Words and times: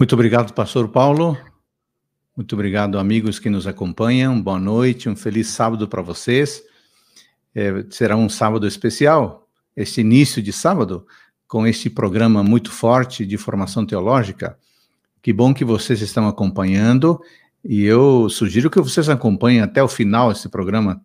Muito 0.00 0.14
obrigado, 0.14 0.54
pastor 0.54 0.88
Paulo. 0.88 1.36
Muito 2.34 2.54
obrigado, 2.54 2.98
amigos 2.98 3.38
que 3.38 3.50
nos 3.50 3.66
acompanham. 3.66 4.40
Boa 4.40 4.58
noite, 4.58 5.10
um 5.10 5.14
feliz 5.14 5.48
sábado 5.48 5.86
para 5.86 6.00
vocês. 6.00 6.62
É, 7.54 7.84
será 7.90 8.16
um 8.16 8.26
sábado 8.26 8.66
especial, 8.66 9.46
este 9.76 10.00
início 10.00 10.42
de 10.42 10.54
sábado, 10.54 11.06
com 11.46 11.66
este 11.66 11.90
programa 11.90 12.42
muito 12.42 12.72
forte 12.72 13.26
de 13.26 13.36
formação 13.36 13.84
teológica. 13.84 14.58
Que 15.20 15.34
bom 15.34 15.52
que 15.52 15.66
vocês 15.66 16.00
estão 16.00 16.26
acompanhando 16.26 17.20
e 17.62 17.84
eu 17.84 18.30
sugiro 18.30 18.70
que 18.70 18.80
vocês 18.80 19.06
acompanhem 19.10 19.60
até 19.60 19.82
o 19.82 19.88
final 19.88 20.32
esse 20.32 20.48
programa, 20.48 21.04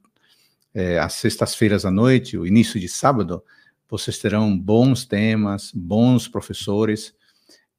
é, 0.74 1.00
às 1.00 1.16
sextas-feiras 1.16 1.84
à 1.84 1.92
noite, 1.92 2.38
o 2.38 2.48
início 2.48 2.80
de 2.80 2.88
sábado. 2.88 3.44
Vocês 3.90 4.18
terão 4.20 4.58
bons 4.58 5.04
temas, 5.04 5.70
bons 5.76 6.30
professores. 6.30 7.14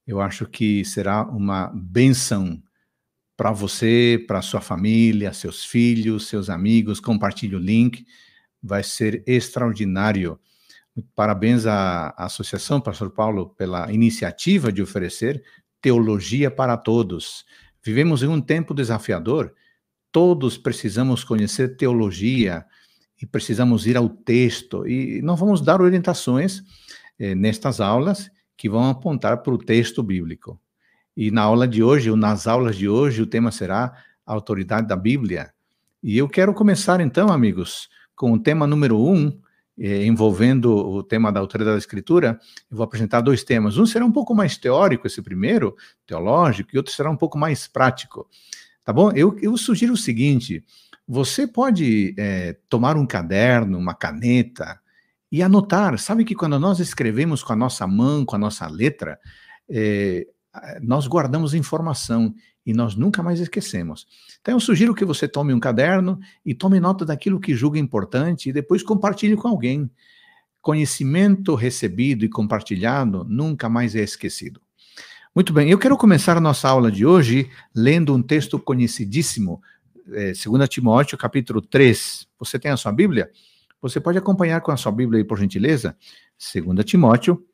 Eu 0.06 0.20
acho 0.20 0.46
que 0.46 0.84
será 0.84 1.22
uma 1.22 1.66
benção 1.74 2.62
para 3.36 3.50
você, 3.50 4.24
para 4.26 4.40
sua 4.40 4.60
família, 4.60 5.32
seus 5.32 5.64
filhos, 5.64 6.28
seus 6.28 6.48
amigos. 6.48 7.00
Compartilhe 7.00 7.56
o 7.56 7.58
link, 7.58 8.06
vai 8.62 8.82
ser 8.82 9.22
extraordinário. 9.26 10.38
Parabéns 11.14 11.66
à, 11.66 12.14
Associação 12.16 12.80
Pastor 12.80 13.10
Paulo 13.10 13.50
pela 13.50 13.92
iniciativa 13.92 14.72
de 14.72 14.80
oferecer 14.80 15.42
teologia 15.82 16.50
para 16.50 16.76
todos. 16.76 17.44
Vivemos 17.84 18.22
em 18.22 18.28
um 18.28 18.40
tempo 18.40 18.72
desafiador. 18.72 19.52
Todos 20.12 20.56
precisamos 20.56 21.24
conhecer 21.24 21.76
teologia 21.76 22.64
e 23.20 23.26
precisamos 23.26 23.86
ir 23.86 23.96
ao 23.96 24.08
texto. 24.08 24.86
E 24.86 25.20
nós 25.20 25.38
vamos 25.38 25.60
dar 25.60 25.82
orientações 25.82 26.62
eh, 27.18 27.34
nestas 27.34 27.80
aulas 27.80 28.30
que 28.56 28.68
vão 28.68 28.88
apontar 28.88 29.42
para 29.42 29.52
o 29.52 29.58
texto 29.58 30.02
bíblico. 30.02 30.60
E 31.16 31.30
na 31.30 31.42
aula 31.42 31.66
de 31.66 31.82
hoje, 31.82 32.10
ou 32.10 32.16
nas 32.16 32.46
aulas 32.46 32.76
de 32.76 32.88
hoje, 32.88 33.22
o 33.22 33.26
tema 33.26 33.50
será 33.50 33.92
a 34.24 34.32
autoridade 34.32 34.86
da 34.86 34.96
Bíblia. 34.96 35.52
E 36.02 36.16
eu 36.18 36.28
quero 36.28 36.52
começar 36.52 37.00
então, 37.00 37.32
amigos, 37.32 37.88
com 38.14 38.32
o 38.32 38.38
tema 38.38 38.66
número 38.66 38.98
um, 39.00 39.40
eh, 39.78 40.04
envolvendo 40.04 40.74
o 40.74 41.02
tema 41.02 41.30
da 41.30 41.40
autoridade 41.40 41.74
da 41.74 41.78
escritura, 41.78 42.38
eu 42.70 42.76
vou 42.76 42.84
apresentar 42.84 43.20
dois 43.20 43.44
temas. 43.44 43.76
Um 43.76 43.86
será 43.86 44.04
um 44.04 44.12
pouco 44.12 44.34
mais 44.34 44.56
teórico, 44.56 45.06
esse 45.06 45.22
primeiro, 45.22 45.76
teológico, 46.06 46.70
e 46.72 46.78
outro 46.78 46.92
será 46.92 47.10
um 47.10 47.16
pouco 47.16 47.38
mais 47.38 47.66
prático. 47.66 48.28
Tá 48.84 48.92
bom? 48.92 49.10
Eu, 49.12 49.36
eu 49.40 49.56
sugiro 49.56 49.94
o 49.94 49.96
seguinte: 49.96 50.64
você 51.06 51.46
pode 51.46 52.14
eh, 52.18 52.56
tomar 52.68 52.96
um 52.96 53.06
caderno, 53.06 53.78
uma 53.78 53.94
caneta 53.94 54.80
e 55.36 55.42
anotar. 55.42 55.98
Sabe 55.98 56.24
que 56.24 56.34
quando 56.34 56.58
nós 56.58 56.80
escrevemos 56.80 57.42
com 57.42 57.52
a 57.52 57.56
nossa 57.56 57.86
mão, 57.86 58.24
com 58.24 58.36
a 58.36 58.38
nossa 58.38 58.66
letra, 58.66 59.20
eh, 59.68 60.26
nós 60.80 61.06
guardamos 61.06 61.52
informação 61.52 62.34
e 62.64 62.72
nós 62.72 62.96
nunca 62.96 63.22
mais 63.22 63.38
esquecemos. 63.38 64.06
Então 64.40 64.54
eu 64.54 64.60
sugiro 64.60 64.94
que 64.94 65.04
você 65.04 65.28
tome 65.28 65.52
um 65.52 65.60
caderno 65.60 66.18
e 66.42 66.54
tome 66.54 66.80
nota 66.80 67.04
daquilo 67.04 67.38
que 67.38 67.54
julga 67.54 67.78
importante 67.78 68.48
e 68.48 68.52
depois 68.52 68.82
compartilhe 68.82 69.36
com 69.36 69.46
alguém. 69.46 69.90
Conhecimento 70.62 71.54
recebido 71.54 72.24
e 72.24 72.30
compartilhado 72.30 73.22
nunca 73.28 73.68
mais 73.68 73.94
é 73.94 74.02
esquecido. 74.02 74.58
Muito 75.34 75.52
bem, 75.52 75.68
eu 75.68 75.78
quero 75.78 75.98
começar 75.98 76.38
a 76.38 76.40
nossa 76.40 76.66
aula 76.66 76.90
de 76.90 77.04
hoje 77.04 77.50
lendo 77.74 78.14
um 78.14 78.22
texto 78.22 78.58
conhecidíssimo, 78.58 79.60
é, 80.12 80.32
2 80.32 80.66
Timóteo, 80.66 81.18
capítulo 81.18 81.60
3. 81.60 82.26
Você 82.38 82.58
tem 82.58 82.70
a 82.70 82.76
sua 82.78 82.90
Bíblia? 82.90 83.30
Você 83.80 84.00
pode 84.00 84.18
acompanhar 84.18 84.60
com 84.60 84.72
a 84.72 84.76
sua 84.76 84.92
Bíblia 84.92 85.20
aí, 85.20 85.24
por 85.24 85.38
gentileza? 85.38 85.96
2 86.54 86.84
Timóteo, 86.84 87.44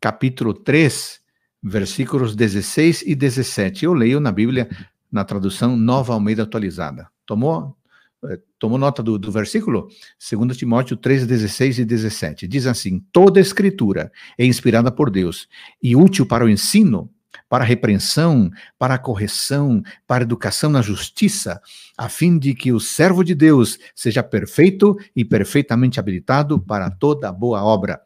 capítulo 0.00 0.52
3, 0.54 1.20
versículos 1.62 2.34
16 2.34 3.02
e 3.06 3.14
17. 3.14 3.84
Eu 3.84 3.94
leio 3.94 4.20
na 4.20 4.30
Bíblia, 4.30 4.68
na 5.10 5.24
tradução 5.24 5.76
Nova 5.76 6.12
Almeida 6.12 6.42
Atualizada. 6.42 7.08
Tomou, 7.26 7.76
eh, 8.24 8.38
tomou 8.58 8.78
nota 8.78 9.02
do, 9.02 9.18
do 9.18 9.32
versículo? 9.32 9.88
2 10.18 10.56
Timóteo 10.56 10.96
3, 10.96 11.26
16 11.26 11.78
e 11.78 11.84
17. 11.84 12.46
Diz 12.46 12.66
assim: 12.66 13.04
Toda 13.12 13.40
escritura 13.40 14.12
é 14.38 14.44
inspirada 14.44 14.90
por 14.90 15.10
Deus 15.10 15.48
e 15.82 15.96
útil 15.96 16.26
para 16.26 16.44
o 16.44 16.48
ensino, 16.48 17.10
para 17.48 17.64
a 17.64 17.66
repreensão, 17.66 18.50
para 18.78 18.94
a 18.94 18.98
correção, 18.98 19.82
para 20.06 20.22
a 20.22 20.26
educação 20.26 20.70
na 20.70 20.82
justiça, 20.82 21.60
a 21.96 22.08
fim 22.08 22.38
de 22.38 22.54
que 22.54 22.72
o 22.72 22.80
servo 22.80 23.22
de 23.22 23.34
Deus 23.34 23.78
seja 23.94 24.22
perfeito 24.22 24.96
e 25.14 25.24
perfeitamente 25.24 26.00
habilitado 26.00 26.60
para 26.60 26.90
toda 26.90 27.32
boa 27.32 27.62
obra. 27.62 28.00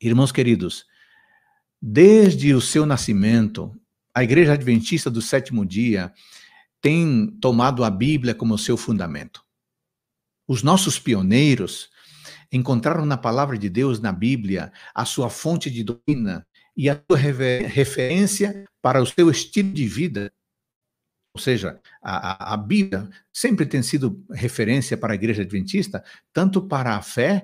Irmãos 0.00 0.32
queridos, 0.32 0.86
Desde 1.86 2.54
o 2.54 2.62
seu 2.62 2.86
nascimento, 2.86 3.70
a 4.14 4.24
Igreja 4.24 4.54
Adventista 4.54 5.10
do 5.10 5.20
Sétimo 5.20 5.66
Dia 5.66 6.10
tem 6.80 7.26
tomado 7.42 7.84
a 7.84 7.90
Bíblia 7.90 8.34
como 8.34 8.56
seu 8.56 8.74
fundamento. 8.74 9.44
Os 10.48 10.62
nossos 10.62 10.98
pioneiros 10.98 11.90
encontraram 12.50 13.04
na 13.04 13.18
palavra 13.18 13.58
de 13.58 13.68
Deus, 13.68 14.00
na 14.00 14.12
Bíblia, 14.12 14.72
a 14.94 15.04
sua 15.04 15.28
fonte 15.28 15.70
de 15.70 15.84
doutrina 15.84 16.46
e 16.76 16.90
a 16.90 17.00
sua 17.08 17.18
referência 17.18 18.64
para 18.82 19.00
o 19.00 19.06
seu 19.06 19.30
estilo 19.30 19.72
de 19.72 19.86
vida. 19.86 20.32
Ou 21.34 21.40
seja, 21.40 21.80
a, 22.02 22.54
a, 22.54 22.56
Bíblia 22.56 23.08
sempre 23.32 23.66
tem 23.66 23.82
sido 23.82 24.24
referência 24.30 24.96
para 24.96 25.12
a 25.12 25.16
Igreja 25.16 25.42
Adventista, 25.42 26.04
tanto 26.32 26.62
para 26.62 26.96
a 26.96 27.02
fé 27.02 27.42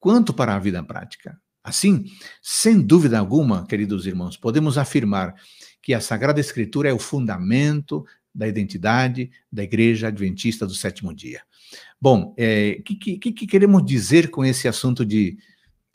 quanto 0.00 0.32
para 0.32 0.54
a 0.54 0.58
vida 0.58 0.82
prática. 0.82 1.38
Assim, 1.62 2.06
sem 2.40 2.80
dúvida 2.80 3.18
alguma, 3.18 3.66
queridos 3.66 4.06
irmãos, 4.06 4.36
podemos 4.36 4.78
afirmar 4.78 5.34
que 5.82 5.92
a 5.92 6.00
Sagrada 6.00 6.40
Escritura 6.40 6.88
é 6.88 6.92
o 6.92 6.98
fundamento 6.98 8.04
da 8.34 8.46
identidade 8.46 9.30
da 9.50 9.64
Igreja 9.64 10.08
Adventista 10.08 10.66
do 10.66 10.74
Sétimo 10.74 11.14
Dia. 11.14 11.42
Bom, 12.00 12.30
o 12.30 12.34
é, 12.36 12.80
que, 12.84 12.94
que, 12.94 13.32
que, 13.32 13.46
queremos 13.46 13.84
dizer 13.84 14.30
com 14.30 14.44
esse 14.44 14.68
assunto 14.68 15.04
de 15.04 15.36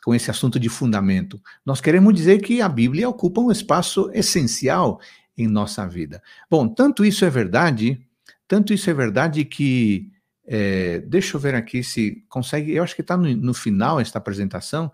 com 0.03 0.13
esse 0.15 0.31
assunto 0.31 0.59
de 0.59 0.69
fundamento? 0.69 1.41
Nós 1.65 1.81
queremos 1.81 2.13
dizer 2.13 2.41
que 2.41 2.61
a 2.61 2.69
Bíblia 2.69 3.09
ocupa 3.09 3.41
um 3.41 3.51
espaço 3.51 4.09
essencial 4.13 4.99
em 5.37 5.47
nossa 5.47 5.87
vida. 5.87 6.21
Bom, 6.49 6.67
tanto 6.67 7.05
isso 7.05 7.25
é 7.25 7.29
verdade, 7.29 8.01
tanto 8.47 8.73
isso 8.73 8.89
é 8.89 8.93
verdade 8.93 9.45
que 9.45 10.11
é, 10.45 10.99
deixa 10.99 11.37
eu 11.37 11.39
ver 11.39 11.55
aqui 11.55 11.83
se 11.83 12.25
consegue. 12.27 12.73
Eu 12.73 12.83
acho 12.83 12.95
que 12.95 13.01
está 13.01 13.15
no, 13.15 13.33
no 13.35 13.53
final 13.53 13.99
esta 13.99 14.17
apresentação. 14.17 14.91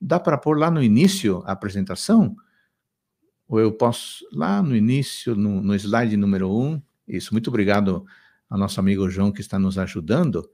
Dá 0.00 0.18
para 0.18 0.36
pôr 0.36 0.58
lá 0.58 0.70
no 0.70 0.82
início 0.82 1.42
a 1.46 1.52
apresentação? 1.52 2.36
Ou 3.48 3.60
eu 3.60 3.72
posso, 3.72 4.26
lá 4.32 4.60
no 4.62 4.74
início, 4.74 5.36
no, 5.36 5.62
no 5.62 5.74
slide 5.74 6.16
número 6.16 6.50
um, 6.50 6.82
isso, 7.06 7.32
muito 7.32 7.48
obrigado 7.48 8.04
ao 8.50 8.58
nosso 8.58 8.80
amigo 8.80 9.08
João 9.08 9.30
que 9.30 9.40
está 9.40 9.58
nos 9.58 9.78
ajudando. 9.78 10.48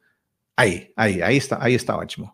Aí, 0.56 0.92
aí, 0.94 1.22
aí 1.22 1.36
está, 1.36 1.58
aí 1.62 1.72
está 1.72 1.96
ótimo. 1.96 2.30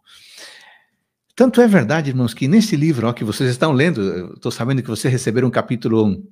Tanto 1.38 1.60
é 1.60 1.69
verdade, 1.69 2.10
irmãos, 2.10 2.34
que 2.34 2.49
nesse 2.49 2.75
livro 2.75 3.06
ó, 3.06 3.12
que 3.12 3.22
vocês 3.22 3.49
estão 3.49 3.71
lendo, 3.71 4.34
estou 4.34 4.50
sabendo 4.50 4.82
que 4.82 4.88
vocês 4.88 5.12
receberam 5.12 5.47
o 5.47 5.53
capítulo 5.53 6.04
1. 6.04 6.28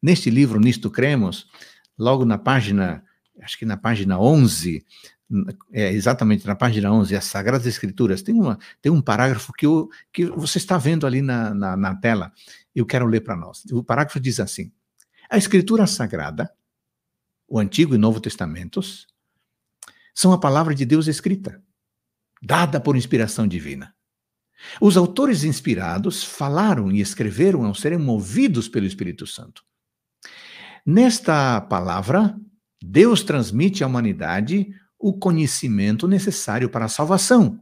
Neste 0.00 0.30
livro, 0.30 0.60
Nisto 0.60 0.88
Cremos, 0.92 1.50
logo 1.98 2.24
na 2.24 2.38
página, 2.38 3.04
acho 3.42 3.58
que 3.58 3.66
na 3.66 3.76
página 3.76 4.16
11, 4.16 4.86
é, 5.72 5.90
exatamente 5.90 6.46
na 6.46 6.54
página 6.54 6.92
11, 6.92 7.16
as 7.16 7.24
Sagradas 7.24 7.66
Escrituras, 7.66 8.22
tem, 8.22 8.32
uma, 8.36 8.56
tem 8.80 8.92
um 8.92 9.02
parágrafo 9.02 9.52
que, 9.52 9.66
eu, 9.66 9.88
que 10.12 10.26
você 10.26 10.58
está 10.58 10.78
vendo 10.78 11.04
ali 11.04 11.20
na, 11.20 11.52
na, 11.52 11.76
na 11.76 11.96
tela, 11.96 12.32
eu 12.72 12.86
quero 12.86 13.06
ler 13.06 13.22
para 13.22 13.34
nós. 13.34 13.64
O 13.72 13.82
parágrafo 13.82 14.20
diz 14.20 14.38
assim: 14.38 14.70
A 15.28 15.36
Escritura 15.36 15.84
Sagrada, 15.88 16.48
o 17.48 17.58
Antigo 17.58 17.92
e 17.92 17.98
Novo 17.98 18.20
Testamentos, 18.20 19.08
são 20.14 20.32
a 20.32 20.38
palavra 20.38 20.76
de 20.76 20.84
Deus 20.84 21.08
escrita, 21.08 21.60
dada 22.40 22.78
por 22.78 22.96
inspiração 22.96 23.48
divina. 23.48 23.92
Os 24.80 24.96
autores 24.96 25.44
inspirados 25.44 26.24
falaram 26.24 26.90
e 26.90 27.00
escreveram 27.00 27.64
ao 27.64 27.74
serem 27.74 27.98
movidos 27.98 28.68
pelo 28.68 28.86
Espírito 28.86 29.26
Santo. 29.26 29.64
Nesta 30.84 31.60
palavra, 31.62 32.38
Deus 32.82 33.22
transmite 33.22 33.82
à 33.82 33.86
humanidade 33.86 34.68
o 34.98 35.12
conhecimento 35.12 36.06
necessário 36.06 36.68
para 36.68 36.86
a 36.86 36.88
salvação. 36.88 37.60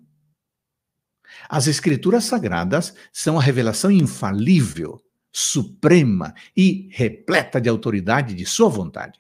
As 1.49 1.67
Escrituras 1.67 2.25
Sagradas 2.25 2.94
são 3.12 3.38
a 3.38 3.43
revelação 3.43 3.91
infalível, 3.91 5.00
suprema 5.32 6.35
e 6.56 6.88
repleta 6.93 7.61
de 7.61 7.69
autoridade 7.69 8.35
de 8.35 8.44
Sua 8.44 8.69
vontade. 8.69 9.19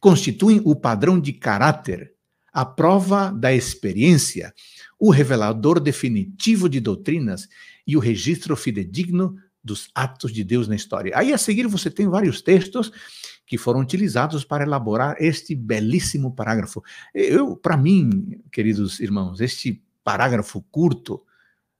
Constituem 0.00 0.60
o 0.64 0.74
padrão 0.74 1.20
de 1.20 1.32
caráter, 1.32 2.14
a 2.52 2.64
prova 2.64 3.30
da 3.30 3.52
experiência, 3.52 4.54
o 5.04 5.10
revelador 5.10 5.78
definitivo 5.80 6.66
de 6.66 6.80
doutrinas 6.80 7.46
e 7.86 7.94
o 7.94 8.00
registro 8.00 8.56
fidedigno 8.56 9.36
dos 9.62 9.90
atos 9.94 10.32
de 10.32 10.42
Deus 10.42 10.66
na 10.66 10.74
história. 10.74 11.12
Aí 11.14 11.30
a 11.30 11.36
seguir 11.36 11.66
você 11.66 11.90
tem 11.90 12.08
vários 12.08 12.40
textos 12.40 12.90
que 13.46 13.58
foram 13.58 13.80
utilizados 13.80 14.46
para 14.46 14.64
elaborar 14.64 15.16
este 15.20 15.54
belíssimo 15.54 16.34
parágrafo. 16.34 16.82
Eu, 17.12 17.54
para 17.54 17.76
mim, 17.76 18.40
queridos 18.50 18.98
irmãos, 18.98 19.42
este 19.42 19.84
parágrafo 20.02 20.62
curto, 20.70 21.22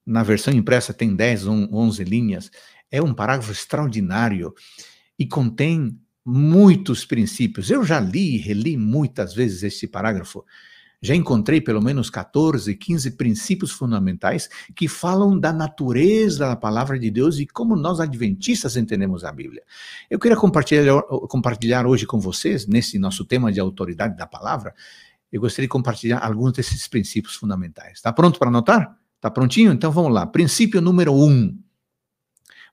na 0.04 0.22
versão 0.22 0.52
impressa 0.52 0.92
tem 0.92 1.16
10, 1.16 1.46
11 1.46 2.04
linhas, 2.04 2.50
é 2.90 3.00
um 3.00 3.14
parágrafo 3.14 3.52
extraordinário. 3.52 4.52
e 5.18 5.26
contém 5.26 5.98
muitos 6.22 7.06
princípios. 7.06 7.70
Eu 7.70 7.84
já 7.84 8.00
li 8.00 8.34
e 8.34 8.38
reli 8.38 8.76
muitas 8.76 9.32
vezes 9.32 9.62
este 9.62 9.86
parágrafo. 9.86 10.44
Já 11.04 11.14
encontrei 11.14 11.60
pelo 11.60 11.82
menos 11.82 12.08
14, 12.08 12.74
15 12.74 13.10
princípios 13.10 13.70
fundamentais 13.70 14.48
que 14.74 14.88
falam 14.88 15.38
da 15.38 15.52
natureza 15.52 16.46
da 16.48 16.56
palavra 16.56 16.98
de 16.98 17.10
Deus 17.10 17.38
e 17.38 17.46
como 17.46 17.76
nós 17.76 18.00
adventistas 18.00 18.74
entendemos 18.74 19.22
a 19.22 19.30
Bíblia. 19.30 19.62
Eu 20.08 20.18
queria 20.18 20.34
compartilhar, 20.34 21.02
compartilhar 21.28 21.86
hoje 21.86 22.06
com 22.06 22.18
vocês, 22.18 22.66
nesse 22.66 22.98
nosso 22.98 23.22
tema 23.22 23.52
de 23.52 23.60
autoridade 23.60 24.16
da 24.16 24.26
palavra, 24.26 24.74
eu 25.30 25.42
gostaria 25.42 25.66
de 25.66 25.72
compartilhar 25.72 26.24
alguns 26.24 26.52
desses 26.52 26.88
princípios 26.88 27.34
fundamentais. 27.34 27.98
Está 27.98 28.10
pronto 28.10 28.38
para 28.38 28.48
anotar? 28.48 28.96
Está 29.16 29.30
prontinho? 29.30 29.72
Então 29.72 29.92
vamos 29.92 30.10
lá. 30.10 30.24
Princípio 30.24 30.80
número 30.80 31.12
um. 31.12 31.54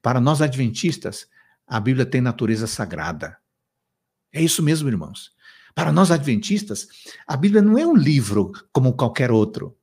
Para 0.02 0.22
nós 0.22 0.42
adventistas, 0.42 1.28
a 1.68 1.82
Bíblia 1.82 2.06
tem 2.06 2.22
natureza 2.22 2.66
sagrada. 2.66 3.36
É 4.32 4.42
isso 4.42 4.64
mesmo, 4.64 4.88
irmãos. 4.88 5.34
Para 5.74 5.92
nós 5.92 6.12
adventistas, 6.12 6.88
a 7.28 7.36
Bíblia 7.38 7.62
não 7.62 7.78
é 7.78 7.86
um 7.86 7.96
livro 7.96 8.52
como 8.72 8.94
qualquer 8.94 9.32
outro. 9.32 9.78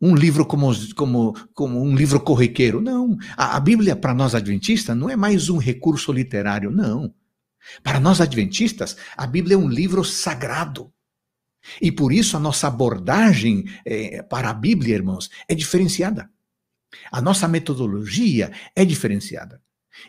Um 0.00 0.14
livro 0.14 0.46
como, 0.46 0.72
como, 0.94 1.34
como 1.52 1.82
um 1.82 1.94
livro 1.94 2.20
corriqueiro. 2.20 2.80
Não. 2.80 3.16
A, 3.36 3.56
a 3.56 3.60
Bíblia, 3.60 3.94
para 3.94 4.14
nós 4.14 4.34
adventistas, 4.34 4.96
não 4.96 5.10
é 5.10 5.16
mais 5.16 5.50
um 5.50 5.58
recurso 5.58 6.12
literário. 6.12 6.70
Não. 6.70 7.14
Para 7.82 8.00
nós 8.00 8.20
adventistas, 8.20 8.96
a 9.16 9.26
Bíblia 9.26 9.54
é 9.54 9.58
um 9.58 9.68
livro 9.68 10.04
sagrado. 10.04 10.92
E 11.80 11.92
por 11.92 12.12
isso 12.12 12.36
a 12.36 12.40
nossa 12.40 12.66
abordagem 12.66 13.64
é, 13.84 14.22
para 14.22 14.48
a 14.48 14.54
Bíblia, 14.54 14.94
irmãos, 14.94 15.28
é 15.46 15.54
diferenciada. 15.54 16.30
A 17.12 17.20
nossa 17.20 17.46
metodologia 17.46 18.50
é 18.74 18.84
diferenciada. 18.84 19.62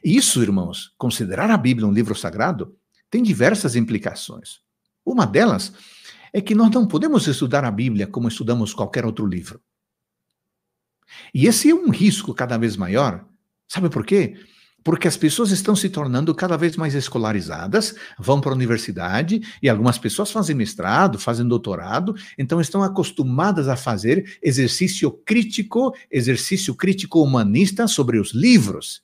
E 0.03 0.15
isso, 0.15 0.41
irmãos, 0.41 0.93
considerar 0.97 1.51
a 1.51 1.57
Bíblia 1.57 1.87
um 1.87 1.91
livro 1.91 2.15
sagrado 2.15 2.75
tem 3.09 3.21
diversas 3.21 3.75
implicações. 3.75 4.61
Uma 5.05 5.25
delas 5.25 5.73
é 6.33 6.39
que 6.39 6.55
nós 6.55 6.69
não 6.71 6.87
podemos 6.87 7.27
estudar 7.27 7.65
a 7.65 7.71
Bíblia 7.71 8.07
como 8.07 8.27
estudamos 8.27 8.73
qualquer 8.73 9.05
outro 9.05 9.25
livro. 9.25 9.61
E 11.33 11.47
esse 11.47 11.69
é 11.69 11.75
um 11.75 11.89
risco 11.89 12.33
cada 12.33 12.57
vez 12.57 12.77
maior. 12.77 13.25
Sabe 13.67 13.89
por 13.89 14.05
quê? 14.05 14.35
Porque 14.83 15.07
as 15.07 15.15
pessoas 15.15 15.51
estão 15.51 15.75
se 15.75 15.89
tornando 15.89 16.33
cada 16.33 16.57
vez 16.57 16.75
mais 16.75 16.95
escolarizadas, 16.95 17.93
vão 18.17 18.41
para 18.41 18.51
a 18.51 18.55
universidade 18.55 19.41
e 19.61 19.69
algumas 19.69 19.97
pessoas 19.97 20.31
fazem 20.31 20.55
mestrado, 20.55 21.19
fazem 21.19 21.47
doutorado, 21.47 22.15
então 22.37 22.59
estão 22.59 22.81
acostumadas 22.81 23.67
a 23.67 23.75
fazer 23.75 24.39
exercício 24.41 25.11
crítico, 25.11 25.93
exercício 26.09 26.73
crítico 26.73 27.21
humanista 27.21 27.87
sobre 27.87 28.19
os 28.19 28.33
livros. 28.33 29.03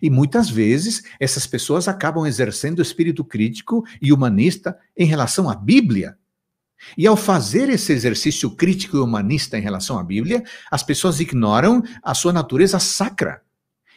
E 0.00 0.10
muitas 0.10 0.50
vezes 0.50 1.02
essas 1.18 1.46
pessoas 1.46 1.88
acabam 1.88 2.26
exercendo 2.26 2.82
espírito 2.82 3.24
crítico 3.24 3.84
e 4.00 4.12
humanista 4.12 4.78
em 4.96 5.06
relação 5.06 5.48
à 5.48 5.54
Bíblia. 5.54 6.16
E 6.96 7.06
ao 7.06 7.16
fazer 7.16 7.68
esse 7.68 7.92
exercício 7.92 8.50
crítico 8.50 8.96
e 8.96 9.00
humanista 9.00 9.58
em 9.58 9.62
relação 9.62 9.98
à 9.98 10.04
Bíblia, 10.04 10.44
as 10.70 10.82
pessoas 10.82 11.20
ignoram 11.20 11.82
a 12.02 12.14
sua 12.14 12.32
natureza 12.32 12.78
sacra. 12.78 13.42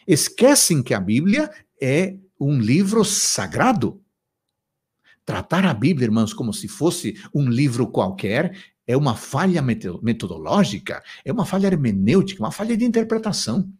Esquecem 0.06 0.82
que 0.82 0.94
a 0.94 1.00
Bíblia 1.00 1.50
é 1.80 2.16
um 2.38 2.58
livro 2.58 3.04
sagrado. 3.04 4.00
Tratar 5.24 5.64
a 5.64 5.72
Bíblia, 5.72 6.06
irmãos, 6.06 6.34
como 6.34 6.52
se 6.52 6.66
fosse 6.66 7.14
um 7.32 7.48
livro 7.48 7.86
qualquer 7.86 8.72
é 8.84 8.96
uma 8.96 9.14
falha 9.14 9.62
metodológica, 9.62 11.02
é 11.24 11.32
uma 11.32 11.46
falha 11.46 11.68
hermenêutica, 11.68 12.42
uma 12.42 12.50
falha 12.50 12.76
de 12.76 12.84
interpretação. 12.84 13.72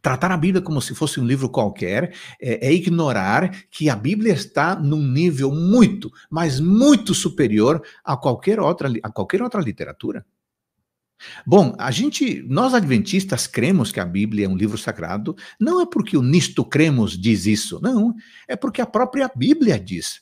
Tratar 0.00 0.30
a 0.32 0.36
Bíblia 0.36 0.62
como 0.62 0.80
se 0.80 0.94
fosse 0.94 1.20
um 1.20 1.26
livro 1.26 1.48
qualquer 1.48 2.14
é, 2.40 2.68
é, 2.68 2.72
ignorar 2.72 3.66
que 3.70 3.88
a 3.88 3.96
Bíblia 3.96 4.32
está 4.32 4.74
num 4.74 5.02
nível 5.02 5.52
muito, 5.52 6.10
mas 6.30 6.60
muito 6.60 7.14
superior 7.14 7.82
a 8.04 8.16
qualquer 8.16 8.60
outra, 8.60 8.90
a 9.02 9.10
qualquer 9.10 9.42
outra 9.42 9.60
literatura. 9.60 10.24
Bom, 11.46 11.74
a 11.78 11.90
gente, 11.90 12.44
nós 12.48 12.74
adventistas 12.74 13.46
cremos 13.46 13.90
que 13.90 13.98
a 13.98 14.04
Bíblia 14.04 14.46
é 14.46 14.48
um 14.48 14.56
livro 14.56 14.78
sagrado, 14.78 15.36
não 15.58 15.80
é 15.80 15.86
porque 15.86 16.16
o 16.16 16.22
Nisto 16.22 16.64
Cremos 16.64 17.18
diz 17.18 17.46
isso, 17.46 17.80
não, 17.82 18.14
é 18.46 18.54
porque 18.54 18.80
a 18.80 18.86
própria 18.86 19.30
Bíblia 19.34 19.78
diz. 19.78 20.20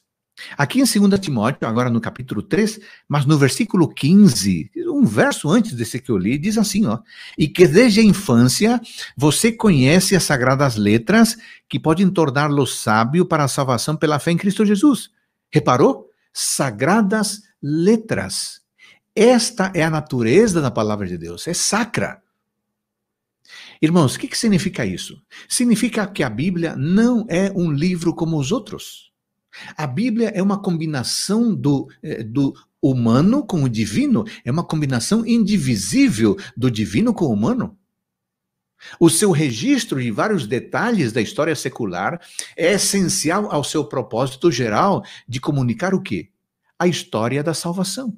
Aqui 0.57 0.81
em 0.81 0.85
2 0.85 1.19
Timóteo, 1.19 1.67
agora 1.67 1.89
no 1.89 2.01
capítulo 2.01 2.43
3, 2.43 2.79
mas 3.09 3.25
no 3.25 3.39
versículo 3.39 3.89
15, 3.89 4.71
um 4.89 5.05
verso 5.05 5.49
antes 5.49 5.73
desse 5.73 5.99
que 5.99 6.11
eu 6.11 6.19
li, 6.19 6.37
diz 6.37 6.59
assim, 6.59 6.87
ó: 6.87 6.99
"E 7.39 7.49
que 7.49 7.67
desde 7.67 8.01
a 8.01 8.05
infância 8.05 8.81
você 9.17 9.51
conhece 9.51 10.15
as 10.15 10.25
sagradas 10.25 10.77
letras 10.77 11.37
que 11.69 11.81
podem 11.81 12.11
torná-lo 12.11 12.67
sábio 12.67 13.25
para 13.25 13.45
a 13.45 13.49
salvação 13.49 13.97
pela 13.97 14.19
fé 14.19 14.33
em 14.33 14.37
Cristo 14.37 14.65
Jesus." 14.65 15.11
Reparou? 15.51 16.11
Sagradas 16.33 17.43
letras. 17.63 18.61
Esta 19.15 19.73
é 19.75 19.83
a 19.83 19.91
natureza 19.91 20.61
da 20.61 20.71
palavra 20.71 21.07
de 21.07 21.17
Deus, 21.17 21.49
é 21.49 21.55
sacra. 21.55 22.23
Irmãos, 23.81 24.15
o 24.15 24.19
que, 24.19 24.29
que 24.29 24.37
significa 24.37 24.85
isso? 24.85 25.23
Significa 25.49 26.07
que 26.07 26.23
a 26.23 26.29
Bíblia 26.29 26.77
não 26.77 27.27
é 27.29 27.51
um 27.55 27.71
livro 27.71 28.15
como 28.15 28.39
os 28.39 28.53
outros. 28.53 29.13
A 29.77 29.87
Bíblia 29.87 30.29
é 30.29 30.43
uma 30.43 30.61
combinação 30.61 31.55
do, 31.55 31.89
eh, 32.03 32.23
do 32.23 32.55
humano 32.81 33.45
com 33.45 33.63
o 33.63 33.69
divino, 33.69 34.25
é 34.45 34.51
uma 34.51 34.65
combinação 34.65 35.27
indivisível 35.27 36.37
do 36.57 36.71
divino 36.71 37.13
com 37.13 37.27
o 37.27 37.33
humano. 37.33 37.77
O 39.01 39.09
seu 39.09 39.31
registro 39.31 40.01
de 40.01 40.11
vários 40.11 40.47
detalhes 40.47 41.13
da 41.13 41.21
história 41.21 41.55
secular 41.57 42.21
é 42.57 42.73
essencial 42.75 43.51
ao 43.51 43.65
seu 43.65 43.85
propósito 43.85 44.51
geral 44.51 45.03
de 45.27 45.41
comunicar 45.41 45.95
o 45.95 46.03
quê? 46.03 46.29
A 46.79 46.87
história 46.87 47.43
da 47.43 47.55
salvação. 47.55 48.17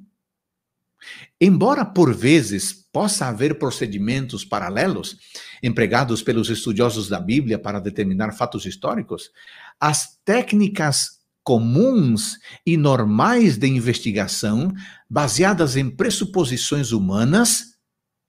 Embora 1.40 1.84
por 1.84 2.12
vezes 2.12 2.72
possa 2.72 3.26
haver 3.26 3.58
procedimentos 3.58 4.44
paralelos 4.44 5.16
empregados 5.62 6.22
pelos 6.22 6.50
estudiosos 6.50 7.08
da 7.08 7.20
Bíblia 7.20 7.58
para 7.58 7.78
determinar 7.78 8.32
fatos 8.32 8.66
históricos, 8.66 9.30
as 9.78 10.18
técnicas 10.24 11.17
comuns 11.48 12.38
e 12.66 12.76
normais 12.76 13.56
de 13.56 13.66
investigação, 13.66 14.70
baseadas 15.08 15.76
em 15.76 15.88
pressuposições 15.88 16.92
humanas, 16.92 17.78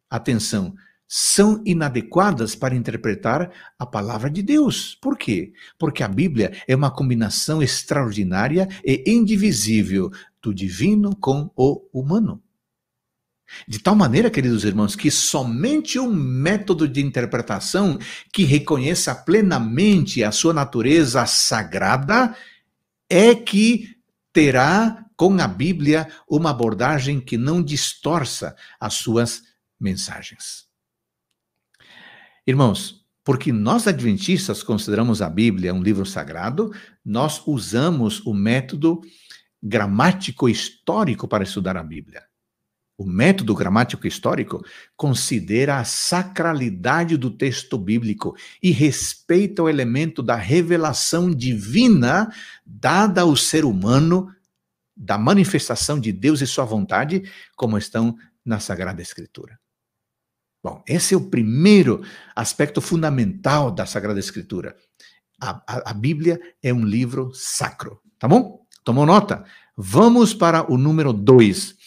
atenção, 0.10 0.74
são 1.06 1.62
inadequadas 1.66 2.56
para 2.56 2.78
interpretar 2.78 3.52
a 3.78 3.86
palavra 3.86 4.30
de 4.30 4.42
Deus. 4.42 4.98
Por 5.02 5.18
quê? 5.18 5.52
Porque 5.78 6.02
a 6.02 6.08
Bíblia 6.08 6.54
é 6.66 6.74
uma 6.74 6.90
combinação 6.90 7.62
extraordinária 7.62 8.70
e 8.86 9.04
indivisível 9.06 10.10
do 10.42 10.54
divino 10.54 11.14
com 11.14 11.52
o 11.58 11.90
humano. 11.92 12.42
De 13.68 13.80
tal 13.80 13.96
maneira, 13.96 14.30
queridos 14.30 14.64
irmãos, 14.64 14.96
que 14.96 15.12
somente 15.12 16.00
um 16.00 16.10
método 16.10 16.88
de 16.88 17.02
interpretação 17.02 18.00
que 18.32 18.46
reconheça 18.46 19.14
plenamente 19.14 20.24
a 20.24 20.32
sua 20.32 20.54
natureza 20.54 21.26
sagrada 21.26 22.34
é 23.10 23.34
que 23.34 23.96
terá 24.32 25.06
com 25.18 25.40
a 25.42 25.48
Bíblia 25.48 26.08
uma 26.30 26.52
abordagem 26.52 27.20
que 27.20 27.38
não 27.38 27.62
distorça 27.62 28.56
as 28.80 28.94
suas 28.94 29.44
mensagens. 29.80 30.68
Irmãos, 32.46 33.06
porque 33.24 33.52
nós 33.52 33.88
adventistas 33.88 34.64
consideramos 34.64 35.22
a 35.22 35.30
Bíblia 35.30 35.74
um 35.74 35.84
livro 35.84 36.06
sagrado, 36.06 36.74
nós 37.04 37.42
usamos 37.46 38.26
o 38.26 38.34
método 38.34 39.02
gramático 39.62 40.48
histórico 40.48 41.28
para 41.28 41.44
estudar 41.44 41.76
a 41.76 41.84
Bíblia. 41.84 42.29
O 43.00 43.06
método 43.06 43.56
gramático 43.56 44.06
histórico 44.06 44.62
considera 44.98 45.80
a 45.80 45.86
sacralidade 45.86 47.16
do 47.16 47.32
texto 47.32 47.78
bíblico 47.78 48.36
e 48.62 48.72
respeita 48.72 49.64
o 49.64 49.70
elemento 49.70 50.22
da 50.22 50.36
revelação 50.36 51.32
divina 51.32 52.30
dada 52.66 53.22
ao 53.22 53.38
ser 53.38 53.64
humano, 53.64 54.30
da 54.94 55.18
manifestação 55.18 55.98
de 55.98 56.12
Deus 56.12 56.42
e 56.42 56.46
sua 56.46 56.66
vontade, 56.66 57.24
como 57.56 57.78
estão 57.78 58.18
na 58.44 58.60
Sagrada 58.60 59.02
Escritura. 59.02 59.58
Bom, 60.62 60.84
esse 60.86 61.14
é 61.14 61.18
o 61.18 61.30
primeiro 61.30 62.04
aspecto 62.36 62.82
fundamental 62.82 63.72
da 63.72 63.86
Sagrada 63.86 64.20
Escritura. 64.20 64.76
A, 65.40 65.52
a, 65.66 65.92
a 65.92 65.94
Bíblia 65.94 66.38
é 66.62 66.74
um 66.74 66.84
livro 66.84 67.32
sacro, 67.34 68.02
tá 68.20 68.28
bom? 68.28 68.60
Tomou 68.84 69.06
nota? 69.06 69.46
Vamos 69.78 70.34
para 70.34 70.70
o 70.70 70.78
número 70.78 71.14
dois 71.14 71.79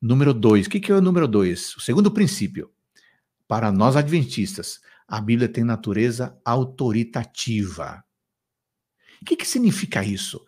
Número 0.00 0.34
dois. 0.34 0.66
O 0.66 0.70
que 0.70 0.90
é 0.90 0.94
o 0.94 1.00
número 1.00 1.26
dois? 1.26 1.76
O 1.76 1.80
segundo 1.80 2.10
princípio. 2.10 2.70
Para 3.48 3.70
nós 3.70 3.96
adventistas, 3.96 4.80
a 5.06 5.20
Bíblia 5.20 5.48
tem 5.48 5.64
natureza 5.64 6.36
autoritativa. 6.44 8.04
O 9.22 9.24
que, 9.24 9.36
que 9.36 9.46
significa 9.46 10.04
isso? 10.04 10.44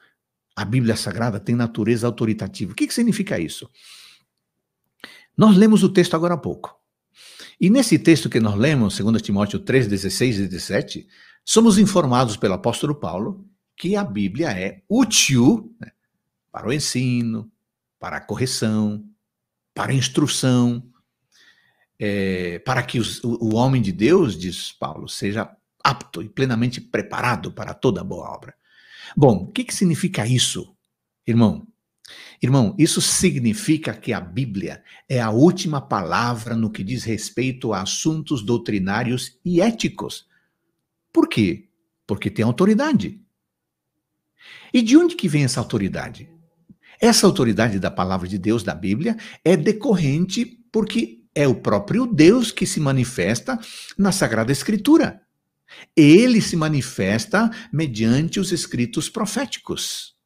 A 0.55 0.65
Bíblia 0.65 0.97
Sagrada 0.97 1.39
tem 1.39 1.55
natureza 1.55 2.07
autoritativa. 2.07 2.73
O 2.73 2.75
que, 2.75 2.87
que 2.87 2.95
significa 2.95 3.39
isso? 3.39 3.71
Nós 5.37 5.57
lemos 5.57 5.85
o 5.85 5.89
texto 5.89 6.15
agora 6.15 6.35
há 6.35 6.39
pouco. 6.39 6.77
E 7.61 7.71
nesse 7.71 7.99
texto 7.99 8.29
que 8.29 8.41
nós 8.41 8.57
lemos, 8.57 8.99
2 8.99 9.23
Timóteo 9.23 9.59
3, 9.61 9.87
16 9.87 10.41
e 10.41 10.49
17, 10.49 11.09
somos 11.45 11.79
informados 11.79 12.37
pelo 12.37 12.55
apóstolo 12.55 12.95
Paulo 12.95 13.49
que 13.77 13.95
a 13.95 14.03
Bíblia 14.03 14.51
é 14.51 14.83
útil 14.89 15.75
né, 15.81 15.93
para 16.51 16.69
o 16.69 16.73
ensino, 16.73 17.51
para 17.99 18.17
a 18.17 18.21
correção, 18.21 19.08
para 19.79 19.95
instrução, 19.95 20.83
é, 22.01 22.59
para 22.59 22.83
que 22.83 22.99
os, 22.99 23.23
o, 23.23 23.39
o 23.41 23.55
homem 23.55 23.81
de 23.81 23.93
Deus, 23.93 24.37
diz 24.37 24.73
Paulo, 24.73 25.09
seja 25.09 25.49
apto 25.85 26.21
e 26.21 26.29
plenamente 26.29 26.81
preparado 26.81 27.53
para 27.53 27.73
toda 27.73 28.03
boa 28.03 28.29
obra. 28.29 28.57
Bom, 29.17 29.45
o 29.45 29.53
que, 29.53 29.63
que 29.63 29.73
significa 29.73 30.27
isso, 30.27 30.75
irmão? 31.25 31.65
Irmão, 32.43 32.75
isso 32.77 33.01
significa 33.01 33.95
que 33.95 34.13
a 34.13 34.21
Bíblia 34.21 34.83
é 35.09 35.21
a 35.21 35.31
última 35.31 35.81
palavra 35.81 36.57
no 36.57 36.73
que 36.73 36.83
diz 36.83 37.05
respeito 37.05 37.73
a 37.73 37.81
assuntos 37.81 38.43
doutrinários 38.43 39.39
e 39.45 39.61
éticos. 39.61 40.27
Por 41.13 41.29
quê? 41.29 41.69
Porque 42.05 42.29
tem 42.29 42.45
autoridade. 42.45 43.21
E 44.75 44.83
de 44.83 44.97
onde 44.97 45.15
que 45.15 45.29
vem 45.29 45.45
essa 45.45 45.61
autoridade? 45.61 46.29
Essa 47.01 47.27
autoridade 47.27 47.79
da 47.79 47.91
palavra 47.91 48.27
de 48.27 48.39
Deus, 48.39 48.63
da 48.63 48.75
Bíblia, 48.75 49.17
é 49.45 49.57
decorrente 49.57 50.45
porque 50.73 51.25
é 51.35 51.47
o 51.47 51.55
próprio 51.55 52.07
Deus 52.07 52.51
que 52.51 52.67
se 52.67 52.81
manifesta 52.81 53.59
na 53.97 54.11
Sagrada 54.11 54.51
Escritura. 54.51 55.23
Ele 55.95 56.41
se 56.41 56.57
manifesta 56.57 57.51
mediante 57.73 58.41
os 58.41 58.51
escritos 58.51 59.09
proféticos. 59.09 60.17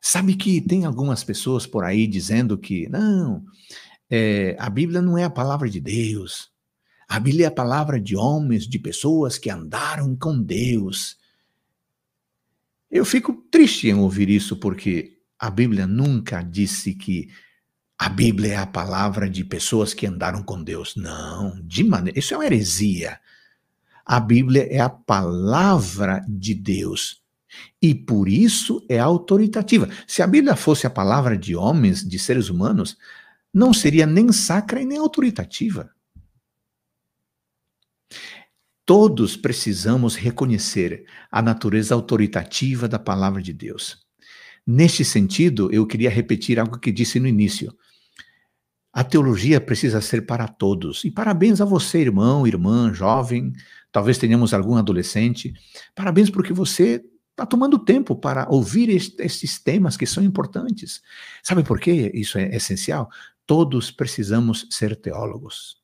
Sabe 0.00 0.34
que 0.34 0.60
tem 0.60 0.84
algumas 0.84 1.24
pessoas 1.24 1.66
por 1.66 1.84
aí 1.84 2.06
dizendo 2.06 2.58
que, 2.58 2.88
não, 2.88 3.44
é, 4.10 4.56
a 4.58 4.68
Bíblia 4.68 5.00
não 5.00 5.16
é 5.16 5.24
a 5.24 5.30
palavra 5.30 5.68
de 5.68 5.80
Deus. 5.80 6.50
A 7.08 7.18
Bíblia 7.18 7.46
é 7.46 7.48
a 7.48 7.52
palavra 7.52 7.98
de 7.98 8.16
homens, 8.16 8.68
de 8.68 8.78
pessoas 8.78 9.38
que 9.38 9.50
andaram 9.50 10.14
com 10.14 10.40
Deus. 10.40 11.16
Eu 12.90 13.04
fico 13.04 13.32
triste 13.50 13.88
em 13.88 13.94
ouvir 13.94 14.28
isso, 14.28 14.56
porque 14.56 15.17
a 15.38 15.50
Bíblia 15.50 15.86
nunca 15.86 16.42
disse 16.42 16.94
que 16.94 17.28
a 17.98 18.08
Bíblia 18.08 18.54
é 18.54 18.56
a 18.56 18.66
palavra 18.66 19.28
de 19.28 19.44
pessoas 19.44 19.92
que 19.92 20.06
andaram 20.06 20.42
com 20.42 20.62
Deus. 20.62 20.94
Não, 20.96 21.60
de 21.64 21.82
maneira. 21.84 22.18
Isso 22.18 22.34
é 22.34 22.36
uma 22.36 22.46
heresia. 22.46 23.18
A 24.06 24.20
Bíblia 24.20 24.66
é 24.70 24.80
a 24.80 24.88
palavra 24.88 26.24
de 26.28 26.54
Deus. 26.54 27.22
E 27.80 27.94
por 27.94 28.28
isso 28.28 28.84
é 28.88 28.98
autoritativa. 28.98 29.88
Se 30.06 30.22
a 30.22 30.26
Bíblia 30.26 30.54
fosse 30.54 30.86
a 30.86 30.90
palavra 30.90 31.36
de 31.36 31.56
homens, 31.56 32.06
de 32.06 32.18
seres 32.18 32.48
humanos, 32.48 32.96
não 33.52 33.72
seria 33.72 34.06
nem 34.06 34.30
sacra 34.32 34.80
e 34.80 34.86
nem 34.86 34.98
autoritativa. 34.98 35.90
Todos 38.86 39.36
precisamos 39.36 40.14
reconhecer 40.14 41.04
a 41.30 41.42
natureza 41.42 41.94
autoritativa 41.94 42.88
da 42.88 42.98
palavra 42.98 43.42
de 43.42 43.52
Deus. 43.52 44.07
Neste 44.70 45.02
sentido, 45.02 45.72
eu 45.72 45.86
queria 45.86 46.10
repetir 46.10 46.60
algo 46.60 46.78
que 46.78 46.92
disse 46.92 47.18
no 47.18 47.26
início. 47.26 47.74
A 48.92 49.02
teologia 49.02 49.58
precisa 49.58 49.98
ser 50.02 50.26
para 50.26 50.46
todos. 50.46 51.06
E 51.06 51.10
parabéns 51.10 51.62
a 51.62 51.64
você, 51.64 52.00
irmão, 52.00 52.46
irmã, 52.46 52.92
jovem, 52.92 53.50
talvez 53.90 54.18
tenhamos 54.18 54.52
algum 54.52 54.76
adolescente. 54.76 55.54
Parabéns 55.94 56.28
porque 56.28 56.52
você 56.52 57.02
está 57.30 57.46
tomando 57.46 57.78
tempo 57.78 58.14
para 58.14 58.46
ouvir 58.50 58.90
estes 58.90 59.58
temas 59.58 59.96
que 59.96 60.04
são 60.04 60.22
importantes. 60.22 61.00
Sabe 61.42 61.62
por 61.62 61.80
que 61.80 62.10
isso 62.12 62.36
é 62.36 62.54
essencial? 62.54 63.08
Todos 63.46 63.90
precisamos 63.90 64.66
ser 64.68 64.96
teólogos. 64.96 65.77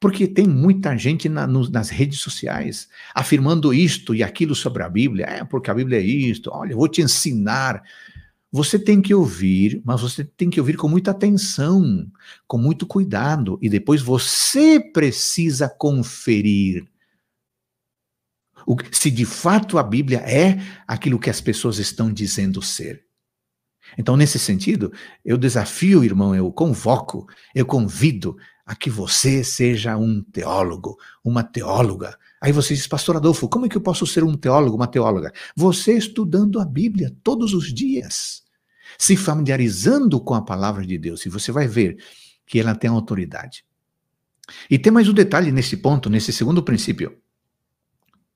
Porque 0.00 0.26
tem 0.26 0.46
muita 0.46 0.96
gente 0.96 1.28
na, 1.28 1.46
no, 1.46 1.68
nas 1.70 1.90
redes 1.90 2.20
sociais 2.20 2.88
afirmando 3.14 3.72
isto 3.72 4.14
e 4.14 4.22
aquilo 4.22 4.54
sobre 4.54 4.82
a 4.82 4.88
Bíblia. 4.88 5.26
É, 5.26 5.44
porque 5.44 5.70
a 5.70 5.74
Bíblia 5.74 5.98
é 5.98 6.04
isto. 6.04 6.50
Olha, 6.52 6.72
eu 6.72 6.78
vou 6.78 6.88
te 6.88 7.02
ensinar. 7.02 7.82
Você 8.50 8.78
tem 8.78 9.02
que 9.02 9.14
ouvir, 9.14 9.82
mas 9.84 10.00
você 10.00 10.24
tem 10.24 10.48
que 10.48 10.58
ouvir 10.58 10.76
com 10.76 10.88
muita 10.88 11.10
atenção, 11.10 12.06
com 12.46 12.56
muito 12.56 12.86
cuidado, 12.86 13.58
e 13.60 13.68
depois 13.68 14.00
você 14.00 14.80
precisa 14.80 15.68
conferir 15.68 16.86
o, 18.68 18.76
se 18.92 19.10
de 19.10 19.24
fato 19.24 19.78
a 19.78 19.82
Bíblia 19.82 20.18
é 20.18 20.58
aquilo 20.86 21.18
que 21.18 21.30
as 21.30 21.40
pessoas 21.40 21.78
estão 21.78 22.12
dizendo 22.12 22.60
ser. 22.60 23.02
Então, 23.96 24.14
nesse 24.14 24.38
sentido, 24.38 24.92
eu 25.24 25.38
desafio, 25.38 26.04
irmão, 26.04 26.34
eu 26.34 26.52
convoco, 26.52 27.26
eu 27.54 27.64
convido 27.64 28.36
a 28.68 28.76
que 28.76 28.90
você 28.90 29.42
seja 29.42 29.96
um 29.96 30.22
teólogo, 30.22 30.98
uma 31.24 31.42
teóloga. 31.42 32.18
Aí 32.40 32.52
você 32.52 32.74
diz, 32.74 32.86
Pastor 32.86 33.16
Adolfo, 33.16 33.48
como 33.48 33.64
é 33.66 33.68
que 33.68 33.76
eu 33.76 33.80
posso 33.80 34.06
ser 34.06 34.22
um 34.22 34.36
teólogo, 34.36 34.76
uma 34.76 34.86
teóloga? 34.86 35.32
Você 35.56 35.96
estudando 35.96 36.60
a 36.60 36.64
Bíblia 36.64 37.16
todos 37.24 37.54
os 37.54 37.72
dias, 37.72 38.42
se 38.98 39.16
familiarizando 39.16 40.20
com 40.20 40.34
a 40.34 40.42
palavra 40.42 40.86
de 40.86 40.98
Deus, 40.98 41.24
e 41.24 41.30
você 41.30 41.50
vai 41.50 41.66
ver 41.66 41.96
que 42.46 42.60
ela 42.60 42.74
tem 42.74 42.90
autoridade. 42.90 43.64
E 44.70 44.78
tem 44.78 44.92
mais 44.92 45.08
um 45.08 45.14
detalhe 45.14 45.50
nesse 45.50 45.78
ponto, 45.78 46.10
nesse 46.10 46.32
segundo 46.32 46.62
princípio 46.62 47.18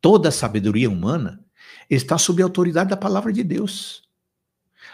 toda 0.03 0.33
sabedoria 0.33 0.91
humana 0.91 1.41
está 1.89 2.19
sob 2.19 2.43
a 2.43 2.45
autoridade 2.45 2.91
da 2.91 2.97
palavra 2.97 3.33
de 3.33 3.45
Deus. 3.45 4.03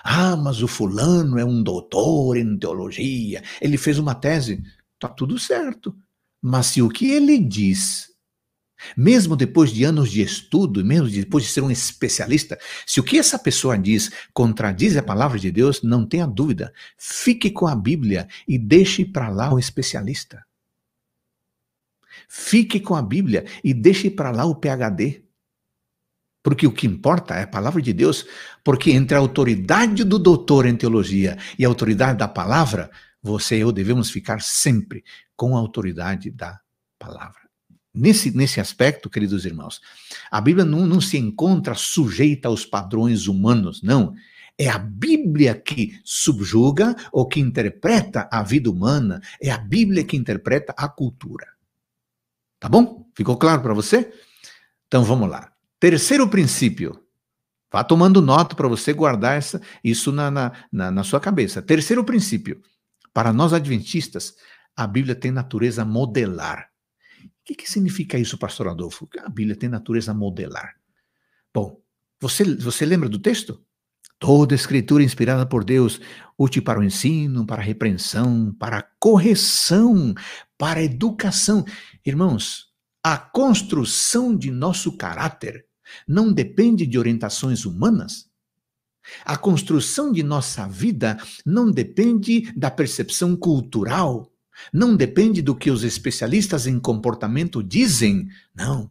Ah, 0.04 0.37
mas 0.37 0.62
o 0.62 0.68
fulano 0.68 1.38
é 1.38 1.45
um 1.45 1.62
doutor 1.62 2.37
em 2.37 2.57
teologia, 2.57 3.42
ele 3.61 3.78
fez 3.78 3.99
uma 3.99 4.14
tese. 4.14 4.62
Está 4.99 5.09
tudo 5.09 5.38
certo. 5.38 5.97
Mas 6.43 6.67
se 6.67 6.83
o 6.83 6.88
que 6.88 7.09
ele 7.09 7.38
diz, 7.38 8.09
mesmo 8.97 9.37
depois 9.37 9.71
de 9.71 9.85
anos 9.85 10.11
de 10.11 10.21
estudo, 10.21 10.85
mesmo 10.85 11.09
depois 11.09 11.45
de 11.45 11.50
ser 11.50 11.61
um 11.61 11.71
especialista, 11.71 12.59
se 12.85 12.99
o 12.99 13.05
que 13.05 13.17
essa 13.17 13.38
pessoa 13.38 13.78
diz 13.78 14.11
contradiz 14.33 14.97
a 14.97 15.02
palavra 15.02 15.38
de 15.38 15.52
Deus, 15.52 15.83
não 15.83 16.05
tenha 16.05 16.26
dúvida, 16.26 16.73
fique 16.97 17.50
com 17.50 17.69
a 17.69 17.76
Bíblia 17.76 18.28
e 18.47 18.59
deixe 18.59 19.05
para 19.05 19.28
lá 19.28 19.55
o 19.55 19.59
especialista. 19.59 20.45
Fique 22.28 22.81
com 22.81 22.97
a 22.97 23.02
Bíblia 23.02 23.45
e 23.62 23.73
deixe 23.73 24.11
para 24.11 24.33
lá 24.33 24.45
o 24.45 24.57
PhD. 24.57 25.23
Porque 26.43 26.67
o 26.67 26.73
que 26.73 26.87
importa 26.87 27.35
é 27.35 27.43
a 27.43 27.49
palavra 27.49 27.81
de 27.81 27.93
Deus, 27.93 28.26
porque 28.64 28.90
entre 28.90 29.17
a 29.17 29.21
autoridade 29.21 30.02
do 30.02 30.19
doutor 30.19 30.67
em 30.67 30.76
teologia 30.76 31.37
e 31.59 31.64
a 31.64 31.69
autoridade 31.69 32.19
da 32.19 32.28
palavra, 32.28 32.90
você 33.23 33.57
e 33.57 33.61
eu 33.61 33.73
devemos 33.73 34.11
ficar 34.11 34.41
sempre 34.41 35.05
com 35.37 35.57
a 35.57 35.59
autoridade 35.59 36.31
da 36.31 36.61
palavra. 36.99 37.49
Nesse, 37.93 38.37
nesse 38.37 38.61
aspecto, 38.61 39.11
queridos 39.11 39.45
irmãos, 39.45 39.81
a 40.31 40.41
Bíblia 40.41 40.65
não, 40.65 40.87
não 40.87 41.01
se 41.01 41.19
encontra 41.19 41.75
sujeita 41.75 42.49
aos 42.49 42.65
padrões 42.65 43.27
humanos, 43.27 43.83
não. 43.83 44.15
É 44.57 44.69
a 44.69 44.79
Bíblia 44.79 45.55
que 45.55 45.99
subjuga 46.05 46.95
ou 47.13 47.27
que 47.27 47.41
interpreta 47.41 48.29
a 48.31 48.43
vida 48.43 48.71
humana, 48.71 49.21
é 49.41 49.51
a 49.51 49.59
Bíblia 49.59 50.05
que 50.05 50.17
interpreta 50.17 50.75
a 50.77 50.89
cultura. 50.89 51.47
Tá 52.61 52.69
bom? 52.69 53.09
Ficou 53.15 53.37
claro 53.37 53.63
para 53.63 53.75
você? 53.75 54.13
Então 54.87 55.05
vamos 55.05 55.29
lá. 55.29 55.53
Terceiro 55.79 56.29
princípio. 56.29 57.01
Vá 57.71 57.85
tomando 57.85 58.23
nota 58.23 58.57
para 58.57 58.67
você 58.67 58.93
guardar 58.93 59.37
essa, 59.37 59.61
isso 59.85 60.11
na, 60.11 60.31
na, 60.31 60.53
na, 60.73 60.91
na 60.91 61.05
sua 61.05 61.21
cabeça. 61.21 61.61
Terceiro 61.61 62.03
princípio. 62.03 62.61
Para 63.12 63.33
nós 63.33 63.53
adventistas, 63.53 64.35
a 64.77 64.87
Bíblia 64.87 65.15
tem 65.15 65.31
natureza 65.31 65.85
modelar. 65.85 66.71
O 67.25 67.29
que, 67.45 67.55
que 67.55 67.71
significa 67.71 68.19
isso, 68.19 68.38
pastor 68.38 68.69
Adolfo? 68.69 69.09
A 69.19 69.29
Bíblia 69.29 69.57
tem 69.57 69.69
natureza 69.69 70.15
modelar. 70.15 70.75
Bom, 71.53 71.83
você, 72.21 72.45
você 72.57 72.85
lembra 72.85 73.09
do 73.09 73.19
texto? 73.19 73.61
Toda 74.19 74.55
escritura 74.55 75.03
inspirada 75.03 75.47
por 75.47 75.65
Deus, 75.65 76.00
útil 76.37 76.62
para 76.62 76.81
o 76.81 76.85
ensino, 76.85 77.47
para 77.47 77.62
a 77.62 77.65
repreensão, 77.65 78.55
para 78.59 78.79
a 78.79 78.87
correção, 79.00 80.15
para 80.57 80.81
a 80.81 80.85
educação. 80.85 81.65
Irmãos, 82.05 82.69
a 83.03 83.17
construção 83.17 84.37
de 84.37 84.50
nosso 84.50 84.97
caráter 84.97 85.67
não 86.07 86.33
depende 86.33 86.87
de 86.87 86.99
orientações 86.99 87.65
humanas. 87.65 88.27
A 89.25 89.37
construção 89.37 90.12
de 90.12 90.23
nossa 90.23 90.67
vida 90.69 91.19
não 91.45 91.71
depende 91.71 92.53
da 92.57 92.71
percepção 92.71 93.37
cultural, 93.37 94.33
não 94.73 94.97
depende 94.97 95.41
do 95.41 95.55
que 95.55 95.71
os 95.71 95.85
especialistas 95.85 96.67
em 96.67 96.79
comportamento 96.79 97.62
dizem. 97.62 98.29
Não. 98.55 98.91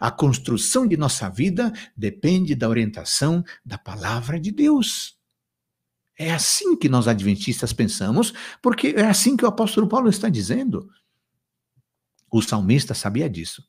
A 0.00 0.10
construção 0.10 0.86
de 0.86 0.96
nossa 0.96 1.28
vida 1.28 1.72
depende 1.96 2.54
da 2.54 2.68
orientação 2.68 3.44
da 3.64 3.78
palavra 3.78 4.38
de 4.38 4.50
Deus. 4.50 5.16
É 6.16 6.32
assim 6.32 6.76
que 6.76 6.88
nós 6.88 7.06
adventistas 7.06 7.72
pensamos, 7.72 8.34
porque 8.60 8.88
é 8.96 9.06
assim 9.06 9.36
que 9.36 9.44
o 9.44 9.48
apóstolo 9.48 9.88
Paulo 9.88 10.08
está 10.08 10.28
dizendo. 10.28 10.90
O 12.30 12.42
salmista 12.42 12.92
sabia 12.92 13.30
disso. 13.30 13.62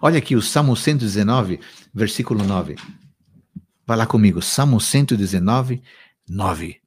Olha 0.00 0.18
aqui 0.18 0.34
o 0.34 0.42
Salmo 0.42 0.74
119, 0.74 1.60
versículo 1.92 2.42
9. 2.44 2.76
Vai 3.86 3.96
lá 3.96 4.06
comigo, 4.06 4.40
Salmo 4.40 4.80
119, 4.80 5.82
9. 6.28 6.80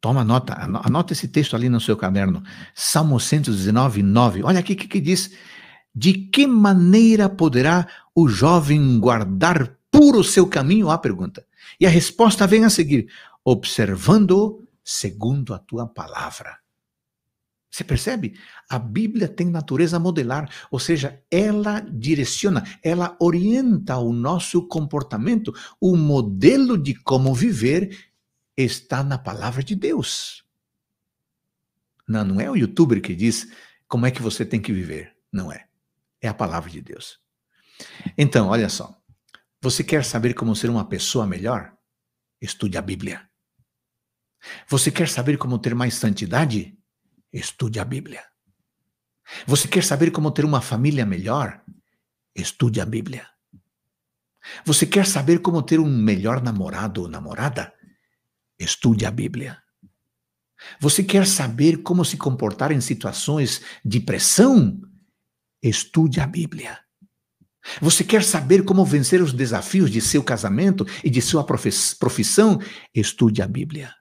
Toma 0.00 0.24
nota, 0.24 0.54
anota 0.84 1.12
esse 1.12 1.28
texto 1.28 1.54
ali 1.54 1.68
no 1.68 1.80
seu 1.80 1.96
caderno. 1.96 2.42
Salmo 2.74 3.20
119, 3.20 4.02
9. 4.02 4.42
Olha 4.42 4.58
aqui 4.58 4.72
o 4.72 4.76
que, 4.76 4.88
que 4.88 5.00
diz. 5.00 5.32
De 5.94 6.12
que 6.12 6.46
maneira 6.46 7.28
poderá 7.28 7.86
o 8.14 8.28
jovem 8.28 8.98
guardar 8.98 9.76
puro 9.90 10.24
seu 10.24 10.46
caminho? 10.46 10.90
A 10.90 10.98
pergunta. 10.98 11.46
E 11.78 11.86
a 11.86 11.90
resposta 11.90 12.46
vem 12.48 12.64
a 12.64 12.70
seguir: 12.70 13.08
observando 13.44 14.66
segundo 14.82 15.54
a 15.54 15.58
tua 15.58 15.86
palavra. 15.86 16.61
Você 17.72 17.82
percebe? 17.82 18.38
A 18.68 18.78
Bíblia 18.78 19.26
tem 19.26 19.48
natureza 19.48 19.98
modelar, 19.98 20.46
ou 20.70 20.78
seja, 20.78 21.24
ela 21.30 21.80
direciona, 21.80 22.62
ela 22.82 23.16
orienta 23.18 23.96
o 23.96 24.12
nosso 24.12 24.68
comportamento. 24.68 25.54
O 25.80 25.96
modelo 25.96 26.76
de 26.76 26.94
como 26.94 27.34
viver 27.34 28.12
está 28.54 29.02
na 29.02 29.16
palavra 29.16 29.62
de 29.62 29.74
Deus. 29.74 30.44
Não, 32.06 32.22
não 32.22 32.38
é 32.38 32.50
o 32.50 32.56
youtuber 32.56 33.00
que 33.00 33.14
diz 33.14 33.50
como 33.88 34.04
é 34.04 34.10
que 34.10 34.20
você 34.20 34.44
tem 34.44 34.60
que 34.60 34.72
viver. 34.72 35.16
Não 35.32 35.50
é. 35.50 35.66
É 36.20 36.28
a 36.28 36.34
palavra 36.34 36.68
de 36.68 36.82
Deus. 36.82 37.18
Então, 38.18 38.48
olha 38.48 38.68
só. 38.68 38.94
Você 39.62 39.82
quer 39.82 40.04
saber 40.04 40.34
como 40.34 40.54
ser 40.54 40.68
uma 40.68 40.86
pessoa 40.86 41.26
melhor? 41.26 41.72
Estude 42.38 42.76
a 42.76 42.82
Bíblia. 42.82 43.26
Você 44.68 44.90
quer 44.90 45.08
saber 45.08 45.38
como 45.38 45.58
ter 45.58 45.74
mais 45.74 45.94
santidade? 45.94 46.76
Estude 47.32 47.80
a 47.80 47.84
Bíblia. 47.84 48.22
Você 49.46 49.66
quer 49.66 49.82
saber 49.82 50.10
como 50.10 50.30
ter 50.30 50.44
uma 50.44 50.60
família 50.60 51.06
melhor? 51.06 51.62
Estude 52.34 52.80
a 52.80 52.86
Bíblia. 52.86 53.26
Você 54.64 54.84
quer 54.84 55.06
saber 55.06 55.38
como 55.40 55.62
ter 55.62 55.80
um 55.80 55.88
melhor 55.88 56.42
namorado 56.42 57.02
ou 57.02 57.08
namorada? 57.08 57.72
Estude 58.58 59.06
a 59.06 59.10
Bíblia. 59.10 59.62
Você 60.78 61.02
quer 61.02 61.26
saber 61.26 61.78
como 61.78 62.04
se 62.04 62.16
comportar 62.16 62.70
em 62.70 62.80
situações 62.80 63.62
de 63.84 64.00
pressão? 64.00 64.80
Estude 65.62 66.20
a 66.20 66.26
Bíblia. 66.26 66.78
Você 67.80 68.02
quer 68.02 68.24
saber 68.24 68.64
como 68.64 68.84
vencer 68.84 69.22
os 69.22 69.32
desafios 69.32 69.90
de 69.90 70.00
seu 70.00 70.22
casamento 70.22 70.84
e 71.02 71.08
de 71.08 71.22
sua 71.22 71.44
profissão? 71.44 72.60
Estude 72.94 73.40
a 73.40 73.46
Bíblia. 73.46 73.94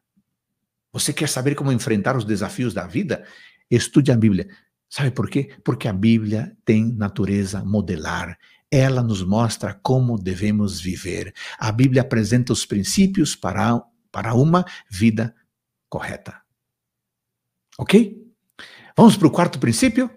Você 0.91 1.13
quer 1.13 1.29
saber 1.29 1.55
como 1.55 1.71
enfrentar 1.71 2.17
os 2.17 2.25
desafios 2.25 2.73
da 2.73 2.85
vida? 2.85 3.25
Estude 3.69 4.11
a 4.11 4.17
Bíblia. 4.17 4.47
Sabe 4.89 5.11
por 5.11 5.29
quê? 5.29 5.49
Porque 5.63 5.87
a 5.87 5.93
Bíblia 5.93 6.55
tem 6.65 6.93
natureza 6.93 7.63
modelar. 7.63 8.37
Ela 8.69 9.01
nos 9.01 9.23
mostra 9.23 9.73
como 9.73 10.21
devemos 10.21 10.81
viver. 10.81 11.33
A 11.57 11.71
Bíblia 11.71 12.01
apresenta 12.01 12.51
os 12.51 12.65
princípios 12.65 13.35
para, 13.35 13.81
para 14.11 14.33
uma 14.33 14.65
vida 14.89 15.33
correta. 15.87 16.41
Ok? 17.77 18.17
Vamos 18.97 19.15
para 19.15 19.27
o 19.27 19.31
quarto 19.31 19.59
princípio? 19.59 20.09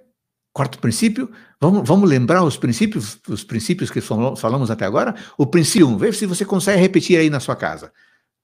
Quarto 0.53 0.79
princípio, 0.79 1.33
vamos, 1.61 1.87
vamos 1.87 2.09
lembrar 2.09 2.45
os 2.45 2.57
princípios, 2.57 3.19
os 3.29 3.43
princípios 3.43 3.91
que 3.91 4.01
falamos 4.01 4.71
até 4.71 4.85
agora? 4.85 5.15
O 5.37 5.47
princípio 5.47 5.89
1, 5.89 5.91
um, 5.91 5.97
veja 5.97 6.19
se 6.19 6.27
você 6.27 6.45
consegue 6.45 6.81
repetir 6.81 7.19
aí 7.19 7.29
na 7.29 7.41
sua 7.41 7.57
casa. 7.57 7.93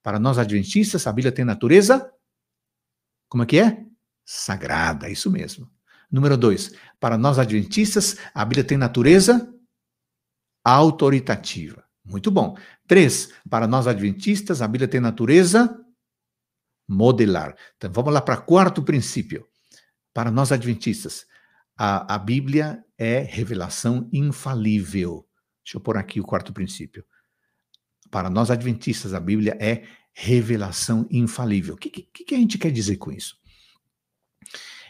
Para 0.03 0.19
nós 0.19 0.37
adventistas, 0.37 1.07
a 1.07 1.13
Bíblia 1.13 1.31
tem 1.31 1.45
natureza 1.45 2.11
como 3.31 3.45
é 3.45 3.47
que 3.47 3.61
é? 3.61 3.87
Sagrada, 4.25 5.09
isso 5.09 5.31
mesmo. 5.31 5.71
Número 6.11 6.37
dois, 6.37 6.75
para 6.99 7.17
nós 7.17 7.39
adventistas, 7.39 8.17
a 8.35 8.45
Bíblia 8.45 8.65
tem 8.65 8.77
natureza 8.77 9.55
autoritativa. 10.65 11.85
Muito 12.05 12.31
bom. 12.31 12.57
Três, 12.89 13.33
para 13.49 13.69
nós 13.69 13.87
adventistas, 13.87 14.61
a 14.61 14.67
Bíblia 14.67 14.89
tem 14.89 15.01
natureza 15.01 15.81
modelar. 16.89 17.57
Então 17.77 17.93
vamos 17.93 18.13
lá 18.13 18.21
para 18.21 18.37
quarto 18.37 18.83
princípio. 18.83 19.47
Para 20.13 20.33
nós 20.33 20.51
adventistas, 20.51 21.25
a, 21.77 22.17
a 22.17 22.19
Bíblia 22.19 22.85
é 22.99 23.21
revelação 23.21 24.09
infalível. 24.13 25.25
Deixa 25.65 25.77
eu 25.77 25.81
pôr 25.81 25.97
aqui 25.97 26.21
o 26.21 26.25
quarto 26.25 26.53
princípio. 26.53 27.05
Para 28.11 28.29
nós 28.29 28.51
adventistas, 28.51 29.15
a 29.15 29.21
Bíblia 29.21 29.57
é 29.61 29.85
revelação 30.13 31.07
infalível. 31.11 31.75
O 31.75 31.77
que, 31.77 31.91
que, 31.91 32.25
que 32.25 32.35
a 32.35 32.39
gente 32.39 32.59
quer 32.59 32.71
dizer 32.71 32.97
com 32.97 33.11
isso? 33.11 33.39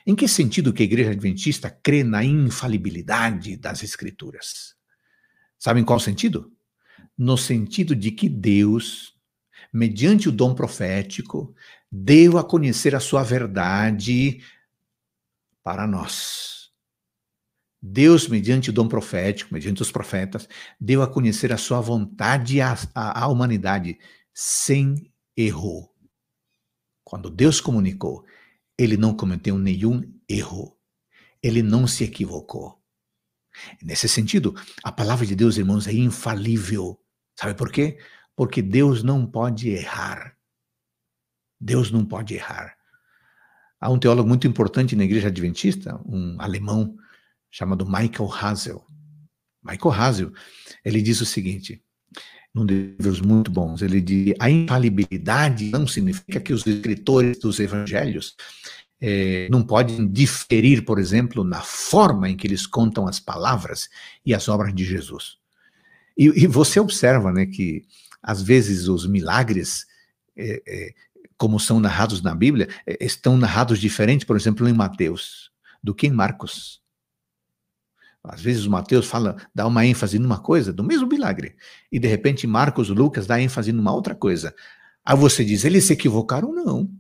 Em 0.07 0.15
que 0.15 0.27
sentido 0.27 0.73
que 0.73 0.83
a 0.83 0.87
igreja 0.87 1.11
adventista 1.11 1.71
crê 1.71 2.03
na 2.03 2.25
infalibilidade 2.25 3.57
das 3.57 3.83
escrituras? 3.83 4.75
Sabem 5.59 5.85
qual 5.85 6.01
sentido? 6.01 6.53
No 7.17 7.37
sentido 7.37 7.95
de 7.95 8.11
que 8.11 8.29
Deus, 8.29 9.15
mediante 9.73 10.29
o 10.29 10.33
dom 10.33 10.55
profético, 10.55 11.55
deu 11.93 12.39
a 12.39 12.45
conhecer 12.45 12.95
a 12.95 13.01
sua 13.01 13.23
verdade 13.23 14.43
para 15.63 15.87
nós. 15.87 16.71
Deus, 17.83 18.29
mediante 18.29 18.71
o 18.71 18.73
dom 18.73 18.89
profético, 18.89 19.53
mediante 19.53 19.83
os 19.83 19.91
profetas, 19.91 20.49
deu 20.79 21.03
a 21.03 21.07
conhecer 21.07 21.53
a 21.53 21.57
sua 21.57 21.81
vontade 21.81 22.61
à, 22.61 22.77
à 22.95 23.27
humanidade 23.29 23.99
sem 24.33 25.10
erro. 25.41 25.91
Quando 27.05 27.31
Deus 27.31 27.61
comunicou, 27.61 28.25
ele 28.79 28.97
não 28.97 29.17
cometeu 29.17 29.59
nenhum 29.59 30.03
erro. 30.29 30.79
Ele 31.43 31.63
não 31.63 31.87
se 31.87 32.05
equivocou. 32.05 32.81
Nesse 33.83 34.09
sentido, 34.09 34.55
a 34.83 34.93
palavra 34.93 35.27
de 35.27 35.35
Deus, 35.35 35.57
irmãos, 35.57 35.87
é 35.87 35.93
infalível. 35.93 37.01
Sabe 37.39 37.55
por 37.55 37.71
quê? 37.73 37.99
Porque 38.37 38.63
Deus 38.63 39.03
não 39.03 39.27
pode 39.27 39.71
errar. 39.71 40.37
Deus 41.61 41.91
não 41.91 42.05
pode 42.05 42.35
errar. 42.35 42.77
Há 43.81 43.91
um 43.91 43.99
teólogo 43.99 44.29
muito 44.29 44.47
importante 44.47 44.95
na 44.95 45.05
igreja 45.05 45.29
adventista, 45.29 46.01
um 46.07 46.37
alemão 46.41 46.97
chamado 47.51 47.87
Michael 47.87 48.31
Hazel. 48.33 48.87
Michael 49.63 49.93
Hazel, 49.93 50.33
ele 50.85 51.03
diz 51.03 51.21
o 51.21 51.27
seguinte: 51.27 51.83
num 52.55 52.65
livros 52.65 53.21
muito 53.21 53.51
bons. 53.51 53.83
Ele 53.83 54.01
diz: 54.01 54.35
a 54.39 54.51
infalibilidade 54.51 55.71
não 55.71 55.87
significa 55.87 56.41
que 56.41 56.53
os 56.53 56.67
escritores 56.67 57.39
dos 57.39 57.59
evangelhos 57.61 58.35
eh, 59.01 59.49
não 59.51 59.63
podem 59.63 60.07
diferir, 60.07 60.85
por 60.85 60.99
exemplo, 60.99 61.43
na 61.45 61.63
forma 61.63 62.29
em 62.29 62.37
que 62.37 62.47
eles 62.47 62.67
contam 62.67 63.07
as 63.07 63.21
palavras 63.21 63.89
e 64.25 64.35
as 64.35 64.49
obras 64.49 64.75
de 64.75 64.85
Jesus. 64.85 65.37
E, 66.17 66.27
e 66.27 66.47
você 66.47 66.79
observa, 66.81 67.33
né, 67.33 67.47
que 67.47 67.85
às 68.23 68.43
vezes 68.43 68.89
os 68.89 69.07
milagres 69.07 69.87
eh, 70.37 70.63
eh, 70.67 70.95
como 71.41 71.59
são 71.59 71.81
narrados 71.81 72.21
na 72.21 72.35
Bíblia, 72.35 72.69
estão 73.01 73.35
narrados 73.35 73.79
diferentes, 73.79 74.27
por 74.27 74.37
exemplo, 74.37 74.69
em 74.69 74.75
Mateus, 74.75 75.51
do 75.83 75.95
que 75.95 76.07
em 76.07 76.11
Marcos. 76.11 76.80
Às 78.23 78.43
vezes 78.43 78.67
o 78.67 78.71
Mateus 78.71 79.07
fala, 79.07 79.37
dá 79.55 79.67
uma 79.67 79.85
ênfase 79.87 80.19
numa 80.19 80.39
coisa, 80.39 80.73
do 80.73 80.85
mesmo 80.85 81.07
milagre, 81.07 81.57
e 81.91 81.99
de 81.99 82.07
repente 82.07 82.47
Marcos, 82.47 82.89
Lucas 82.91 83.27
dá 83.27 83.41
ênfase 83.41 83.73
numa 83.73 83.93
outra 83.93 84.15
coisa. 84.15 84.55
Aí 85.05 85.17
você 85.17 85.45
diz, 85.45 85.65
eles 85.65 85.85
se 85.85 85.95
equivocaram? 85.95 86.53
Não. 86.53 86.91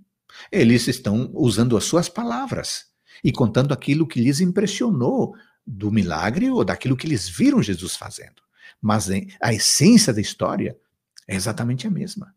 Eles 0.50 0.88
estão 0.88 1.30
usando 1.34 1.76
as 1.76 1.84
suas 1.84 2.08
palavras 2.08 2.86
e 3.22 3.30
contando 3.30 3.74
aquilo 3.74 4.06
que 4.06 4.20
lhes 4.20 4.40
impressionou 4.40 5.34
do 5.66 5.92
milagre 5.92 6.48
ou 6.50 6.64
daquilo 6.64 6.96
que 6.96 7.06
eles 7.06 7.28
viram 7.28 7.62
Jesus 7.62 7.94
fazendo. 7.96 8.42
Mas 8.80 9.08
a 9.40 9.52
essência 9.52 10.12
da 10.12 10.20
história 10.20 10.76
é 11.28 11.34
exatamente 11.34 11.86
a 11.86 11.90
mesma. 11.90 12.34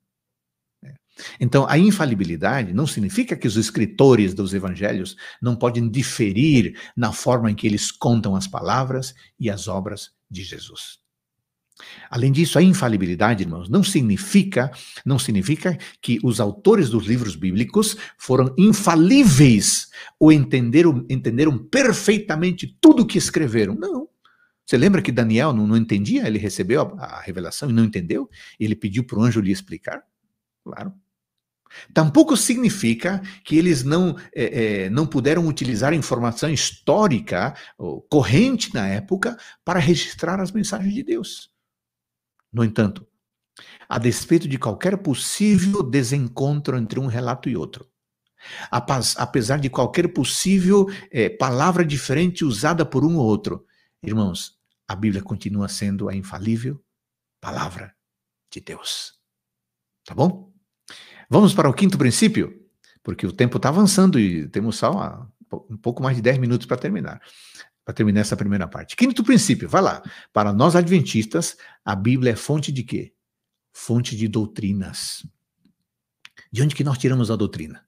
Então, 1.40 1.68
a 1.70 1.78
infalibilidade 1.78 2.74
não 2.74 2.88
significa 2.88 3.36
que 3.36 3.48
os 3.48 3.56
escritores 3.56 4.34
dos 4.34 4.54
evangelhos 4.54 5.16
não 5.42 5.56
podem 5.56 5.90
diferir 5.90 6.80
na 6.96 7.12
forma 7.12 7.52
em 7.52 7.56
que 7.56 7.68
eles 7.68 7.92
contam 7.92 8.36
as 8.36 8.48
palavras 8.48 9.14
e 9.40 9.50
as 9.50 9.68
obras 9.68 10.12
de 10.30 10.44
Jesus. 10.44 11.04
Além 12.10 12.32
disso, 12.32 12.58
a 12.58 12.62
infalibilidade, 12.62 13.44
irmãos, 13.44 13.68
não 13.70 13.84
significa, 13.84 14.72
não 15.06 15.18
significa 15.18 15.78
que 16.02 16.20
os 16.24 16.40
autores 16.40 16.90
dos 16.90 17.06
livros 17.06 17.36
bíblicos 17.36 17.98
foram 18.18 18.54
infalíveis 18.58 19.88
ou 20.20 20.32
entenderam, 20.32 21.06
entenderam 21.10 21.58
perfeitamente 21.58 22.78
tudo 22.80 23.04
o 23.04 23.06
que 23.06 23.18
escreveram. 23.18 23.76
Não. 23.76 24.08
Você 24.66 24.78
lembra 24.78 25.02
que 25.02 25.12
Daniel 25.12 25.52
não, 25.52 25.68
não 25.68 25.76
entendia? 25.76 26.28
Ele 26.28 26.38
recebeu 26.38 26.82
a, 26.98 27.06
a 27.18 27.22
revelação 27.22 27.70
e 27.70 27.74
não 27.74 27.84
entendeu? 27.84 28.30
Ele 28.60 28.76
pediu 28.76 29.04
para 29.04 29.20
o 29.20 29.24
anjo 29.24 29.42
lhe 29.42 29.52
explicar? 29.52 30.04
Claro. 30.64 30.94
Tampouco 31.94 32.36
significa 32.38 33.22
que 33.44 33.58
eles 33.58 33.84
não, 33.84 34.18
é, 34.36 34.84
é, 34.84 34.90
não 34.90 35.06
puderam 35.06 35.48
utilizar 35.48 35.94
informação 35.94 36.50
histórica 36.50 37.56
corrente 38.10 38.74
na 38.74 38.88
época 38.88 39.38
para 39.64 39.80
registrar 39.80 40.40
as 40.40 40.52
mensagens 40.52 40.94
de 40.94 41.04
Deus. 41.04 41.52
No 42.52 42.64
entanto, 42.64 43.08
a 43.88 43.98
despeito 43.98 44.48
de 44.48 44.58
qualquer 44.58 44.98
possível 44.98 45.84
desencontro 45.84 46.78
entre 46.78 47.00
um 47.00 47.08
relato 47.08 47.50
e 47.50 47.56
outro, 47.56 47.88
apesar 48.72 49.60
de 49.60 49.70
qualquer 49.70 50.14
possível 50.14 50.88
é, 51.12 51.30
palavra 51.30 51.86
diferente 51.86 52.44
usada 52.44 52.86
por 52.86 53.04
um 53.04 53.18
ou 53.18 53.26
outro, 53.26 53.66
irmãos, 54.02 54.58
a 54.88 54.96
Bíblia 54.96 55.22
continua 55.22 55.68
sendo 55.68 56.10
a 56.10 56.16
infalível 56.16 56.84
palavra 57.40 57.96
de 58.52 58.62
Deus. 58.62 59.20
Tá 60.06 60.14
bom? 60.14 60.54
Vamos 61.30 61.54
para 61.54 61.70
o 61.70 61.74
quinto 61.74 61.98
princípio, 61.98 62.62
porque 63.02 63.26
o 63.26 63.32
tempo 63.32 63.58
está 63.58 63.70
avançando 63.70 64.20
e 64.20 64.48
temos 64.50 64.78
só 64.78 65.28
um 65.70 65.78
pouco 65.78 66.02
mais 66.02 66.16
de 66.16 66.22
10 66.22 66.38
minutos 66.38 66.66
para 66.66 66.78
terminar. 66.78 67.22
para 67.86 67.94
terminar 67.94 68.22
essa 68.22 68.38
primeira 68.38 68.68
parte. 68.68 68.96
Quinto 68.96 69.24
princípio, 69.24 69.68
vai 69.68 69.82
lá. 69.82 70.02
Para 70.32 70.54
nós 70.54 70.76
adventistas, 70.76 71.58
a 71.84 71.96
Bíblia 71.96 72.32
é 72.32 72.36
fonte 72.36 72.72
de 72.72 72.84
quê? 72.84 73.14
Fonte 73.74 74.16
de 74.16 74.28
doutrinas. 74.28 75.26
De 76.52 76.62
onde 76.62 76.76
que 76.76 76.84
nós 76.84 76.98
tiramos 76.98 77.30
a 77.30 77.36
doutrina? 77.36 77.86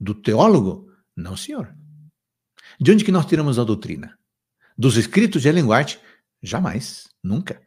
Do 0.00 0.14
teólogo? 0.14 0.90
Não, 1.14 1.36
senhor. 1.36 1.72
De 2.80 2.90
onde 2.90 3.04
que 3.04 3.12
nós 3.12 3.26
tiramos 3.26 3.58
a 3.58 3.64
doutrina? 3.64 4.18
Dos 4.76 4.96
escritos 4.96 5.42
de 5.42 5.48
Ellen 5.48 5.66
White? 5.66 6.00
Jamais, 6.42 7.08
nunca. 7.22 7.62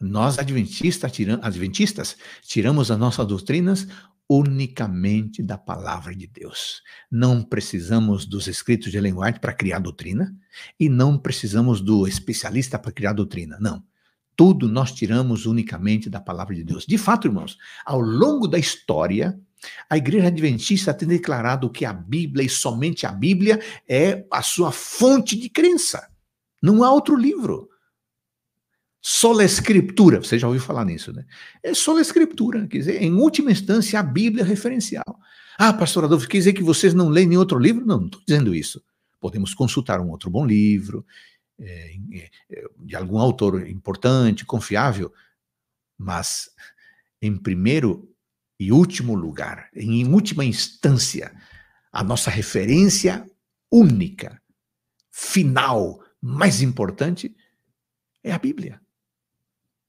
Nós 0.00 0.38
adventistas, 0.38 1.12
tiram, 1.12 1.38
adventistas 1.42 2.16
tiramos 2.42 2.90
as 2.90 2.98
nossas 2.98 3.26
doutrinas 3.26 3.86
unicamente 4.28 5.42
da 5.42 5.56
palavra 5.56 6.14
de 6.14 6.26
Deus. 6.26 6.82
Não 7.10 7.42
precisamos 7.42 8.26
dos 8.26 8.46
escritos 8.46 8.90
de 8.90 8.96
Ellen 8.96 9.14
White 9.14 9.40
para 9.40 9.52
criar 9.52 9.78
doutrina 9.78 10.34
e 10.78 10.88
não 10.88 11.18
precisamos 11.18 11.80
do 11.80 12.06
especialista 12.06 12.78
para 12.78 12.92
criar 12.92 13.12
doutrina. 13.12 13.56
Não. 13.60 13.84
Tudo 14.36 14.68
nós 14.68 14.92
tiramos 14.92 15.46
unicamente 15.46 16.10
da 16.10 16.20
palavra 16.20 16.54
de 16.54 16.62
Deus. 16.62 16.84
De 16.84 16.98
fato, 16.98 17.26
irmãos, 17.26 17.56
ao 17.84 18.00
longo 18.00 18.46
da 18.46 18.58
história, 18.58 19.40
a 19.88 19.96
Igreja 19.96 20.26
Adventista 20.26 20.92
tem 20.92 21.08
declarado 21.08 21.70
que 21.70 21.84
a 21.84 21.92
Bíblia 21.92 22.44
e 22.44 22.48
somente 22.48 23.06
a 23.06 23.12
Bíblia 23.12 23.60
é 23.88 24.26
a 24.30 24.42
sua 24.42 24.72
fonte 24.72 25.36
de 25.36 25.48
crença. 25.48 26.10
Não 26.62 26.84
há 26.84 26.92
outro 26.92 27.16
livro. 27.16 27.68
Sola 29.08 29.44
Escritura, 29.44 30.20
você 30.20 30.36
já 30.36 30.48
ouviu 30.48 30.60
falar 30.60 30.84
nisso, 30.84 31.12
né? 31.12 31.24
É 31.62 31.72
sola 31.74 32.00
Escritura, 32.00 32.66
quer 32.66 32.78
dizer, 32.78 33.00
em 33.00 33.12
última 33.12 33.52
instância, 33.52 34.00
a 34.00 34.02
Bíblia 34.02 34.42
é 34.42 34.44
referencial. 34.44 35.20
Ah, 35.56 35.72
pastor 35.72 36.02
Adolfo, 36.02 36.26
quer 36.26 36.38
dizer 36.38 36.54
que 36.54 36.62
vocês 36.64 36.92
não 36.92 37.08
leem 37.08 37.28
nenhum 37.28 37.38
outro 37.38 37.56
livro? 37.56 37.86
Não, 37.86 37.98
não 37.98 38.06
estou 38.06 38.20
dizendo 38.26 38.52
isso. 38.52 38.82
Podemos 39.20 39.54
consultar 39.54 40.00
um 40.00 40.10
outro 40.10 40.28
bom 40.28 40.44
livro, 40.44 41.06
é, 41.56 41.96
é, 42.14 42.30
de 42.80 42.96
algum 42.96 43.16
autor 43.16 43.68
importante, 43.68 44.44
confiável, 44.44 45.12
mas 45.96 46.50
em 47.22 47.36
primeiro 47.36 48.12
e 48.58 48.72
último 48.72 49.14
lugar, 49.14 49.70
em 49.72 50.04
última 50.08 50.44
instância, 50.44 51.32
a 51.92 52.02
nossa 52.02 52.28
referência 52.28 53.24
única, 53.70 54.42
final, 55.12 56.02
mais 56.20 56.60
importante, 56.60 57.36
é 58.24 58.32
a 58.32 58.38
Bíblia. 58.40 58.84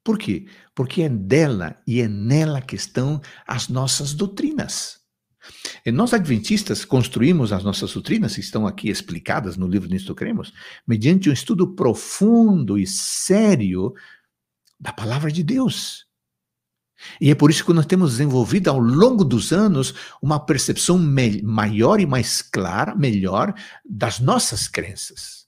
Por 0.08 0.18
quê? 0.18 0.46
Porque 0.74 1.02
é 1.02 1.10
dela 1.10 1.82
e 1.86 2.00
é 2.00 2.08
nela 2.08 2.62
que 2.62 2.78
estão 2.78 3.20
as 3.46 3.68
nossas 3.68 4.14
doutrinas. 4.14 5.02
E 5.86 5.92
nós 5.92 6.14
adventistas 6.14 6.86
construímos 6.86 7.52
as 7.52 7.62
nossas 7.62 7.92
doutrinas, 7.92 8.36
que 8.36 8.40
estão 8.40 8.66
aqui 8.66 8.88
explicadas 8.88 9.58
no 9.58 9.68
livro 9.68 9.90
Nisto 9.90 10.16
Cremos, 10.16 10.54
mediante 10.88 11.30
um 11.30 11.34
estudo 11.34 11.76
profundo 11.76 12.78
e 12.78 12.88
sério 12.88 13.94
da 14.80 14.94
palavra 14.94 15.30
de 15.30 15.44
Deus. 15.44 16.06
E 17.20 17.30
é 17.30 17.36
por 17.36 17.52
isso 17.52 17.66
que 17.66 17.74
nós 17.74 17.86
temos 17.86 18.12
desenvolvido 18.12 18.70
ao 18.70 18.80
longo 18.80 19.26
dos 19.26 19.52
anos 19.52 19.94
uma 20.22 20.40
percepção 20.40 20.98
maior 20.98 22.00
e 22.00 22.06
mais 22.06 22.42
clara, 22.42 22.96
melhor, 22.96 23.54
das 23.84 24.22
nossas 24.22 24.70
crenças. 24.70 25.47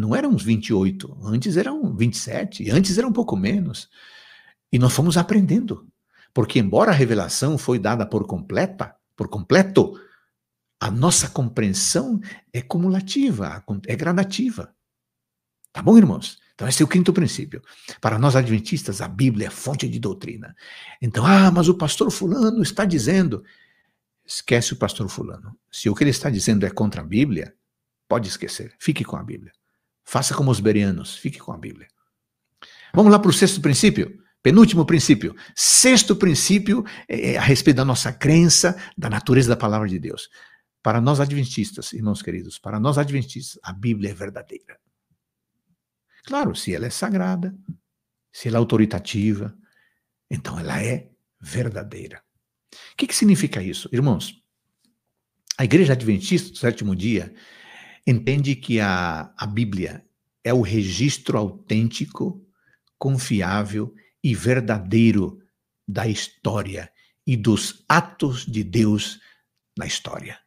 Não 0.00 0.16
eram 0.16 0.30
uns 0.30 0.42
28, 0.42 1.18
antes 1.22 1.58
eram 1.58 1.94
27, 1.94 2.70
antes 2.70 2.96
era 2.96 3.06
um 3.06 3.12
pouco 3.12 3.36
menos. 3.36 3.90
E 4.72 4.78
nós 4.78 4.94
fomos 4.94 5.18
aprendendo. 5.18 5.86
Porque 6.32 6.58
embora 6.58 6.90
a 6.90 6.94
revelação 6.94 7.58
foi 7.58 7.78
dada 7.78 8.06
por 8.06 8.26
completa, 8.26 8.96
por 9.14 9.28
completo, 9.28 10.00
a 10.80 10.90
nossa 10.90 11.28
compreensão 11.28 12.18
é 12.50 12.62
cumulativa, 12.62 13.62
é 13.86 13.94
gradativa. 13.94 14.74
Tá 15.70 15.82
bom, 15.82 15.98
irmãos? 15.98 16.38
Então, 16.54 16.66
esse 16.66 16.82
é 16.82 16.84
o 16.84 16.88
quinto 16.88 17.12
princípio. 17.12 17.60
Para 18.00 18.18
nós 18.18 18.34
adventistas, 18.34 19.02
a 19.02 19.08
Bíblia 19.08 19.48
é 19.48 19.50
fonte 19.50 19.86
de 19.86 19.98
doutrina. 19.98 20.56
Então, 21.02 21.26
ah, 21.26 21.50
mas 21.50 21.68
o 21.68 21.76
pastor 21.76 22.10
Fulano 22.10 22.62
está 22.62 22.86
dizendo. 22.86 23.44
Esquece 24.24 24.72
o 24.72 24.76
pastor 24.76 25.10
Fulano. 25.10 25.54
Se 25.70 25.90
o 25.90 25.94
que 25.94 26.04
ele 26.04 26.10
está 26.10 26.30
dizendo 26.30 26.64
é 26.64 26.70
contra 26.70 27.02
a 27.02 27.04
Bíblia, 27.04 27.54
pode 28.08 28.28
esquecer. 28.28 28.74
Fique 28.78 29.04
com 29.04 29.16
a 29.16 29.22
Bíblia. 29.22 29.52
Faça 30.10 30.34
como 30.34 30.50
os 30.50 30.58
berianos, 30.58 31.16
fique 31.16 31.38
com 31.38 31.52
a 31.52 31.56
Bíblia. 31.56 31.86
Vamos 32.92 33.12
lá 33.12 33.18
para 33.20 33.30
o 33.30 33.32
sexto 33.32 33.60
princípio, 33.60 34.20
penúltimo 34.42 34.84
princípio. 34.84 35.36
Sexto 35.54 36.16
princípio 36.16 36.84
é, 37.08 37.34
é 37.34 37.38
a 37.38 37.40
respeito 37.40 37.76
da 37.76 37.84
nossa 37.84 38.12
crença, 38.12 38.76
da 38.98 39.08
natureza 39.08 39.50
da 39.50 39.56
palavra 39.56 39.86
de 39.86 40.00
Deus. 40.00 40.28
Para 40.82 41.00
nós 41.00 41.20
adventistas, 41.20 41.92
irmãos 41.92 42.22
queridos, 42.22 42.58
para 42.58 42.80
nós 42.80 42.98
adventistas, 42.98 43.56
a 43.62 43.72
Bíblia 43.72 44.10
é 44.10 44.12
verdadeira. 44.12 44.80
Claro, 46.24 46.56
se 46.56 46.74
ela 46.74 46.86
é 46.86 46.90
sagrada, 46.90 47.56
se 48.32 48.48
ela 48.48 48.56
é 48.56 48.58
autoritativa, 48.58 49.56
então 50.28 50.58
ela 50.58 50.82
é 50.82 51.08
verdadeira. 51.40 52.20
O 52.94 52.96
que, 52.96 53.06
que 53.06 53.14
significa 53.14 53.62
isso? 53.62 53.88
Irmãos, 53.92 54.42
a 55.56 55.64
igreja 55.64 55.92
adventista 55.92 56.50
do 56.50 56.58
sétimo 56.58 56.96
dia 56.96 57.32
entende 58.10 58.54
que 58.56 58.80
a, 58.80 59.32
a 59.36 59.46
Bíblia 59.46 60.04
é 60.42 60.52
o 60.52 60.60
registro 60.60 61.38
autêntico, 61.38 62.44
confiável 62.98 63.94
e 64.22 64.34
verdadeiro 64.34 65.40
da 65.86 66.06
história 66.08 66.90
e 67.26 67.36
dos 67.36 67.84
atos 67.88 68.44
de 68.44 68.64
Deus 68.64 69.20
na 69.78 69.86
história. 69.86 70.38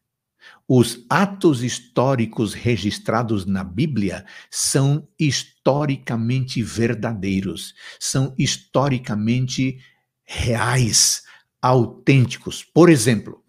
Os 0.68 1.06
atos 1.10 1.64
históricos 1.64 2.54
registrados 2.54 3.46
na 3.46 3.64
Bíblia 3.64 4.26
são 4.50 5.08
historicamente 5.20 6.62
verdadeiros, 6.62 7.74
são 8.00 8.34
historicamente 8.38 9.80
reais, 10.24 11.24
autênticos. 11.62 12.64
Por 12.64 12.90
exemplo, 12.90 13.44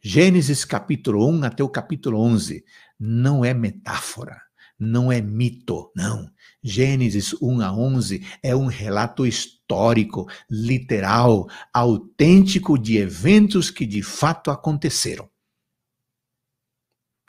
Gênesis 0.00 0.66
capítulo 0.66 1.26
1 1.30 1.44
até 1.44 1.64
o 1.64 1.68
capítulo 1.68 2.20
11 2.20 2.62
não 2.98 3.44
é 3.44 3.52
metáfora, 3.52 4.40
não 4.78 5.10
é 5.10 5.20
mito, 5.20 5.90
não. 5.94 6.28
Gênesis 6.62 7.34
1 7.40 7.60
a 7.60 7.72
11 7.72 8.26
é 8.42 8.54
um 8.54 8.66
relato 8.66 9.26
histórico, 9.26 10.28
literal, 10.50 11.48
autêntico 11.72 12.78
de 12.78 12.96
eventos 12.96 13.70
que 13.70 13.86
de 13.86 14.02
fato 14.02 14.50
aconteceram. 14.50 15.28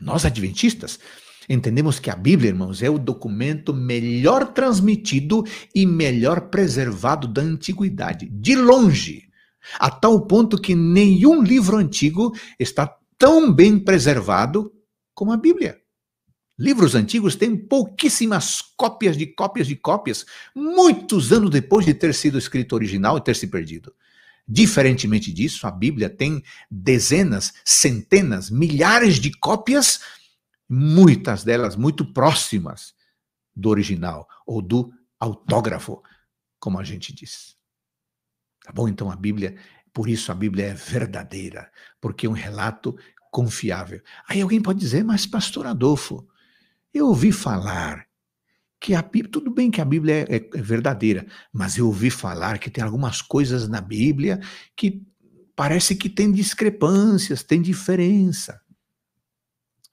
Nós 0.02 0.26
adventistas 0.26 1.00
entendemos 1.48 2.00
que 2.00 2.10
a 2.10 2.16
Bíblia, 2.16 2.50
irmãos, 2.50 2.82
é 2.82 2.90
o 2.90 2.98
documento 2.98 3.74
melhor 3.74 4.52
transmitido 4.54 5.44
e 5.74 5.86
melhor 5.86 6.50
preservado 6.50 7.28
da 7.28 7.42
antiguidade, 7.42 8.28
de 8.30 8.56
longe 8.56 9.26
a 9.80 9.90
tal 9.90 10.26
ponto 10.26 10.60
que 10.60 10.76
nenhum 10.76 11.42
livro 11.42 11.78
antigo 11.78 12.34
está 12.60 12.96
tão 13.18 13.52
bem 13.52 13.80
preservado 13.80 14.72
como 15.16 15.32
a 15.32 15.38
Bíblia. 15.38 15.82
Livros 16.58 16.96
antigos 16.96 17.36
têm 17.36 17.58
pouquíssimas 17.58 18.62
cópias 18.62 19.18
de 19.18 19.26
cópias 19.26 19.68
de 19.68 19.76
cópias, 19.76 20.26
muitos 20.54 21.34
anos 21.34 21.50
depois 21.50 21.86
de 21.86 21.94
ter 21.94 22.14
sido 22.14 22.38
escrito 22.38 22.76
original 22.76 23.18
e 23.18 23.22
ter 23.22 23.36
se 23.36 23.48
perdido. 23.48 23.94
Diferentemente 24.48 25.34
disso, 25.34 25.66
a 25.66 25.72
Bíblia 25.72 26.10
tem 26.10 26.44
dezenas, 26.70 27.54
centenas, 27.66 28.50
milhares 28.50 29.20
de 29.20 29.32
cópias, 29.32 30.00
muitas 30.70 31.44
delas 31.44 31.76
muito 31.76 32.14
próximas 32.14 32.94
do 33.56 33.70
original 33.70 34.28
ou 34.46 34.62
do 34.62 34.94
autógrafo, 35.20 36.04
como 36.60 36.80
a 36.80 36.84
gente 36.84 37.14
diz. 37.14 37.56
Tá 38.64 38.72
bom? 38.72 38.88
Então 38.88 39.12
a 39.12 39.16
Bíblia, 39.16 39.58
por 39.92 40.08
isso 40.08 40.32
a 40.32 40.36
Bíblia 40.36 40.68
é 40.68 40.74
verdadeira, 40.74 41.72
porque 42.00 42.26
é 42.28 42.30
um 42.30 42.34
relato 42.34 42.98
confiável. 43.36 44.02
Aí 44.30 44.40
alguém 44.40 44.62
pode 44.62 44.80
dizer, 44.80 45.04
mas 45.04 45.26
pastor 45.26 45.68
Adolfo, 45.68 46.26
eu 46.94 47.08
ouvi 47.08 47.34
falar 47.34 48.08
que 48.80 48.94
a 48.94 49.02
Bíblia, 49.02 49.30
tudo 49.30 49.52
bem 49.52 49.70
que 49.70 49.82
a 49.82 49.86
Bíblia 49.86 50.26
é, 50.30 50.36
é, 50.38 50.62
verdadeira, 50.62 51.28
mas 51.52 51.78
eu 51.78 51.86
ouvi 51.88 52.10
falar 52.10 52.58
que 52.58 52.70
tem 52.70 52.82
algumas 52.82 53.22
coisas 53.22 53.68
na 53.68 53.82
Bíblia 53.82 54.40
que 54.74 55.06
parece 55.54 55.98
que 55.98 56.10
tem 56.10 56.32
discrepâncias, 56.32 57.44
tem 57.44 57.62
diferença. 57.62 58.62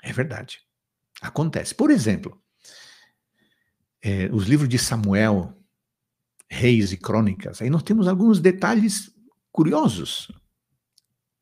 É 0.04 0.12
verdade. 0.12 0.60
Acontece. 1.20 1.74
Por 1.74 1.90
exemplo, 1.90 2.40
é, 4.00 4.30
os 4.32 4.46
livros 4.46 4.68
de 4.68 4.78
Samuel, 4.78 5.52
Reis 6.48 6.92
e 6.92 6.96
Crônicas, 6.96 7.60
aí 7.60 7.68
nós 7.68 7.82
temos 7.82 8.06
alguns 8.06 8.38
detalhes 8.38 9.10
curiosos. 9.50 10.30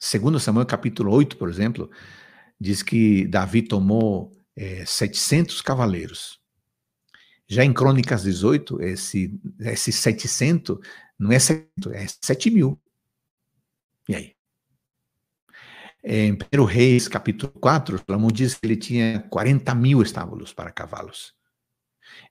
Segundo 0.02 0.40
Samuel 0.40 0.64
capítulo 0.64 1.12
8, 1.12 1.36
por 1.36 1.50
exemplo, 1.50 1.90
diz 2.58 2.82
que 2.82 3.26
Davi 3.26 3.60
tomou 3.60 4.32
é, 4.56 4.82
700 4.86 5.60
cavaleiros. 5.60 6.40
Já 7.46 7.64
em 7.64 7.72
Crônicas 7.72 8.22
18, 8.22 8.80
esse, 8.80 9.38
esse 9.60 9.92
700 9.92 10.78
não 11.18 11.30
é 11.30 11.38
700, 11.38 11.92
é 11.92 12.06
7 12.24 12.50
mil. 12.50 12.80
E 14.08 14.14
aí? 14.14 14.34
Em 16.02 16.32
1 16.32 16.64
Reis, 16.64 17.06
capítulo 17.06 17.52
4, 17.52 18.02
Salomão 18.06 18.30
diz 18.30 18.54
que 18.54 18.66
ele 18.66 18.76
tinha 18.76 19.20
40 19.28 19.74
mil 19.74 20.00
estábulos 20.00 20.54
para 20.54 20.72
cavalos. 20.72 21.34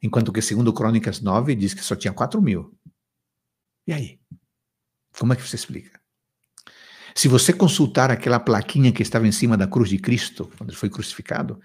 Enquanto 0.01 0.33
que, 0.33 0.41
segundo 0.41 0.73
Crônicas 0.73 1.21
9, 1.21 1.53
diz 1.53 1.75
que 1.75 1.83
só 1.83 1.95
tinha 1.95 2.11
4 2.11 2.41
mil. 2.41 2.75
E 3.85 3.93
aí? 3.93 4.19
Como 5.19 5.33
é 5.33 5.35
que 5.35 5.43
você 5.43 5.55
explica? 5.55 5.98
Se 7.19 7.27
você 7.27 7.51
consultar 7.51 8.09
aquela 8.09 8.39
plaquinha 8.39 8.93
que 8.93 9.01
estava 9.01 9.27
em 9.27 9.31
cima 9.33 9.57
da 9.57 9.67
cruz 9.67 9.89
de 9.89 9.97
Cristo, 9.97 10.49
quando 10.57 10.69
ele 10.69 10.77
foi 10.77 10.89
crucificado, 10.89 11.59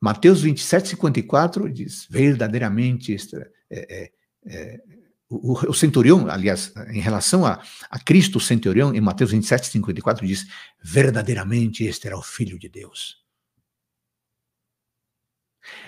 Mateus 0.00 0.42
27, 0.42 0.88
54 0.88 1.72
diz: 1.72 2.04
verdadeiramente, 2.10 3.14
é, 3.14 3.46
é, 3.70 4.12
é, 4.44 4.80
o, 5.28 5.70
o, 5.70 5.72
centurião, 5.72 6.28
aliás, 6.28 6.72
em 6.88 6.98
relação 6.98 7.46
a, 7.46 7.62
a 7.88 7.98
Cristo, 8.00 8.38
o 8.38 8.40
centurião, 8.40 8.92
em 8.92 9.00
Mateus 9.00 9.30
27, 9.30 9.68
54, 9.68 10.26
diz: 10.26 10.48
verdadeiramente 10.82 11.84
este 11.84 12.08
era 12.08 12.18
o 12.18 12.22
Filho 12.22 12.58
de 12.58 12.68
Deus. 12.68 13.22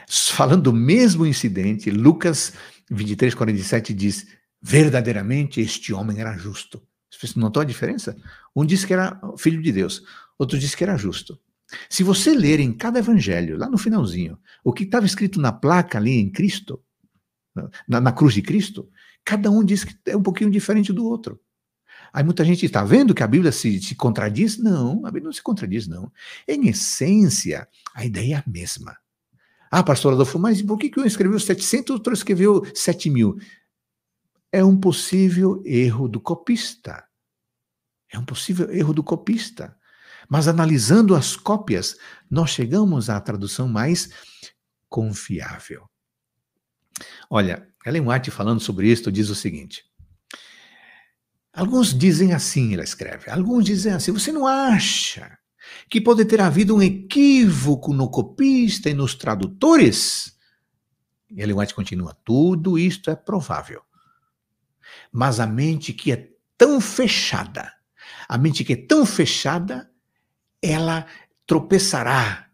Falando 0.08 0.62
do 0.62 0.72
mesmo 0.72 1.26
incidente, 1.26 1.90
Lucas 1.90 2.52
23, 2.88 3.34
47 3.34 3.92
diz: 3.92 4.24
verdadeiramente 4.62 5.60
este 5.60 5.92
homem 5.92 6.20
era 6.20 6.38
justo. 6.38 6.80
Você 7.20 7.38
notou 7.38 7.62
a 7.62 7.64
diferença? 7.64 8.16
Um 8.54 8.64
disse 8.64 8.86
que 8.86 8.92
era 8.92 9.20
filho 9.36 9.60
de 9.60 9.72
Deus, 9.72 10.02
outro 10.38 10.58
disse 10.58 10.76
que 10.76 10.84
era 10.84 10.96
justo. 10.96 11.38
Se 11.88 12.02
você 12.02 12.34
ler 12.34 12.60
em 12.60 12.72
cada 12.72 12.98
evangelho, 12.98 13.56
lá 13.56 13.68
no 13.68 13.78
finalzinho, 13.78 14.38
o 14.62 14.72
que 14.72 14.84
estava 14.84 15.06
escrito 15.06 15.40
na 15.40 15.52
placa 15.52 15.98
ali 15.98 16.12
em 16.12 16.30
Cristo, 16.30 16.80
na, 17.88 18.00
na, 18.00 18.12
cruz 18.12 18.34
de 18.34 18.42
Cristo, 18.42 18.88
cada 19.24 19.50
um 19.50 19.64
diz 19.64 19.84
que 19.84 19.94
é 20.06 20.16
um 20.16 20.22
pouquinho 20.22 20.50
diferente 20.50 20.92
do 20.92 21.04
outro. 21.04 21.40
Aí 22.12 22.22
muita 22.22 22.44
gente 22.44 22.64
está 22.64 22.84
vendo 22.84 23.14
que 23.14 23.22
a 23.22 23.26
Bíblia 23.26 23.50
se, 23.50 23.80
se 23.80 23.94
contradiz? 23.94 24.56
Não, 24.58 25.04
a 25.04 25.10
Bíblia 25.10 25.24
não 25.24 25.32
se 25.32 25.42
contradiz, 25.42 25.88
não. 25.88 26.12
Em 26.46 26.68
essência, 26.68 27.66
a 27.94 28.04
ideia 28.04 28.36
é 28.36 28.38
a 28.38 28.44
mesma. 28.46 28.96
Ah, 29.70 29.82
pastor 29.82 30.12
Adolfo, 30.12 30.38
mas 30.38 30.62
por 30.62 30.78
que, 30.78 30.88
que 30.88 31.00
um 31.00 31.04
escreveu 31.04 31.40
700 31.40 31.90
e 31.90 31.92
outro 31.92 32.12
escreveu 32.12 32.64
7 32.74 33.10
mil? 33.10 33.36
É 34.52 34.64
um 34.64 34.76
possível 34.76 35.60
erro 35.64 36.06
do 36.06 36.20
copista. 36.20 37.04
É 38.14 38.18
um 38.18 38.24
possível 38.24 38.70
erro 38.70 38.94
do 38.94 39.02
copista. 39.02 39.76
Mas 40.28 40.46
analisando 40.46 41.16
as 41.16 41.34
cópias, 41.34 41.96
nós 42.30 42.50
chegamos 42.50 43.10
à 43.10 43.20
tradução 43.20 43.66
mais 43.66 44.08
confiável. 44.88 45.90
Olha, 47.28 47.68
Ellen 47.84 48.08
White 48.08 48.30
falando 48.30 48.60
sobre 48.60 48.88
isso 48.88 49.10
diz 49.10 49.28
o 49.30 49.34
seguinte: 49.34 49.84
Alguns 51.52 51.92
dizem 51.92 52.32
assim, 52.32 52.72
ela 52.72 52.84
escreve, 52.84 53.28
alguns 53.28 53.64
dizem 53.64 53.92
assim, 53.92 54.12
você 54.12 54.30
não 54.30 54.46
acha 54.46 55.36
que 55.90 56.00
pode 56.00 56.24
ter 56.24 56.40
havido 56.40 56.76
um 56.76 56.82
equívoco 56.82 57.92
no 57.92 58.08
copista 58.08 58.88
e 58.88 58.94
nos 58.94 59.16
tradutores? 59.16 60.38
E 61.28 61.42
Ellen 61.42 61.58
White 61.58 61.74
continua, 61.74 62.16
tudo 62.24 62.78
isto 62.78 63.10
é 63.10 63.16
provável. 63.16 63.82
Mas 65.10 65.40
a 65.40 65.46
mente 65.48 65.92
que 65.92 66.12
é 66.12 66.30
tão 66.56 66.80
fechada, 66.80 67.73
a 68.28 68.38
mente 68.38 68.64
que 68.64 68.72
é 68.72 68.76
tão 68.76 69.04
fechada, 69.04 69.90
ela 70.62 71.06
tropeçará 71.46 72.48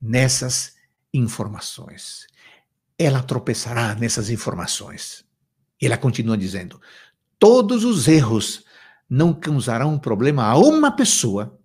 nessas 0.00 0.74
informações. 1.12 2.26
Ela 2.98 3.22
tropeçará 3.22 3.94
nessas 3.94 4.30
informações. 4.30 5.24
Ela 5.80 5.96
continua 5.96 6.36
dizendo: 6.36 6.80
todos 7.38 7.84
os 7.84 8.08
erros 8.08 8.64
não 9.08 9.34
causarão 9.34 9.98
problema 9.98 10.44
a 10.44 10.56
uma 10.56 10.92
pessoa, 10.92 11.58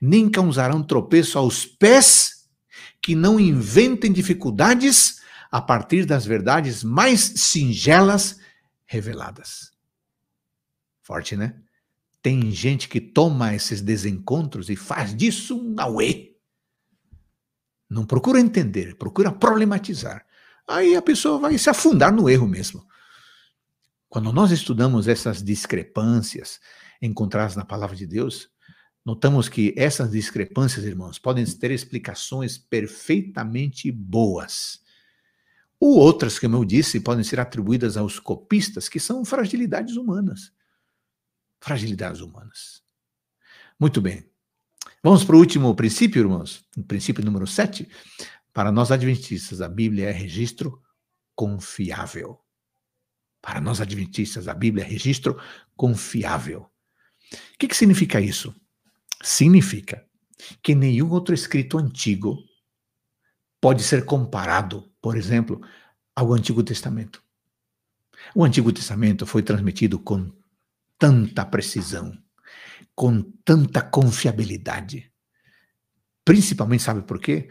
nem 0.00 0.30
causarão 0.30 0.82
tropeço 0.82 1.38
aos 1.38 1.66
pés 1.66 2.48
que 3.02 3.14
não 3.14 3.38
inventem 3.38 4.12
dificuldades 4.12 5.20
a 5.50 5.60
partir 5.60 6.06
das 6.06 6.24
verdades 6.24 6.82
mais 6.82 7.20
singelas 7.20 8.38
reveladas. 8.86 9.72
Forte, 11.02 11.36
né? 11.36 11.54
Tem 12.24 12.50
gente 12.50 12.88
que 12.88 13.02
toma 13.02 13.54
esses 13.54 13.82
desencontros 13.82 14.70
e 14.70 14.76
faz 14.76 15.14
disso 15.14 15.54
um 15.58 15.74
auê. 15.78 16.32
Não 17.86 18.06
procura 18.06 18.40
entender, 18.40 18.96
procura 18.96 19.30
problematizar. 19.30 20.24
Aí 20.66 20.96
a 20.96 21.02
pessoa 21.02 21.38
vai 21.38 21.58
se 21.58 21.68
afundar 21.68 22.10
no 22.10 22.26
erro 22.26 22.48
mesmo. 22.48 22.82
Quando 24.08 24.32
nós 24.32 24.52
estudamos 24.52 25.06
essas 25.06 25.42
discrepâncias 25.42 26.60
encontradas 27.02 27.56
na 27.56 27.64
palavra 27.66 27.94
de 27.94 28.06
Deus, 28.06 28.48
notamos 29.04 29.46
que 29.46 29.74
essas 29.76 30.10
discrepâncias, 30.12 30.86
irmãos, 30.86 31.18
podem 31.18 31.44
ter 31.44 31.72
explicações 31.72 32.56
perfeitamente 32.56 33.92
boas. 33.92 34.80
Ou 35.78 35.98
outras, 35.98 36.38
como 36.38 36.56
eu 36.56 36.64
disse, 36.64 37.00
podem 37.00 37.22
ser 37.22 37.38
atribuídas 37.38 37.98
aos 37.98 38.18
copistas, 38.18 38.88
que 38.88 38.98
são 38.98 39.26
fragilidades 39.26 39.96
humanas 39.96 40.53
fragilidades 41.64 42.20
humanas. 42.20 42.82
Muito 43.80 44.00
bem. 44.02 44.28
Vamos 45.02 45.24
para 45.24 45.34
o 45.34 45.38
último 45.38 45.74
princípio, 45.74 46.20
irmãos. 46.20 46.62
O 46.76 46.84
princípio 46.84 47.24
número 47.24 47.46
7. 47.46 47.88
Para 48.52 48.70
nós 48.70 48.92
adventistas, 48.92 49.62
a 49.62 49.68
Bíblia 49.68 50.10
é 50.10 50.12
registro 50.12 50.82
confiável. 51.34 52.38
Para 53.40 53.62
nós 53.62 53.80
adventistas, 53.80 54.46
a 54.46 54.52
Bíblia 54.52 54.84
é 54.84 54.86
registro 54.86 55.40
confiável. 55.74 56.70
O 57.32 57.58
que, 57.58 57.66
que 57.66 57.76
significa 57.76 58.20
isso? 58.20 58.54
Significa 59.22 60.06
que 60.62 60.74
nenhum 60.74 61.10
outro 61.10 61.34
escrito 61.34 61.78
antigo 61.78 62.38
pode 63.58 63.82
ser 63.82 64.04
comparado, 64.04 64.92
por 65.00 65.16
exemplo, 65.16 65.62
ao 66.14 66.34
Antigo 66.34 66.62
Testamento. 66.62 67.22
O 68.34 68.44
Antigo 68.44 68.70
Testamento 68.70 69.24
foi 69.24 69.42
transmitido 69.42 69.98
com 69.98 70.30
tanta 71.04 71.44
precisão, 71.44 72.16
com 72.94 73.20
tanta 73.44 73.82
confiabilidade. 73.82 75.12
Principalmente, 76.24 76.82
sabe 76.82 77.02
por 77.02 77.20
quê? 77.20 77.50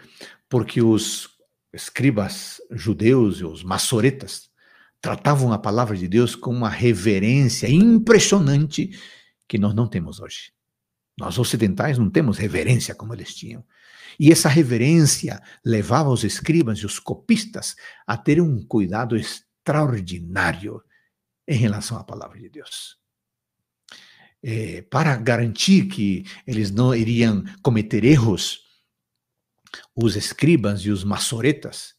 Porque 0.50 0.82
os 0.82 1.30
escribas 1.72 2.60
judeus 2.72 3.42
e 3.42 3.46
os 3.46 3.64
maçoretas 3.64 4.50
tratavam 5.00 5.54
a 5.54 5.60
palavra 5.60 5.96
de 5.96 6.08
Deus 6.08 6.36
com 6.36 6.50
uma 6.50 6.68
reverência 6.68 7.70
impressionante 7.70 9.00
que 9.48 9.60
nós 9.60 9.76
não 9.76 9.88
temos 9.88 10.20
hoje. 10.20 10.52
Nós 11.16 11.38
ocidentais 11.38 12.00
não 12.00 12.10
temos 12.10 12.40
reverência 12.40 12.96
como 12.96 13.14
eles 13.14 13.36
tinham. 13.36 13.64
E 14.20 14.32
essa 14.32 14.50
reverência 14.50 15.40
levava 15.64 16.10
os 16.10 16.24
escribas 16.24 16.80
e 16.80 16.88
os 16.88 16.98
copistas 16.98 17.76
a 18.08 18.18
terem 18.18 18.42
um 18.42 18.66
cuidado 18.66 19.16
extraordinário 19.16 20.82
em 21.48 21.56
relação 21.56 22.00
à 22.00 22.04
palavra 22.04 22.40
de 22.40 22.50
Deus 22.50 23.03
é, 24.44 24.82
para 24.82 25.16
garantir 25.16 25.88
que 25.88 26.26
eles 26.46 26.70
não 26.70 26.94
iriam 26.94 27.44
cometer 27.62 28.04
erros, 28.04 28.62
os 29.96 30.16
escribas 30.16 30.82
e 30.82 30.92
os 30.92 31.04
maçoretas 31.04 31.94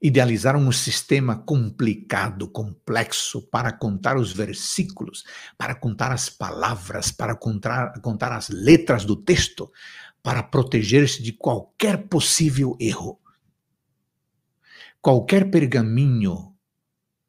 idealizaram 0.00 0.60
um 0.60 0.72
sistema 0.72 1.36
complicado, 1.36 2.48
complexo, 2.48 3.40
para 3.48 3.72
contar 3.72 4.16
os 4.16 4.32
versículos, 4.32 5.24
para 5.56 5.76
contar 5.76 6.10
as 6.10 6.28
palavras, 6.28 7.12
para 7.12 7.36
contar, 7.36 8.00
contar 8.00 8.32
as 8.32 8.48
letras 8.48 9.04
do 9.04 9.14
texto, 9.14 9.70
para 10.20 10.42
proteger-se 10.42 11.22
de 11.22 11.32
qualquer 11.32 12.08
possível 12.08 12.76
erro. 12.80 13.20
Qualquer 15.00 15.50
pergaminho, 15.50 16.52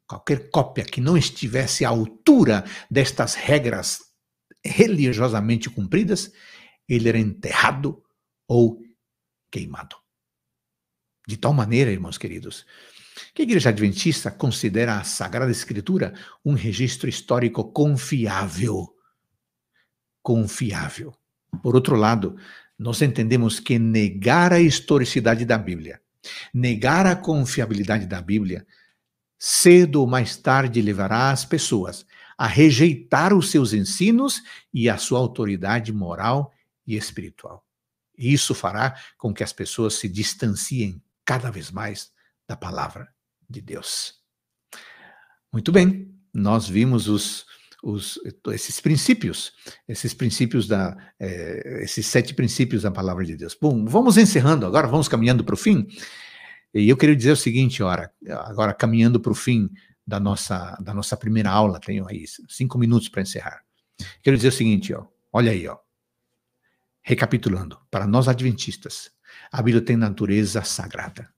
qualquer 0.06 0.50
cópia 0.50 0.84
que 0.84 1.00
não 1.00 1.16
estivesse 1.16 1.84
à 1.84 1.88
altura 1.88 2.64
destas 2.90 3.34
regras 3.34 4.13
religiosamente 4.64 5.68
cumpridas, 5.68 6.32
ele 6.88 7.08
era 7.08 7.18
enterrado 7.18 8.02
ou 8.48 8.80
queimado. 9.50 9.96
De 11.26 11.36
tal 11.36 11.52
maneira, 11.52 11.90
irmãos 11.90 12.18
queridos, 12.18 12.66
que 13.32 13.42
a 13.42 13.44
Igreja 13.44 13.68
Adventista 13.70 14.30
considera 14.30 14.98
a 14.98 15.04
Sagrada 15.04 15.50
Escritura 15.50 16.14
um 16.44 16.54
registro 16.54 17.08
histórico 17.08 17.64
confiável. 17.64 18.94
Confiável. 20.22 21.14
Por 21.62 21.74
outro 21.74 21.96
lado, 21.96 22.36
nós 22.78 23.00
entendemos 23.00 23.60
que 23.60 23.78
negar 23.78 24.52
a 24.52 24.60
historicidade 24.60 25.44
da 25.44 25.56
Bíblia, 25.56 26.00
negar 26.52 27.06
a 27.06 27.14
confiabilidade 27.14 28.06
da 28.06 28.20
Bíblia, 28.20 28.66
cedo 29.38 30.00
ou 30.00 30.06
mais 30.06 30.36
tarde 30.36 30.82
levará 30.82 31.30
as 31.30 31.44
pessoas 31.44 32.04
a 32.36 32.46
rejeitar 32.46 33.32
os 33.32 33.50
seus 33.50 33.72
ensinos 33.72 34.42
e 34.72 34.88
a 34.88 34.96
sua 34.96 35.18
autoridade 35.18 35.92
moral 35.92 36.52
e 36.86 36.96
espiritual. 36.96 37.64
Isso 38.16 38.54
fará 38.54 38.96
com 39.18 39.32
que 39.32 39.42
as 39.42 39.52
pessoas 39.52 39.94
se 39.94 40.08
distanciem 40.08 41.02
cada 41.24 41.50
vez 41.50 41.70
mais 41.70 42.12
da 42.46 42.56
palavra 42.56 43.08
de 43.48 43.60
Deus. 43.60 44.14
Muito 45.52 45.72
bem, 45.72 46.12
nós 46.32 46.68
vimos 46.68 47.08
os, 47.08 47.46
os, 47.82 48.18
esses 48.52 48.80
princípios, 48.80 49.52
esses 49.86 50.12
princípios 50.12 50.66
da, 50.66 50.96
é, 51.18 51.82
esses 51.82 52.06
sete 52.06 52.34
princípios 52.34 52.82
da 52.82 52.90
palavra 52.90 53.24
de 53.24 53.36
Deus. 53.36 53.56
Bom, 53.60 53.84
vamos 53.84 54.16
encerrando 54.16 54.66
agora, 54.66 54.88
vamos 54.88 55.08
caminhando 55.08 55.44
para 55.44 55.54
o 55.54 55.58
fim. 55.58 55.86
E 56.72 56.88
eu 56.88 56.96
queria 56.96 57.14
dizer 57.14 57.32
o 57.32 57.36
seguinte, 57.36 57.82
ora, 57.82 58.12
agora 58.28 58.74
caminhando 58.74 59.20
para 59.20 59.30
o 59.30 59.34
fim 59.34 59.70
da 60.06 60.20
nossa, 60.20 60.76
da 60.80 60.92
nossa 60.92 61.16
primeira 61.16 61.50
aula, 61.50 61.80
tenho 61.80 62.06
aí 62.08 62.24
cinco 62.48 62.78
minutos 62.78 63.08
para 63.08 63.22
encerrar. 63.22 63.64
Quero 64.22 64.36
dizer 64.36 64.48
o 64.48 64.52
seguinte, 64.52 64.92
ó, 64.92 65.06
olha 65.32 65.52
aí, 65.52 65.66
ó, 65.66 65.78
recapitulando, 67.02 67.78
para 67.90 68.06
nós 68.06 68.28
adventistas, 68.28 69.10
a 69.52 69.62
Bíblia 69.62 69.84
tem 69.84 69.96
natureza 69.96 70.62
sagrada. 70.62 71.32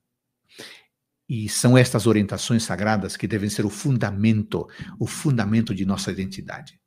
E 1.29 1.49
são 1.49 1.77
estas 1.77 2.07
orientações 2.07 2.63
sagradas 2.63 3.17
que 3.17 3.27
devem 3.27 3.51
ser 3.51 3.67
o 3.67 3.71
fundamento, 3.71 4.69
o 4.99 5.07
fundamento 5.07 5.75
de 5.75 5.85
nossa 5.85 6.13
identidade. 6.13 6.81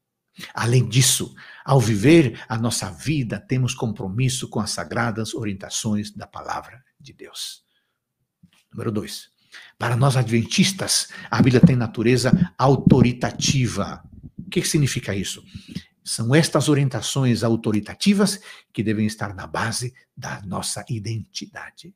Além 0.54 0.88
disso, 0.88 1.36
ao 1.66 1.82
viver 1.82 2.42
a 2.48 2.58
nossa 2.58 2.90
vida, 2.90 3.38
temos 3.38 3.74
compromisso 3.74 4.48
com 4.48 4.62
as 4.62 4.72
sagradas 4.72 5.34
orientações 5.34 6.12
da 6.12 6.26
palavra 6.26 6.82
de 6.98 7.12
Deus. 7.12 7.66
Número 8.72 8.92
dois. 8.92 9.30
Para 9.80 9.96
nós 9.96 10.18
adventistas, 10.18 11.08
a 11.32 11.42
Bíblia 11.42 11.62
tem 11.62 11.74
natureza 11.74 12.54
autoritativa. 12.58 14.04
O 14.38 14.50
que 14.50 14.62
significa 14.62 15.16
isso? 15.16 15.42
São 16.04 16.36
estas 16.36 16.68
orientações 16.68 17.44
autoritativas 17.44 18.42
que 18.74 18.84
devem 18.84 19.06
estar 19.06 19.34
na 19.34 19.48
base 19.48 19.94
da 20.18 20.42
nossa 20.42 20.84
identidade. 20.90 21.96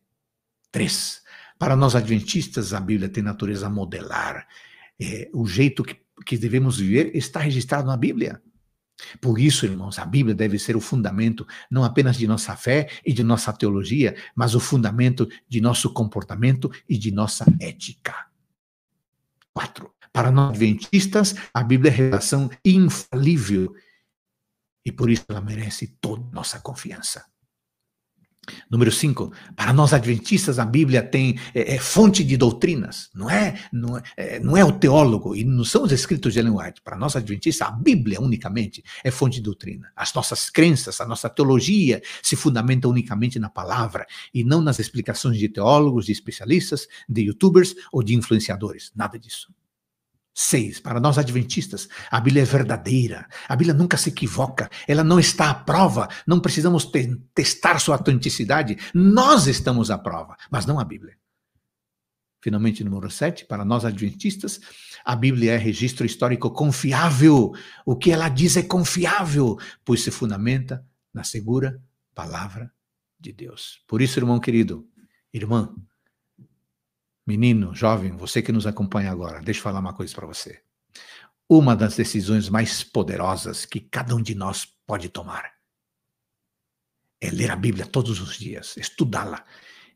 Três. 0.71 1.21
Para 1.59 1.75
nós 1.75 1.93
adventistas, 1.93 2.73
a 2.73 2.79
Bíblia 2.79 3.09
tem 3.09 3.21
natureza 3.21 3.69
modelar. 3.69 4.47
É, 4.97 5.29
o 5.33 5.45
jeito 5.45 5.83
que, 5.83 5.99
que 6.25 6.37
devemos 6.37 6.77
viver 6.77 7.13
está 7.13 7.41
registrado 7.41 7.85
na 7.85 7.97
Bíblia. 7.97 8.41
Por 9.19 9.39
isso, 9.39 9.65
irmãos, 9.65 9.99
a 9.99 10.05
Bíblia 10.05 10.35
deve 10.35 10.59
ser 10.59 10.75
o 10.75 10.81
fundamento 10.81 11.45
não 11.69 11.83
apenas 11.83 12.17
de 12.17 12.27
nossa 12.27 12.55
fé 12.55 12.89
e 13.05 13.13
de 13.13 13.23
nossa 13.23 13.51
teologia, 13.53 14.15
mas 14.35 14.55
o 14.55 14.59
fundamento 14.59 15.27
de 15.47 15.61
nosso 15.61 15.93
comportamento 15.93 16.71
e 16.87 16.97
de 16.97 17.11
nossa 17.11 17.45
ética. 17.59 18.27
Quatro. 19.53 19.93
Para 20.11 20.31
nós 20.31 20.51
adventistas, 20.51 21.35
a 21.53 21.63
Bíblia 21.63 21.91
é 21.91 21.95
revelação 21.95 22.49
infalível 22.63 23.73
e 24.85 24.91
por 24.91 25.09
isso 25.09 25.25
ela 25.27 25.41
merece 25.41 25.87
toda 25.99 26.29
nossa 26.31 26.59
confiança. 26.59 27.25
Número 28.69 28.91
5, 28.91 29.31
para 29.55 29.71
nós 29.71 29.93
adventistas, 29.93 30.59
a 30.59 30.65
Bíblia 30.65 31.01
tem 31.01 31.39
é, 31.53 31.75
é, 31.75 31.79
fonte 31.79 32.23
de 32.23 32.35
doutrinas, 32.35 33.09
não 33.13 33.29
é, 33.29 33.59
não 33.71 33.97
é, 33.97 34.03
é, 34.17 34.39
não 34.39 34.57
é 34.57 34.65
o 34.65 34.71
teólogo 34.71 35.35
e 35.35 35.43
não 35.43 35.63
são 35.63 35.83
os 35.83 35.91
escritos 35.91 36.33
de 36.33 36.39
Ellen 36.39 36.53
White. 36.53 36.81
Para 36.83 36.97
nós 36.97 37.15
adventistas, 37.15 37.67
a 37.67 37.71
Bíblia 37.71 38.19
unicamente 38.19 38.83
é 39.03 39.11
fonte 39.11 39.35
de 39.35 39.43
doutrina. 39.43 39.91
As 39.95 40.13
nossas 40.13 40.49
crenças, 40.49 40.99
a 40.99 41.05
nossa 41.05 41.29
teologia 41.29 42.01
se 42.21 42.35
fundamenta 42.35 42.87
unicamente 42.87 43.39
na 43.39 43.49
palavra 43.49 44.05
e 44.33 44.43
não 44.43 44.61
nas 44.61 44.79
explicações 44.79 45.37
de 45.37 45.47
teólogos, 45.47 46.05
de 46.05 46.11
especialistas, 46.11 46.87
de 47.07 47.21
youtubers 47.21 47.75
ou 47.91 48.03
de 48.03 48.15
influenciadores. 48.15 48.91
Nada 48.95 49.17
disso. 49.17 49.53
Seis, 50.35 50.79
para 50.79 50.99
nós 50.99 51.19
adventistas, 51.19 51.87
a 52.09 52.19
Bíblia 52.19 52.41
é 52.41 52.45
verdadeira, 52.45 53.27
a 53.47 53.55
Bíblia 53.55 53.73
nunca 53.73 53.97
se 53.97 54.09
equivoca, 54.09 54.67
ela 54.87 55.03
não 55.03 55.19
está 55.19 55.51
à 55.51 55.53
prova, 55.53 56.09
não 56.25 56.39
precisamos 56.39 56.85
te 56.85 57.15
testar 57.35 57.79
sua 57.79 57.97
autenticidade, 57.97 58.77
nós 58.95 59.45
estamos 59.45 59.91
à 59.91 59.97
prova, 59.97 60.35
mas 60.49 60.65
não 60.65 60.79
a 60.79 60.83
Bíblia. 60.83 61.15
Finalmente, 62.41 62.83
número 62.83 63.11
sete, 63.11 63.45
para 63.45 63.63
nós 63.63 63.85
adventistas, 63.85 64.59
a 65.05 65.15
Bíblia 65.15 65.53
é 65.53 65.57
registro 65.57 66.03
histórico 66.03 66.49
confiável, 66.49 67.53
o 67.85 67.95
que 67.95 68.11
ela 68.11 68.27
diz 68.27 68.57
é 68.57 68.63
confiável, 68.63 69.57
pois 69.85 70.01
se 70.01 70.09
fundamenta 70.09 70.83
na 71.13 71.23
segura 71.23 71.79
palavra 72.15 72.71
de 73.19 73.31
Deus. 73.31 73.83
Por 73.87 74.01
isso, 74.01 74.19
irmão 74.19 74.39
querido, 74.39 74.85
irmã, 75.31 75.73
Menino, 77.25 77.73
jovem, 77.73 78.11
você 78.11 78.41
que 78.41 78.51
nos 78.51 78.67
acompanha 78.67 79.11
agora, 79.11 79.41
deixa 79.41 79.59
eu 79.59 79.63
falar 79.63 79.79
uma 79.79 79.93
coisa 79.93 80.13
para 80.13 80.27
você. 80.27 80.61
Uma 81.47 81.75
das 81.75 81.95
decisões 81.95 82.49
mais 82.49 82.83
poderosas 82.83 83.65
que 83.65 83.79
cada 83.79 84.15
um 84.15 84.21
de 84.21 84.35
nós 84.35 84.65
pode 84.85 85.09
tomar 85.09 85.53
é 87.21 87.29
ler 87.29 87.51
a 87.51 87.55
Bíblia 87.55 87.85
todos 87.85 88.19
os 88.19 88.37
dias, 88.37 88.75
estudá-la 88.75 89.45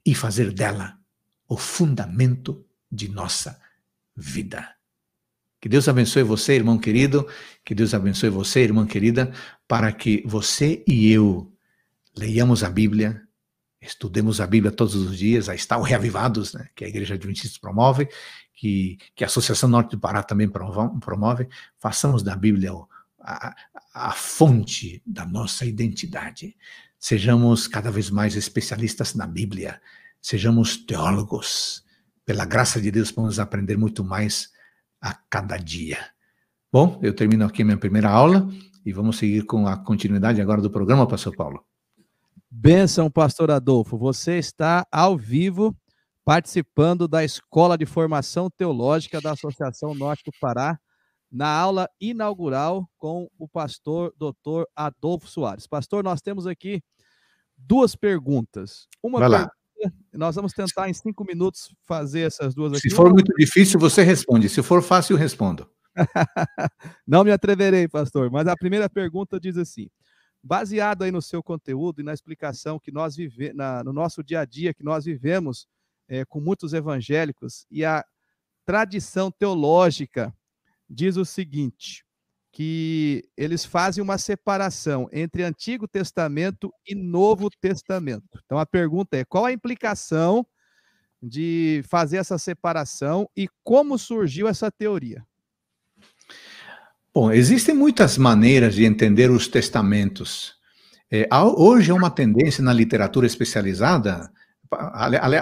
e 0.06 0.16
fazer 0.16 0.54
dela 0.54 0.98
o 1.48 1.58
fundamento 1.58 2.66
de 2.90 3.10
nossa 3.10 3.60
vida. 4.16 4.76
Que 5.60 5.68
Deus 5.68 5.90
abençoe 5.90 6.24
você, 6.24 6.54
irmão 6.54 6.78
querido, 6.78 7.28
que 7.66 7.76
Deus 7.76 7.94
abençoe 7.94 8.30
você, 8.30 8.62
irmã 8.62 8.88
querida, 8.88 9.34
para 9.68 9.92
que 9.92 10.24
você 10.26 10.84
e 10.88 11.12
eu 11.12 11.52
leiamos 12.16 12.63
a 12.63 12.70
Bíblia 12.70 13.27
estudemos 13.82 14.42
a 14.42 14.48
Bíblia 14.48 14.72
todos 14.72 14.96
os 14.96 15.18
dias, 15.18 15.50
aí 15.50 15.56
está 15.56 15.78
o 15.78 15.82
Reavivados, 15.82 16.54
né, 16.54 16.70
que 16.76 16.84
a 16.84 16.88
Igreja 16.88 17.13
Adventista 17.13 17.60
promove, 17.62 18.10
que, 18.54 18.98
que 19.16 19.24
a 19.24 19.28
Associação 19.28 19.70
Norte 19.70 19.92
do 19.92 20.00
Pará 20.00 20.24
também 20.24 20.50
promove, 20.50 21.48
façamos 21.78 22.24
da 22.24 22.36
Bíblia 22.36 22.72
a, 23.20 23.56
a 23.94 24.12
fonte 24.12 25.02
da 25.06 25.26
nossa 25.26 25.66
identidade. 25.66 26.56
Sejamos 27.00 27.68
cada 27.68 27.92
vez 27.92 28.10
mais 28.10 28.36
especialistas 28.36 29.13
na 29.13 29.28
Bíblia, 29.28 29.80
sejamos 30.22 30.78
teólogos. 30.78 31.86
Pela 32.26 32.44
graça 32.44 32.82
de 32.82 32.92
Deus, 32.92 33.12
vamos 33.12 33.40
aprender 33.40 33.78
muito 33.78 34.04
mais 34.04 34.52
a 35.00 35.13
cada 35.13 35.58
dia. 35.58 35.98
Bom, 36.72 37.00
eu 37.02 37.13
termino 37.13 37.46
aqui 37.46 37.62
a 37.62 37.66
minha 37.66 37.78
primeira 37.78 38.10
aula 38.10 38.50
e 38.86 38.92
vamos 38.92 39.18
seguir 39.18 39.46
com 39.46 39.68
a 39.68 39.78
continuidade 39.78 40.42
agora 40.42 40.62
do 40.62 40.70
programa, 40.70 41.08
Pastor 41.08 41.36
Paulo. 41.36 41.63
Benção, 42.49 43.12
pastor 43.12 43.51
Adolfo. 43.51 43.97
Você 43.97 44.38
está 44.38 44.88
ao 44.89 45.17
vivo 45.17 45.75
participando 46.23 47.07
da 47.07 47.23
Escola 47.23 47.77
de 47.77 47.86
Formação 47.86 48.49
Teológica 48.49 49.19
da 49.19 49.31
Associação 49.31 49.93
Norte 49.93 50.23
do 50.25 50.31
Pará, 50.39 50.79
na 51.29 51.49
aula 51.49 51.89
inaugural 51.99 52.89
com 52.97 53.29
o 53.38 53.47
pastor 53.49 54.13
Dr. 54.17 54.63
Adolfo 54.73 55.27
Soares. 55.27 55.67
Pastor, 55.67 56.03
nós 56.03 56.21
temos 56.21 56.47
aqui 56.47 56.81
duas 57.57 57.95
perguntas. 57.95 58.88
Uma 59.03 59.19
Vai 59.19 59.29
lá. 59.29 59.51
pergunta, 59.75 59.97
nós 60.13 60.36
vamos 60.36 60.53
tentar 60.53 60.89
em 60.89 60.93
cinco 60.93 61.25
minutos 61.25 61.75
fazer 61.86 62.21
essas 62.21 62.55
duas 62.55 62.71
aqui. 62.71 62.89
Se 62.89 62.95
for 62.95 63.12
muito 63.12 63.33
difícil, 63.38 63.77
você 63.77 64.03
responde. 64.03 64.47
Se 64.47 64.63
for 64.63 64.81
fácil, 64.81 65.15
eu 65.15 65.19
respondo. 65.19 65.69
Não 67.05 67.25
me 67.25 67.31
atreverei, 67.31 67.89
pastor, 67.89 68.31
mas 68.31 68.47
a 68.47 68.55
primeira 68.55 68.89
pergunta 68.89 69.38
diz 69.38 69.57
assim: 69.57 69.89
baseado 70.43 71.04
aí 71.04 71.12
no 71.12 71.21
seu 71.21 71.43
conteúdo 71.43 72.02
e 72.02 72.04
na 72.04 72.13
explicação 72.13 72.80
que 72.80 72.91
nós 72.91 73.15
vivemos, 73.15 73.56
no 73.84 73.93
nosso 73.93 74.23
dia 74.23 74.41
a 74.41 74.45
dia 74.45 74.73
que 74.73 74.84
nós 74.84 75.06
vivemos 75.06 75.67
é, 76.08 76.23
com 76.26 76.39
muitos 76.39 76.73
evangélicos, 76.73 77.65
e 77.69 77.84
a 77.84 78.06
tradição 78.65 79.32
teológica 79.32 80.34
diz 80.89 81.17
o 81.17 81.26
seguinte, 81.26 82.06
que 82.52 83.30
eles 83.38 83.63
fazem 83.63 84.04
uma 84.04 84.17
separação 84.17 85.08
entre 85.12 85.43
Antigo 85.43 85.88
Testamento 85.88 86.73
e 86.88 86.95
Novo 86.95 87.50
Testamento. 87.50 88.41
Então 88.45 88.58
a 88.58 88.65
pergunta 88.65 89.15
é: 89.15 89.23
qual 89.23 89.45
a 89.45 89.52
implicação 89.52 90.45
de 91.21 91.84
fazer 91.88 92.17
essa 92.17 92.38
separação 92.38 93.30
e 93.36 93.47
como 93.63 93.97
surgiu 93.97 94.47
essa 94.47 94.71
teoria? 94.71 95.23
Bom, 97.19 97.32
existem 97.32 97.73
muitas 97.73 98.15
maneiras 98.15 98.75
de 98.75 98.86
entender 98.86 99.32
os 99.32 99.47
testamentos. 99.47 100.53
É, 101.10 101.27
hoje 101.34 101.89
é 101.89 101.93
uma 101.95 102.12
tendência 102.12 102.63
na 102.63 102.71
literatura 102.71 103.25
especializada. 103.25 104.32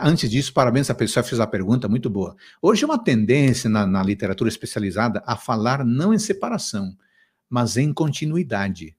Antes 0.01 0.29
disso, 0.29 0.53
parabéns 0.53 0.89
a 0.89 0.95
pessoa 0.95 1.21
que 1.21 1.27
fez 1.27 1.41
a 1.41 1.45
pergunta, 1.45 1.89
muito 1.89 2.09
boa. 2.09 2.33
Hoje 2.61 2.85
é 2.85 2.87
uma 2.87 2.97
tendência 2.97 3.69
na, 3.69 3.85
na 3.85 4.01
literatura 4.01 4.47
especializada 4.47 5.21
a 5.27 5.35
falar 5.35 5.83
não 5.83 6.13
em 6.13 6.17
separação, 6.17 6.95
mas 7.49 7.75
em 7.75 7.91
continuidade. 7.91 8.95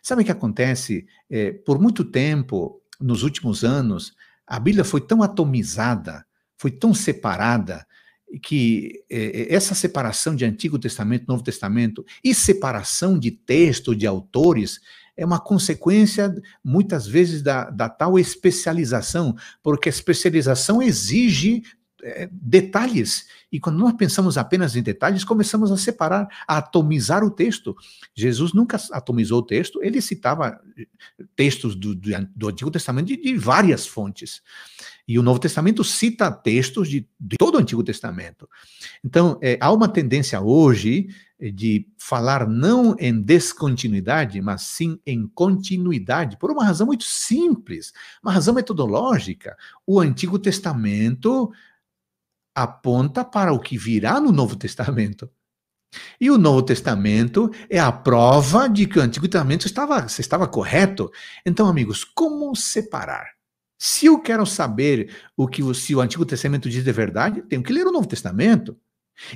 Sabe 0.00 0.22
o 0.22 0.24
que 0.24 0.30
acontece? 0.30 1.04
É, 1.28 1.50
por 1.50 1.80
muito 1.80 2.04
tempo, 2.04 2.80
nos 3.00 3.24
últimos 3.24 3.64
anos, 3.64 4.14
a 4.46 4.60
Bíblia 4.60 4.84
foi 4.84 5.00
tão 5.00 5.24
atomizada, 5.24 6.24
foi 6.56 6.70
tão 6.70 6.94
separada, 6.94 7.84
que 8.40 9.04
é, 9.10 9.52
essa 9.54 9.74
separação 9.74 10.34
de 10.34 10.44
Antigo 10.44 10.78
Testamento 10.78 11.26
Novo 11.26 11.42
Testamento 11.42 12.04
e 12.22 12.34
separação 12.34 13.18
de 13.18 13.30
texto, 13.30 13.94
de 13.94 14.06
autores, 14.06 14.80
é 15.16 15.24
uma 15.24 15.38
consequência, 15.38 16.34
muitas 16.64 17.06
vezes, 17.06 17.42
da, 17.42 17.68
da 17.70 17.88
tal 17.88 18.18
especialização, 18.18 19.36
porque 19.62 19.88
a 19.88 19.90
especialização 19.90 20.82
exige 20.82 21.62
é, 22.02 22.28
detalhes. 22.32 23.26
E 23.50 23.60
quando 23.60 23.78
nós 23.78 23.92
pensamos 23.94 24.36
apenas 24.36 24.74
em 24.74 24.82
detalhes, 24.82 25.24
começamos 25.24 25.70
a 25.70 25.76
separar, 25.76 26.28
a 26.46 26.58
atomizar 26.58 27.24
o 27.24 27.30
texto. 27.30 27.76
Jesus 28.14 28.52
nunca 28.52 28.76
atomizou 28.90 29.40
o 29.40 29.46
texto, 29.46 29.82
ele 29.82 30.00
citava 30.00 30.60
textos 31.36 31.74
do, 31.74 31.94
do, 31.94 32.10
do 32.34 32.48
Antigo 32.48 32.70
Testamento 32.70 33.06
de, 33.06 33.16
de, 33.16 33.36
várias 33.36 33.86
fontes. 33.86 34.42
E 35.06 35.18
o 35.18 35.22
Novo 35.22 35.38
Testamento 35.38 35.84
cita 35.84 36.30
textos 36.30 36.88
de, 36.88 37.08
de 37.18 37.36
todo 37.36 37.56
o 37.56 37.58
Antigo 37.58 37.82
Testamento. 37.82 38.48
Então, 39.04 39.38
é, 39.42 39.58
há 39.60 39.72
uma 39.72 39.88
tendência 39.88 40.40
hoje 40.40 41.08
de 41.50 41.88
falar 41.98 42.46
não 42.46 42.94
em 43.00 43.20
descontinuidade, 43.20 44.40
mas 44.40 44.62
sim 44.62 45.00
em 45.04 45.26
continuidade, 45.26 46.36
por 46.36 46.52
uma 46.52 46.64
razão 46.64 46.86
muito 46.86 47.04
simples, 47.04 47.92
uma 48.22 48.32
razão 48.32 48.54
metodológica. 48.54 49.56
O 49.84 49.98
Antigo 49.98 50.38
Testamento 50.38 51.50
aponta 52.54 53.24
para 53.24 53.52
o 53.52 53.60
que 53.60 53.76
virá 53.78 54.20
no 54.20 54.32
Novo 54.32 54.56
Testamento. 54.56 55.30
E 56.20 56.30
o 56.30 56.38
Novo 56.38 56.62
Testamento 56.62 57.50
é 57.68 57.78
a 57.78 57.92
prova 57.92 58.68
de 58.68 58.86
que 58.86 58.98
o 58.98 59.02
Antigo 59.02 59.28
Testamento 59.28 59.66
estava, 59.66 60.06
estava 60.06 60.48
correto. 60.48 61.10
Então, 61.44 61.68
amigos, 61.68 62.04
como 62.04 62.54
separar? 62.56 63.26
Se 63.78 64.06
eu 64.06 64.18
quero 64.20 64.46
saber 64.46 65.14
o 65.36 65.48
que 65.48 65.62
se 65.74 65.94
o 65.94 66.00
Antigo 66.00 66.24
Testamento 66.24 66.70
diz 66.70 66.84
de 66.84 66.92
verdade, 66.92 67.42
tenho 67.42 67.62
que 67.62 67.72
ler 67.72 67.86
o 67.86 67.92
Novo 67.92 68.06
Testamento. 68.06 68.76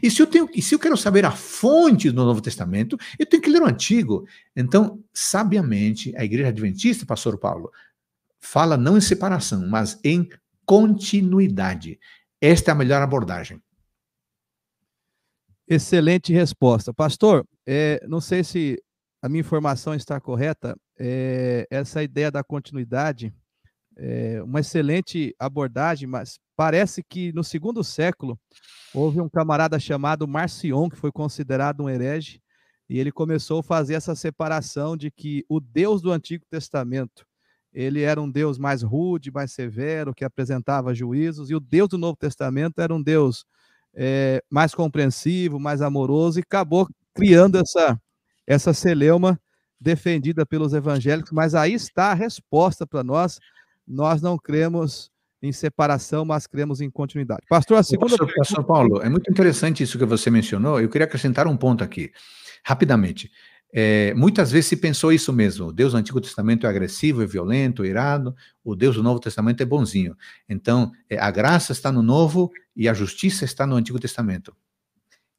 E 0.03 0.11
se 0.11 0.23
eu 0.23 0.27
tenho, 0.27 0.49
e 0.55 0.63
se 0.63 0.75
eu 0.75 0.79
quero 0.79 0.97
saber 0.97 1.25
a 1.25 1.31
fonte 1.31 2.11
do 2.11 2.25
Novo 2.25 2.41
Testamento, 2.41 2.97
eu 3.19 3.27
tenho 3.27 3.43
que 3.43 3.51
ler 3.51 3.61
o 3.61 3.67
Antigo. 3.67 4.27
Então, 4.55 5.03
sabiamente, 5.13 6.15
a 6.17 6.25
Igreja 6.25 6.49
Adventista, 6.49 7.05
Pastor 7.05 7.39
Paulo, 7.39 7.71
fala 8.41 8.77
não 8.77 8.97
em 8.97 9.01
separação, 9.01 9.67
mas 9.69 9.99
em 10.03 10.29
continuidade. 10.65 11.99
Esta 12.41 12.71
é 12.71 12.73
a 12.73 12.75
melhor 12.75 13.03
abordagem. 13.03 13.61
Excelente 15.69 16.33
resposta. 16.33 16.93
Pastor, 16.93 17.47
é, 17.67 18.05
não 18.07 18.21
sei 18.21 18.45
se 18.45 18.81
a 19.21 19.29
minha 19.29 19.41
informação 19.41 19.95
está 19.95 20.21
correta, 20.21 20.77
é, 20.99 21.67
essa 21.71 22.03
ideia 22.03 22.31
da 22.31 22.45
continuidade 22.45 23.35
é 23.97 24.43
uma 24.43 24.61
excelente 24.61 25.35
abordagem, 25.39 26.07
mas 26.07 26.39
parece 26.55 27.03
que 27.03 27.33
no 27.33 27.43
segundo 27.43 27.83
século 27.83 28.39
houve 28.95 29.21
um 29.21 29.29
camarada 29.29 29.79
chamado 29.81 30.29
Marcion, 30.29 30.89
que 30.89 30.97
foi 30.97 31.11
considerado 31.11 31.83
um 31.83 31.89
herege, 31.89 32.41
e 32.89 32.99
ele 32.99 33.11
começou 33.11 33.61
a 33.61 33.63
fazer 33.63 33.95
essa 33.95 34.15
separação 34.15 34.97
de 34.97 35.11
que 35.11 35.45
o 35.49 35.59
Deus 35.59 36.01
do 36.01 36.13
Antigo 36.13 36.45
Testamento, 36.49 37.27
ele 37.77 38.01
era 38.01 38.19
um 38.19 38.31
Deus 38.31 38.57
mais 38.57 38.83
rude, 38.83 39.31
mais 39.31 39.53
severo, 39.53 40.15
que 40.15 40.25
apresentava 40.25 40.95
juízos, 40.95 41.51
e 41.51 41.55
o 41.55 41.61
Deus 41.61 41.91
do 41.91 41.99
Novo 41.99 42.17
Testamento 42.17 42.81
era 42.81 42.95
um 42.95 43.03
Deus 43.03 43.45
é, 43.95 44.43
mais 44.49 44.75
compreensivo, 44.75 45.61
mais 45.61 45.83
amoroso, 45.83 46.39
e 46.39 46.43
acabou 46.43 46.89
criando 47.15 47.59
essa, 47.59 48.01
essa 48.47 48.73
celeuma 48.73 49.39
defendida 49.79 50.47
pelos 50.47 50.73
evangélicos, 50.73 51.33
mas 51.33 51.55
aí 51.55 51.75
está 51.75 52.13
a 52.13 52.15
resposta 52.15 52.87
para 52.87 53.05
nós, 53.05 53.39
nós 53.87 54.23
não 54.23 54.39
cremos 54.39 55.11
em 55.43 55.53
separação, 55.53 56.25
mas 56.25 56.47
cremos 56.47 56.81
em 56.81 56.91
continuidade. 56.91 57.43
Pastor, 57.47 57.77
a 57.77 57.83
segunda 57.83 58.17
Pastor, 58.17 58.35
Pastor 58.35 58.65
Paulo, 58.65 59.03
é 59.03 59.11
muito 59.11 59.31
interessante 59.31 59.83
isso 59.83 59.99
que 59.99 60.07
você 60.07 60.31
mencionou. 60.31 60.81
Eu 60.81 60.89
queria 60.89 61.05
acrescentar 61.05 61.47
um 61.47 61.59
ponto 61.59 61.85
aqui, 61.85 62.11
rapidamente. 62.65 63.31
É, 63.73 64.15
muitas 64.15 64.51
vezes 64.51 64.67
se 64.67 64.77
pensou 64.77 65.13
isso 65.13 65.33
mesmo. 65.33 65.67
O 65.67 65.73
Deus 65.73 65.93
do 65.93 65.99
Antigo 65.99 66.21
Testamento 66.21 66.67
é 66.67 66.71
agressivo, 66.71 67.23
é 67.23 67.27
violento, 67.27 67.85
é 67.85 67.89
irado. 67.89 68.35
O 68.65 68.75
Deus 68.75 68.97
do 68.97 69.03
Novo 69.03 69.21
Testamento 69.21 69.63
é 69.63 69.67
bonzinho. 69.67 70.17
Então, 70.49 70.93
é, 71.11 71.19
a 71.19 71.31
graça 71.31 71.73
está 71.73 71.93
no 71.93 72.03
Novo 72.03 72.51
e 72.75 72.89
a 72.89 72.95
justiça 72.95 73.45
está 73.45 73.67
no 73.67 73.77
Antigo 73.77 73.99
Testamento. 73.99 74.57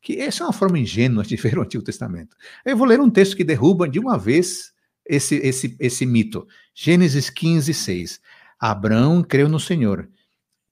Que 0.01 0.19
essa 0.19 0.43
é 0.43 0.45
uma 0.45 0.53
forma 0.53 0.77
ingênua 0.77 1.23
de 1.23 1.35
ver 1.35 1.57
o 1.57 1.63
Antigo 1.63 1.83
Testamento. 1.83 2.35
Eu 2.63 2.77
vou 2.77 2.85
ler 2.87 2.99
um 2.99 3.09
texto 3.09 3.35
que 3.35 3.43
derruba 3.43 3.89
de 3.89 3.99
uma 3.99 4.17
vez 4.17 4.71
esse, 5.05 5.35
esse, 5.37 5.75
esse 5.79 6.05
mito. 6.05 6.47
Gênesis 6.73 7.29
15, 7.29 7.73
6. 7.73 8.21
Abraão 8.59 9.23
creu 9.23 9.47
no 9.47 9.59
Senhor, 9.59 10.09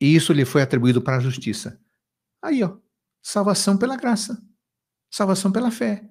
e 0.01 0.16
isso 0.16 0.34
lhe 0.34 0.43
foi 0.43 0.62
atribuído 0.62 1.01
para 1.01 1.18
a 1.18 1.20
justiça. 1.20 1.80
Aí, 2.41 2.64
ó, 2.64 2.78
salvação 3.22 3.78
pela 3.78 3.95
graça, 3.95 4.41
salvação 5.10 5.51
pela 5.51 5.72
fé. 5.72 6.03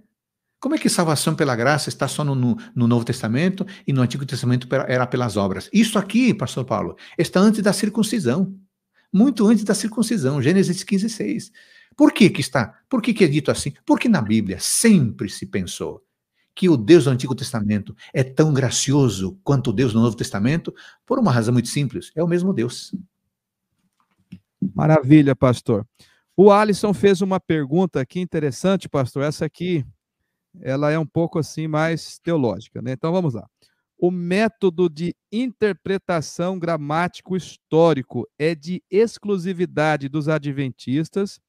Como 0.64 0.74
é 0.74 0.78
que 0.78 0.88
salvação 0.88 1.34
pela 1.34 1.54
graça 1.54 1.90
está 1.90 2.08
só 2.08 2.24
no, 2.24 2.34
no, 2.34 2.56
no, 2.74 2.88
Novo 2.88 3.04
Testamento 3.04 3.66
e 3.86 3.92
no 3.92 4.00
Antigo 4.00 4.24
Testamento 4.24 4.66
era 4.88 5.06
pelas 5.06 5.36
obras? 5.36 5.68
Isso 5.70 5.98
aqui, 5.98 6.32
pastor 6.32 6.64
Paulo, 6.64 6.96
está 7.18 7.38
antes 7.38 7.60
da 7.60 7.70
circuncisão. 7.70 8.58
Muito 9.12 9.46
antes 9.46 9.62
da 9.62 9.74
circuncisão, 9.74 10.40
Gênesis 10.40 10.82
15, 10.82 11.10
6. 11.10 11.52
Por 11.94 12.14
que 12.14 12.30
que 12.30 12.40
está? 12.40 12.80
Por 12.88 13.02
que 13.02 13.12
que 13.12 13.24
é 13.24 13.28
dito 13.28 13.50
assim? 13.50 13.74
Porque 13.84 14.08
na 14.08 14.22
Bíblia 14.22 14.56
sempre 14.58 15.28
se 15.28 15.44
pensou 15.44 16.02
que 16.54 16.66
o 16.66 16.78
Deus 16.78 17.04
do 17.04 17.10
Antigo 17.10 17.34
Testamento 17.34 17.94
é 18.14 18.24
tão 18.24 18.50
gracioso 18.54 19.38
quanto 19.44 19.68
o 19.68 19.72
Deus 19.74 19.92
do 19.92 20.00
Novo 20.00 20.16
Testamento? 20.16 20.74
Por 21.04 21.18
uma 21.18 21.30
razão 21.30 21.52
muito 21.52 21.68
simples: 21.68 22.10
é 22.16 22.24
o 22.24 22.26
mesmo 22.26 22.54
Deus. 22.54 22.90
Maravilha, 24.74 25.36
pastor. 25.36 25.86
O 26.34 26.50
Alisson 26.50 26.94
fez 26.94 27.20
uma 27.20 27.38
pergunta 27.38 28.00
aqui 28.00 28.18
interessante, 28.18 28.88
pastor. 28.88 29.24
Essa 29.24 29.44
aqui, 29.44 29.84
ela 30.60 30.90
é 30.90 30.98
um 30.98 31.06
pouco 31.06 31.38
assim 31.38 31.66
mais 31.66 32.18
teológica, 32.18 32.80
né? 32.80 32.92
Então 32.92 33.12
vamos 33.12 33.34
lá. 33.34 33.48
O 33.98 34.10
método 34.10 34.88
de 34.88 35.14
interpretação 35.32 36.58
gramático 36.58 37.36
histórico 37.36 38.28
é 38.38 38.54
de 38.54 38.82
exclusividade 38.90 40.08
dos 40.08 40.28
adventistas 40.28 41.40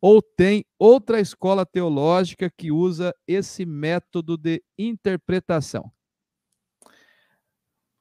ou 0.00 0.20
tem 0.20 0.64
outra 0.78 1.20
escola 1.20 1.64
teológica 1.64 2.50
que 2.50 2.72
usa 2.72 3.14
esse 3.26 3.64
método 3.64 4.36
de 4.36 4.60
interpretação? 4.76 5.92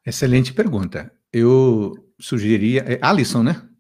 Excelente 0.04 0.52
pergunta. 0.52 1.14
Eu 1.32 1.94
sugeriria. 2.20 2.82
É 2.88 3.00
Alisson, 3.04 3.44
né? 3.44 3.71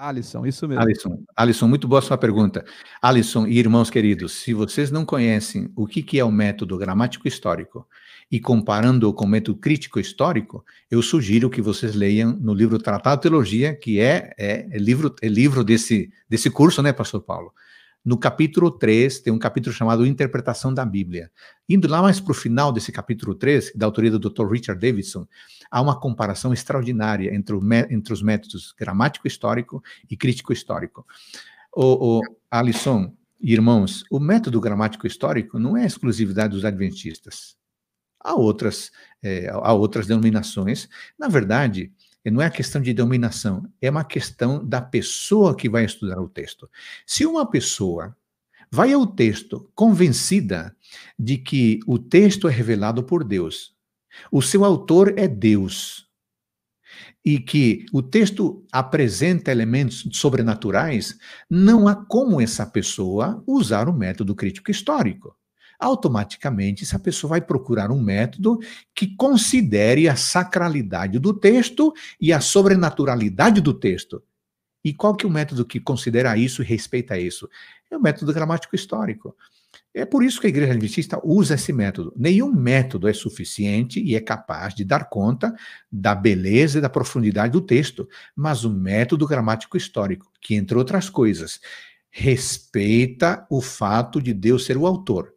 Alisson, 0.00 0.46
isso 0.46 0.66
mesmo. 0.66 0.82
Alisson, 0.82 1.22
Alisson, 1.36 1.68
muito 1.68 1.86
boa 1.86 2.00
sua 2.00 2.16
pergunta. 2.16 2.64
Alisson 3.02 3.46
e 3.46 3.58
irmãos 3.58 3.90
queridos, 3.90 4.32
se 4.32 4.54
vocês 4.54 4.90
não 4.90 5.04
conhecem 5.04 5.70
o 5.76 5.86
que, 5.86 6.02
que 6.02 6.18
é 6.18 6.24
o 6.24 6.32
método 6.32 6.78
gramático 6.78 7.28
histórico 7.28 7.86
e 8.30 8.40
comparando 8.40 9.12
com 9.12 9.26
o 9.26 9.28
método 9.28 9.58
crítico 9.58 10.00
histórico, 10.00 10.64
eu 10.90 11.02
sugiro 11.02 11.50
que 11.50 11.60
vocês 11.60 11.94
leiam 11.94 12.32
no 12.40 12.54
livro 12.54 12.78
Tratado 12.78 13.16
de 13.16 13.22
Teologia, 13.28 13.74
que 13.74 14.00
é, 14.00 14.32
é, 14.38 14.66
é 14.70 14.78
livro, 14.78 15.14
é 15.20 15.28
livro 15.28 15.62
desse, 15.62 16.10
desse 16.26 16.48
curso, 16.48 16.82
né, 16.82 16.94
pastor 16.94 17.20
Paulo? 17.20 17.52
No 18.02 18.16
capítulo 18.16 18.70
3, 18.70 19.20
tem 19.20 19.32
um 19.32 19.38
capítulo 19.38 19.74
chamado 19.74 20.06
Interpretação 20.06 20.72
da 20.72 20.86
Bíblia. 20.86 21.30
Indo 21.68 21.86
lá 21.86 22.00
mais 22.00 22.18
para 22.18 22.32
o 22.32 22.34
final 22.34 22.72
desse 22.72 22.90
capítulo 22.90 23.34
3, 23.34 23.72
da 23.74 23.84
autoria 23.84 24.10
do 24.10 24.18
Dr. 24.18 24.50
Richard 24.50 24.80
Davidson, 24.80 25.26
há 25.70 25.82
uma 25.82 25.98
comparação 25.98 26.52
extraordinária 26.52 27.34
entre, 27.34 27.54
o, 27.54 27.60
entre 27.90 28.12
os 28.12 28.22
métodos 28.22 28.74
gramático-histórico 28.78 29.82
e 30.10 30.16
crítico-histórico. 30.16 31.06
O, 31.74 32.18
o 32.18 32.22
Alisson, 32.50 33.14
irmãos, 33.38 34.02
o 34.10 34.18
método 34.18 34.60
gramático-histórico 34.60 35.58
não 35.58 35.76
é 35.76 35.84
exclusividade 35.84 36.54
dos 36.54 36.64
adventistas. 36.64 37.54
Há 38.18 38.34
outras, 38.34 38.90
é, 39.22 39.50
há 39.50 39.72
outras 39.74 40.06
denominações. 40.06 40.88
Na 41.18 41.28
verdade, 41.28 41.92
não 42.28 42.42
é 42.42 42.46
a 42.46 42.50
questão 42.50 42.82
de 42.82 42.92
dominação, 42.92 43.64
é 43.80 43.88
uma 43.88 44.04
questão 44.04 44.66
da 44.66 44.82
pessoa 44.82 45.56
que 45.56 45.68
vai 45.68 45.84
estudar 45.84 46.20
o 46.20 46.28
texto. 46.28 46.68
Se 47.06 47.24
uma 47.24 47.48
pessoa 47.48 48.16
vai 48.70 48.92
ao 48.92 49.06
texto 49.06 49.70
convencida 49.74 50.74
de 51.16 51.38
que 51.38 51.78
o 51.86 51.98
texto 51.98 52.48
é 52.48 52.50
revelado 52.50 53.04
por 53.04 53.22
Deus, 53.22 53.74
o 54.30 54.42
seu 54.42 54.64
autor 54.64 55.14
é 55.16 55.28
Deus, 55.28 56.10
e 57.24 57.38
que 57.38 57.84
o 57.92 58.02
texto 58.02 58.64
apresenta 58.72 59.50
elementos 59.50 60.08
sobrenaturais, 60.12 61.18
não 61.48 61.86
há 61.86 61.94
como 61.94 62.40
essa 62.40 62.66
pessoa 62.66 63.42
usar 63.46 63.88
o 63.88 63.92
método 63.92 64.34
crítico 64.34 64.70
histórico 64.70 65.36
automaticamente 65.80 66.84
essa 66.84 66.98
pessoa 66.98 67.30
vai 67.30 67.40
procurar 67.40 67.90
um 67.90 68.00
método 68.00 68.60
que 68.94 69.16
considere 69.16 70.08
a 70.08 70.14
sacralidade 70.14 71.18
do 71.18 71.32
texto 71.32 71.92
e 72.20 72.32
a 72.32 72.40
sobrenaturalidade 72.40 73.62
do 73.62 73.72
texto. 73.72 74.22
E 74.84 74.92
qual 74.92 75.14
que 75.14 75.24
é 75.24 75.28
o 75.28 75.32
método 75.32 75.64
que 75.64 75.80
considera 75.80 76.36
isso 76.36 76.62
e 76.62 76.66
respeita 76.66 77.18
isso? 77.18 77.48
É 77.90 77.96
o 77.96 78.00
método 78.00 78.32
gramático 78.32 78.76
histórico. 78.76 79.34
É 79.92 80.04
por 80.04 80.22
isso 80.22 80.40
que 80.40 80.46
a 80.46 80.50
Igreja 80.50 80.72
Adventista 80.72 81.20
usa 81.24 81.54
esse 81.54 81.72
método. 81.72 82.12
Nenhum 82.16 82.52
método 82.52 83.08
é 83.08 83.12
suficiente 83.12 84.00
e 84.00 84.14
é 84.14 84.20
capaz 84.20 84.74
de 84.74 84.84
dar 84.84 85.08
conta 85.08 85.54
da 85.90 86.14
beleza 86.14 86.78
e 86.78 86.80
da 86.80 86.88
profundidade 86.88 87.52
do 87.52 87.60
texto, 87.60 88.08
mas 88.34 88.64
o 88.64 88.70
método 88.70 89.26
gramático 89.26 89.76
histórico, 89.76 90.30
que, 90.40 90.54
entre 90.54 90.78
outras 90.78 91.10
coisas, 91.10 91.60
respeita 92.10 93.46
o 93.50 93.60
fato 93.60 94.20
de 94.20 94.32
Deus 94.32 94.64
ser 94.64 94.76
o 94.76 94.86
autor 94.86 95.34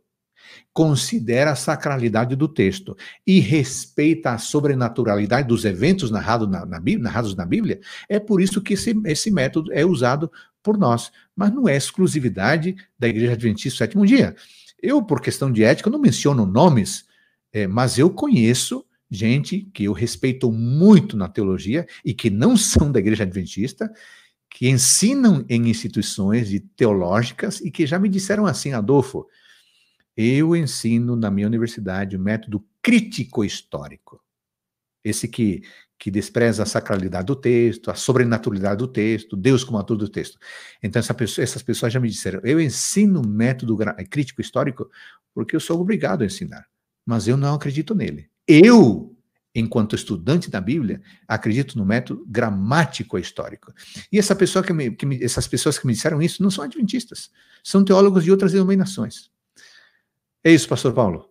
considera 0.73 1.51
a 1.51 1.55
sacralidade 1.55 2.35
do 2.35 2.47
texto 2.47 2.95
e 3.25 3.39
respeita 3.39 4.31
a 4.31 4.37
sobrenaturalidade 4.37 5.47
dos 5.47 5.65
eventos 5.65 6.09
narrados 6.11 6.49
na, 6.49 6.65
na, 6.65 6.81
narrados 6.99 7.35
na 7.35 7.45
Bíblia, 7.45 7.79
é 8.09 8.19
por 8.19 8.41
isso 8.41 8.61
que 8.61 8.73
esse, 8.73 8.95
esse 9.05 9.31
método 9.31 9.71
é 9.71 9.85
usado 9.85 10.31
por 10.61 10.77
nós. 10.77 11.11
Mas 11.35 11.51
não 11.51 11.67
é 11.67 11.75
exclusividade 11.75 12.75
da 12.97 13.07
Igreja 13.07 13.33
Adventista 13.33 13.75
do 13.75 13.77
Sétimo 13.77 14.05
Dia. 14.05 14.35
Eu, 14.81 15.01
por 15.03 15.21
questão 15.21 15.51
de 15.51 15.63
ética, 15.63 15.89
não 15.89 15.99
menciono 15.99 16.45
nomes, 16.45 17.05
é, 17.51 17.67
mas 17.67 17.97
eu 17.97 18.09
conheço 18.09 18.85
gente 19.09 19.69
que 19.73 19.83
eu 19.83 19.93
respeito 19.93 20.51
muito 20.51 21.15
na 21.15 21.29
teologia 21.29 21.85
e 22.03 22.13
que 22.13 22.29
não 22.29 22.57
são 22.57 22.91
da 22.91 22.99
Igreja 22.99 23.23
Adventista, 23.23 23.91
que 24.49 24.69
ensinam 24.69 25.45
em 25.49 25.69
instituições 25.69 26.49
teológicas 26.75 27.59
e 27.61 27.71
que 27.71 27.87
já 27.87 27.97
me 27.97 28.09
disseram 28.09 28.45
assim, 28.45 28.73
Adolfo, 28.73 29.25
eu 30.15 30.55
ensino 30.55 31.15
na 31.15 31.31
minha 31.31 31.47
universidade 31.47 32.15
o 32.15 32.19
método 32.19 32.63
crítico 32.81 33.43
histórico. 33.43 34.21
Esse 35.03 35.27
que, 35.27 35.63
que 35.97 36.09
despreza 36.09 36.63
a 36.63 36.65
sacralidade 36.65 37.25
do 37.25 37.35
texto, 37.35 37.91
a 37.91 37.95
sobrenaturalidade 37.95 38.77
do 38.77 38.87
texto, 38.87 39.35
Deus 39.35 39.63
como 39.63 39.77
ator 39.77 39.97
do 39.97 40.07
texto. 40.07 40.37
Então, 40.81 40.99
essa 40.99 41.13
pessoa, 41.13 41.43
essas 41.43 41.61
pessoas 41.61 41.91
já 41.91 41.99
me 41.99 42.09
disseram: 42.09 42.39
eu 42.43 42.59
ensino 42.59 43.21
o 43.21 43.27
método 43.27 43.77
crítico 44.09 44.41
histórico 44.41 44.89
porque 45.33 45.55
eu 45.55 45.59
sou 45.59 45.81
obrigado 45.81 46.21
a 46.21 46.25
ensinar, 46.25 46.67
mas 47.05 47.27
eu 47.27 47.35
não 47.35 47.55
acredito 47.55 47.95
nele. 47.95 48.29
Eu, 48.47 49.15
enquanto 49.53 49.95
estudante 49.95 50.49
da 50.49 50.61
Bíblia, 50.61 51.01
acredito 51.27 51.77
no 51.77 51.85
método 51.85 52.23
gramático 52.27 53.17
histórico. 53.17 53.73
E 54.11 54.19
essa 54.19 54.35
pessoa 54.35 54.63
que 54.63 54.71
me, 54.71 54.91
que 54.91 55.05
me, 55.05 55.23
essas 55.23 55.47
pessoas 55.47 55.79
que 55.79 55.87
me 55.87 55.93
disseram 55.93 56.21
isso 56.21 56.43
não 56.43 56.51
são 56.51 56.63
adventistas, 56.63 57.31
são 57.63 57.83
teólogos 57.83 58.23
de 58.23 58.31
outras 58.31 58.51
denominações. 58.51 59.32
É 60.43 60.51
isso, 60.51 60.67
pastor 60.67 60.93
Paulo. 60.93 61.29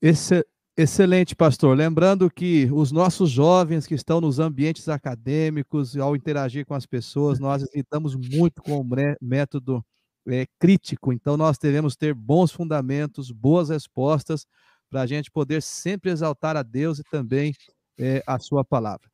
Esse, 0.00 0.44
excelente, 0.76 1.36
pastor. 1.36 1.76
Lembrando 1.76 2.30
que 2.30 2.68
os 2.72 2.90
nossos 2.90 3.30
jovens 3.30 3.86
que 3.86 3.94
estão 3.94 4.20
nos 4.20 4.38
ambientes 4.38 4.88
acadêmicos, 4.88 5.96
ao 5.96 6.16
interagir 6.16 6.64
com 6.64 6.74
as 6.74 6.86
pessoas, 6.86 7.38
nós 7.38 7.64
lidamos 7.74 8.16
muito 8.16 8.62
com 8.62 8.78
o 8.78 8.86
método 9.20 9.84
é, 10.26 10.46
crítico. 10.58 11.12
Então, 11.12 11.36
nós 11.36 11.58
devemos 11.58 11.94
ter 11.96 12.14
bons 12.14 12.50
fundamentos, 12.50 13.30
boas 13.30 13.68
respostas, 13.68 14.46
para 14.88 15.02
a 15.02 15.06
gente 15.06 15.30
poder 15.30 15.62
sempre 15.62 16.10
exaltar 16.10 16.56
a 16.56 16.62
Deus 16.62 16.98
e 16.98 17.04
também 17.04 17.54
é, 17.98 18.22
a 18.26 18.38
sua 18.38 18.64
palavra. 18.64 19.11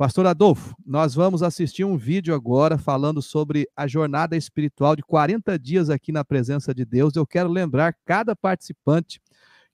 Pastor 0.00 0.26
Adolfo, 0.26 0.74
nós 0.82 1.14
vamos 1.14 1.42
assistir 1.42 1.84
um 1.84 1.94
vídeo 1.94 2.34
agora 2.34 2.78
falando 2.78 3.20
sobre 3.20 3.68
a 3.76 3.86
jornada 3.86 4.34
espiritual 4.34 4.96
de 4.96 5.02
40 5.02 5.58
dias 5.58 5.90
aqui 5.90 6.10
na 6.10 6.24
presença 6.24 6.72
de 6.72 6.86
Deus. 6.86 7.14
Eu 7.14 7.26
quero 7.26 7.50
lembrar 7.50 7.94
cada 8.06 8.34
participante 8.34 9.20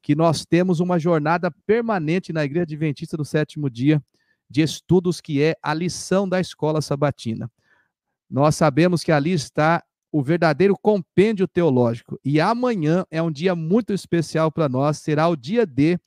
que 0.03 0.17
nós 0.17 0.45
temos 0.45 0.81
uma 0.81 0.99
jornada 0.99 1.49
permanente 1.65 2.33
na 2.33 2.45
Igreja 2.45 2.65
Adventista 2.65 3.17
do 3.17 3.25
Sétimo 3.25 3.71
Dia 3.71 4.03
de 4.51 4.63
estudos, 4.63 5.21
que 5.21 5.41
é 5.41 5.55
a 5.63 5.73
lição 5.73 6.29
da 6.29 6.41
escola 6.41 6.83
sabatina. 6.83 7.49
Nós 8.29 8.57
sabemos 8.57 9.05
que 9.05 9.13
ali 9.13 9.31
está 9.31 9.81
o 10.11 10.25
verdadeiro 10.25 10.75
compêndio 10.83 11.47
teológico. 11.47 12.19
E 12.25 12.41
amanhã 12.41 13.07
é 13.13 13.23
um 13.23 13.31
dia 13.31 13.55
muito 13.55 13.93
especial 13.93 14.51
para 14.51 14.69
nós, 14.69 14.99
será 14.99 15.29
o 15.29 15.37
dia 15.37 15.65
D 15.65 16.01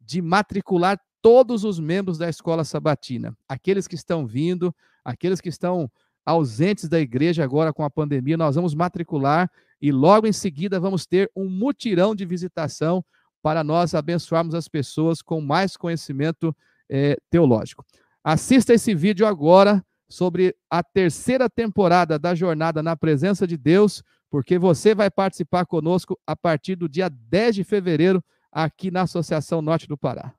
de 0.00 0.22
matricular 0.22 0.98
todos 1.26 1.64
os 1.64 1.80
membros 1.80 2.18
da 2.18 2.28
escola 2.28 2.62
sabatina, 2.62 3.36
aqueles 3.48 3.88
que 3.88 3.96
estão 3.96 4.24
vindo, 4.24 4.72
aqueles 5.04 5.40
que 5.40 5.48
estão 5.48 5.90
ausentes 6.24 6.88
da 6.88 7.00
igreja 7.00 7.42
agora 7.42 7.72
com 7.72 7.82
a 7.82 7.90
pandemia, 7.90 8.36
nós 8.36 8.54
vamos 8.54 8.76
matricular 8.76 9.50
e 9.82 9.90
logo 9.90 10.28
em 10.28 10.32
seguida 10.32 10.78
vamos 10.78 11.04
ter 11.04 11.28
um 11.34 11.48
mutirão 11.50 12.14
de 12.14 12.24
visitação 12.24 13.04
para 13.42 13.64
nós 13.64 13.92
abençoarmos 13.92 14.54
as 14.54 14.68
pessoas 14.68 15.20
com 15.20 15.40
mais 15.40 15.76
conhecimento 15.76 16.56
é, 16.88 17.16
teológico. 17.28 17.84
Assista 18.22 18.72
esse 18.72 18.94
vídeo 18.94 19.26
agora 19.26 19.84
sobre 20.08 20.54
a 20.70 20.80
terceira 20.80 21.50
temporada 21.50 22.20
da 22.20 22.36
Jornada 22.36 22.84
na 22.84 22.94
Presença 22.96 23.48
de 23.48 23.56
Deus, 23.56 24.00
porque 24.30 24.60
você 24.60 24.94
vai 24.94 25.10
participar 25.10 25.66
conosco 25.66 26.16
a 26.24 26.36
partir 26.36 26.76
do 26.76 26.88
dia 26.88 27.08
10 27.10 27.56
de 27.56 27.64
fevereiro 27.64 28.22
aqui 28.52 28.92
na 28.92 29.02
Associação 29.02 29.60
Norte 29.60 29.88
do 29.88 29.98
Pará. 29.98 30.32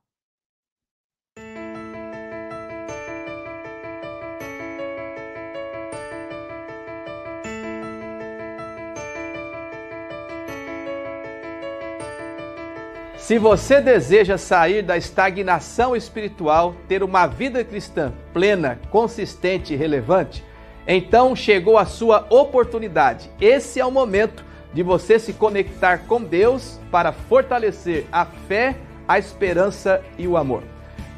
Se 13.28 13.38
você 13.38 13.82
deseja 13.82 14.38
sair 14.38 14.82
da 14.82 14.96
estagnação 14.96 15.94
espiritual, 15.94 16.74
ter 16.88 17.04
uma 17.04 17.28
vida 17.28 17.62
cristã 17.62 18.14
plena, 18.32 18.80
consistente 18.90 19.74
e 19.74 19.76
relevante, 19.76 20.42
então 20.88 21.36
chegou 21.36 21.78
a 21.78 21.86
sua 21.86 22.26
oportunidade. 22.30 23.30
Esse 23.42 23.82
é 23.82 23.86
o 23.86 23.92
momento 23.92 24.46
de 24.74 24.82
você 24.82 25.20
se 25.20 25.34
conectar 25.34 26.06
com 26.08 26.24
Deus 26.24 26.80
para 26.90 27.12
fortalecer 27.12 28.06
a 28.14 28.26
fé, 28.26 28.78
a 29.06 29.20
esperança 29.20 30.02
e 30.18 30.26
o 30.26 30.38
amor. 30.38 30.64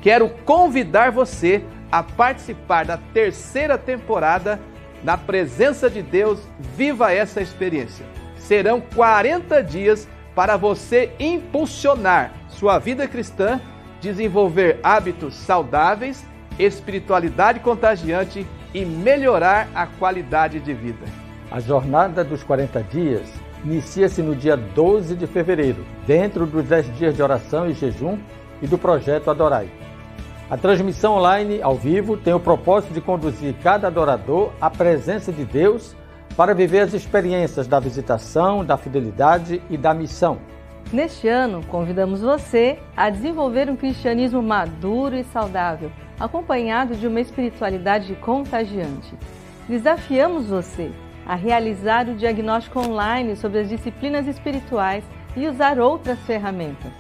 Quero 0.01 0.29
convidar 0.45 1.11
você 1.11 1.63
a 1.91 2.01
participar 2.01 2.85
da 2.85 2.97
terceira 3.13 3.77
temporada 3.77 4.59
na 5.03 5.15
presença 5.15 5.87
de 5.87 6.01
Deus. 6.01 6.39
Viva 6.75 7.13
essa 7.13 7.39
experiência. 7.39 8.03
Serão 8.35 8.81
40 8.81 9.61
dias 9.61 10.07
para 10.39 10.55
você 10.55 11.11
impulsionar 11.19 12.31
sua 12.47 12.79
vida 12.79 13.05
cristã, 13.09 13.59
desenvolver 13.99 14.79
hábitos 14.81 15.35
saudáveis, 15.35 16.25
espiritualidade 16.57 17.59
contagiante 17.59 18.47
e 18.73 18.85
melhorar 18.85 19.67
a 19.75 19.85
qualidade 19.85 20.61
de 20.61 20.73
vida. 20.73 21.05
A 21.51 21.59
jornada 21.59 22.23
dos 22.23 22.41
40 22.41 22.81
dias 22.83 23.27
inicia-se 23.65 24.21
no 24.21 24.33
dia 24.33 24.55
12 24.55 25.13
de 25.17 25.27
fevereiro, 25.27 25.85
dentro 26.07 26.45
dos 26.45 26.63
10 26.63 26.97
dias 26.97 27.15
de 27.17 27.21
oração 27.21 27.69
e 27.69 27.73
jejum 27.73 28.17
e 28.61 28.67
do 28.67 28.77
projeto 28.77 29.29
Adorai. 29.29 29.69
A 30.49 30.55
transmissão 30.55 31.15
online 31.15 31.61
ao 31.61 31.75
vivo 31.75 32.15
tem 32.15 32.33
o 32.33 32.39
propósito 32.39 32.93
de 32.93 33.01
conduzir 33.01 33.55
cada 33.61 33.87
adorador 33.87 34.53
à 34.61 34.69
presença 34.69 35.33
de 35.33 35.43
Deus 35.43 35.97
para 36.39 36.53
viver 36.53 36.79
as 36.79 36.93
experiências 36.93 37.67
da 37.67 37.81
visitação, 37.81 38.63
da 38.63 38.77
fidelidade 38.77 39.61
e 39.69 39.75
da 39.75 39.93
missão. 39.93 40.37
Neste 40.89 41.27
ano, 41.27 41.61
convidamos 41.65 42.21
você 42.21 42.79
a 42.95 43.09
desenvolver 43.09 43.69
um 43.69 43.75
cristianismo 43.75 44.41
maduro 44.41 45.17
e 45.17 45.25
saudável, 45.25 45.91
acompanhado 46.17 46.95
de 46.95 47.05
uma 47.07 47.19
espiritualidade 47.19 48.15
contagiante. 48.21 49.13
Desafiamos 49.67 50.47
você 50.47 50.91
a 51.25 51.35
realizar 51.35 52.07
o 52.07 52.15
diagnóstico 52.15 52.79
online 52.79 53.35
sobre 53.35 53.59
as 53.59 53.67
disciplinas 53.67 54.25
espirituais 54.25 55.03
e 55.35 55.45
usar 55.45 55.77
outras 55.77 56.19
ferramentas. 56.19 56.93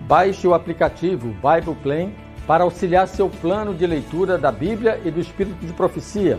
Baixe 0.00 0.46
o 0.46 0.52
aplicativo 0.52 1.28
Bible 1.28 1.76
Plan 1.82 2.10
para 2.46 2.64
auxiliar 2.64 3.08
seu 3.08 3.30
plano 3.30 3.72
de 3.72 3.86
leitura 3.86 4.36
da 4.36 4.52
Bíblia 4.52 5.00
e 5.02 5.10
do 5.10 5.18
Espírito 5.18 5.64
de 5.64 5.72
Profecia 5.72 6.38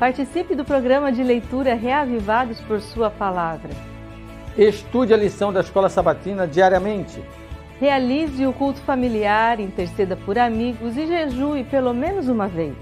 Participe 0.00 0.54
do 0.54 0.64
programa 0.64 1.12
de 1.12 1.22
leitura 1.22 1.74
Reavivados 1.74 2.58
por 2.62 2.80
Sua 2.80 3.10
Palavra. 3.10 3.68
Estude 4.56 5.12
a 5.12 5.16
lição 5.16 5.52
da 5.52 5.60
Escola 5.60 5.90
Sabatina 5.90 6.48
diariamente. 6.48 7.22
Realize 7.78 8.46
o 8.46 8.52
culto 8.54 8.80
familiar, 8.80 9.60
interceda 9.60 10.16
por 10.16 10.38
amigos 10.38 10.96
e 10.96 11.06
jejue 11.06 11.64
pelo 11.64 11.92
menos 11.92 12.28
uma 12.28 12.48
vez. 12.48 12.74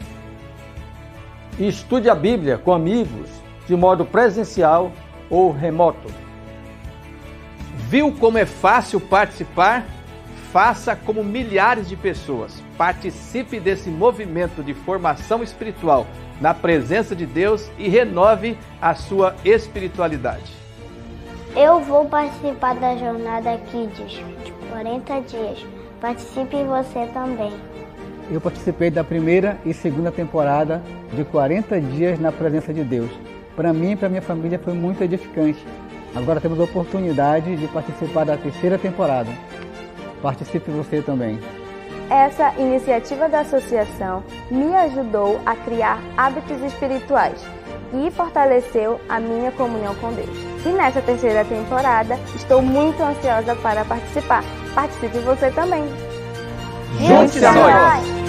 Estude 1.59 2.09
a 2.09 2.15
Bíblia 2.15 2.57
com 2.57 2.73
amigos, 2.73 3.29
de 3.67 3.75
modo 3.75 4.05
presencial 4.07 4.93
ou 5.29 5.51
remoto. 5.51 6.09
Viu 7.89 8.13
como 8.13 8.39
é 8.39 8.47
fácil 8.47 9.01
participar? 9.01 9.85
Faça 10.53 10.97
como 10.97 11.23
milhares 11.23 11.89
de 11.89 11.97
pessoas. 11.97 12.63
Participe 12.77 13.61
desse 13.61 13.91
movimento 13.91 14.63
de 14.63 14.73
formação 14.73 15.43
espiritual 15.43 16.07
na 16.41 16.55
presença 16.55 17.15
de 17.15 17.27
Deus 17.27 17.71
e 17.79 17.89
renove 17.89 18.57
a 18.81 18.95
sua 18.95 19.35
espiritualidade. 19.45 20.57
Eu 21.55 21.81
vou 21.81 22.07
participar 22.07 22.75
da 22.77 22.97
jornada 22.97 23.59
Kids 23.71 24.23
de 24.45 24.53
40 24.71 25.21
dias. 25.23 25.67
Participe 26.01 26.57
você 26.65 27.07
também. 27.13 27.53
Eu 28.31 28.41
participei 28.41 28.91
da 28.91 29.03
primeira 29.03 29.59
e 29.67 29.75
segunda 29.75 30.13
temporada 30.13 30.83
de 31.13 31.25
40 31.25 31.81
dias 31.81 32.21
na 32.21 32.31
presença 32.31 32.73
de 32.73 32.85
Deus. 32.85 33.11
Para 33.57 33.73
mim 33.73 33.93
e 33.93 33.97
para 33.97 34.09
minha 34.09 34.23
família 34.23 34.59
foi 34.59 34.73
muito 34.73 35.03
edificante. 35.03 35.59
Agora 36.15 36.41
temos 36.41 36.61
a 36.61 36.65
oportunidade 36.65 37.57
de 37.57 37.67
participar 37.69 38.25
da 38.25 38.37
terceira 38.37 38.79
temporada. 38.79 39.31
Participe 40.23 40.71
você 40.71 41.03
também. 41.03 41.39
Essa 42.11 42.55
iniciativa 42.59 43.29
da 43.29 43.41
associação 43.41 44.25
me 44.51 44.75
ajudou 44.75 45.41
a 45.45 45.55
criar 45.55 46.01
hábitos 46.17 46.61
espirituais. 46.63 47.45
e 47.93 48.11
fortaleceu 48.11 49.01
a 49.09 49.19
minha 49.19 49.51
comunhão 49.53 49.95
com 49.97 50.13
Deus. 50.13 50.29
E 50.65 50.69
nessa 50.71 51.01
terceira 51.01 51.45
temporada, 51.45 52.19
estou 52.35 52.61
muito 52.61 53.03
ansiosa 53.03 53.55
para 53.57 53.85
participar. 53.85 54.45
Participe 54.75 55.19
você 55.21 55.51
também. 55.51 55.85
Junte-se 56.99 57.45
a 57.45 57.53
nós! 57.53 58.28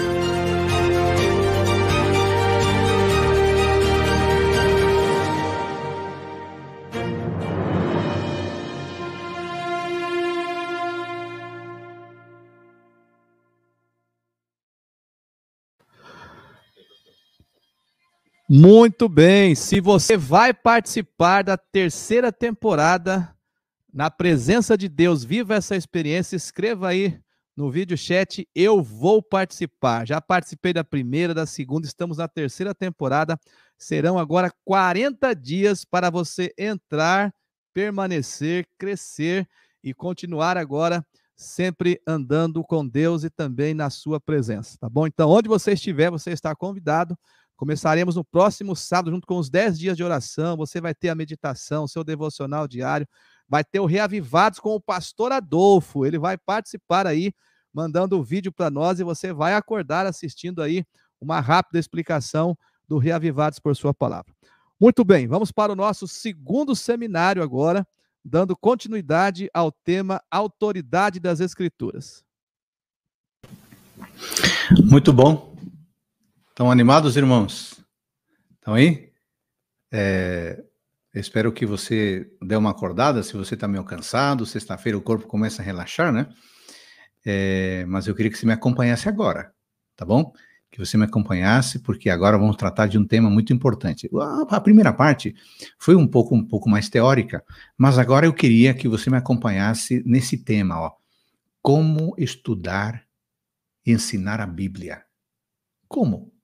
Muito 18.51 19.07
bem. 19.07 19.53
Se 19.53 19.79
você 19.79 20.17
vai 20.17 20.55
participar 20.55 21.43
da 21.43 21.55
terceira 21.55 22.31
temporada 22.31 23.31
na 23.93 24.09
presença 24.09 24.75
de 24.75 24.89
Deus, 24.89 25.23
viva 25.23 25.53
essa 25.53 25.75
experiência, 25.75 26.35
escreva 26.35 26.87
aí 26.87 27.21
no 27.55 27.69
vídeo 27.69 27.95
chat, 27.95 28.49
eu 28.55 28.81
vou 28.81 29.21
participar. 29.21 30.07
Já 30.07 30.19
participei 30.19 30.73
da 30.73 30.83
primeira, 30.83 31.31
da 31.31 31.45
segunda, 31.45 31.85
estamos 31.85 32.17
na 32.17 32.27
terceira 32.27 32.73
temporada. 32.73 33.39
Serão 33.77 34.17
agora 34.17 34.51
40 34.65 35.31
dias 35.35 35.85
para 35.85 36.09
você 36.09 36.51
entrar, 36.57 37.31
permanecer, 37.71 38.65
crescer 38.79 39.47
e 39.83 39.93
continuar 39.93 40.57
agora 40.57 41.05
sempre 41.35 42.01
andando 42.05 42.63
com 42.63 42.85
Deus 42.85 43.23
e 43.23 43.29
também 43.29 43.75
na 43.75 43.91
sua 43.91 44.19
presença, 44.19 44.75
tá 44.79 44.89
bom? 44.89 45.05
Então, 45.05 45.29
onde 45.29 45.47
você 45.47 45.73
estiver, 45.73 46.09
você 46.09 46.31
está 46.31 46.55
convidado 46.55 47.15
Começaremos 47.59 48.15
no 48.15 48.23
próximo 48.23 48.73
sábado, 48.73 49.11
junto 49.11 49.27
com 49.27 49.37
os 49.37 49.49
10 49.49 49.77
dias 49.77 49.97
de 49.97 50.01
oração. 50.01 50.55
Você 50.55 50.79
vai 50.79 50.95
ter 50.95 51.09
a 51.09 51.15
meditação, 51.15 51.89
seu 51.89 52.05
devocional 52.05 52.65
diário. 52.65 53.05
Vai 53.49 53.65
ter 53.65 53.81
o 53.81 53.85
Reavivados 53.85 54.61
com 54.61 54.75
o 54.75 54.79
pastor 54.79 55.33
Adolfo. 55.33 56.05
Ele 56.05 56.17
vai 56.17 56.37
participar 56.37 57.05
aí, 57.05 57.33
mandando 57.73 58.17
o 58.17 58.23
vídeo 58.23 58.49
para 58.49 58.69
nós 58.69 59.01
e 59.01 59.03
você 59.03 59.33
vai 59.33 59.55
acordar 59.55 60.05
assistindo 60.05 60.61
aí 60.61 60.85
uma 61.19 61.41
rápida 61.41 61.77
explicação 61.77 62.57
do 62.87 62.97
Reavivados 62.97 63.59
por 63.59 63.75
sua 63.75 63.93
palavra. 63.93 64.33
Muito 64.79 65.03
bem, 65.03 65.27
vamos 65.27 65.51
para 65.51 65.73
o 65.73 65.75
nosso 65.75 66.07
segundo 66.07 66.73
seminário 66.77 67.43
agora, 67.43 67.85
dando 68.23 68.55
continuidade 68.55 69.49
ao 69.53 69.69
tema 69.69 70.23
Autoridade 70.31 71.19
das 71.19 71.41
Escrituras. 71.41 72.23
Muito 74.89 75.11
bom. 75.11 75.58
Estão 76.59 76.69
animados, 76.69 77.15
irmãos? 77.15 77.81
Estão 78.55 78.73
aí? 78.73 79.13
É, 79.89 80.61
espero 81.15 81.53
que 81.53 81.65
você 81.65 82.29
dê 82.41 82.53
uma 82.57 82.71
acordada, 82.71 83.23
se 83.23 83.31
você 83.31 83.53
está 83.53 83.65
meio 83.65 83.85
cansado, 83.85 84.45
sexta-feira 84.45 84.97
o 84.97 85.01
corpo 85.01 85.25
começa 85.25 85.61
a 85.61 85.65
relaxar, 85.65 86.11
né? 86.11 86.27
É, 87.25 87.85
mas 87.87 88.07
eu 88.07 88.13
queria 88.13 88.29
que 88.29 88.37
você 88.37 88.45
me 88.45 88.51
acompanhasse 88.51 89.07
agora, 89.07 89.53
tá 89.95 90.03
bom? 90.03 90.33
Que 90.69 90.77
você 90.77 90.97
me 90.97 91.05
acompanhasse, 91.05 91.79
porque 91.79 92.09
agora 92.09 92.37
vamos 92.37 92.57
tratar 92.57 92.87
de 92.87 92.97
um 92.97 93.07
tema 93.07 93.29
muito 93.29 93.53
importante. 93.53 94.09
A 94.49 94.59
primeira 94.59 94.91
parte 94.91 95.33
foi 95.77 95.95
um 95.95 96.05
pouco, 96.05 96.35
um 96.35 96.45
pouco 96.45 96.69
mais 96.69 96.89
teórica, 96.89 97.41
mas 97.77 97.97
agora 97.97 98.25
eu 98.25 98.33
queria 98.33 98.73
que 98.73 98.89
você 98.89 99.09
me 99.09 99.15
acompanhasse 99.15 100.03
nesse 100.05 100.37
tema, 100.37 100.77
ó. 100.77 100.91
Como 101.61 102.13
estudar 102.17 103.05
e 103.85 103.93
ensinar 103.93 104.41
a 104.41 104.45
Bíblia. 104.45 105.05
Como? 105.87 106.37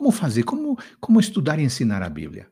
Como 0.00 0.12
fazer? 0.12 0.44
Como, 0.44 0.78
como 0.98 1.20
estudar 1.20 1.58
e 1.58 1.62
ensinar 1.62 2.02
a 2.02 2.08
Bíblia? 2.08 2.50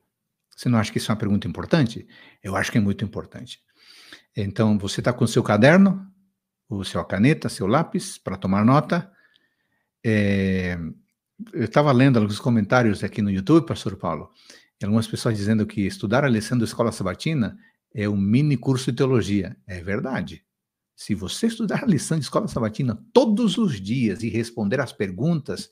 Você 0.54 0.68
não 0.68 0.78
acha 0.78 0.92
que 0.92 0.98
isso 0.98 1.10
é 1.10 1.14
uma 1.14 1.18
pergunta 1.18 1.48
importante? 1.48 2.06
Eu 2.42 2.54
acho 2.54 2.70
que 2.70 2.76
é 2.76 2.80
muito 2.80 3.02
importante. 3.02 3.58
Então, 4.36 4.78
você 4.78 5.00
está 5.00 5.14
com 5.14 5.24
o 5.24 5.26
seu 5.26 5.42
caderno, 5.42 6.06
o 6.68 6.84
seu 6.84 7.02
caneta, 7.06 7.48
seu 7.48 7.66
lápis, 7.66 8.18
para 8.18 8.36
tomar 8.36 8.66
nota. 8.66 9.10
É, 10.04 10.78
eu 11.54 11.64
estava 11.64 11.90
lendo 11.90 12.18
alguns 12.18 12.38
comentários 12.38 13.02
aqui 13.02 13.22
no 13.22 13.30
YouTube, 13.30 13.66
Pastor 13.66 13.96
Paulo, 13.96 14.28
e 14.78 14.84
algumas 14.84 15.06
pessoas 15.06 15.34
dizendo 15.34 15.64
que 15.64 15.86
estudar 15.86 16.26
a 16.26 16.28
lição 16.28 16.58
da 16.58 16.66
Escola 16.66 16.92
Sabatina 16.92 17.56
é 17.94 18.06
um 18.06 18.18
mini 18.18 18.58
curso 18.58 18.90
de 18.92 18.98
teologia. 18.98 19.56
É 19.66 19.80
verdade. 19.80 20.44
Se 20.94 21.14
você 21.14 21.46
estudar 21.46 21.84
a 21.84 21.86
lição 21.86 22.18
de 22.18 22.24
Escola 22.24 22.46
Sabatina 22.46 23.02
todos 23.10 23.56
os 23.56 23.80
dias 23.80 24.22
e 24.22 24.28
responder 24.28 24.80
às 24.80 24.92
perguntas, 24.92 25.70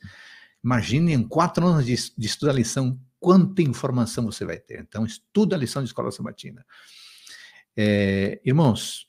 Imagine 0.66 1.12
em 1.12 1.22
quatro 1.22 1.64
anos 1.64 1.86
de, 1.86 1.94
de 2.18 2.26
estudo 2.26 2.50
a 2.50 2.52
lição, 2.52 3.00
quanta 3.20 3.62
informação 3.62 4.24
você 4.24 4.44
vai 4.44 4.58
ter. 4.58 4.80
Então, 4.80 5.06
estuda 5.06 5.54
a 5.54 5.58
lição 5.58 5.80
de 5.80 5.88
escola 5.88 6.10
sabatina. 6.10 6.66
É, 7.76 8.40
irmãos, 8.44 9.08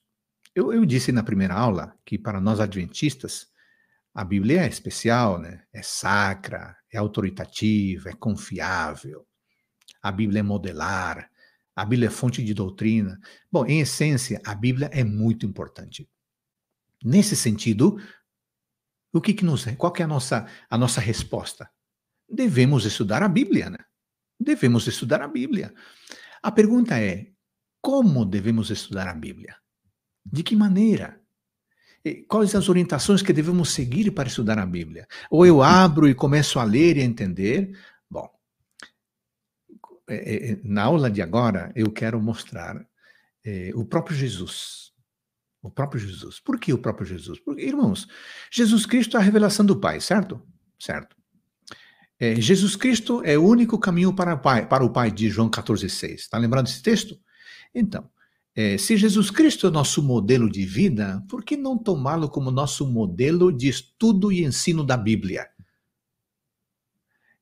eu, 0.53 0.72
eu, 0.72 0.86
disse 0.86 1.12
na 1.12 1.24
primeira 1.24 1.55
aula 1.55 1.97
que 2.05 2.16
para 2.16 2.39
nós 2.39 2.60
adventistas, 2.60 3.47
a 4.14 4.24
Bíblia 4.24 4.66
é 4.66 4.68
especial, 4.68 5.39
né? 5.39 5.64
é 5.74 5.82
sacra, 5.82 6.78
é 6.93 6.99
autoritativa, 6.99 8.12
é 8.12 8.14
confiável. 8.14 9.26
A 9.99 10.12
Bíblia 10.12 10.41
é 10.41 10.43
modelar, 10.43 11.28
a 11.76 11.84
Bíblia 11.84 12.10
é 12.10 12.12
fonte 12.12 12.43
de 12.43 12.53
doutrina. 12.53 13.20
Bom, 13.51 13.66
em 13.66 13.80
essência, 13.80 14.39
a 14.45 14.53
Bíblia 14.53 14.91
é 14.93 15.03
muito 15.03 15.43
importante. 15.43 16.08
Nesse 17.03 17.36
sentido, 17.36 17.99
o 19.14 19.22
que, 19.22 19.34
que 19.34 19.45
nos, 19.45 19.66
qual 19.78 19.91
que 19.91 20.01
é 20.01 20.05
a 20.05 20.08
nossa, 20.08 20.45
a 20.70 20.78
nossa 20.78 21.01
resposta? 21.01 21.70
Devemos 22.30 22.86
estudar 22.86 23.24
a 23.24 23.28
Bíblia, 23.28 23.70
né? 23.70 23.80
Devemos 24.39 24.86
estudar 24.88 25.22
a 25.22 25.28
Bíblia. 25.28 25.74
A 26.43 26.51
pergunta 26.51 26.99
é: 26.99 27.32
como 27.82 28.26
devemos 28.26 28.70
estudar 28.70 29.08
a 29.08 29.14
Bíblia? 29.14 29.55
De 30.26 30.43
que 30.43 30.55
maneira? 30.55 31.22
Quais 32.28 32.55
as 32.55 32.70
orientações 32.70 33.22
que 33.22 33.34
devemos 33.34 33.72
seguir 33.72 34.12
para 34.12 34.30
estudar 34.30 34.58
a 34.60 34.66
Bíblia? 34.66 35.08
Ou 35.30 35.45
eu 35.45 35.62
abro 35.62 36.08
e 36.08 36.16
começo 36.16 36.60
a 36.60 36.64
ler 36.64 36.97
e 36.97 37.01
a 37.01 37.05
entender? 37.05 37.78
Bom, 38.10 38.30
é, 40.08 40.51
é, 40.51 40.60
na 40.64 40.84
aula 40.84 41.10
de 41.10 41.22
agora 41.22 41.72
eu 41.76 41.91
quero 41.91 42.22
mostrar 42.22 42.88
é, 43.43 43.72
o 43.76 43.84
próprio 43.84 44.16
Jesus 44.16 44.87
o 45.62 45.70
próprio 45.70 45.99
Jesus. 45.99 46.39
Por 46.39 46.60
que 46.60 46.74
o 46.74 46.78
próprio 46.78 47.05
Jesus? 47.05 47.39
Porque, 47.39 47.64
irmãos, 47.64 48.08
Jesus 48.51 48.86
Cristo 48.86 49.18
é 49.18 49.20
a 49.20 49.24
revelação 49.24 49.66
do 49.66 49.80
Pai, 49.80 49.99
certo? 49.99 50.41
Certo. 50.80 51.16
É, 52.20 52.36
Jesus 52.36 52.76
Cristo 52.76 53.22
é 53.24 53.38
o 53.38 53.45
único 53.45 53.78
caminho 53.78 54.14
para 54.14 54.34
o 54.34 54.39
Pai, 54.39 54.68
para 54.68 54.84
o 54.84 54.89
Pai 54.89 55.12
de 55.12 55.30
João 55.30 55.49
14,6. 55.49 56.16
Está 56.16 56.38
lembrando 56.38 56.66
desse 56.66 56.82
texto? 56.82 57.20
Então, 57.74 58.10
é, 58.55 58.78
se 58.78 58.97
Jesus 58.97 59.30
Cristo 59.30 59.68
é 59.68 59.70
nosso 59.70 60.01
modelo 60.01 60.49
de 60.49 60.66
vida, 60.66 61.24
por 61.30 61.43
que 61.43 61.55
não 61.55 61.78
tomá-lo 61.78 62.28
como 62.28 62.49
nosso 62.49 62.88
modelo 62.88 63.51
de 63.51 63.68
estudo 63.68 64.32
e 64.32 64.43
ensino 64.43 64.84
da 64.84 64.97
Bíblia? 64.97 65.47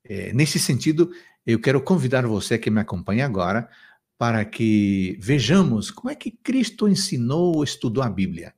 É, 0.04 0.34
nesse 0.34 0.60
sentido, 0.60 1.10
eu 1.46 1.60
quero 1.60 1.82
convidar 1.82 2.28
você 2.28 2.58
que 2.58 2.70
me 2.70 2.82
acompanha 2.82 3.26
agora 3.26 3.70
para 4.18 4.46
que 4.46 5.18
vejamos 5.20 5.92
como 5.92 6.10
é 6.10 6.16
que 6.16 6.32
Cristo 6.32 6.88
ensinou 6.88 7.56
ou 7.56 7.64
estudou 7.64 8.04
a 8.04 8.10
Bíblia 8.10 8.54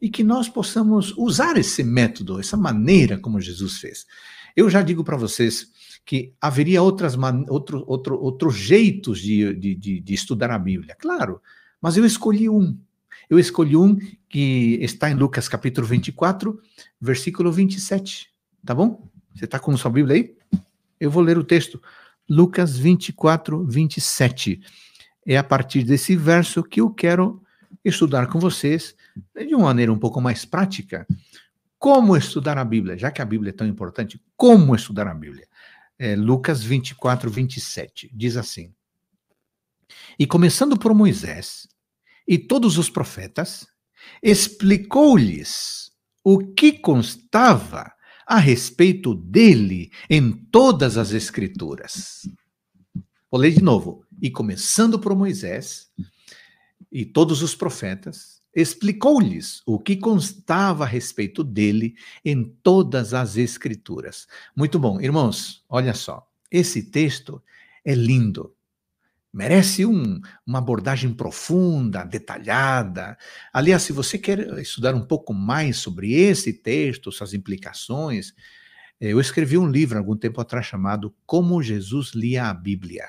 e 0.00 0.10
que 0.10 0.24
nós 0.24 0.48
possamos 0.48 1.16
usar 1.16 1.56
esse 1.56 1.82
método, 1.82 2.38
essa 2.38 2.56
maneira 2.56 3.18
como 3.18 3.40
Jesus 3.40 3.78
fez. 3.78 4.06
Eu 4.54 4.68
já 4.68 4.82
digo 4.82 5.04
para 5.04 5.16
vocês 5.16 5.70
que 6.04 6.32
haveria 6.40 6.82
outras 6.82 7.16
outro, 7.48 7.84
outro, 7.86 8.20
outros 8.20 8.56
jeitos 8.56 9.20
de, 9.20 9.54
de, 9.54 9.74
de, 9.74 10.00
de 10.00 10.14
estudar 10.14 10.50
a 10.50 10.58
Bíblia, 10.58 10.96
claro, 10.98 11.40
mas 11.80 11.96
eu 11.96 12.04
escolhi 12.04 12.48
um. 12.48 12.78
Eu 13.28 13.38
escolhi 13.38 13.76
um 13.76 13.96
que 14.28 14.78
está 14.80 15.10
em 15.10 15.14
Lucas 15.14 15.48
capítulo 15.48 15.86
24, 15.86 16.60
versículo 17.00 17.50
27. 17.50 18.28
Tá 18.64 18.74
bom? 18.74 19.08
Você 19.34 19.46
está 19.46 19.58
com 19.58 19.76
sua 19.76 19.90
Bíblia 19.90 20.16
aí? 20.16 20.60
Eu 20.98 21.10
vou 21.10 21.22
ler 21.22 21.36
o 21.36 21.44
texto. 21.44 21.80
Lucas 22.28 22.76
24, 22.76 23.64
27 23.64 24.60
é 25.26 25.36
a 25.36 25.42
partir 25.42 25.82
desse 25.82 26.14
verso 26.14 26.62
que 26.62 26.80
eu 26.80 26.88
quero 26.90 27.42
estudar 27.84 28.28
com 28.28 28.38
vocês 28.38 28.94
de 29.34 29.54
uma 29.54 29.64
maneira 29.64 29.92
um 29.92 29.98
pouco 29.98 30.20
mais 30.20 30.44
prática. 30.44 31.06
Como 31.78 32.16
estudar 32.16 32.56
a 32.56 32.64
Bíblia, 32.64 32.96
já 32.96 33.10
que 33.10 33.20
a 33.20 33.24
Bíblia 33.24 33.50
é 33.50 33.52
tão 33.52 33.66
importante, 33.66 34.22
como 34.36 34.74
estudar 34.74 35.08
a 35.08 35.14
Bíblia? 35.14 35.46
É, 35.98 36.14
Lucas 36.14 36.62
24, 36.62 37.28
27 37.28 38.10
diz 38.14 38.36
assim: 38.36 38.72
E 40.18 40.26
começando 40.26 40.78
por 40.78 40.94
Moisés 40.94 41.66
e 42.26 42.38
todos 42.38 42.78
os 42.78 42.88
profetas, 42.88 43.66
explicou-lhes 44.22 45.90
o 46.22 46.38
que 46.38 46.72
constava 46.72 47.92
a 48.26 48.38
respeito 48.38 49.14
dele 49.14 49.90
em 50.10 50.32
todas 50.32 50.96
as 50.96 51.12
Escrituras. 51.12 52.28
Vou 53.30 53.40
ler 53.40 53.52
de 53.52 53.62
novo 53.62 54.05
e 54.20 54.30
começando 54.30 54.98
por 54.98 55.14
Moisés 55.14 55.90
e 56.90 57.04
todos 57.04 57.42
os 57.42 57.54
profetas, 57.54 58.40
explicou-lhes 58.54 59.62
o 59.66 59.78
que 59.78 59.96
constava 59.96 60.84
a 60.84 60.86
respeito 60.86 61.44
dele 61.44 61.94
em 62.24 62.42
todas 62.62 63.12
as 63.12 63.36
escrituras. 63.36 64.26
Muito 64.56 64.78
bom, 64.78 64.98
irmãos, 64.98 65.62
olha 65.68 65.92
só. 65.92 66.26
Esse 66.50 66.82
texto 66.84 67.42
é 67.84 67.94
lindo. 67.94 68.54
Merece 69.30 69.84
um, 69.84 70.18
uma 70.46 70.58
abordagem 70.58 71.12
profunda, 71.12 72.04
detalhada. 72.04 73.18
Aliás, 73.52 73.82
se 73.82 73.92
você 73.92 74.16
quer 74.16 74.58
estudar 74.58 74.94
um 74.94 75.04
pouco 75.04 75.34
mais 75.34 75.76
sobre 75.76 76.14
esse 76.14 76.54
texto, 76.54 77.12
suas 77.12 77.34
implicações, 77.34 78.32
eh, 78.98 79.12
eu 79.12 79.20
escrevi 79.20 79.58
um 79.58 79.68
livro 79.68 79.98
algum 79.98 80.16
tempo 80.16 80.40
atrás 80.40 80.64
chamado 80.64 81.14
Como 81.26 81.62
Jesus 81.62 82.12
Lia 82.14 82.46
a 82.46 82.54
Bíblia, 82.54 83.06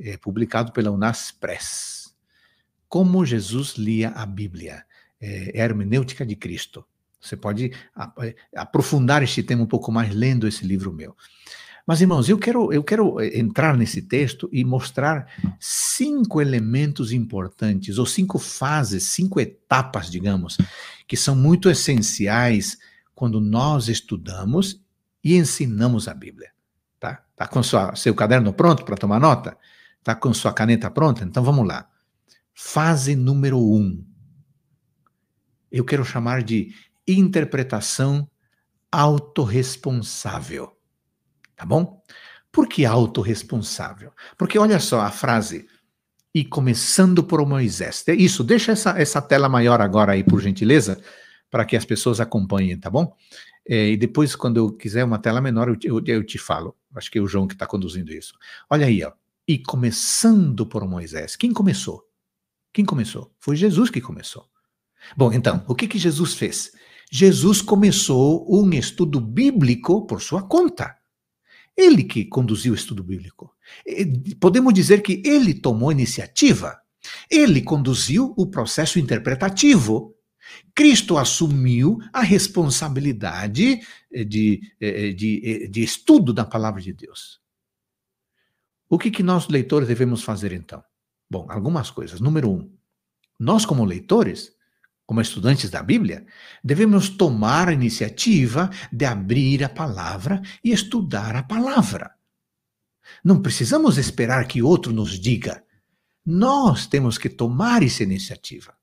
é, 0.00 0.16
publicado 0.16 0.72
pela 0.72 0.90
Unas 0.90 1.30
Press. 1.30 2.14
Como 2.88 3.24
Jesus 3.24 3.74
lia 3.74 4.10
a 4.10 4.26
Bíblia, 4.26 4.84
é, 5.20 5.58
é 5.58 5.62
a 5.62 5.64
hermenêutica 5.64 6.24
de 6.24 6.34
Cristo. 6.34 6.84
Você 7.20 7.36
pode 7.36 7.72
aprofundar 8.56 9.22
este 9.22 9.42
tema 9.42 9.62
um 9.62 9.66
pouco 9.66 9.92
mais 9.92 10.14
lendo 10.14 10.48
esse 10.48 10.64
livro 10.64 10.90
meu. 10.90 11.14
Mas, 11.86 12.00
irmãos, 12.00 12.28
eu 12.28 12.38
quero, 12.38 12.72
eu 12.72 12.84
quero 12.84 13.20
eh, 13.20 13.38
entrar 13.38 13.76
nesse 13.76 14.00
texto 14.00 14.48
e 14.52 14.64
mostrar 14.64 15.26
cinco 15.58 16.40
elementos 16.40 17.12
importantes, 17.12 17.98
ou 17.98 18.06
cinco 18.06 18.38
fases, 18.38 19.04
cinco 19.04 19.40
etapas, 19.40 20.10
digamos, 20.10 20.56
que 21.06 21.16
são 21.16 21.34
muito 21.34 21.68
essenciais 21.68 22.78
quando 23.14 23.40
nós 23.40 23.88
estudamos 23.88 24.80
e 25.22 25.36
ensinamos 25.36 26.06
a 26.08 26.14
Bíblia. 26.14 26.50
Tá, 26.98 27.22
tá 27.36 27.46
com 27.46 27.62
sua, 27.62 27.94
seu 27.96 28.14
caderno 28.14 28.52
pronto 28.52 28.84
para 28.84 28.96
tomar 28.96 29.18
nota? 29.18 29.56
Tá 30.02 30.14
com 30.14 30.32
sua 30.32 30.52
caneta 30.52 30.90
pronta? 30.90 31.24
Então 31.24 31.42
vamos 31.42 31.66
lá. 31.66 31.88
Fase 32.54 33.14
número 33.14 33.58
um. 33.58 34.04
Eu 35.70 35.84
quero 35.84 36.04
chamar 36.04 36.42
de 36.42 36.74
interpretação 37.06 38.28
autorresponsável. 38.90 40.76
Tá 41.54 41.64
bom? 41.64 42.02
Por 42.50 42.66
que 42.68 42.84
autorresponsável? 42.84 44.12
Porque 44.36 44.58
olha 44.58 44.80
só 44.80 45.00
a 45.00 45.10
frase, 45.10 45.68
e 46.34 46.44
começando 46.44 47.24
por 47.24 47.44
Moisés. 47.46 48.04
Isso, 48.08 48.44
deixa 48.44 48.72
essa, 48.72 49.00
essa 49.00 49.20
tela 49.20 49.48
maior 49.48 49.80
agora 49.80 50.12
aí, 50.12 50.22
por 50.22 50.40
gentileza, 50.40 51.00
para 51.50 51.64
que 51.64 51.76
as 51.76 51.84
pessoas 51.84 52.20
acompanhem, 52.20 52.78
tá 52.78 52.88
bom? 52.88 53.14
É, 53.68 53.90
e 53.90 53.96
depois, 53.96 54.36
quando 54.36 54.56
eu 54.56 54.72
quiser 54.72 55.04
uma 55.04 55.18
tela 55.18 55.40
menor, 55.40 55.68
eu, 55.68 55.76
eu, 55.82 56.02
eu 56.06 56.24
te 56.24 56.38
falo. 56.38 56.76
Acho 56.94 57.10
que 57.10 57.18
é 57.18 57.22
o 57.22 57.26
João 57.26 57.46
que 57.46 57.54
está 57.54 57.66
conduzindo 57.66 58.12
isso. 58.12 58.34
Olha 58.68 58.86
aí, 58.86 59.02
ó. 59.02 59.12
E 59.50 59.58
começando 59.58 60.64
por 60.64 60.86
Moisés. 60.86 61.34
Quem 61.34 61.52
começou? 61.52 62.04
Quem 62.72 62.84
começou? 62.84 63.34
Foi 63.40 63.56
Jesus 63.56 63.90
que 63.90 64.00
começou. 64.00 64.44
Bom, 65.16 65.32
então, 65.32 65.64
o 65.66 65.74
que, 65.74 65.88
que 65.88 65.98
Jesus 65.98 66.34
fez? 66.34 66.70
Jesus 67.10 67.60
começou 67.60 68.46
um 68.48 68.72
estudo 68.72 69.20
bíblico 69.20 70.06
por 70.06 70.22
sua 70.22 70.44
conta. 70.44 70.96
Ele 71.76 72.04
que 72.04 72.26
conduziu 72.26 72.74
o 72.74 72.76
estudo 72.76 73.02
bíblico. 73.02 73.52
Podemos 74.40 74.72
dizer 74.72 75.02
que 75.02 75.20
ele 75.26 75.52
tomou 75.52 75.90
iniciativa. 75.90 76.78
Ele 77.28 77.60
conduziu 77.60 78.32
o 78.36 78.46
processo 78.46 79.00
interpretativo. 79.00 80.14
Cristo 80.72 81.18
assumiu 81.18 81.98
a 82.12 82.20
responsabilidade 82.20 83.80
eh, 84.12 84.22
de, 84.22 84.60
eh, 84.80 85.08
eh, 85.08 85.12
de, 85.12 85.66
de 85.66 85.82
estudo 85.82 86.32
da 86.32 86.44
palavra 86.44 86.80
de 86.80 86.92
Deus. 86.92 87.39
O 88.92 88.98
que, 88.98 89.08
que 89.08 89.22
nós, 89.22 89.46
leitores, 89.46 89.86
devemos 89.86 90.24
fazer 90.24 90.52
então? 90.52 90.82
Bom, 91.30 91.46
algumas 91.48 91.92
coisas. 91.92 92.20
Número 92.20 92.50
um, 92.50 92.76
nós, 93.38 93.64
como 93.64 93.84
leitores, 93.84 94.52
como 95.06 95.20
estudantes 95.20 95.70
da 95.70 95.80
Bíblia, 95.80 96.26
devemos 96.62 97.08
tomar 97.08 97.68
a 97.68 97.72
iniciativa 97.72 98.68
de 98.92 99.04
abrir 99.04 99.62
a 99.62 99.68
palavra 99.68 100.42
e 100.62 100.72
estudar 100.72 101.36
a 101.36 101.44
palavra. 101.44 102.16
Não 103.24 103.40
precisamos 103.40 103.96
esperar 103.96 104.48
que 104.48 104.60
outro 104.60 104.92
nos 104.92 105.20
diga. 105.20 105.64
Nós 106.26 106.88
temos 106.88 107.16
que 107.16 107.28
tomar 107.28 107.84
essa 107.84 108.02
iniciativa. 108.02 108.76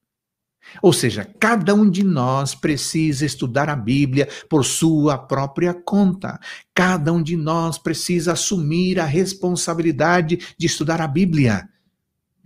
Ou 0.82 0.94
seja, 0.94 1.26
cada 1.40 1.74
um 1.74 1.90
de 1.90 2.04
nós 2.04 2.54
precisa 2.54 3.26
estudar 3.26 3.70
a 3.70 3.76
Bíblia 3.76 4.28
por 4.50 4.64
sua 4.64 5.18
própria 5.18 5.74
conta. 5.74 6.40
Cada 6.74 7.12
um 7.12 7.22
de 7.22 7.36
nós 7.36 7.78
precisa 7.78 8.34
assumir 8.34 9.00
a 9.00 9.06
responsabilidade 9.06 10.56
de 10.58 10.68
estudar 10.68 11.02
a 11.02 11.08
Bíblia. 11.08 11.68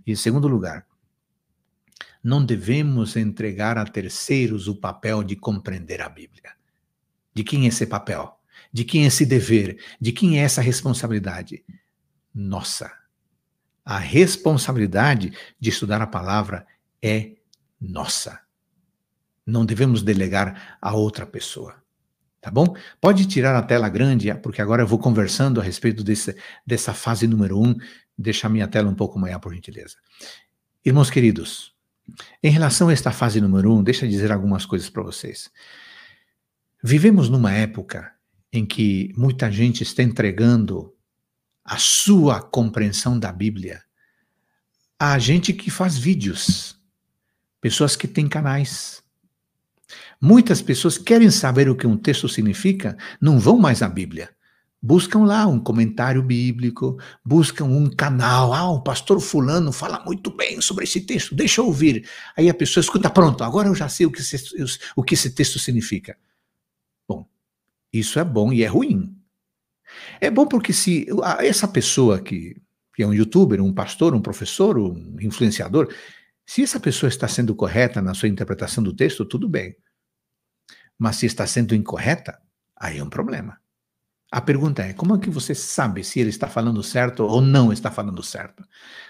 E, 0.06 0.12
em 0.12 0.16
segundo 0.16 0.48
lugar, 0.48 0.86
não 2.22 2.44
devemos 2.44 3.16
entregar 3.16 3.76
a 3.76 3.84
terceiros 3.84 4.68
o 4.68 4.76
papel 4.76 5.22
de 5.22 5.34
compreender 5.34 6.00
a 6.00 6.08
Bíblia. 6.08 6.52
De 7.34 7.42
quem 7.42 7.64
é 7.64 7.68
esse 7.68 7.86
papel? 7.86 8.38
De 8.72 8.84
quem 8.84 9.04
é 9.04 9.06
esse 9.06 9.26
dever? 9.26 9.78
De 10.00 10.12
quem 10.12 10.38
é 10.38 10.42
essa 10.42 10.62
responsabilidade? 10.62 11.64
Nossa. 12.34 12.92
A 13.84 13.98
responsabilidade 13.98 15.32
de 15.58 15.70
estudar 15.70 16.00
a 16.00 16.06
palavra 16.06 16.64
é 17.02 17.32
nossa. 17.82 18.40
Não 19.44 19.66
devemos 19.66 20.02
delegar 20.02 20.78
a 20.80 20.94
outra 20.94 21.26
pessoa. 21.26 21.82
Tá 22.40 22.50
bom? 22.50 22.76
Pode 23.00 23.26
tirar 23.26 23.56
a 23.56 23.62
tela 23.62 23.88
grande, 23.88 24.32
porque 24.34 24.60
agora 24.60 24.82
eu 24.82 24.86
vou 24.86 24.98
conversando 24.98 25.60
a 25.60 25.64
respeito 25.64 26.02
desse, 26.02 26.36
dessa 26.66 26.92
fase 26.92 27.26
número 27.26 27.60
um. 27.60 27.74
Deixa 28.16 28.46
a 28.46 28.50
minha 28.50 28.66
tela 28.66 28.90
um 28.90 28.94
pouco 28.94 29.18
maior, 29.18 29.38
por 29.38 29.54
gentileza. 29.54 29.96
Irmãos 30.84 31.10
queridos, 31.10 31.72
em 32.42 32.50
relação 32.50 32.88
a 32.88 32.92
esta 32.92 33.12
fase 33.12 33.40
número 33.40 33.72
um, 33.72 33.82
deixa 33.82 34.04
eu 34.04 34.10
dizer 34.10 34.32
algumas 34.32 34.66
coisas 34.66 34.90
para 34.90 35.02
vocês. 35.02 35.50
Vivemos 36.82 37.28
numa 37.28 37.52
época 37.52 38.12
em 38.52 38.66
que 38.66 39.12
muita 39.16 39.50
gente 39.50 39.82
está 39.82 40.02
entregando 40.02 40.92
a 41.64 41.78
sua 41.78 42.42
compreensão 42.42 43.18
da 43.18 43.32
Bíblia 43.32 43.82
a 45.04 45.18
gente 45.18 45.52
que 45.52 45.68
faz 45.68 45.98
vídeos, 45.98 46.80
pessoas 47.62 47.96
que 47.96 48.06
têm 48.06 48.28
canais. 48.28 49.02
Muitas 50.20 50.60
pessoas 50.60 50.98
querem 50.98 51.30
saber 51.30 51.70
o 51.70 51.74
que 51.74 51.86
um 51.86 51.96
texto 51.96 52.28
significa, 52.28 52.98
não 53.18 53.38
vão 53.38 53.58
mais 53.58 53.80
à 53.80 53.88
Bíblia 53.88 54.28
buscam 54.82 55.20
lá 55.20 55.46
um 55.46 55.60
comentário 55.60 56.20
bíblico, 56.22 56.98
buscam 57.24 57.66
um 57.66 57.88
canal. 57.88 58.52
Ah, 58.52 58.70
o 58.70 58.82
pastor 58.82 59.20
Fulano 59.20 59.70
fala 59.70 60.04
muito 60.04 60.34
bem 60.34 60.60
sobre 60.60 60.84
esse 60.84 61.00
texto, 61.02 61.34
deixa 61.34 61.60
eu 61.60 61.66
ouvir. 61.66 62.08
Aí 62.36 62.50
a 62.50 62.54
pessoa 62.54 62.82
escuta, 62.82 63.08
pronto, 63.08 63.44
agora 63.44 63.68
eu 63.68 63.74
já 63.74 63.88
sei 63.88 64.06
o 64.06 64.10
que 64.10 64.20
esse, 64.20 64.54
o 64.96 65.04
que 65.04 65.14
esse 65.14 65.30
texto 65.30 65.58
significa. 65.60 66.18
Bom, 67.08 67.26
isso 67.92 68.18
é 68.18 68.24
bom 68.24 68.52
e 68.52 68.64
é 68.64 68.66
ruim. 68.66 69.16
É 70.20 70.30
bom 70.30 70.46
porque 70.46 70.72
se 70.72 71.06
essa 71.38 71.68
pessoa 71.68 72.20
que, 72.20 72.56
que 72.94 73.02
é 73.02 73.06
um 73.06 73.14
youtuber, 73.14 73.62
um 73.62 73.72
pastor, 73.72 74.14
um 74.14 74.22
professor, 74.22 74.78
um 74.78 75.16
influenciador, 75.20 75.94
se 76.46 76.62
essa 76.62 76.80
pessoa 76.80 77.08
está 77.08 77.28
sendo 77.28 77.54
correta 77.54 78.02
na 78.02 78.14
sua 78.14 78.28
interpretação 78.28 78.82
do 78.82 78.94
texto, 78.94 79.24
tudo 79.24 79.48
bem. 79.48 79.76
Mas 80.98 81.16
se 81.16 81.26
está 81.26 81.46
sendo 81.46 81.74
incorreta, 81.74 82.40
aí 82.76 82.98
é 82.98 83.04
um 83.04 83.10
problema. 83.10 83.60
A 84.30 84.40
pergunta 84.40 84.82
é: 84.82 84.92
como 84.92 85.14
é 85.14 85.18
que 85.18 85.30
você 85.30 85.54
sabe 85.54 86.02
se 86.02 86.20
ele 86.20 86.30
está 86.30 86.48
falando 86.48 86.82
certo 86.82 87.24
ou 87.24 87.40
não 87.40 87.72
está 87.72 87.90
falando 87.90 88.22
certo? 88.22 88.64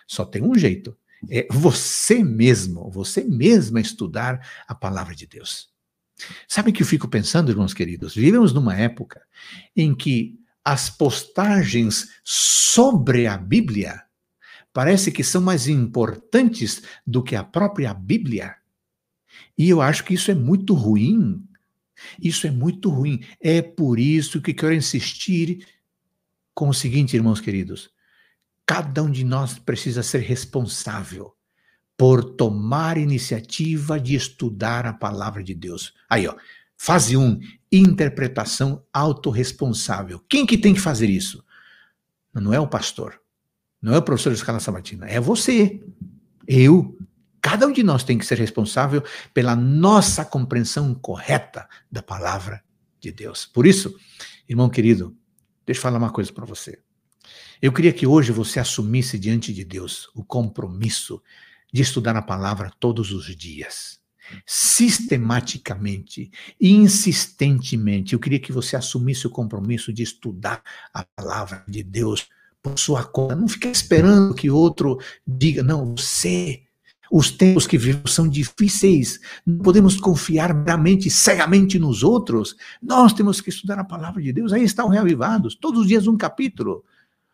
Só 0.07 0.25
tem 0.25 0.43
um 0.43 0.55
jeito: 0.55 0.97
é 1.31 1.47
você 1.51 2.25
mesmo, 2.25 2.91
você 2.91 3.25
mesma 3.25 3.81
estudar 3.81 4.45
a 4.67 4.75
palavra 4.75 5.15
de 5.15 5.27
Deus. 5.27 5.71
Sabe 6.47 6.71
o 6.71 6.73
que 6.73 6.83
eu 6.83 6.87
fico 6.87 7.09
pensando, 7.09 7.51
irmãos 7.51 7.75
queridos? 7.75 8.15
Vivemos 8.15 8.53
numa 8.53 8.77
época 8.77 9.23
em 9.77 9.95
que 9.95 10.39
as 10.65 10.91
postagens 10.91 12.09
sobre 12.25 13.27
a 13.27 13.37
Bíblia 13.37 14.03
parece 14.73 15.13
que 15.13 15.23
são 15.23 15.41
mais 15.41 15.69
importantes 15.69 16.83
do 17.07 17.23
que 17.23 17.37
a 17.37 17.45
própria 17.45 17.93
Bíblia. 17.93 18.57
E 19.57 19.69
eu 19.69 19.81
acho 19.81 20.05
que 20.05 20.15
isso 20.15 20.31
é 20.31 20.35
muito 20.35 20.75
ruim 20.75 21.47
isso 22.21 22.47
é 22.47 22.51
muito 22.51 22.91
ruim. 22.91 23.25
É 23.41 23.63
por 23.63 23.99
isso 23.99 24.41
que 24.41 24.55
quero 24.55 24.75
insistir 24.75 25.67
com 26.55 26.69
o 26.69 26.75
seguinte, 26.75 27.17
irmãos 27.17 27.41
queridos: 27.41 27.91
cada 28.67 29.03
um 29.03 29.11
de 29.11 29.25
nós 29.25 29.59
precisa 29.59 30.03
ser 30.03 30.21
responsável 30.21 31.35
por 31.97 32.25
tomar 32.25 32.99
iniciativa 32.99 34.01
de 34.01 34.15
estudar 34.15 34.87
a 34.87 34.93
palavra 34.93 35.43
de 35.43 35.55
Deus. 35.55 35.95
Aí, 36.09 36.27
ó, 36.27 36.35
fase 36.77 37.17
1, 37.17 37.23
um, 37.23 37.41
interpretação 37.71 38.85
autorresponsável. 38.93 40.21
Quem 40.29 40.45
que 40.45 40.59
tem 40.59 40.75
que 40.75 40.81
fazer 40.81 41.09
isso? 41.09 41.45
Não 42.35 42.53
é 42.53 42.59
o 42.59 42.67
pastor, 42.67 43.21
não 43.83 43.95
é 43.95 43.99
o 43.99 44.03
professor 44.03 44.31
de 44.31 44.37
escala 44.37 44.61
sabatina, 44.61 45.07
é 45.07 45.21
você, 45.21 45.83
eu, 46.47 46.97
Cada 47.43 47.67
um 47.67 47.73
de 47.73 47.83
nós 47.83 48.05
tem 48.05 48.17
que 48.17 48.25
ser 48.25 48.39
responsável 48.39 49.03
pela 49.35 49.57
nossa 49.57 50.25
compreensão 50.25 50.95
correta 50.95 51.69
da 51.91 52.01
palavra 52.01 52.63
de 53.01 53.11
Deus. 53.11 53.45
Por 53.45 53.67
isso, 53.67 53.99
irmão 54.49 54.71
querido, 54.71 55.17
deixa 55.67 55.81
eu 55.81 55.83
falar 55.83 55.99
uma 55.99 56.13
coisa 56.13 56.33
para 56.33 56.47
você. 56.47 56.79
Eu 57.61 57.73
queria 57.73 57.93
que 57.93 58.07
hoje 58.07 58.31
você 58.31 58.61
assumisse 58.61 59.19
diante 59.19 59.53
de 59.53 59.65
Deus 59.65 60.09
o 60.15 60.25
compromisso 60.25 61.21
de 61.73 61.83
estudar 61.83 62.17
a 62.17 62.23
palavra 62.23 62.71
todos 62.79 63.11
os 63.11 63.35
dias. 63.35 64.01
Sistematicamente 64.47 66.31
insistentemente. 66.61 68.13
Eu 68.13 68.21
queria 68.21 68.39
que 68.39 68.53
você 68.53 68.77
assumisse 68.77 69.27
o 69.27 69.31
compromisso 69.31 69.93
de 69.93 70.05
estudar 70.05 70.63
a 70.95 71.05
palavra 71.17 71.65
de 71.67 71.83
Deus 71.83 72.29
por 72.63 72.79
sua 72.79 73.05
conta. 73.05 73.35
Não 73.35 73.49
fica 73.49 73.69
esperando 73.69 74.35
que 74.35 74.51
outro 74.51 74.99
diga, 75.27 75.63
não, 75.63 75.95
você. 75.97 76.63
Os 77.11 77.31
tempos 77.31 77.67
que 77.67 77.77
vivemos 77.77 78.15
são 78.15 78.27
difíceis. 78.27 79.21
Não 79.45 79.59
podemos 79.59 79.97
confiar 79.99 80.55
meramente, 80.55 81.11
cegamente 81.11 81.79
nos 81.79 82.03
outros. 82.03 82.57
Nós 82.83 83.13
temos 83.13 83.39
que 83.41 83.51
estudar 83.51 83.79
a 83.79 83.85
palavra 83.85 84.23
de 84.23 84.33
Deus. 84.33 84.53
Aí 84.53 84.65
estão 84.65 84.89
reavivados. 84.89 85.55
Todos 85.55 85.83
os 85.83 85.89
dias 85.89 86.07
um 86.07 86.17
capítulo. 86.17 86.83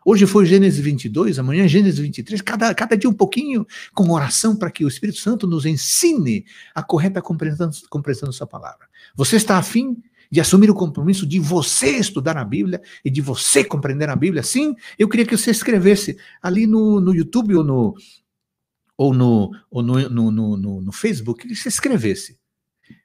Hoje 0.05 0.26
foi 0.26 0.47
Gênesis 0.47 0.81
22, 0.81 1.39
amanhã 1.39 1.68
Gênesis 1.68 1.99
23, 1.99 2.41
cada, 2.41 2.74
cada 2.74 2.97
dia 2.97 3.11
um 3.11 3.12
pouquinho, 3.12 3.66
com 3.93 4.11
oração 4.11 4.57
para 4.57 4.70
que 4.70 4.83
o 4.83 4.89
Espírito 4.89 5.18
Santo 5.18 5.47
nos 5.47 5.66
ensine 5.66 6.47
a 6.74 6.83
correta 6.83 7.20
compreensão, 7.20 7.70
compreensão 7.91 8.26
da 8.26 8.33
sua 8.33 8.47
palavra. 8.47 8.87
Você 9.14 9.37
está 9.37 9.59
afim 9.59 10.03
de 10.31 10.41
assumir 10.41 10.70
o 10.70 10.74
compromisso 10.74 11.26
de 11.26 11.39
você 11.39 11.97
estudar 11.97 12.37
a 12.37 12.45
Bíblia 12.45 12.81
e 13.05 13.11
de 13.11 13.20
você 13.20 13.64
compreender 13.64 14.09
a 14.09 14.16
Bíblia? 14.16 14.43
Sim, 14.43 14.74
eu 14.99 15.09
queria 15.09 15.26
que 15.26 15.37
você 15.37 15.51
escrevesse 15.51 16.18
ali 16.43 16.66
no, 16.66 17.01
no 17.01 17.14
YouTube 17.14 17.57
ou 17.57 17.64
no, 17.64 17.95
ou 18.97 19.14
no, 19.14 19.51
ou 19.70 19.83
no, 19.83 20.11
no, 20.11 20.57
no, 20.57 20.81
no 20.83 20.93
Facebook, 20.93 21.47
que 21.47 21.55
você 21.55 21.68
escrevesse. 21.68 22.39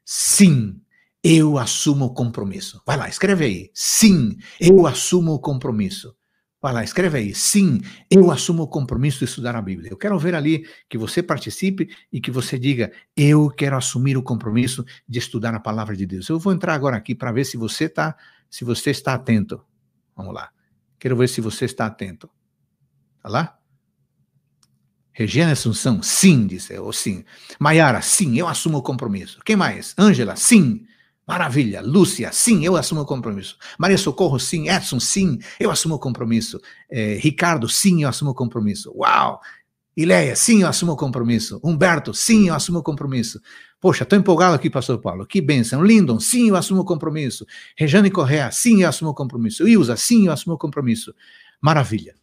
Sim, 0.05 0.79
eu 1.23 1.57
assumo 1.57 2.05
o 2.05 2.13
compromisso. 2.13 2.81
Vai 2.85 2.97
lá, 2.97 3.07
escreve 3.07 3.45
aí. 3.45 3.71
Sim, 3.73 4.37
eu 4.59 4.85
assumo 4.85 5.33
o 5.33 5.39
compromisso. 5.39 6.15
Vai 6.63 6.71
lá, 6.71 6.81
escreve 6.81 7.17
aí. 7.17 7.35
Sim, 7.35 7.81
eu 8.09 8.31
assumo 8.31 8.63
o 8.63 8.67
compromisso 8.69 9.19
de 9.19 9.25
estudar 9.25 9.53
a 9.53 9.61
Bíblia. 9.61 9.91
Eu 9.91 9.97
quero 9.97 10.17
ver 10.17 10.33
ali 10.33 10.65
que 10.87 10.97
você 10.97 11.21
participe 11.21 11.89
e 12.09 12.21
que 12.21 12.31
você 12.31 12.57
diga: 12.57 12.89
eu 13.17 13.49
quero 13.49 13.75
assumir 13.75 14.15
o 14.15 14.23
compromisso 14.23 14.85
de 15.05 15.19
estudar 15.19 15.53
a 15.53 15.59
palavra 15.59 15.93
de 15.93 16.05
Deus. 16.05 16.29
Eu 16.29 16.39
vou 16.39 16.53
entrar 16.53 16.73
agora 16.73 16.95
aqui 16.95 17.13
para 17.13 17.33
ver 17.33 17.43
se 17.43 17.57
você 17.57 17.83
está, 17.83 18.15
se 18.49 18.63
você 18.63 18.91
está 18.91 19.13
atento. 19.13 19.61
Vamos 20.15 20.33
lá. 20.33 20.51
Quero 20.97 21.17
ver 21.17 21.27
se 21.27 21.41
você 21.41 21.65
está 21.65 21.85
atento. 21.85 22.29
Tá 23.21 23.27
lá? 23.27 23.59
Regiane 25.11 25.51
Assunção, 25.51 26.01
sim, 26.01 26.47
disse 26.47 26.73
eu, 26.73 26.93
sim. 26.93 27.25
Maiara, 27.59 28.01
sim, 28.01 28.39
eu 28.39 28.47
assumo 28.47 28.77
o 28.77 28.81
compromisso. 28.81 29.41
Quem 29.43 29.57
mais? 29.57 29.93
Ângela, 29.99 30.37
sim. 30.37 30.85
Maravilha. 31.25 31.81
Lúcia, 31.81 32.31
sim, 32.33 32.65
eu 32.65 32.75
assumo 32.75 33.01
o 33.01 33.05
compromisso. 33.05 33.57
Maria 33.77 33.97
Socorro, 33.97 34.39
sim. 34.39 34.69
Edson, 34.69 34.99
sim, 34.99 35.39
eu 35.59 35.71
assumo 35.71 35.95
o 35.95 35.99
compromisso. 35.99 36.59
É, 36.89 37.15
Ricardo, 37.15 37.69
sim, 37.69 38.03
eu 38.03 38.09
assumo 38.09 38.31
o 38.31 38.35
compromisso. 38.35 38.93
Uau! 38.95 39.39
Ileia, 39.95 40.35
sim, 40.35 40.63
eu 40.63 40.67
assumo 40.67 40.93
o 40.93 40.97
compromisso. 40.97 41.59
Humberto, 41.63 42.13
sim, 42.13 42.47
eu 42.49 42.55
assumo 42.55 42.79
o 42.79 42.83
compromisso. 42.83 43.39
Poxa, 43.79 44.03
estou 44.03 44.17
empolgado 44.17 44.55
aqui, 44.55 44.69
pastor 44.69 44.99
Paulo. 44.99 45.25
Que 45.25 45.39
bênção. 45.39 45.83
Lindon, 45.83 46.19
sim, 46.19 46.49
eu 46.49 46.55
assumo 46.55 46.81
o 46.81 46.85
compromisso. 46.85 47.45
Rejane 47.77 48.09
Correa, 48.09 48.51
sim, 48.51 48.81
eu 48.81 48.89
assumo 48.89 49.11
o 49.11 49.13
compromisso. 49.13 49.67
Ilza, 49.67 49.95
sim, 49.95 50.27
eu 50.27 50.33
assumo 50.33 50.55
o 50.55 50.57
compromisso. 50.57 51.13
Maravilha. 51.61 52.15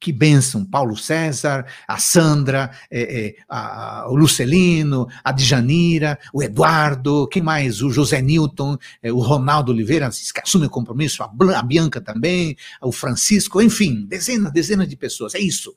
Que 0.00 0.12
bênção, 0.12 0.64
Paulo 0.64 0.96
César, 0.96 1.66
a 1.86 1.98
Sandra, 1.98 2.70
é, 2.88 3.26
é, 3.26 3.34
a, 3.48 4.06
o 4.08 4.14
Lucelino, 4.14 5.08
a 5.24 5.32
Djanira, 5.32 6.18
o 6.32 6.40
Eduardo, 6.40 7.26
quem 7.26 7.42
mais? 7.42 7.82
O 7.82 7.90
José 7.90 8.22
Newton, 8.22 8.78
é, 9.02 9.12
o 9.12 9.18
Ronaldo 9.18 9.72
Oliveira, 9.72 10.08
que 10.08 10.40
assume 10.40 10.66
o 10.66 10.70
compromisso, 10.70 11.22
a, 11.22 11.32
a 11.56 11.62
Bianca 11.62 12.00
também, 12.00 12.56
o 12.80 12.92
Francisco, 12.92 13.60
enfim, 13.60 14.06
dezenas, 14.06 14.52
dezenas 14.52 14.88
de 14.88 14.96
pessoas, 14.96 15.34
é 15.34 15.40
isso. 15.40 15.74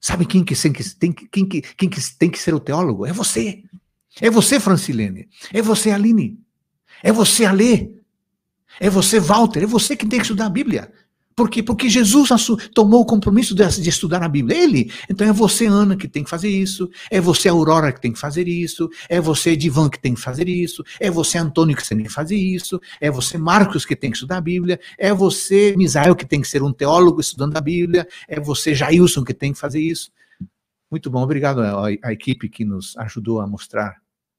Sabe 0.00 0.24
quem 0.24 0.44
que, 0.44 0.54
tem, 0.54 0.72
que, 0.72 0.94
tem, 0.94 1.12
quem, 1.12 1.48
que, 1.48 1.62
quem 1.62 1.88
que 1.88 2.16
tem 2.16 2.30
que 2.30 2.38
ser 2.38 2.54
o 2.54 2.60
teólogo? 2.60 3.06
É 3.06 3.12
você. 3.12 3.64
É 4.20 4.30
você, 4.30 4.60
Francilene. 4.60 5.28
É 5.52 5.60
você, 5.60 5.90
Aline. 5.90 6.38
É 7.02 7.10
você, 7.10 7.44
Alê. 7.44 7.90
É 8.78 8.88
você, 8.88 9.18
Walter. 9.18 9.64
É 9.64 9.66
você 9.66 9.96
que 9.96 10.06
tem 10.06 10.20
que 10.20 10.24
estudar 10.24 10.46
a 10.46 10.50
Bíblia. 10.50 10.92
Por 11.36 11.50
quê? 11.50 11.62
Porque 11.62 11.86
Jesus 11.90 12.30
tomou 12.72 13.02
o 13.02 13.04
compromisso 13.04 13.54
de, 13.54 13.62
estudar 13.86 14.22
a 14.22 14.28
Bíblia. 14.28 14.56
Ele. 14.56 14.90
Então 15.10 15.28
é 15.28 15.32
você, 15.34 15.66
Ana, 15.66 15.94
que 15.94 16.08
tem 16.08 16.24
que 16.24 16.30
fazer 16.30 16.48
isso. 16.48 16.88
É 17.10 17.20
você, 17.20 17.46
Aurora, 17.46 17.92
que 17.92 18.00
tem 18.00 18.10
que 18.10 18.18
fazer 18.18 18.48
isso. 18.48 18.88
É 19.06 19.20
você, 19.20 19.54
Divan, 19.54 19.90
que 19.90 20.00
tem 20.00 20.14
que 20.14 20.20
fazer 20.20 20.48
isso. 20.48 20.82
É 20.98 21.10
você, 21.10 21.36
Antônio, 21.36 21.76
que 21.76 21.86
tem 21.86 22.02
que 22.02 22.08
fazer 22.08 22.36
isso. 22.36 22.80
É 22.98 23.10
você, 23.10 23.36
Marcos, 23.36 23.84
que 23.84 23.94
tem 23.94 24.10
que 24.10 24.16
estudar 24.16 24.38
a 24.38 24.40
Bíblia. 24.40 24.80
É 24.98 25.12
você, 25.12 25.74
Misael, 25.76 26.16
que 26.16 26.24
tem 26.24 26.40
que 26.40 26.48
ser 26.48 26.62
um 26.62 26.72
teólogo 26.72 27.20
estudando 27.20 27.54
a 27.54 27.60
Bíblia. 27.60 28.08
É 28.26 28.40
você, 28.40 28.74
Jailson, 28.74 29.22
que 29.22 29.34
tem 29.34 29.52
que 29.52 29.58
fazer 29.58 29.80
isso. 29.80 30.10
Muito 30.90 31.10
bom. 31.10 31.22
Obrigado 31.22 31.60
à, 31.60 32.12
equipe 32.14 32.48
que 32.48 32.64
nos 32.64 32.96
ajudou 32.96 33.42
a 33.42 33.46
mostrar 33.46 33.96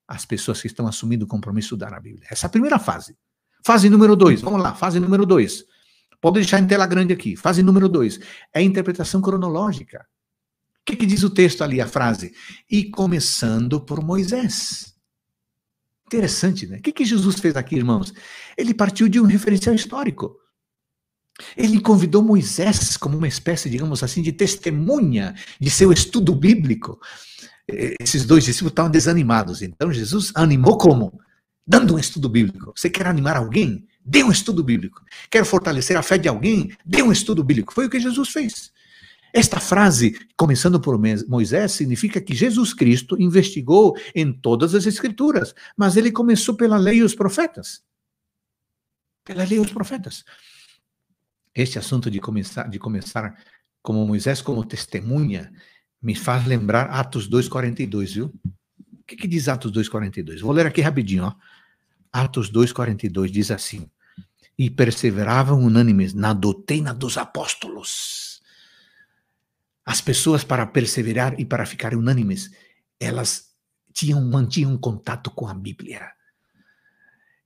as 0.07 0.25
pessoas 0.25 0.59
que 0.59 0.67
estão 0.67 0.87
assumindo 0.87 1.25
o 1.25 1.27
compromisso 1.27 1.77
de 1.77 1.83
estudar 1.83 1.95
a 1.95 1.99
Bíblia. 1.99 2.25
Essa 2.31 2.45
é 2.45 2.47
a 2.47 2.49
primeira 2.49 2.79
fase. 2.79 3.15
Fase 3.63 3.87
número 3.87 4.15
dois. 4.15 4.41
Vamos 4.41 4.63
lá, 4.63 4.73
fase 4.73 4.99
número 4.99 5.27
dois. 5.27 5.63
Pode 6.19 6.39
deixar 6.39 6.59
em 6.59 6.67
tela 6.67 6.87
grande 6.87 7.13
aqui. 7.13 7.35
Fase 7.35 7.61
número 7.61 7.87
dois 7.87 8.19
é 8.53 8.59
a 8.59 8.63
interpretação 8.63 9.21
cronológica. 9.21 10.05
O 10.81 10.85
que, 10.85 10.95
que 10.95 11.05
diz 11.05 11.23
o 11.23 11.29
texto 11.29 11.63
ali, 11.63 11.81
a 11.81 11.87
frase? 11.87 12.33
E 12.69 12.89
começando 12.89 13.81
por 13.81 14.03
Moisés. 14.03 14.95
Interessante, 16.05 16.65
né? 16.65 16.77
O 16.77 16.81
que, 16.81 16.93
que 16.93 17.05
Jesus 17.05 17.39
fez 17.39 17.55
aqui, 17.55 17.75
irmãos? 17.75 18.13
Ele 18.57 18.73
partiu 18.73 19.09
de 19.09 19.19
um 19.19 19.25
referencial 19.25 19.75
histórico. 19.75 20.37
Ele 21.55 21.79
convidou 21.79 22.23
Moisés 22.23 22.97
como 22.97 23.17
uma 23.17 23.27
espécie, 23.27 23.69
digamos 23.69 24.01
assim, 24.01 24.21
de 24.21 24.31
testemunha 24.31 25.35
de 25.59 25.69
seu 25.69 25.91
estudo 25.91 26.33
bíblico. 26.33 26.99
Esses 27.99 28.25
dois 28.25 28.45
discípulos 28.45 28.71
estavam 28.71 28.89
desanimados. 28.89 29.61
Então 29.61 29.91
Jesus 29.91 30.31
animou 30.33 30.77
como? 30.77 31.19
Dando 31.65 31.95
um 31.95 31.99
estudo 31.99 32.29
bíblico. 32.29 32.71
Você 32.75 32.89
quer 32.89 33.07
animar 33.07 33.35
alguém? 33.35 33.86
Dê 34.09 34.23
um 34.23 34.31
estudo 34.31 34.63
bíblico. 34.63 35.03
Quer 35.29 35.43
fortalecer 35.43 35.97
a 35.97 36.01
fé 36.01 36.17
de 36.17 36.29
alguém? 36.29 36.73
Dê 36.85 37.03
um 37.03 37.11
estudo 37.11 37.43
bíblico. 37.43 37.73
Foi 37.73 37.87
o 37.87 37.89
que 37.89 37.99
Jesus 37.99 38.29
fez. 38.29 38.71
Esta 39.33 39.59
frase, 39.59 40.17
começando 40.37 40.79
por 40.79 40.97
Moisés, 41.27 41.73
significa 41.73 42.21
que 42.21 42.33
Jesus 42.33 42.73
Cristo 42.73 43.21
investigou 43.21 43.97
em 44.15 44.31
todas 44.31 44.73
as 44.73 44.85
Escrituras, 44.85 45.53
mas 45.75 45.97
ele 45.97 46.09
começou 46.09 46.55
pela 46.55 46.77
lei 46.77 46.99
e 46.99 47.03
os 47.03 47.13
profetas. 47.13 47.83
Pela 49.25 49.43
lei 49.43 49.57
e 49.57 49.61
os 49.61 49.73
profetas. 49.73 50.23
Este 51.53 51.77
assunto 51.77 52.09
de 52.09 52.21
começar, 52.21 52.69
de 52.69 52.79
começar 52.79 53.37
como 53.81 54.07
Moisés 54.07 54.41
como 54.41 54.63
testemunha 54.63 55.51
me 56.01 56.15
faz 56.15 56.47
lembrar 56.47 56.85
Atos 56.91 57.29
2,42, 57.29 58.13
viu? 58.13 58.33
O 58.93 59.03
que, 59.05 59.17
que 59.17 59.27
diz 59.27 59.49
Atos 59.49 59.73
2,42? 59.73 60.39
Vou 60.39 60.53
ler 60.53 60.65
aqui 60.65 60.79
rapidinho, 60.79 61.25
ó. 61.25 61.33
Atos 62.09 62.49
2,42 62.49 63.29
diz 63.29 63.51
assim: 63.51 63.89
e 64.57 64.69
perseveravam 64.69 65.61
unânimes 65.61 66.13
na 66.13 66.33
doutrina 66.33 66.93
dos 66.93 67.17
apóstolos. 67.17 68.41
As 69.85 70.01
pessoas, 70.01 70.43
para 70.43 70.65
perseverar 70.65 71.39
e 71.39 71.45
para 71.45 71.65
ficar 71.65 71.93
unânimes, 71.93 72.51
elas 72.99 73.51
tinham, 73.93 74.21
mantinham 74.21 74.77
contato 74.77 75.29
com 75.31 75.47
a 75.47 75.53
Bíblia. 75.53 76.11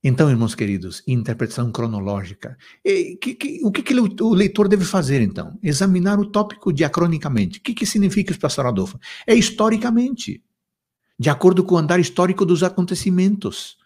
Então, 0.04 0.28
irmãos 0.28 0.54
queridos, 0.54 1.02
interpretação 1.06 1.70
cronológica. 1.70 2.58
E, 2.84 3.16
que, 3.16 3.34
que, 3.34 3.60
o 3.62 3.70
que, 3.70 3.82
que, 3.82 3.94
o 3.94 4.34
leitor 4.34 4.66
deve 4.66 4.84
fazer, 4.84 5.20
então? 5.20 5.56
Examinar 5.62 6.18
o 6.18 6.26
tópico 6.26 6.72
diacronicamente. 6.72 7.60
O 7.60 7.62
que, 7.62 7.72
que 7.72 7.86
significa 7.86 8.32
isso, 8.32 8.40
pastor 8.40 8.66
Adolfo? 8.66 8.98
É 9.24 9.34
historicamente, 9.34 10.42
de 11.16 11.30
acordo 11.30 11.62
com 11.62 11.76
o 11.76 11.78
andar 11.78 12.00
histórico 12.00 12.44
dos 12.44 12.64
acontecimentos 12.64 13.76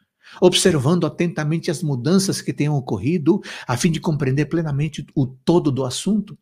observando 0.41 1.07
atentamente 1.07 1.71
as 1.71 1.83
mudanças 1.83 2.41
que 2.41 2.53
tenham 2.53 2.75
ocorrido, 2.75 3.41
a 3.67 3.77
fim 3.77 3.91
de 3.91 4.01
compreender 4.01 4.47
plenamente 4.47 5.07
o 5.15 5.27
todo 5.27 5.71
do 5.71 5.85
assunto. 5.85 6.39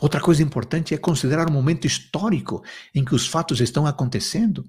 Outra 0.00 0.20
coisa 0.20 0.42
importante 0.42 0.94
é 0.94 0.98
considerar 0.98 1.48
o 1.48 1.52
momento 1.52 1.86
histórico 1.86 2.62
em 2.94 3.04
que 3.04 3.14
os 3.14 3.26
fatos 3.26 3.60
estão 3.60 3.86
acontecendo. 3.86 4.68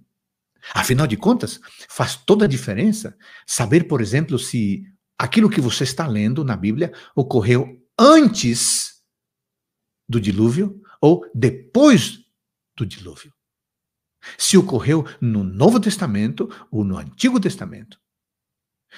Afinal 0.73 1.05
de 1.05 1.17
contas, 1.17 1.59
faz 1.89 2.15
toda 2.15 2.45
a 2.45 2.47
diferença 2.47 3.15
saber, 3.45 3.83
por 3.83 4.01
exemplo, 4.01 4.39
se 4.39 4.83
aquilo 5.17 5.49
que 5.49 5.61
você 5.61 5.83
está 5.83 6.07
lendo 6.07 6.43
na 6.43 6.55
Bíblia 6.55 6.91
ocorreu 7.15 7.79
antes 7.99 9.01
do 10.07 10.19
dilúvio 10.19 10.81
ou 11.01 11.25
depois 11.33 12.19
do 12.75 12.85
dilúvio. 12.85 13.33
Se 14.37 14.57
ocorreu 14.57 15.05
no 15.19 15.43
Novo 15.43 15.79
Testamento 15.79 16.49
ou 16.71 16.83
no 16.83 16.97
Antigo 16.97 17.39
Testamento. 17.39 17.99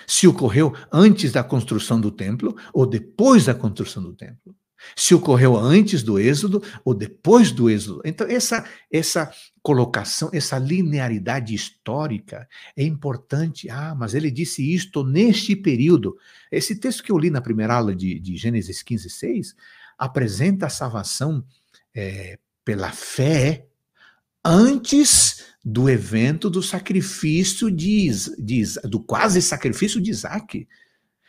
Se 0.06 0.28
ocorreu 0.28 0.74
antes 0.92 1.32
da 1.32 1.44
construção 1.44 2.00
do 2.00 2.12
templo 2.12 2.56
ou 2.74 2.86
depois 2.86 3.46
da 3.46 3.54
construção 3.56 4.04
do 4.04 4.14
templo. 4.14 4.56
Se 4.96 5.16
ocorreu 5.16 5.58
antes 5.58 6.04
do 6.04 6.20
Êxodo 6.20 6.62
ou 6.84 6.94
depois 6.94 7.52
do 7.52 7.70
Êxodo. 7.70 8.02
Então, 8.06 8.28
essa, 8.28 8.66
essa 8.92 9.32
colocação, 9.64 10.30
essa 10.34 10.60
linearidade 10.60 11.56
histórica 11.56 12.48
é 12.76 12.84
importante. 12.84 13.70
Ah, 13.70 13.96
mas 13.96 14.14
ele 14.14 14.30
disse 14.30 14.74
isto 14.74 15.04
neste 15.04 15.56
período. 15.56 16.18
Esse 16.52 16.76
texto 16.76 17.04
que 17.04 17.12
eu 17.12 17.18
li 17.18 17.30
na 17.30 17.42
primeira 17.42 17.76
aula 17.76 17.96
de, 17.96 18.20
de 18.20 18.38
Gênesis 18.38 18.84
15, 18.84 19.10
6, 19.10 19.56
apresenta 19.98 20.68
a 20.68 20.70
salvação 20.70 21.44
é, 21.94 22.38
pela 22.64 22.92
fé 22.92 23.66
antes 24.46 25.44
do 25.64 25.90
evento 25.90 26.48
do 26.48 26.62
sacrifício 26.62 27.72
de, 27.72 28.08
de, 28.38 28.64
do 28.84 29.00
quase 29.00 29.42
sacrifício 29.42 30.00
de 30.00 30.12
Isaac. 30.12 30.68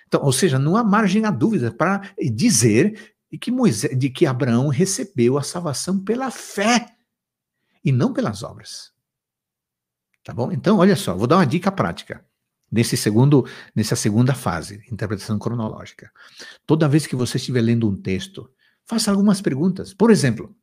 Então, 0.06 0.22
ou 0.22 0.30
seja, 0.30 0.58
não 0.58 0.76
há 0.76 0.84
margem 0.84 1.24
a 1.24 1.30
dúvida 1.30 1.72
para 1.72 2.12
dizer 2.34 3.16
que 3.40 3.50
Moisés, 3.50 3.98
de 3.98 4.10
que 4.10 4.26
Abraão 4.26 4.68
recebeu 4.68 5.38
a 5.38 5.42
salvação 5.42 5.98
pela 5.98 6.30
fé 6.30 6.86
e 7.82 7.90
não 7.90 8.12
pelas 8.12 8.42
obras. 8.42 8.92
Tá 10.22 10.34
bom? 10.34 10.52
Então, 10.52 10.78
olha 10.78 10.96
só, 10.96 11.16
vou 11.16 11.26
dar 11.26 11.36
uma 11.36 11.46
dica 11.46 11.72
prática 11.72 12.24
nesse 12.70 12.96
segundo, 12.96 13.46
nessa 13.74 13.96
segunda 13.96 14.34
fase, 14.34 14.82
interpretação 14.90 15.38
cronológica. 15.38 16.10
Toda 16.66 16.88
vez 16.88 17.06
que 17.06 17.16
você 17.16 17.38
estiver 17.38 17.62
lendo 17.62 17.88
um 17.88 17.96
texto, 17.96 18.50
faça 18.84 19.10
algumas 19.10 19.40
perguntas. 19.40 19.94
Por 19.94 20.10
exemplo, 20.10 20.54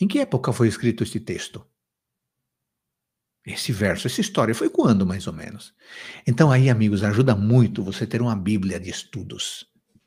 em 0.00 0.08
que 0.08 0.18
época 0.18 0.52
foi 0.52 0.68
escrito 0.68 1.02
este 1.02 1.20
texto? 1.20 1.64
Esse 3.44 3.72
verso, 3.72 4.06
essa 4.06 4.20
história 4.20 4.54
foi 4.54 4.68
quando, 4.68 5.06
mais 5.06 5.26
ou 5.26 5.32
menos? 5.32 5.74
Então, 6.26 6.50
aí, 6.52 6.68
amigos, 6.68 7.02
ajuda 7.02 7.34
muito 7.34 7.82
você 7.82 8.06
ter 8.06 8.20
uma 8.20 8.36
Bíblia 8.36 8.78
de 8.78 8.90
estudos. 8.90 9.66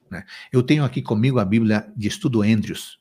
Né? 0.09 0.23
Eu 0.51 0.61
tenho 0.61 0.83
aqui 0.83 1.01
comigo 1.01 1.39
a 1.39 1.45
Bíblia 1.45 1.91
de 1.97 2.07
Estudo 2.07 2.43
Andrews. 2.43 2.99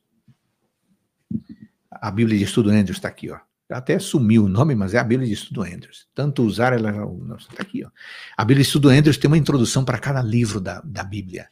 A 1.90 2.10
Bíblia 2.10 2.38
de 2.38 2.44
Estudo 2.44 2.70
Andrews 2.70 2.96
está 2.96 3.08
aqui, 3.08 3.30
ó. 3.30 3.38
Até 3.70 3.98
sumiu 3.98 4.44
o 4.44 4.48
nome, 4.48 4.74
mas 4.74 4.92
é 4.92 4.98
a 4.98 5.04
Bíblia 5.04 5.26
de 5.26 5.34
Estudo 5.34 5.62
Andrews. 5.62 6.06
Tanto 6.14 6.42
usar 6.42 6.72
ela. 6.72 6.90
Está 7.38 7.62
aqui, 7.62 7.84
ó. 7.84 7.90
A 8.36 8.44
Bíblia 8.44 8.62
de 8.62 8.68
Estudo 8.68 8.88
Andrews 8.88 9.16
tem 9.16 9.28
uma 9.28 9.38
introdução 9.38 9.84
para 9.84 9.98
cada 9.98 10.22
livro 10.22 10.60
da, 10.60 10.80
da 10.80 11.04
Bíblia. 11.04 11.48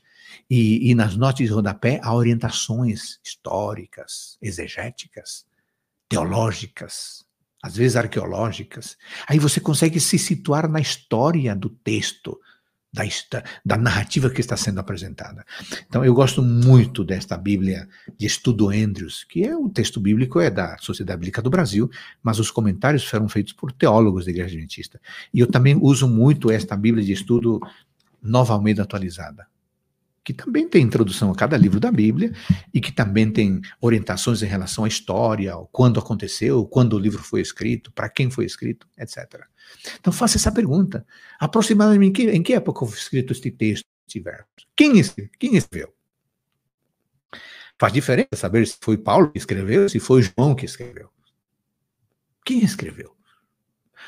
E, 0.51 0.91
e 0.91 0.95
nas 0.97 1.17
notas 1.17 1.47
de 1.47 1.53
rodapé 1.53 2.01
há 2.03 2.13
orientações 2.13 3.21
históricas, 3.25 4.37
exegéticas, 4.43 5.47
teológicas, 6.09 7.25
às 7.63 7.77
vezes 7.77 7.97
arqueológicas. 7.97 8.99
Aí 9.29 9.39
você 9.39 9.61
consegue 9.61 10.01
se 10.01 10.19
situar 10.19 10.69
na 10.69 10.81
história 10.81 11.55
do 11.55 11.71
texto, 11.71 12.37
da, 12.93 13.05
da, 13.65 13.77
narrativa 13.77 14.29
que 14.29 14.41
está 14.41 14.57
sendo 14.57 14.81
apresentada. 14.81 15.45
Então, 15.87 16.05
eu 16.05 16.13
gosto 16.13 16.43
muito 16.43 17.05
desta 17.05 17.37
Bíblia 17.37 17.89
de 18.19 18.27
Estudo 18.27 18.71
Andrews, 18.71 19.23
que 19.23 19.45
é 19.45 19.57
o 19.57 19.69
texto 19.69 20.01
bíblico 20.01 20.41
é 20.41 20.51
da 20.51 20.77
Sociedade 20.79 21.19
Bíblica 21.21 21.41
do 21.41 21.51
Brasil, 21.51 21.89
mas 22.21 22.41
os 22.41 22.51
comentários 22.51 23.05
foram 23.05 23.29
feitos 23.29 23.53
por 23.53 23.71
teólogos 23.71 24.25
da 24.25 24.33
Igreja 24.33 24.49
Adventista. 24.49 25.01
E 25.33 25.39
eu 25.39 25.47
também 25.47 25.79
uso 25.81 26.09
muito 26.09 26.51
esta 26.51 26.77
Bíblia 26.77 27.05
de 27.05 27.13
Estudo 27.13 27.61
Nova 28.21 28.55
Almeida 28.55 28.83
Atualizada 28.83 29.50
que 30.33 30.45
também 30.45 30.69
tem 30.69 30.83
introdução 30.83 31.31
a 31.31 31.35
cada 31.35 31.57
livro 31.57 31.81
da 31.81 31.91
Bíblia 31.91 32.33
e 32.73 32.81
que 32.81 32.93
também 32.93 33.31
tem 33.31 33.61
orientações 33.81 34.43
em 34.43 34.47
relação 34.47 34.85
à 34.85 34.89
história, 34.89 35.55
quando 35.73 36.01
aconteceu, 36.01 36.65
quando 36.67 36.95
o 36.95 36.99
livro 36.99 37.23
foi 37.23 37.41
escrito, 37.41 37.93
para 37.93 38.09
quem 38.09 38.31
foi 38.31 38.45
escrito, 38.45 38.87
etc. 38.99 39.45
Então 39.99 40.13
faça 40.13 40.37
essa 40.37 40.53
pergunta. 40.53 41.07
Aproximadamente 41.39 42.09
em 42.09 42.13
que, 42.13 42.31
em 42.31 42.43
que 42.43 42.55
época 42.55 42.87
foi 42.87 42.99
escrito 42.99 43.33
este 43.33 43.51
texto, 43.51 43.87
este 44.07 44.21
verso? 44.21 44.47
Quem, 44.77 44.93
quem 45.39 45.57
escreveu? 45.57 45.95
Faz 47.79 47.93
diferença 47.93 48.29
saber 48.35 48.67
se 48.67 48.77
foi 48.81 48.99
Paulo 48.99 49.31
que 49.31 49.39
escreveu, 49.39 49.89
se 49.89 49.99
foi 49.99 50.23
João 50.23 50.55
que 50.55 50.67
escreveu. 50.67 51.09
Quem 52.45 52.63
escreveu? 52.63 53.17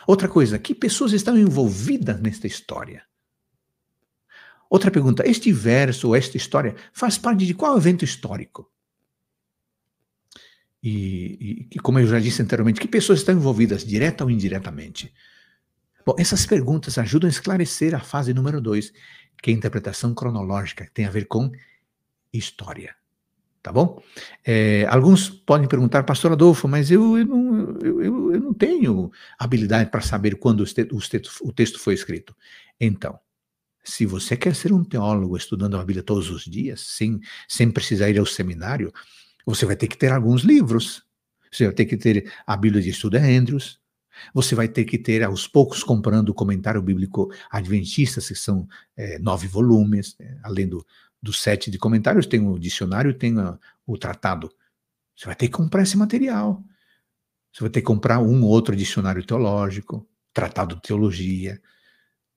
Outra 0.06 0.28
coisa, 0.28 0.58
que 0.58 0.74
pessoas 0.74 1.12
estão 1.12 1.38
envolvidas 1.38 2.20
nesta 2.20 2.46
história? 2.46 3.04
Outra 4.72 4.90
pergunta: 4.90 5.22
este 5.28 5.52
verso 5.52 6.08
ou 6.08 6.16
esta 6.16 6.38
história 6.38 6.74
faz 6.94 7.18
parte 7.18 7.44
de 7.44 7.52
qual 7.52 7.76
evento 7.76 8.06
histórico? 8.06 8.72
E, 10.82 11.68
e, 11.70 11.78
como 11.78 11.98
eu 11.98 12.06
já 12.06 12.18
disse 12.18 12.40
anteriormente, 12.40 12.80
que 12.80 12.88
pessoas 12.88 13.18
estão 13.18 13.34
envolvidas, 13.34 13.84
direta 13.84 14.24
ou 14.24 14.30
indiretamente? 14.30 15.12
Bom, 16.06 16.14
essas 16.18 16.46
perguntas 16.46 16.96
ajudam 16.96 17.28
a 17.28 17.30
esclarecer 17.30 17.94
a 17.94 18.00
fase 18.00 18.32
número 18.32 18.62
dois, 18.62 18.94
que 19.42 19.50
é 19.50 19.52
a 19.52 19.56
interpretação 19.56 20.14
cronológica, 20.14 20.86
que 20.86 20.90
tem 20.90 21.04
a 21.04 21.10
ver 21.10 21.26
com 21.26 21.52
história. 22.32 22.96
Tá 23.62 23.70
bom? 23.70 24.02
É, 24.42 24.86
alguns 24.88 25.28
podem 25.28 25.68
perguntar, 25.68 26.02
pastor 26.04 26.32
Adolfo, 26.32 26.66
mas 26.66 26.90
eu, 26.90 27.18
eu, 27.18 27.26
não, 27.26 27.78
eu, 27.82 28.32
eu 28.32 28.40
não 28.40 28.54
tenho 28.54 29.12
habilidade 29.38 29.90
para 29.90 30.00
saber 30.00 30.36
quando 30.36 30.62
o 30.62 30.66
texto, 30.66 31.28
o 31.42 31.52
texto 31.52 31.78
foi 31.78 31.92
escrito. 31.92 32.34
Então, 32.80 33.20
se 33.84 34.06
você 34.06 34.36
quer 34.36 34.54
ser 34.54 34.72
um 34.72 34.84
teólogo 34.84 35.36
estudando 35.36 35.76
a 35.76 35.80
Bíblia 35.80 36.02
todos 36.02 36.30
os 36.30 36.44
dias, 36.44 36.80
sem, 36.80 37.20
sem 37.48 37.70
precisar 37.70 38.10
ir 38.10 38.18
ao 38.18 38.26
seminário, 38.26 38.92
você 39.44 39.66
vai 39.66 39.76
ter 39.76 39.88
que 39.88 39.96
ter 39.96 40.12
alguns 40.12 40.42
livros. 40.42 41.02
Você 41.50 41.66
vai 41.66 41.74
ter 41.74 41.86
que 41.86 41.96
ter 41.96 42.32
a 42.46 42.56
Bíblia 42.56 42.82
de 42.82 42.90
Estudo 42.90 43.16
Andrews. 43.16 43.80
Você 44.34 44.54
vai 44.54 44.68
ter 44.68 44.84
que 44.84 44.98
ter, 44.98 45.22
aos 45.22 45.48
poucos, 45.48 45.82
comprando 45.82 46.28
o 46.28 46.34
comentário 46.34 46.80
bíblico 46.80 47.32
adventista, 47.50 48.20
que 48.20 48.34
são 48.34 48.68
é, 48.96 49.18
nove 49.18 49.48
volumes, 49.48 50.14
é, 50.20 50.38
além 50.42 50.68
do, 50.68 50.86
dos 51.20 51.40
sete 51.40 51.70
de 51.70 51.78
comentários, 51.78 52.26
tem 52.26 52.46
o 52.46 52.58
dicionário, 52.58 53.14
tem 53.14 53.38
a, 53.38 53.58
o 53.86 53.96
tratado. 53.96 54.50
Você 55.16 55.26
vai 55.26 55.34
ter 55.34 55.46
que 55.46 55.52
comprar 55.52 55.82
esse 55.82 55.96
material. 55.96 56.62
Você 57.52 57.60
vai 57.60 57.70
ter 57.70 57.80
que 57.80 57.86
comprar 57.86 58.18
um 58.18 58.42
ou 58.42 58.48
outro 58.48 58.76
dicionário 58.76 59.24
teológico, 59.24 60.06
tratado 60.32 60.76
de 60.76 60.82
teologia. 60.82 61.60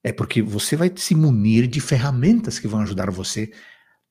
É 0.05 0.13
porque 0.13 0.39
você 0.39 0.75
vai 0.75 0.93
se 0.95 1.15
munir 1.15 1.65
de 1.65 1.81
ferramentas 1.81 2.59
que 2.59 2.67
vão 2.67 2.81
ajudar 2.81 3.09
você 3.09 3.51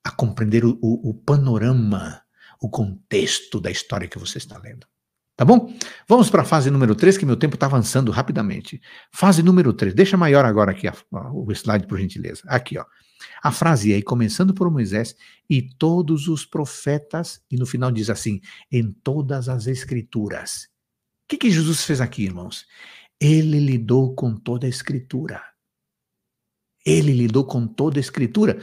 a 0.03 0.11
compreender 0.11 0.65
o, 0.65 0.77
o, 0.83 1.11
o 1.11 1.15
panorama, 1.15 2.21
o 2.61 2.69
contexto 2.69 3.61
da 3.61 3.71
história 3.71 4.09
que 4.09 4.19
você 4.19 4.39
está 4.39 4.59
lendo. 4.59 4.89
Tá 5.37 5.45
bom? 5.45 5.73
Vamos 6.09 6.29
para 6.29 6.43
a 6.43 6.45
fase 6.45 6.69
número 6.69 6.97
3, 6.97 7.17
que 7.17 7.25
meu 7.25 7.37
tempo 7.37 7.55
está 7.55 7.67
avançando 7.67 8.11
rapidamente. 8.11 8.83
Fase 9.13 9.41
número 9.41 9.73
3. 9.73 9.95
Deixa 9.95 10.17
maior 10.17 10.45
agora 10.45 10.73
aqui 10.73 10.89
a, 10.89 10.95
o 11.33 11.53
slide, 11.53 11.87
por 11.87 12.01
gentileza. 12.01 12.43
Aqui, 12.49 12.77
ó. 12.77 12.85
A 13.41 13.53
frase 13.53 13.93
é, 13.93 14.03
começando 14.03 14.53
por 14.53 14.69
Moisés, 14.69 15.15
e 15.49 15.63
todos 15.63 16.27
os 16.27 16.45
profetas, 16.45 17.41
e 17.49 17.57
no 17.57 17.67
final 17.67 17.93
diz 17.93 18.11
assim, 18.11 18.41
em 18.69 18.91
todas 18.91 19.49
as 19.49 19.69
escrituras. 19.69 20.65
O 21.23 21.29
que, 21.29 21.37
que 21.37 21.53
Jesus 21.53 21.85
fez 21.85 22.01
aqui, 22.01 22.25
irmãos? 22.25 22.67
Ele 23.21 23.61
lidou 23.61 24.13
com 24.17 24.35
toda 24.35 24.67
a 24.67 24.69
escritura. 24.69 25.54
Ele 26.85 27.13
lidou 27.13 27.45
com 27.45 27.67
toda 27.67 27.99
a 27.99 28.01
escritura. 28.01 28.61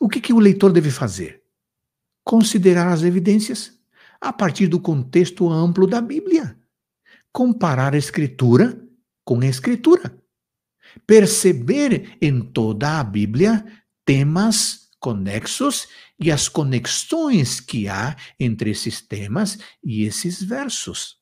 O 0.00 0.08
que, 0.08 0.20
que 0.20 0.32
o 0.32 0.38
leitor 0.38 0.72
deve 0.72 0.90
fazer? 0.90 1.42
Considerar 2.24 2.92
as 2.92 3.02
evidências 3.02 3.78
a 4.20 4.32
partir 4.32 4.66
do 4.66 4.80
contexto 4.80 5.48
amplo 5.50 5.86
da 5.86 6.00
Bíblia. 6.00 6.58
Comparar 7.32 7.94
a 7.94 7.98
escritura 7.98 8.82
com 9.24 9.40
a 9.40 9.46
escritura. 9.46 10.16
Perceber 11.06 12.16
em 12.20 12.40
toda 12.40 12.98
a 12.98 13.04
Bíblia 13.04 13.64
temas 14.04 14.90
conexos 14.98 15.86
e 16.18 16.30
as 16.30 16.48
conexões 16.48 17.60
que 17.60 17.88
há 17.88 18.16
entre 18.40 18.70
esses 18.70 19.00
temas 19.00 19.58
e 19.82 20.04
esses 20.04 20.42
versos. 20.42 21.18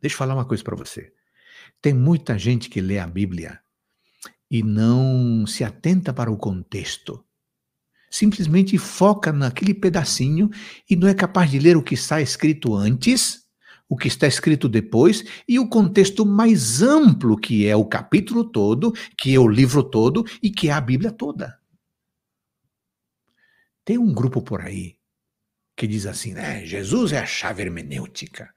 Deixa 0.00 0.14
eu 0.14 0.18
falar 0.18 0.34
uma 0.34 0.44
coisa 0.44 0.62
para 0.62 0.76
você. 0.76 1.12
Tem 1.80 1.94
muita 1.94 2.38
gente 2.38 2.68
que 2.68 2.80
lê 2.80 2.98
a 2.98 3.06
Bíblia 3.06 3.60
e 4.50 4.62
não 4.62 5.46
se 5.46 5.62
atenta 5.62 6.12
para 6.12 6.30
o 6.30 6.36
contexto. 6.36 7.24
Simplesmente 8.10 8.76
foca 8.76 9.32
naquele 9.32 9.72
pedacinho 9.72 10.50
e 10.88 10.96
não 10.96 11.06
é 11.06 11.14
capaz 11.14 11.50
de 11.50 11.58
ler 11.58 11.76
o 11.76 11.82
que 11.82 11.94
está 11.94 12.20
escrito 12.20 12.74
antes, 12.74 13.44
o 13.88 13.96
que 13.96 14.08
está 14.08 14.26
escrito 14.26 14.68
depois 14.68 15.24
e 15.48 15.58
o 15.58 15.68
contexto 15.68 16.26
mais 16.26 16.82
amplo, 16.82 17.36
que 17.36 17.66
é 17.66 17.76
o 17.76 17.84
capítulo 17.84 18.44
todo, 18.44 18.92
que 19.16 19.34
é 19.34 19.38
o 19.38 19.48
livro 19.48 19.82
todo 19.82 20.24
e 20.42 20.50
que 20.50 20.68
é 20.68 20.72
a 20.72 20.80
Bíblia 20.80 21.12
toda. 21.12 21.58
Tem 23.84 23.96
um 23.96 24.12
grupo 24.12 24.42
por 24.42 24.60
aí 24.60 24.96
que 25.76 25.86
diz 25.86 26.04
assim, 26.04 26.34
né? 26.34 26.64
Jesus 26.66 27.12
é 27.12 27.18
a 27.18 27.26
chave 27.26 27.62
hermenêutica. 27.62 28.52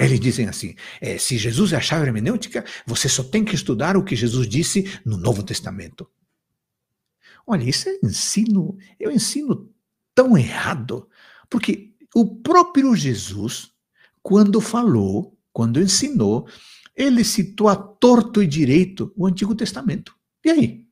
Eles 0.00 0.18
dizem 0.18 0.48
assim: 0.48 0.74
é, 1.00 1.18
se 1.18 1.36
Jesus 1.36 1.74
é 1.74 1.76
a 1.76 1.80
chave 1.80 2.06
hermenêutica, 2.06 2.64
você 2.86 3.08
só 3.08 3.22
tem 3.22 3.44
que 3.44 3.54
estudar 3.54 3.96
o 3.96 4.02
que 4.02 4.16
Jesus 4.16 4.48
disse 4.48 4.90
no 5.04 5.18
Novo 5.18 5.42
Testamento. 5.42 6.08
Olha, 7.46 7.68
isso 7.68 7.88
é 7.88 7.98
ensino, 8.02 8.78
eu 8.98 9.10
ensino 9.10 9.70
tão 10.14 10.38
errado, 10.38 11.06
porque 11.50 11.92
o 12.14 12.36
próprio 12.36 12.94
Jesus, 12.96 13.72
quando 14.22 14.60
falou, 14.60 15.36
quando 15.52 15.80
ensinou, 15.80 16.48
ele 16.96 17.22
citou 17.22 17.68
a 17.68 17.76
torto 17.76 18.42
e 18.42 18.46
direito 18.46 19.12
o 19.16 19.26
Antigo 19.26 19.54
Testamento. 19.54 20.14
E 20.44 20.50
aí? 20.50 20.86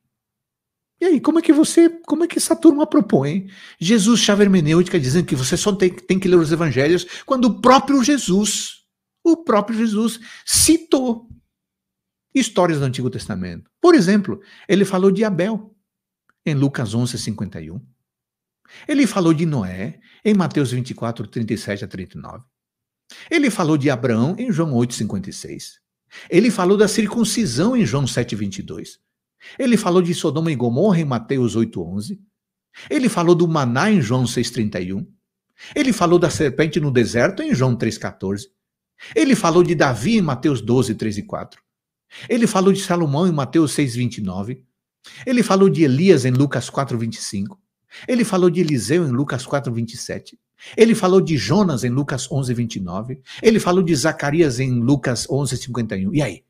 E 1.01 1.05
aí, 1.05 1.21
como 1.21 1.39
é 1.39 1.41
que 1.41 1.53
você, 1.53 1.89
como 2.05 2.25
é 2.25 2.27
que 2.27 2.37
essa 2.37 2.55
turma 2.55 2.85
propõe 2.85 3.47
Jesus 3.79 4.19
chave 4.19 4.43
hermenêutica 4.43 4.99
dizendo 4.99 5.25
que 5.25 5.35
você 5.35 5.55
só 5.55 5.71
tem, 5.71 5.89
tem 5.89 6.19
que 6.19 6.27
ler 6.27 6.35
os 6.35 6.51
evangelhos, 6.51 7.07
quando 7.25 7.45
o 7.45 7.61
próprio 7.61 8.03
Jesus 8.03 8.78
o 9.31 9.43
próprio 9.43 9.77
Jesus 9.77 10.19
citou 10.45 11.29
histórias 12.33 12.79
do 12.79 12.85
Antigo 12.85 13.09
Testamento. 13.09 13.69
Por 13.81 13.95
exemplo, 13.95 14.41
ele 14.67 14.85
falou 14.85 15.11
de 15.11 15.23
Abel 15.23 15.75
em 16.45 16.53
Lucas 16.53 16.93
11, 16.93 17.17
51. 17.17 17.81
Ele 18.87 19.07
falou 19.07 19.33
de 19.33 19.45
Noé 19.45 19.99
em 20.23 20.33
Mateus 20.33 20.71
24, 20.71 21.27
37 21.27 21.85
a 21.85 21.87
39. 21.87 22.43
Ele 23.29 23.49
falou 23.49 23.77
de 23.77 23.89
Abraão 23.89 24.35
em 24.37 24.51
João 24.51 24.73
8, 24.73 24.93
56. 24.93 25.79
Ele 26.29 26.51
falou 26.51 26.77
da 26.77 26.87
circuncisão 26.87 27.75
em 27.75 27.85
João 27.85 28.05
7, 28.05 28.35
22. 28.35 28.99
Ele 29.57 29.77
falou 29.77 30.01
de 30.01 30.13
Sodoma 30.13 30.51
e 30.51 30.55
Gomorra 30.55 30.99
em 30.99 31.05
Mateus 31.05 31.55
8:11. 31.55 32.19
Ele 32.89 33.09
falou 33.09 33.35
do 33.35 33.47
maná 33.47 33.91
em 33.91 34.01
João 34.01 34.25
6:31. 34.25 35.07
Ele 35.75 35.91
falou 35.91 36.19
da 36.19 36.29
serpente 36.29 36.79
no 36.79 36.91
deserto 36.91 37.41
em 37.41 37.53
João 37.53 37.75
3:14. 37.75 38.47
Ele 39.15 39.35
falou 39.35 39.63
de 39.63 39.75
Davi 39.75 40.17
em 40.17 40.21
Mateus 40.21 40.61
12, 40.61 40.95
3 40.95 41.17
e 41.19 41.23
4. 41.23 41.61
Ele 42.27 42.47
falou 42.47 42.73
de 42.73 42.81
Salomão 42.81 43.27
em 43.27 43.31
Mateus 43.31 43.73
6, 43.73 43.95
29. 43.95 44.63
Ele 45.25 45.43
falou 45.43 45.69
de 45.69 45.83
Elias 45.83 46.25
em 46.25 46.31
Lucas 46.31 46.69
4, 46.69 46.97
25. 46.97 47.59
Ele 48.07 48.23
falou 48.23 48.49
de 48.49 48.59
Eliseu 48.59 49.07
em 49.07 49.11
Lucas 49.11 49.45
4, 49.45 49.71
27. 49.73 50.37
Ele 50.75 50.93
falou 50.93 51.21
de 51.21 51.37
Jonas 51.37 51.83
em 51.83 51.89
Lucas 51.89 52.29
11, 52.31 52.53
29. 52.53 53.21
Ele 53.41 53.59
falou 53.59 53.81
de 53.81 53.95
Zacarias 53.95 54.59
em 54.59 54.79
Lucas 54.79 55.27
11, 55.29 55.57
51. 55.57 56.13
E 56.13 56.21
aí? 56.21 56.43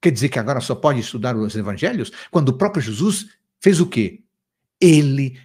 Quer 0.00 0.12
dizer 0.12 0.28
que 0.28 0.38
agora 0.38 0.60
só 0.60 0.74
pode 0.74 1.00
estudar 1.00 1.36
os 1.36 1.56
evangelhos? 1.56 2.12
Quando 2.30 2.50
o 2.50 2.52
próprio 2.52 2.82
Jesus 2.82 3.26
fez 3.60 3.80
o 3.80 3.86
quê? 3.86 4.20
Ele 4.80 5.36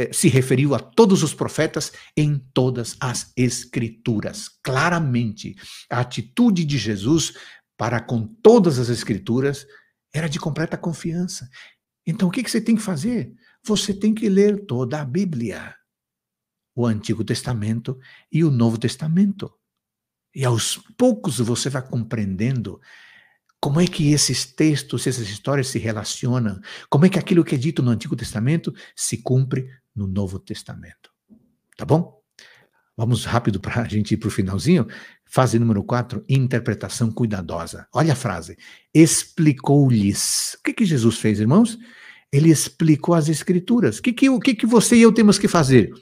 eh, 0.00 0.12
se 0.12 0.28
referiu 0.28 0.74
a 0.74 0.78
todos 0.78 1.22
os 1.22 1.34
profetas 1.34 1.92
em 2.16 2.38
todas 2.54 2.96
as 3.00 3.32
escrituras. 3.36 4.48
Claramente, 4.62 5.54
a 5.90 6.00
atitude 6.00 6.64
de 6.64 6.78
Jesus 6.78 7.34
para 7.76 8.00
com 8.00 8.26
todas 8.26 8.78
as 8.78 8.88
escrituras 8.88 9.66
era 10.12 10.28
de 10.28 10.38
completa 10.38 10.78
confiança. 10.78 11.48
Então, 12.06 12.28
o 12.28 12.30
que, 12.30 12.42
que 12.42 12.50
você 12.50 12.60
tem 12.60 12.76
que 12.76 12.82
fazer? 12.82 13.32
Você 13.62 13.92
tem 13.92 14.14
que 14.14 14.28
ler 14.28 14.64
toda 14.64 15.00
a 15.00 15.04
Bíblia, 15.04 15.74
o 16.74 16.86
Antigo 16.86 17.22
Testamento 17.22 17.98
e 18.32 18.42
o 18.42 18.50
Novo 18.50 18.78
Testamento. 18.78 19.52
E 20.34 20.44
aos 20.44 20.78
poucos 20.96 21.38
você 21.38 21.68
vai 21.68 21.86
compreendendo 21.86 22.80
como 23.60 23.78
é 23.78 23.86
que 23.86 24.10
esses 24.10 24.46
textos, 24.46 25.06
essas 25.06 25.28
histórias 25.28 25.68
se 25.68 25.78
relacionam? 25.78 26.58
Como 26.88 27.04
é 27.04 27.10
que 27.10 27.18
aquilo 27.18 27.44
que 27.44 27.54
é 27.54 27.58
dito 27.58 27.82
no 27.82 27.90
Antigo 27.90 28.16
Testamento 28.16 28.74
se 28.96 29.18
cumpre 29.18 29.68
no 30.00 30.06
Novo 30.06 30.38
Testamento? 30.38 31.10
Tá 31.76 31.84
bom? 31.84 32.18
Vamos 32.96 33.24
rápido 33.24 33.60
para 33.60 33.82
a 33.82 33.84
gente 33.88 34.14
ir 34.14 34.16
para 34.16 34.28
o 34.28 34.30
finalzinho. 34.30 34.86
Fase 35.26 35.58
número 35.58 35.84
4, 35.84 36.24
interpretação 36.28 37.10
cuidadosa. 37.10 37.86
Olha 37.94 38.14
a 38.14 38.16
frase. 38.16 38.56
Explicou-lhes. 38.92 40.54
O 40.54 40.62
que, 40.64 40.72
que 40.72 40.84
Jesus 40.84 41.18
fez, 41.18 41.38
irmãos? 41.38 41.78
Ele 42.32 42.50
explicou 42.50 43.14
as 43.14 43.28
Escrituras. 43.28 43.98
O 43.98 44.02
que, 44.02 44.12
que, 44.12 44.40
que, 44.40 44.54
que 44.54 44.66
você 44.66 44.96
e 44.96 45.02
eu 45.02 45.12
temos 45.12 45.38
que 45.38 45.48
fazer? 45.48 45.92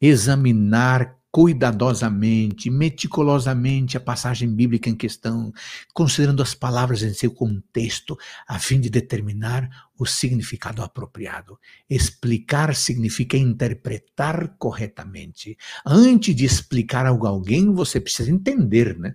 Examinar 0.00 1.15
cuidadosamente, 1.36 2.70
meticulosamente 2.70 3.94
a 3.94 4.00
passagem 4.00 4.48
bíblica 4.48 4.88
em 4.88 4.94
questão, 4.94 5.52
considerando 5.92 6.42
as 6.42 6.54
palavras 6.54 7.02
em 7.02 7.12
seu 7.12 7.30
contexto, 7.30 8.16
a 8.48 8.58
fim 8.58 8.80
de 8.80 8.88
determinar 8.88 9.68
o 9.98 10.06
significado 10.06 10.82
apropriado. 10.82 11.58
Explicar 11.90 12.74
significa 12.74 13.36
interpretar 13.36 14.56
corretamente. 14.56 15.58
Antes 15.84 16.34
de 16.34 16.46
explicar 16.46 17.04
algo 17.04 17.26
a 17.26 17.28
alguém, 17.28 17.70
você 17.70 18.00
precisa 18.00 18.30
entender, 18.30 18.98
né? 18.98 19.14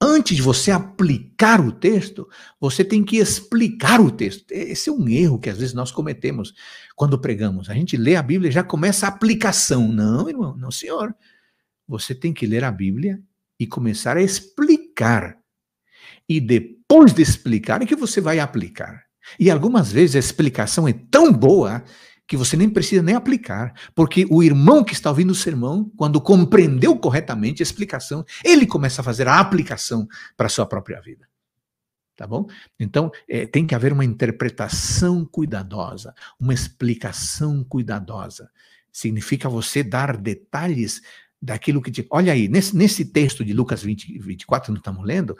Antes 0.00 0.36
de 0.36 0.42
você 0.42 0.70
aplicar 0.70 1.60
o 1.60 1.72
texto, 1.72 2.28
você 2.60 2.84
tem 2.84 3.04
que 3.04 3.16
explicar 3.16 4.00
o 4.00 4.12
texto. 4.12 4.44
Esse 4.52 4.88
é 4.88 4.92
um 4.92 5.08
erro 5.08 5.40
que 5.40 5.50
às 5.50 5.58
vezes 5.58 5.74
nós 5.74 5.90
cometemos 5.90 6.54
quando 6.94 7.18
pregamos. 7.18 7.68
A 7.68 7.74
gente 7.74 7.96
lê 7.96 8.14
a 8.14 8.22
Bíblia 8.22 8.48
e 8.48 8.52
já 8.52 8.62
começa 8.62 9.06
a 9.06 9.08
aplicação. 9.08 9.88
Não, 9.88 10.28
irmão, 10.28 10.56
não, 10.56 10.70
senhor. 10.70 11.12
Você 11.88 12.14
tem 12.14 12.32
que 12.32 12.46
ler 12.46 12.62
a 12.62 12.70
Bíblia 12.70 13.20
e 13.58 13.66
começar 13.66 14.16
a 14.16 14.22
explicar. 14.22 15.36
E 16.28 16.40
depois 16.40 17.12
de 17.12 17.22
explicar 17.22 17.82
é 17.82 17.86
que 17.86 17.96
você 17.96 18.20
vai 18.20 18.38
aplicar. 18.38 19.02
E 19.38 19.50
algumas 19.50 19.90
vezes 19.90 20.14
a 20.14 20.20
explicação 20.20 20.86
é 20.86 20.92
tão 20.92 21.32
boa 21.32 21.82
que 22.28 22.36
você 22.36 22.58
nem 22.58 22.68
precisa 22.68 23.02
nem 23.02 23.14
aplicar, 23.14 23.72
porque 23.94 24.26
o 24.30 24.42
irmão 24.42 24.84
que 24.84 24.92
está 24.92 25.08
ouvindo 25.08 25.30
o 25.30 25.34
sermão, 25.34 25.90
quando 25.96 26.20
compreendeu 26.20 26.94
corretamente 26.94 27.62
a 27.62 27.64
explicação, 27.64 28.22
ele 28.44 28.66
começa 28.66 29.00
a 29.00 29.04
fazer 29.04 29.26
a 29.26 29.40
aplicação 29.40 30.06
para 30.36 30.46
a 30.46 30.50
sua 30.50 30.66
própria 30.66 31.00
vida. 31.00 31.26
Tá 32.14 32.26
bom? 32.26 32.46
Então, 32.78 33.10
é, 33.26 33.46
tem 33.46 33.66
que 33.66 33.74
haver 33.74 33.92
uma 33.92 34.04
interpretação 34.04 35.24
cuidadosa, 35.24 36.14
uma 36.38 36.52
explicação 36.52 37.64
cuidadosa. 37.64 38.50
Significa 38.92 39.48
você 39.48 39.82
dar 39.82 40.16
detalhes 40.16 41.00
daquilo 41.40 41.80
que. 41.80 41.90
Te... 41.90 42.06
Olha 42.10 42.32
aí, 42.32 42.46
nesse, 42.46 42.76
nesse 42.76 43.06
texto 43.06 43.44
de 43.44 43.54
Lucas 43.54 43.82
20, 43.82 44.18
24, 44.18 44.72
não 44.72 44.78
estamos 44.78 45.06
lendo, 45.06 45.36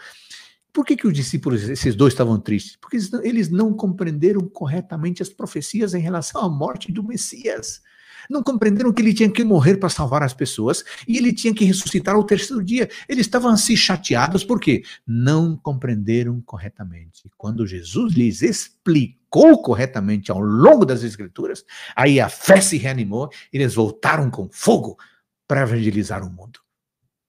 por 0.78 0.86
que, 0.86 0.96
que 0.96 1.08
os 1.08 1.12
discípulos, 1.12 1.68
esses 1.68 1.96
dois, 1.96 2.12
estavam 2.12 2.38
tristes? 2.38 2.76
Porque 2.76 2.96
eles 3.24 3.50
não, 3.50 3.74
compreenderam 3.74 4.42
corretamente 4.42 5.20
as 5.20 5.28
profecias 5.28 5.92
em 5.92 5.98
relação 5.98 6.40
à 6.40 6.48
morte 6.48 6.92
do 6.92 7.02
Messias. 7.02 7.82
Não 8.30 8.44
compreenderam 8.44 8.92
que 8.92 9.02
ele 9.02 9.12
tinha 9.12 9.28
que 9.28 9.42
morrer 9.42 9.78
para 9.78 9.88
salvar 9.88 10.22
as 10.22 10.32
pessoas 10.32 10.84
e 11.08 11.16
ele 11.16 11.32
tinha 11.32 11.52
que 11.52 11.64
ressuscitar 11.64 12.14
ao 12.14 12.22
terceiro 12.22 12.62
dia. 12.62 12.88
Eles 13.08 13.26
estavam 13.26 13.50
assim 13.50 13.74
chateados 13.74 14.44
porque 14.44 14.84
não 15.04 15.56
compreenderam 15.56 16.40
corretamente. 16.42 17.28
Quando 17.36 17.66
Jesus 17.66 18.14
lhes 18.14 18.40
explicou 18.40 19.60
corretamente 19.60 20.30
ao 20.30 20.38
longo 20.38 20.84
das 20.84 21.02
Escrituras, 21.02 21.64
aí 21.96 22.20
a 22.20 22.28
fé 22.28 22.60
se 22.60 22.76
reanimou 22.76 23.28
e 23.52 23.56
eles 23.56 23.74
voltaram 23.74 24.30
com 24.30 24.48
fogo 24.48 24.96
para 25.44 25.62
evangelizar 25.62 26.24
o 26.24 26.30
mundo. 26.30 26.60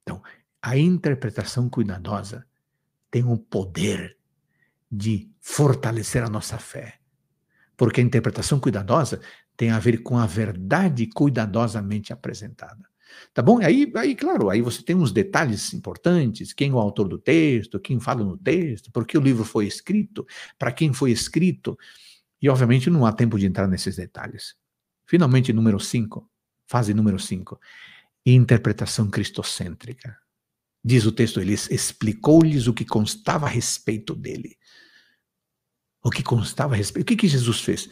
Então, 0.03 0.21
a 0.61 0.77
interpretação 0.77 1.67
cuidadosa 1.67 2.47
tem 3.09 3.23
o 3.23 3.37
poder 3.37 4.17
de 4.91 5.29
fortalecer 5.39 6.23
a 6.23 6.29
nossa 6.29 6.57
fé. 6.57 6.99
Porque 7.77 8.01
a 8.01 8.03
interpretação 8.03 8.59
cuidadosa 8.59 9.21
tem 9.55 9.71
a 9.71 9.79
ver 9.79 10.03
com 10.03 10.17
a 10.17 10.25
verdade 10.25 11.07
cuidadosamente 11.07 12.13
apresentada. 12.13 12.89
Tá 13.33 13.41
bom? 13.41 13.59
Aí, 13.61 13.91
aí, 13.95 14.15
claro, 14.15 14.49
aí 14.49 14.61
você 14.61 14.81
tem 14.83 14.95
uns 14.95 15.11
detalhes 15.11 15.73
importantes, 15.73 16.53
quem 16.53 16.69
é 16.69 16.73
o 16.73 16.79
autor 16.79 17.07
do 17.07 17.17
texto, 17.17 17.79
quem 17.79 17.99
fala 17.99 18.23
no 18.23 18.37
texto, 18.37 18.91
por 18.91 19.05
que 19.05 19.17
o 19.17 19.21
livro 19.21 19.43
foi 19.43 19.65
escrito, 19.65 20.25
para 20.57 20.71
quem 20.71 20.93
foi 20.93 21.11
escrito, 21.11 21.77
e 22.41 22.49
obviamente 22.49 22.89
não 22.89 23.05
há 23.05 23.11
tempo 23.11 23.37
de 23.37 23.45
entrar 23.45 23.67
nesses 23.67 23.95
detalhes. 23.95 24.55
Finalmente, 25.05 25.51
número 25.51 25.79
5, 25.79 26.29
fase 26.67 26.93
número 26.93 27.19
5, 27.19 27.59
interpretação 28.25 29.09
cristocêntrica. 29.09 30.17
Diz 30.83 31.05
o 31.05 31.11
texto, 31.11 31.41
ele 31.41 31.53
explicou-lhes 31.53 32.67
o 32.67 32.73
que 32.73 32.85
constava 32.85 33.45
a 33.45 33.49
respeito 33.49 34.15
dele. 34.15 34.57
O 36.01 36.09
que 36.09 36.23
constava 36.23 36.73
a 36.73 36.77
respeito. 36.77 37.03
O 37.03 37.07
que, 37.07 37.15
que 37.15 37.27
Jesus 37.27 37.59
fez? 37.59 37.89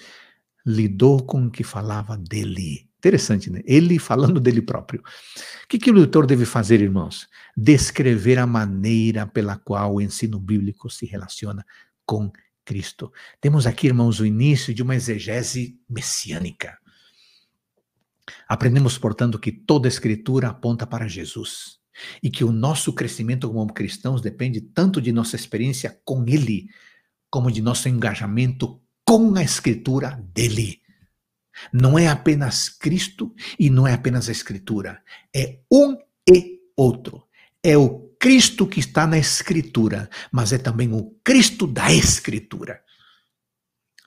Lidou 0.65 1.25
com 1.25 1.45
o 1.45 1.51
que 1.51 1.63
falava 1.63 2.17
dele. 2.17 2.89
Interessante, 2.97 3.49
né? 3.49 3.61
Ele 3.65 3.99
falando 3.99 4.39
dele 4.39 4.61
próprio. 4.61 5.01
O 5.01 5.67
que, 5.67 5.77
que 5.77 5.91
o 5.91 5.93
leitor 5.93 6.25
deve 6.25 6.45
fazer, 6.45 6.81
irmãos? 6.81 7.27
Descrever 7.55 8.39
a 8.39 8.47
maneira 8.47 9.27
pela 9.27 9.57
qual 9.57 9.95
o 9.95 10.01
ensino 10.01 10.39
bíblico 10.39 10.89
se 10.89 11.05
relaciona 11.05 11.65
com 12.05 12.31
Cristo. 12.63 13.11
Temos 13.39 13.67
aqui, 13.67 13.87
irmãos, 13.87 14.19
o 14.19 14.25
início 14.25 14.73
de 14.73 14.81
uma 14.81 14.95
exegese 14.95 15.79
messiânica. 15.89 16.77
Aprendemos, 18.47 18.97
portanto, 18.97 19.39
que 19.39 19.51
toda 19.51 19.87
escritura 19.87 20.49
aponta 20.49 20.87
para 20.87 21.07
Jesus 21.07 21.77
e 22.21 22.29
que 22.29 22.43
o 22.43 22.51
nosso 22.51 22.93
crescimento 22.93 23.51
como 23.51 23.73
cristãos 23.73 24.21
depende 24.21 24.61
tanto 24.61 25.01
de 25.01 25.11
nossa 25.11 25.35
experiência 25.35 25.99
com 26.03 26.23
Ele, 26.27 26.67
como 27.29 27.51
de 27.51 27.61
nosso 27.61 27.89
engajamento 27.89 28.81
com 29.05 29.35
a 29.35 29.43
Escritura 29.43 30.23
dele. 30.33 30.81
Não 31.73 31.97
é 31.97 32.07
apenas 32.07 32.69
Cristo 32.69 33.33
e 33.59 33.69
não 33.69 33.87
é 33.87 33.93
apenas 33.93 34.29
a 34.29 34.31
Escritura, 34.31 35.01
é 35.35 35.59
um 35.71 35.97
e 36.29 36.59
outro. 36.75 37.23
É 37.63 37.77
o 37.77 38.07
Cristo 38.19 38.67
que 38.67 38.79
está 38.79 39.07
na 39.07 39.17
Escritura, 39.17 40.09
mas 40.31 40.53
é 40.53 40.57
também 40.57 40.93
o 40.93 41.15
Cristo 41.23 41.65
da 41.65 41.91
Escritura. 41.91 42.81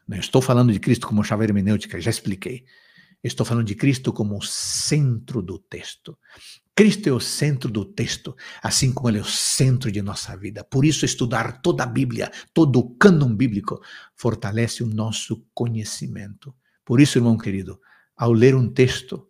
Não 0.07 0.19
estou 0.19 0.43
falando 0.43 0.73
de 0.73 0.81
Cristo 0.81 1.07
como 1.07 1.25
chave 1.25 1.45
hermenêutica, 1.45 2.01
já 2.01 2.11
expliquei. 2.11 2.65
Estou 3.23 3.45
falando 3.45 3.67
de 3.67 3.75
Cristo 3.75 4.13
como 4.13 4.37
o 4.37 4.43
centro 4.43 5.43
do 5.43 5.59
texto. 5.59 6.19
Cristo 6.81 7.11
é 7.11 7.13
o 7.13 7.21
centro 7.21 7.71
do 7.71 7.85
texto, 7.85 8.35
assim 8.63 8.91
como 8.91 9.11
ele 9.11 9.19
é 9.19 9.21
o 9.21 9.25
centro 9.27 9.93
de 9.93 10.01
nossa 10.01 10.35
vida. 10.35 10.65
Por 10.65 10.83
isso, 10.83 11.05
estudar 11.05 11.61
toda 11.61 11.83
a 11.83 11.87
Bíblia, 11.87 12.33
todo 12.55 12.79
o 12.79 12.95
cânon 12.95 13.35
bíblico, 13.35 13.83
fortalece 14.15 14.83
o 14.83 14.87
nosso 14.87 15.47
conhecimento. 15.53 16.55
Por 16.83 16.99
isso, 16.99 17.19
irmão 17.19 17.37
querido, 17.37 17.79
ao 18.17 18.33
ler 18.33 18.55
um 18.55 18.67
texto, 18.67 19.29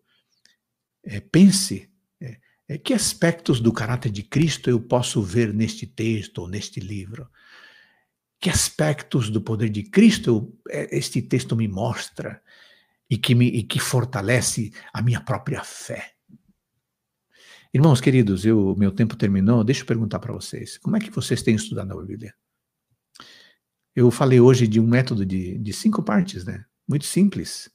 é, 1.02 1.18
pense 1.18 1.90
é, 2.20 2.39
é, 2.68 2.78
que 2.78 2.94
aspectos 2.94 3.59
do 3.59 3.72
caráter 3.72 4.12
de 4.12 4.22
Cristo 4.22 4.70
eu 4.70 4.81
posso 4.81 5.20
ver 5.20 5.52
neste 5.52 5.89
texto 5.89 6.43
ou 6.43 6.48
neste 6.48 6.78
livro. 6.78 7.28
Que 8.39 8.48
aspectos 8.48 9.28
do 9.28 9.40
poder 9.40 9.70
de 9.70 9.82
Cristo 9.82 10.56
é, 10.68 10.97
este 10.97 11.20
texto 11.20 11.56
me 11.56 11.66
mostra 11.66 12.40
e 13.10 13.18
que, 13.18 13.35
me, 13.35 13.48
e 13.48 13.64
que 13.64 13.81
fortalece 13.81 14.72
a 14.93 15.02
minha 15.02 15.20
própria 15.20 15.64
fé. 15.64 16.14
Irmãos 17.72 18.01
queridos, 18.01 18.44
o 18.44 18.74
meu 18.74 18.90
tempo 18.90 19.14
terminou. 19.14 19.62
Deixa 19.62 19.82
eu 19.82 19.86
perguntar 19.86 20.18
para 20.18 20.32
vocês: 20.32 20.76
como 20.78 20.97
é 20.97 21.01
que 21.01 21.10
vocês 21.10 21.40
têm 21.40 21.55
estudado 21.55 21.97
a 21.97 22.02
Bíblia? 22.05 22.34
Eu 23.94 24.10
falei 24.10 24.40
hoje 24.40 24.66
de 24.66 24.80
um 24.80 24.86
método 24.86 25.24
de, 25.24 25.56
de 25.59 25.72
cinco 25.72 26.02
partes, 26.02 26.44
né? 26.44 26.64
Muito 26.88 27.05
simples. 27.05 27.70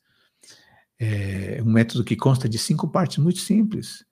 É 1.00 1.62
um 1.64 1.72
método 1.72 2.04
que 2.04 2.16
consta 2.16 2.50
de 2.50 2.58
cinco 2.60 2.90
partes, 2.90 3.18
muito 3.20 3.40
simples. 3.40 4.06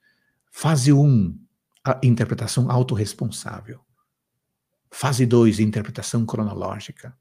Fase 0.51 0.93
1, 0.93 1.01
um, 1.01 1.37
a 1.83 1.99
interpretação 2.03 2.71
autorresponsável. 2.71 3.81
Fase 4.89 5.25
2, 5.25 5.59
interpretação 5.59 6.25
cronológica. 6.25 7.17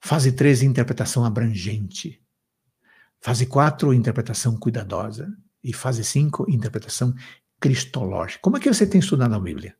Fase 0.00 0.32
3, 0.32 0.62
interpretação 0.62 1.24
abrangente. 1.24 2.22
Fase 3.20 3.46
4, 3.46 3.94
interpretação 3.94 4.56
cuidadosa. 4.58 5.32
E 5.62 5.72
fase 5.72 6.02
5, 6.02 6.50
interpretação 6.50 7.14
cristológica. 7.62 8.40
Como 8.42 8.56
é 8.56 8.60
que 8.60 8.68
você 8.68 8.84
tem 8.84 8.98
estudado 8.98 9.36
a 9.36 9.40
Bíblia? 9.40 9.76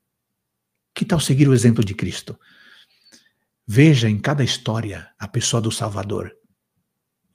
Que 0.95 1.05
tal 1.05 1.19
seguir 1.19 1.49
o 1.49 1.53
exemplo 1.53 1.85
de 1.85 1.95
Cristo? 1.95 2.39
Veja 3.67 4.09
em 4.09 4.21
cada 4.21 4.45
história 4.45 5.13
a 5.19 5.27
pessoa 5.27 5.61
do 5.61 5.73
Salvador. 5.73 6.33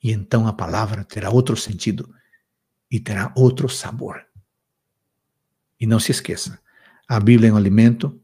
E 0.02 0.10
então 0.10 0.48
a 0.48 0.52
palavra 0.54 1.04
terá 1.04 1.28
outro 1.28 1.54
sentido 1.54 2.14
e 2.90 2.98
terá 2.98 3.30
outro 3.36 3.68
sabor. 3.68 4.26
E 5.78 5.86
não 5.86 6.00
se 6.00 6.12
esqueça, 6.12 6.58
a 7.06 7.20
Bíblia 7.20 7.50
é 7.50 7.52
um 7.52 7.56
alimento 7.56 8.20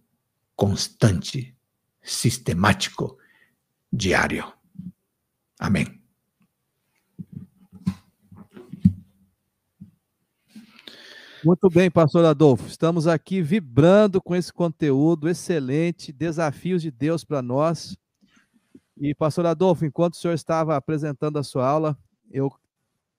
constante, 0.56 1.54
sistemático, 2.02 3.18
diário. 3.92 4.50
Amém. 5.58 6.03
Muito 11.44 11.68
bem, 11.68 11.90
pastor 11.90 12.24
Adolfo. 12.24 12.66
Estamos 12.66 13.06
aqui 13.06 13.42
vibrando 13.42 14.18
com 14.18 14.34
esse 14.34 14.50
conteúdo 14.50 15.28
excelente, 15.28 16.10
desafios 16.10 16.80
de 16.80 16.90
Deus 16.90 17.22
para 17.22 17.42
nós. 17.42 17.98
E, 18.96 19.14
pastor 19.14 19.44
Adolfo, 19.44 19.84
enquanto 19.84 20.14
o 20.14 20.16
senhor 20.16 20.32
estava 20.32 20.74
apresentando 20.74 21.38
a 21.38 21.42
sua 21.42 21.68
aula, 21.68 21.98
eu 22.30 22.50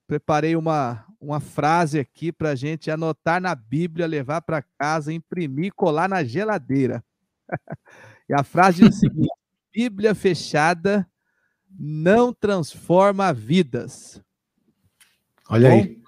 preparei 0.08 0.56
uma, 0.56 1.06
uma 1.22 1.40
frase 1.40 2.00
aqui 2.00 2.32
para 2.32 2.50
a 2.50 2.56
gente 2.56 2.90
anotar 2.90 3.40
na 3.40 3.54
Bíblia, 3.54 4.08
levar 4.08 4.42
para 4.42 4.64
casa, 4.80 5.14
imprimir 5.14 5.66
e 5.66 5.72
colar 5.72 6.10
na 6.10 6.24
geladeira. 6.24 7.06
e 8.28 8.34
a 8.34 8.44
frase 8.44 8.82
diz 8.82 8.96
o 8.96 9.00
seguinte: 9.02 9.30
Bíblia 9.72 10.16
fechada 10.16 11.08
não 11.70 12.34
transforma 12.34 13.32
vidas. 13.32 14.20
Olha 15.48 15.70
Bom, 15.70 15.76
aí. 15.76 16.05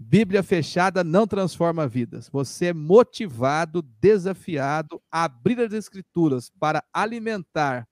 Bíblia 0.00 0.44
fechada 0.44 1.02
não 1.02 1.26
transforma 1.26 1.88
vidas. 1.88 2.28
Você 2.28 2.66
é 2.66 2.72
motivado, 2.72 3.82
desafiado 4.00 5.02
a 5.10 5.24
abrir 5.24 5.58
as 5.58 5.72
Escrituras 5.72 6.52
para 6.60 6.84
alimentar 6.92 7.86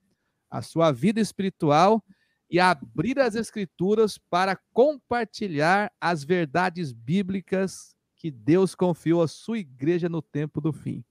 a 0.48 0.62
sua 0.62 0.92
vida 0.92 1.20
espiritual 1.20 2.02
e 2.48 2.60
abrir 2.60 3.18
as 3.18 3.34
Escrituras 3.34 4.18
para 4.18 4.56
compartilhar 4.72 5.90
as 6.00 6.22
verdades 6.22 6.92
bíblicas 6.92 7.96
que 8.14 8.30
Deus 8.30 8.76
confiou 8.76 9.20
à 9.20 9.26
sua 9.26 9.58
igreja 9.58 10.08
no 10.08 10.22
tempo 10.22 10.60
do 10.60 10.72
fim. 10.72 11.04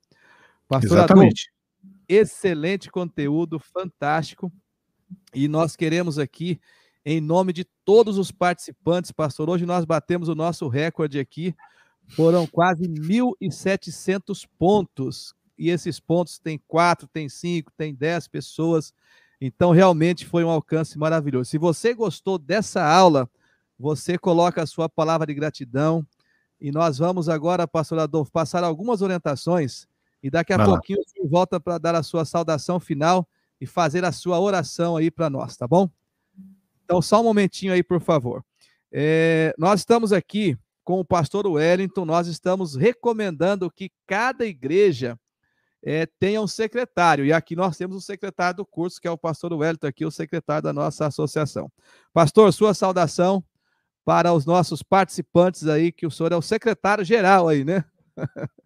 Pastor 0.65 0.97
Exatamente. 0.99 1.51
Excelente 2.07 2.89
conteúdo, 2.89 3.59
fantástico. 3.59 4.49
E 5.33 5.49
nós 5.49 5.75
queremos 5.75 6.17
aqui 6.17 6.57
em 7.05 7.21
nome 7.21 7.53
de 7.53 7.63
todos 7.85 8.17
os 8.17 8.31
participantes, 8.31 9.11
pastor. 9.11 9.47
Hoje 9.47 9.65
nós 9.65 9.85
batemos 9.85 10.27
o 10.27 10.33
nosso 10.33 10.67
recorde 10.67 11.19
aqui, 11.19 11.55
foram 12.09 12.47
quase 12.47 12.87
1.700 12.87 14.47
pontos, 14.57 15.35
e 15.57 15.69
esses 15.69 15.99
pontos 15.99 16.39
tem 16.39 16.59
quatro, 16.67 17.07
tem 17.07 17.29
cinco, 17.29 17.71
tem 17.77 17.93
dez 17.93 18.27
pessoas, 18.27 18.91
então 19.39 19.71
realmente 19.71 20.25
foi 20.25 20.43
um 20.43 20.49
alcance 20.49 20.97
maravilhoso. 20.97 21.49
Se 21.49 21.59
você 21.59 21.93
gostou 21.93 22.39
dessa 22.39 22.83
aula, 22.83 23.29
você 23.77 24.17
coloca 24.17 24.63
a 24.63 24.67
sua 24.67 24.89
palavra 24.89 25.27
de 25.27 25.33
gratidão, 25.35 26.05
e 26.59 26.71
nós 26.71 26.97
vamos 26.97 27.29
agora, 27.29 27.67
pastor 27.67 27.99
Adolfo, 27.99 28.31
passar 28.31 28.63
algumas 28.63 29.03
orientações, 29.03 29.87
e 30.23 30.29
daqui 30.31 30.53
a 30.53 30.57
Vai 30.57 30.65
pouquinho 30.65 30.99
lá. 30.99 31.05
você 31.05 31.27
volta 31.27 31.59
para 31.59 31.77
dar 31.77 31.93
a 31.93 32.01
sua 32.01 32.25
saudação 32.25 32.79
final 32.79 33.27
e 33.61 33.67
fazer 33.67 34.03
a 34.03 34.11
sua 34.11 34.39
oração 34.39 34.97
aí 34.97 35.11
para 35.11 35.29
nós, 35.29 35.55
tá 35.55 35.67
bom? 35.67 35.87
Então, 36.85 37.01
só 37.01 37.19
um 37.19 37.23
momentinho 37.23 37.73
aí, 37.73 37.83
por 37.83 37.99
favor. 37.99 38.45
É, 38.91 39.53
nós 39.57 39.81
estamos 39.81 40.13
aqui 40.13 40.57
com 40.83 40.99
o 40.99 41.05
pastor 41.05 41.47
Wellington, 41.47 42.05
nós 42.05 42.27
estamos 42.27 42.75
recomendando 42.75 43.71
que 43.71 43.91
cada 44.05 44.45
igreja 44.45 45.19
é, 45.83 46.05
tenha 46.19 46.39
um 46.39 46.47
secretário. 46.47 47.25
E 47.25 47.33
aqui 47.33 47.55
nós 47.55 47.75
temos 47.75 47.97
o 47.97 48.01
secretário 48.01 48.57
do 48.57 48.65
curso, 48.65 49.01
que 49.01 49.07
é 49.07 49.11
o 49.11 49.17
pastor 49.17 49.51
Wellington, 49.51 49.87
aqui, 49.87 50.05
o 50.05 50.11
secretário 50.11 50.63
da 50.63 50.71
nossa 50.71 51.07
associação. 51.07 51.71
Pastor, 52.13 52.53
sua 52.53 52.75
saudação 52.75 53.43
para 54.05 54.31
os 54.31 54.45
nossos 54.45 54.83
participantes 54.83 55.67
aí, 55.67 55.91
que 55.91 56.05
o 56.05 56.11
senhor 56.11 56.31
é 56.31 56.35
o 56.35 56.41
secretário 56.41 57.03
geral 57.03 57.47
aí, 57.47 57.65
né? 57.65 57.83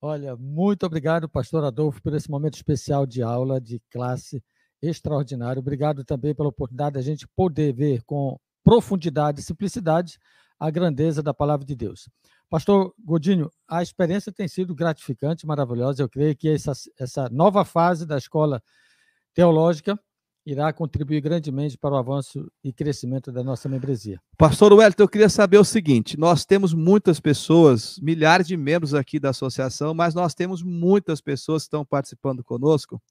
Olha, 0.00 0.34
muito 0.36 0.86
obrigado, 0.86 1.28
pastor 1.28 1.64
Adolfo, 1.64 2.02
por 2.02 2.14
esse 2.14 2.30
momento 2.30 2.54
especial 2.54 3.06
de 3.06 3.22
aula, 3.22 3.60
de 3.60 3.80
classe 3.90 4.42
extraordinário. 4.88 5.60
Obrigado 5.60 6.04
também 6.04 6.34
pela 6.34 6.48
oportunidade 6.48 6.94
de 6.94 6.98
a 6.98 7.02
gente 7.02 7.26
poder 7.28 7.72
ver 7.72 8.02
com 8.04 8.38
profundidade 8.64 9.40
e 9.40 9.44
simplicidade 9.44 10.18
a 10.58 10.70
grandeza 10.70 11.22
da 11.22 11.34
palavra 11.34 11.64
de 11.64 11.74
Deus. 11.74 12.08
Pastor 12.48 12.94
Godinho, 13.04 13.50
a 13.68 13.82
experiência 13.82 14.32
tem 14.32 14.48
sido 14.48 14.74
gratificante, 14.74 15.46
maravilhosa. 15.46 16.02
Eu 16.02 16.08
creio 16.08 16.36
que 16.36 16.48
essa, 16.48 16.72
essa 16.98 17.28
nova 17.28 17.64
fase 17.64 18.06
da 18.06 18.16
escola 18.16 18.62
teológica 19.34 19.98
irá 20.46 20.72
contribuir 20.72 21.20
grandemente 21.20 21.76
para 21.76 21.94
o 21.94 21.98
avanço 21.98 22.50
e 22.62 22.72
crescimento 22.72 23.32
da 23.32 23.42
nossa 23.42 23.68
membresia. 23.68 24.20
Pastor 24.38 24.72
Wellington, 24.72 25.02
eu 25.02 25.08
queria 25.08 25.28
saber 25.28 25.58
o 25.58 25.64
seguinte: 25.64 26.16
nós 26.16 26.44
temos 26.44 26.72
muitas 26.72 27.18
pessoas, 27.18 27.98
milhares 28.00 28.46
de 28.46 28.56
membros 28.56 28.94
aqui 28.94 29.18
da 29.18 29.30
associação, 29.30 29.92
mas 29.92 30.14
nós 30.14 30.34
temos 30.34 30.62
muitas 30.62 31.20
pessoas 31.20 31.62
que 31.62 31.66
estão 31.66 31.84
participando 31.84 32.44
conosco 32.44 33.02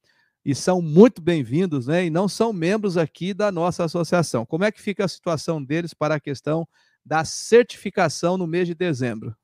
e 0.45 0.53
são 0.53 0.80
muito 0.80 1.23
bem-vindos, 1.23 1.88
né? 1.88 2.05
E 2.05 2.09
não 2.11 2.30
são 2.30 2.53
membros 2.53 2.97
aqui 2.97 3.34
da 3.34 3.51
nossa 3.51 3.84
associação. 3.84 4.45
Como 4.45 4.63
é 4.63 4.72
que 4.72 4.80
fica 4.80 5.03
a 5.03 5.07
situação 5.07 5.61
deles 5.61 5.91
para 5.91 6.15
a 6.15 6.19
questão 6.19 6.67
da 7.03 7.26
certificação 7.26 8.38
no 8.38 8.45
mês 8.45 8.67
de 8.67 8.76
dezembro? 8.76 9.35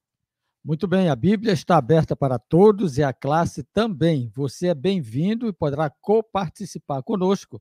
Muito 0.63 0.87
bem, 0.87 1.09
a 1.09 1.15
Bíblia 1.15 1.53
está 1.53 1.75
aberta 1.75 2.15
para 2.15 2.37
todos 2.37 2.99
e 2.99 3.03
a 3.03 3.11
classe 3.11 3.63
também. 3.63 4.31
Você 4.35 4.67
é 4.67 4.75
bem-vindo 4.75 5.47
e 5.47 5.53
poderá 5.53 5.89
coparticipar 5.89 7.01
conosco. 7.01 7.59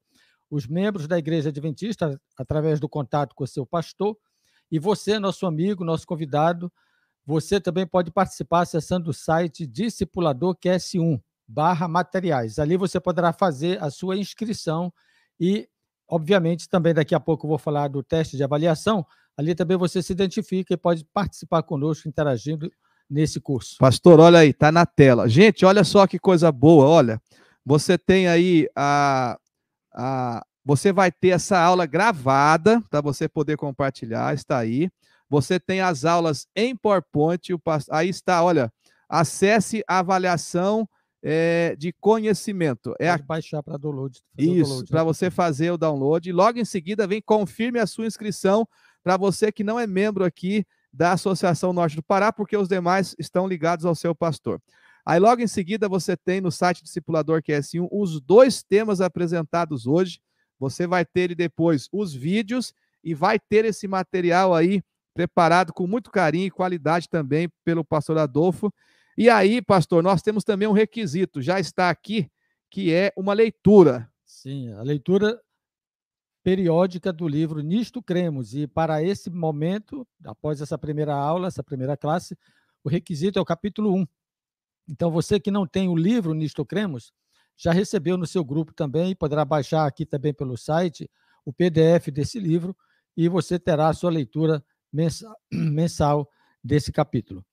Os 0.51 0.67
membros 0.67 1.09
da 1.09 1.19
Igreja 1.19 1.49
Adventista, 1.49 2.21
através 2.37 2.79
do 2.79 2.91
contato 2.91 3.35
com 3.35 3.45
o 3.45 3.49
seu 3.49 3.65
pastor, 3.65 4.19
e 4.71 4.79
você, 4.79 5.19
nosso 5.19 5.47
amigo, 5.47 5.83
nosso 5.83 6.07
convidado, 6.07 6.71
você 7.25 7.59
também 7.59 7.87
pode 7.87 8.11
participar 8.11 8.61
acessando 8.61 9.09
o 9.09 9.15
site 9.15 9.67
Discipulador 9.67 10.55
QS1 10.57 11.23
barra 11.51 11.89
materiais. 11.89 12.59
Ali 12.59 12.77
você 12.77 13.01
poderá 13.01 13.33
fazer 13.33 13.83
a 13.83 13.91
sua 13.91 14.17
inscrição 14.17 14.93
e, 15.39 15.69
obviamente, 16.09 16.69
também 16.69 16.95
daqui 16.95 17.15
a 17.15 17.21
pouco 17.21 17.47
eu 17.47 17.49
vou 17.49 17.59
falar 17.59 17.89
do 17.89 18.03
teste 18.03 18.37
de 18.37 18.45
avaliação. 18.45 19.05
Ali 19.37 19.55
também 19.55 19.77
você 19.77 20.03
se 20.03 20.13
identifica 20.13 20.75
e 20.75 20.77
pode 20.77 21.05
participar 21.13 21.63
conosco, 21.63 22.09
interagindo 22.09 22.71
nesse 23.09 23.41
curso. 23.41 23.77
Pastor, 23.79 24.21
olha 24.21 24.39
aí, 24.39 24.53
tá 24.53 24.71
na 24.71 24.87
tela. 24.87 25.29
Gente, 25.29 25.65
olha 25.65 25.83
só 25.83 26.07
que 26.07 26.19
coisa 26.19 26.53
boa, 26.53 26.87
olha. 26.87 27.21
Você 27.65 27.99
tem 27.99 28.29
aí 28.29 28.69
a, 28.77 29.39
a 29.93 30.45
você 30.65 30.93
vai 30.93 31.11
ter 31.11 31.31
essa 31.31 31.59
aula 31.59 31.87
gravada 31.87 32.81
para 32.91 33.01
você 33.01 33.29
poder 33.29 33.57
compartilhar, 33.57 34.35
está 34.35 34.59
aí. 34.59 34.89
Você 35.29 35.59
tem 35.59 35.81
as 35.81 36.05
aulas 36.05 36.47
em 36.55 36.77
PowerPoint, 36.77 37.49
aí 37.91 38.09
está, 38.09 38.43
olha, 38.43 38.73
acesse 39.09 39.83
a 39.89 39.99
avaliação 39.99 40.89
é, 41.23 41.75
de 41.77 41.93
conhecimento. 41.93 42.95
É 42.99 43.11
Pode 43.11 43.23
a... 43.23 43.27
baixar 43.27 43.63
para 43.63 43.77
download. 43.77 44.21
Isso, 44.39 44.85
para 44.87 45.01
né? 45.01 45.05
você 45.05 45.31
fazer 45.31 45.71
o 45.71 45.79
download. 45.79 46.29
E 46.29 46.33
logo 46.33 46.59
em 46.59 46.65
seguida, 46.65 47.07
vem 47.07 47.21
confirme 47.21 47.79
a 47.79 47.87
sua 47.87 48.07
inscrição 48.07 48.67
para 49.03 49.17
você 49.17 49.51
que 49.53 49.65
não 49.65 49.79
é 49.79 49.87
membro 49.87 50.25
aqui 50.25 50.65
da 50.93 51.13
Associação 51.13 51.73
Norte 51.73 51.97
do 51.97 52.03
Pará, 52.03 52.33
porque 52.33 52.57
os 52.57 52.69
demais 52.69 53.15
estão 53.19 53.47
ligados 53.47 53.85
ao 53.85 53.95
seu 53.95 54.15
pastor. 54.15 54.61
Aí 55.05 55.19
logo 55.19 55.41
em 55.41 55.47
seguida 55.47 55.89
você 55.89 56.17
tem 56.17 56.41
no 56.41 56.51
site 56.51 56.83
Discipulador 56.83 57.43
QS1 57.43 57.89
os 57.91 58.21
dois 58.21 58.63
temas 58.63 59.01
apresentados 59.01 59.87
hoje. 59.87 60.21
Você 60.59 60.87
vai 60.87 61.05
ter 61.05 61.35
depois 61.35 61.89
os 61.93 62.13
vídeos 62.13 62.75
e 63.03 63.15
vai 63.15 63.39
ter 63.39 63.65
esse 63.65 63.89
material 63.89 64.55
aí 64.55 64.83
preparado 65.15 65.73
com 65.73 65.87
muito 65.87 66.11
carinho 66.11 66.47
e 66.47 66.51
qualidade 66.51 67.09
também 67.09 67.51
pelo 67.65 67.85
pastor 67.85 68.19
Adolfo. 68.19 68.73
E 69.21 69.29
aí, 69.29 69.61
pastor, 69.61 70.03
nós 70.03 70.23
temos 70.23 70.45
também 70.45 70.67
um 70.67 70.73
requisito, 70.73 71.43
já 71.43 71.61
está 71.61 71.91
aqui, 71.91 72.33
que 72.71 72.91
é 72.91 73.13
uma 73.15 73.35
leitura. 73.35 74.11
Sim, 74.25 74.73
a 74.73 74.81
leitura 74.81 75.39
periódica 76.43 77.13
do 77.13 77.29
livro 77.29 77.61
Nisto 77.61 78.03
Cremos. 78.03 78.55
E 78.55 78.67
para 78.67 79.03
esse 79.03 79.29
momento, 79.29 80.09
após 80.25 80.63
essa 80.63 80.79
primeira 80.79 81.15
aula, 81.15 81.49
essa 81.49 81.63
primeira 81.63 81.99
classe, 81.99 82.35
o 82.83 82.89
requisito 82.89 83.39
é 83.39 83.43
o 83.43 83.45
capítulo 83.45 83.95
1. 83.95 84.07
Então, 84.89 85.11
você 85.11 85.39
que 85.39 85.51
não 85.51 85.67
tem 85.67 85.87
o 85.87 85.95
livro 85.95 86.33
Nisto 86.33 86.65
Cremos, 86.65 87.13
já 87.59 87.73
recebeu 87.73 88.17
no 88.17 88.27
seu 88.27 88.43
grupo 88.43 88.73
também, 88.73 89.15
poderá 89.15 89.45
baixar 89.45 89.87
aqui 89.87 90.07
também 90.07 90.33
pelo 90.33 90.57
site 90.57 91.11
o 91.45 91.53
PDF 91.53 92.09
desse 92.11 92.41
livro 92.41 92.75
e 93.15 93.29
você 93.29 93.59
terá 93.59 93.89
a 93.89 93.93
sua 93.93 94.11
leitura 94.11 94.65
mensal, 95.53 96.27
desse 96.65 96.91
capítulo. 96.91 97.45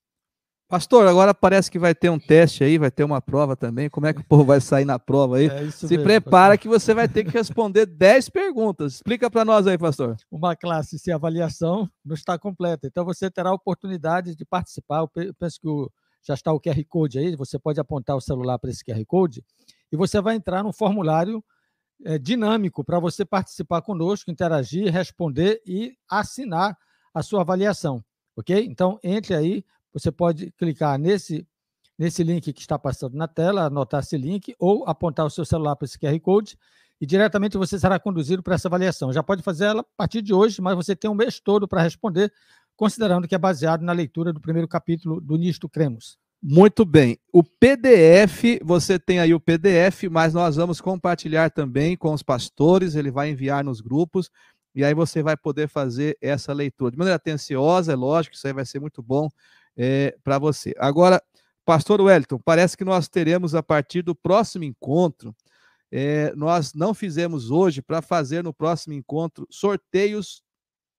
Pastor, 0.68 1.06
agora 1.06 1.32
parece 1.32 1.70
que 1.70 1.78
vai 1.78 1.94
ter 1.94 2.10
um 2.10 2.18
teste 2.18 2.62
aí, 2.62 2.76
vai 2.76 2.90
ter 2.90 3.02
uma 3.02 3.22
prova 3.22 3.56
também. 3.56 3.88
Como 3.88 4.06
é 4.06 4.12
que 4.12 4.20
o 4.20 4.24
povo 4.24 4.44
vai 4.44 4.60
sair 4.60 4.84
na 4.84 4.98
prova 4.98 5.38
aí? 5.38 5.48
É 5.48 5.70
Se 5.70 5.86
mesmo, 5.88 6.04
prepara 6.04 6.54
pastor. 6.54 6.58
que 6.58 6.68
você 6.68 6.92
vai 6.92 7.08
ter 7.08 7.24
que 7.24 7.30
responder 7.30 7.86
10 7.86 8.28
perguntas. 8.28 8.96
Explica 8.96 9.30
para 9.30 9.46
nós 9.46 9.66
aí, 9.66 9.78
pastor. 9.78 10.16
Uma 10.30 10.54
classe 10.54 10.98
sem 10.98 11.14
avaliação 11.14 11.88
não 12.04 12.14
está 12.14 12.38
completa. 12.38 12.86
Então 12.86 13.02
você 13.02 13.30
terá 13.30 13.48
a 13.48 13.54
oportunidade 13.54 14.36
de 14.36 14.44
participar. 14.44 14.98
Eu 14.98 15.34
penso 15.38 15.58
que 15.58 15.68
o, 15.68 15.90
já 16.22 16.34
está 16.34 16.52
o 16.52 16.60
QR 16.60 16.84
Code 16.86 17.18
aí, 17.18 17.34
você 17.34 17.58
pode 17.58 17.80
apontar 17.80 18.14
o 18.14 18.20
celular 18.20 18.58
para 18.58 18.68
esse 18.68 18.84
QR 18.84 19.02
Code 19.06 19.42
e 19.90 19.96
você 19.96 20.20
vai 20.20 20.36
entrar 20.36 20.62
num 20.62 20.72
formulário 20.72 21.42
é, 22.04 22.18
dinâmico 22.18 22.84
para 22.84 23.00
você 23.00 23.24
participar 23.24 23.80
conosco, 23.80 24.30
interagir, 24.30 24.92
responder 24.92 25.62
e 25.66 25.94
assinar 26.10 26.76
a 27.14 27.22
sua 27.22 27.40
avaliação, 27.40 28.04
ok? 28.36 28.66
Então 28.66 28.98
entre 29.02 29.34
aí, 29.34 29.64
você 29.98 30.12
pode 30.12 30.50
clicar 30.52 30.98
nesse 30.98 31.46
nesse 31.98 32.22
link 32.22 32.52
que 32.52 32.60
está 32.60 32.78
passando 32.78 33.16
na 33.16 33.26
tela, 33.26 33.64
anotar 33.64 34.00
esse 34.00 34.16
link 34.16 34.54
ou 34.58 34.84
apontar 34.86 35.26
o 35.26 35.30
seu 35.30 35.44
celular 35.44 35.74
para 35.74 35.84
esse 35.84 35.98
QR 35.98 36.18
Code 36.20 36.56
e 37.00 37.06
diretamente 37.06 37.58
você 37.58 37.78
será 37.78 37.98
conduzido 37.98 38.42
para 38.42 38.54
essa 38.54 38.68
avaliação. 38.68 39.12
Já 39.12 39.22
pode 39.22 39.42
fazer 39.42 39.64
ela 39.64 39.80
a 39.80 39.96
partir 39.96 40.22
de 40.22 40.32
hoje, 40.32 40.62
mas 40.62 40.76
você 40.76 40.94
tem 40.94 41.10
um 41.10 41.14
mês 41.14 41.40
todo 41.40 41.66
para 41.66 41.82
responder 41.82 42.32
considerando 42.76 43.26
que 43.26 43.34
é 43.34 43.38
baseado 43.38 43.82
na 43.82 43.92
leitura 43.92 44.32
do 44.32 44.40
primeiro 44.40 44.68
capítulo 44.68 45.20
do 45.20 45.36
Nisto 45.36 45.68
Cremos. 45.68 46.16
Muito 46.40 46.84
bem. 46.84 47.18
O 47.32 47.42
PDF, 47.42 48.60
você 48.62 48.96
tem 48.96 49.18
aí 49.18 49.34
o 49.34 49.40
PDF, 49.40 50.04
mas 50.08 50.32
nós 50.32 50.54
vamos 50.54 50.80
compartilhar 50.80 51.50
também 51.50 51.96
com 51.96 52.12
os 52.12 52.22
pastores, 52.22 52.94
ele 52.94 53.10
vai 53.10 53.30
enviar 53.30 53.64
nos 53.64 53.80
grupos, 53.80 54.30
e 54.72 54.84
aí 54.84 54.94
você 54.94 55.20
vai 55.20 55.36
poder 55.36 55.68
fazer 55.68 56.16
essa 56.20 56.52
leitura. 56.52 56.92
De 56.92 56.96
maneira 56.96 57.16
atenciosa, 57.16 57.92
é 57.92 57.96
lógico, 57.96 58.36
isso 58.36 58.46
aí 58.46 58.52
vai 58.52 58.64
ser 58.64 58.78
muito 58.78 59.02
bom 59.02 59.28
é, 59.78 60.16
para 60.24 60.38
você. 60.38 60.74
Agora, 60.76 61.22
pastor 61.64 62.00
Wellington, 62.00 62.40
parece 62.44 62.76
que 62.76 62.84
nós 62.84 63.08
teremos 63.08 63.54
a 63.54 63.62
partir 63.62 64.02
do 64.02 64.14
próximo 64.14 64.64
encontro, 64.64 65.34
é, 65.90 66.34
nós 66.34 66.74
não 66.74 66.92
fizemos 66.92 67.50
hoje 67.50 67.80
para 67.80 68.02
fazer 68.02 68.42
no 68.42 68.52
próximo 68.52 68.92
encontro 68.92 69.46
sorteios 69.50 70.42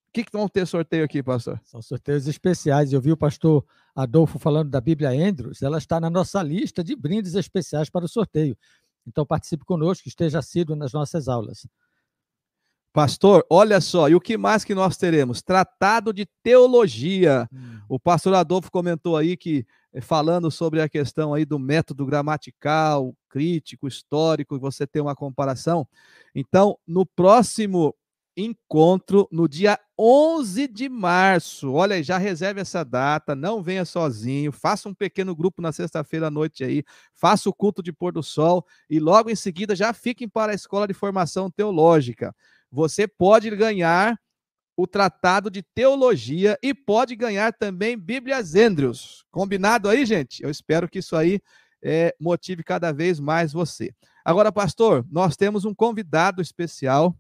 o 0.10 0.12
que, 0.12 0.24
que 0.24 0.32
vão 0.32 0.50
ter 0.50 0.66
sorteio 0.66 1.06
aqui, 1.06 1.22
pastor? 1.22 1.62
São 1.64 1.84
sorteios 1.84 2.28
especiais. 2.28 2.92
Eu 2.92 3.00
vi 3.00 3.12
o 3.12 3.18
pastor 3.18 3.64
Adolfo 3.96 4.40
falando 4.40 4.68
da 4.72 4.82
Bíblia 4.82 5.12
Andrews, 5.12 5.62
ela 5.62 5.78
está 5.78 6.00
na 6.00 6.10
nossa 6.10 6.42
lista 6.42 6.84
de 6.84 6.96
brindes 6.96 7.36
especiais 7.36 7.92
para 7.92 8.06
o 8.06 8.08
sorteio. 8.08 8.58
Então 9.06 9.24
participe 9.24 9.64
conosco, 9.64 10.08
esteja 10.08 10.40
assíduo 10.40 10.76
nas 10.76 10.94
nossas 10.94 11.28
aulas. 11.28 11.68
Pastor, 12.92 13.46
olha 13.50 13.80
só, 13.80 14.10
e 14.10 14.16
o 14.16 14.20
que 14.20 14.36
mais 14.36 14.64
que 14.64 14.74
nós 14.74 14.98
teremos? 14.98 15.42
Tratado 15.42 16.12
de 16.12 16.26
teologia. 16.42 17.48
Hum. 17.54 17.80
O 17.88 18.00
pastor 18.00 18.34
Adolfo 18.34 18.72
comentou 18.72 19.16
aí 19.16 19.38
que, 19.38 19.66
eh, 19.94 20.02
falando 20.02 20.50
sobre 20.50 20.82
a 20.82 20.90
questão 20.90 21.34
aí 21.34 21.46
do 21.46 21.60
método 21.60 22.04
gramatical, 22.06 23.16
crítico, 23.30 23.88
histórico, 23.88 24.60
você 24.60 24.88
tem 24.88 25.02
uma 25.02 25.16
comparação. 25.16 25.88
Então, 26.34 26.78
no 26.88 27.06
próximo 27.06 27.94
encontro 28.36 29.28
no 29.32 29.48
dia 29.48 29.78
11 29.98 30.68
de 30.68 30.88
março. 30.88 31.74
Olha 31.74 31.96
aí, 31.96 32.04
já 32.04 32.18
reserve 32.18 32.62
essa 32.62 32.84
data, 32.84 33.36
não 33.36 33.62
venha 33.62 33.84
sozinho, 33.86 34.52
faça 34.52 34.88
um 34.88 34.94
pequeno 34.94 35.36
grupo 35.36 35.62
na 35.62 35.72
sexta-feira 35.72 36.28
à 36.28 36.32
noite 36.32 36.64
aí, 36.64 36.84
faça 37.14 37.50
o 37.50 37.54
culto 37.54 37.84
de 37.84 37.92
pôr 37.92 38.14
do 38.14 38.24
sol 38.24 38.66
e 38.90 39.00
logo 39.00 39.30
em 39.30 39.36
seguida 39.36 39.76
já 39.76 39.94
fiquem 39.94 40.28
para 40.28 40.52
a 40.52 40.56
escola 40.56 40.88
de 40.88 40.94
formação 40.94 41.52
teológica. 41.52 42.34
Você 42.72 43.08
pode 43.08 43.50
ganhar 43.56 44.20
o 44.78 44.88
tratado 44.88 45.50
de 45.50 45.62
teologia 45.62 46.58
e 46.64 46.74
pode 46.74 47.16
ganhar 47.16 47.52
também 47.52 47.98
Bíblia 47.98 48.40
Andrews. 48.40 49.26
Combinado 49.30 49.90
aí, 49.90 50.06
gente? 50.06 50.42
Eu 50.42 50.50
espero 50.50 50.88
que 50.88 51.00
isso 51.00 51.16
aí 51.16 51.42
é, 51.84 52.16
motive 52.20 52.64
cada 52.64 52.92
vez 52.92 53.20
mais 53.20 53.52
você. 53.52 53.94
Agora, 54.24 54.52
pastor, 54.52 55.06
nós 55.12 55.36
temos 55.36 55.66
um 55.66 55.74
convidado 55.74 56.42
especial 56.42 57.16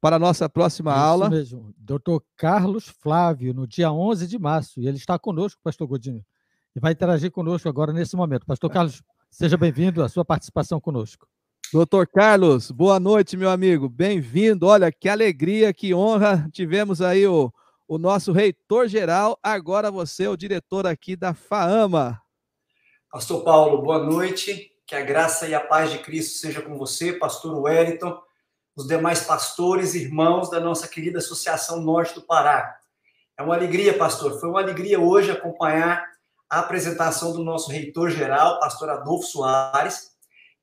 para 0.00 0.16
a 0.16 0.18
nossa 0.18 0.48
próxima 0.48 0.92
Isso 0.92 1.00
aula. 1.00 1.30
mesmo, 1.30 1.74
doutor 1.76 2.22
Carlos 2.36 2.86
Flávio, 2.86 3.52
no 3.52 3.66
dia 3.66 3.92
11 3.92 4.26
de 4.26 4.38
março, 4.38 4.80
e 4.80 4.86
ele 4.86 4.96
está 4.96 5.18
conosco, 5.18 5.60
pastor 5.62 5.86
Godinho, 5.86 6.24
e 6.74 6.80
vai 6.80 6.92
interagir 6.92 7.30
conosco 7.30 7.68
agora 7.68 7.92
nesse 7.92 8.16
momento. 8.16 8.46
Pastor 8.46 8.70
Carlos, 8.70 9.02
seja 9.30 9.56
bem-vindo 9.56 10.02
à 10.02 10.08
sua 10.08 10.24
participação 10.24 10.80
conosco. 10.80 11.26
Doutor 11.72 12.06
Carlos, 12.08 12.70
boa 12.70 12.98
noite, 12.98 13.36
meu 13.36 13.48
amigo, 13.48 13.88
bem-vindo. 13.88 14.66
Olha, 14.66 14.90
que 14.90 15.08
alegria, 15.08 15.72
que 15.72 15.94
honra. 15.94 16.48
Tivemos 16.52 17.00
aí 17.00 17.26
o, 17.26 17.52
o 17.86 17.98
nosso 17.98 18.32
reitor-geral, 18.32 19.38
agora 19.42 19.90
você 19.90 20.24
é 20.24 20.28
o 20.28 20.36
diretor 20.36 20.86
aqui 20.86 21.14
da 21.14 21.32
FAAMA. 21.32 22.20
Pastor 23.10 23.44
Paulo, 23.44 23.82
boa 23.82 23.98
noite. 24.04 24.70
Que 24.86 24.96
a 24.96 25.02
graça 25.02 25.46
e 25.46 25.54
a 25.54 25.60
paz 25.60 25.92
de 25.92 25.98
Cristo 25.98 26.38
seja 26.38 26.60
com 26.60 26.76
você, 26.76 27.12
pastor 27.12 27.56
Wellington 27.56 28.20
os 28.80 28.86
demais 28.86 29.22
pastores 29.22 29.94
irmãos 29.94 30.48
da 30.50 30.58
nossa 30.58 30.88
querida 30.88 31.18
Associação 31.18 31.80
Norte 31.80 32.14
do 32.14 32.22
Pará. 32.22 32.78
É 33.38 33.42
uma 33.42 33.54
alegria, 33.54 33.96
pastor. 33.96 34.40
Foi 34.40 34.48
uma 34.48 34.60
alegria 34.60 34.98
hoje 34.98 35.30
acompanhar 35.30 36.04
a 36.48 36.60
apresentação 36.60 37.32
do 37.32 37.44
nosso 37.44 37.70
reitor 37.70 38.10
geral, 38.10 38.58
pastor 38.58 38.88
Adolfo 38.90 39.26
Soares, 39.26 40.09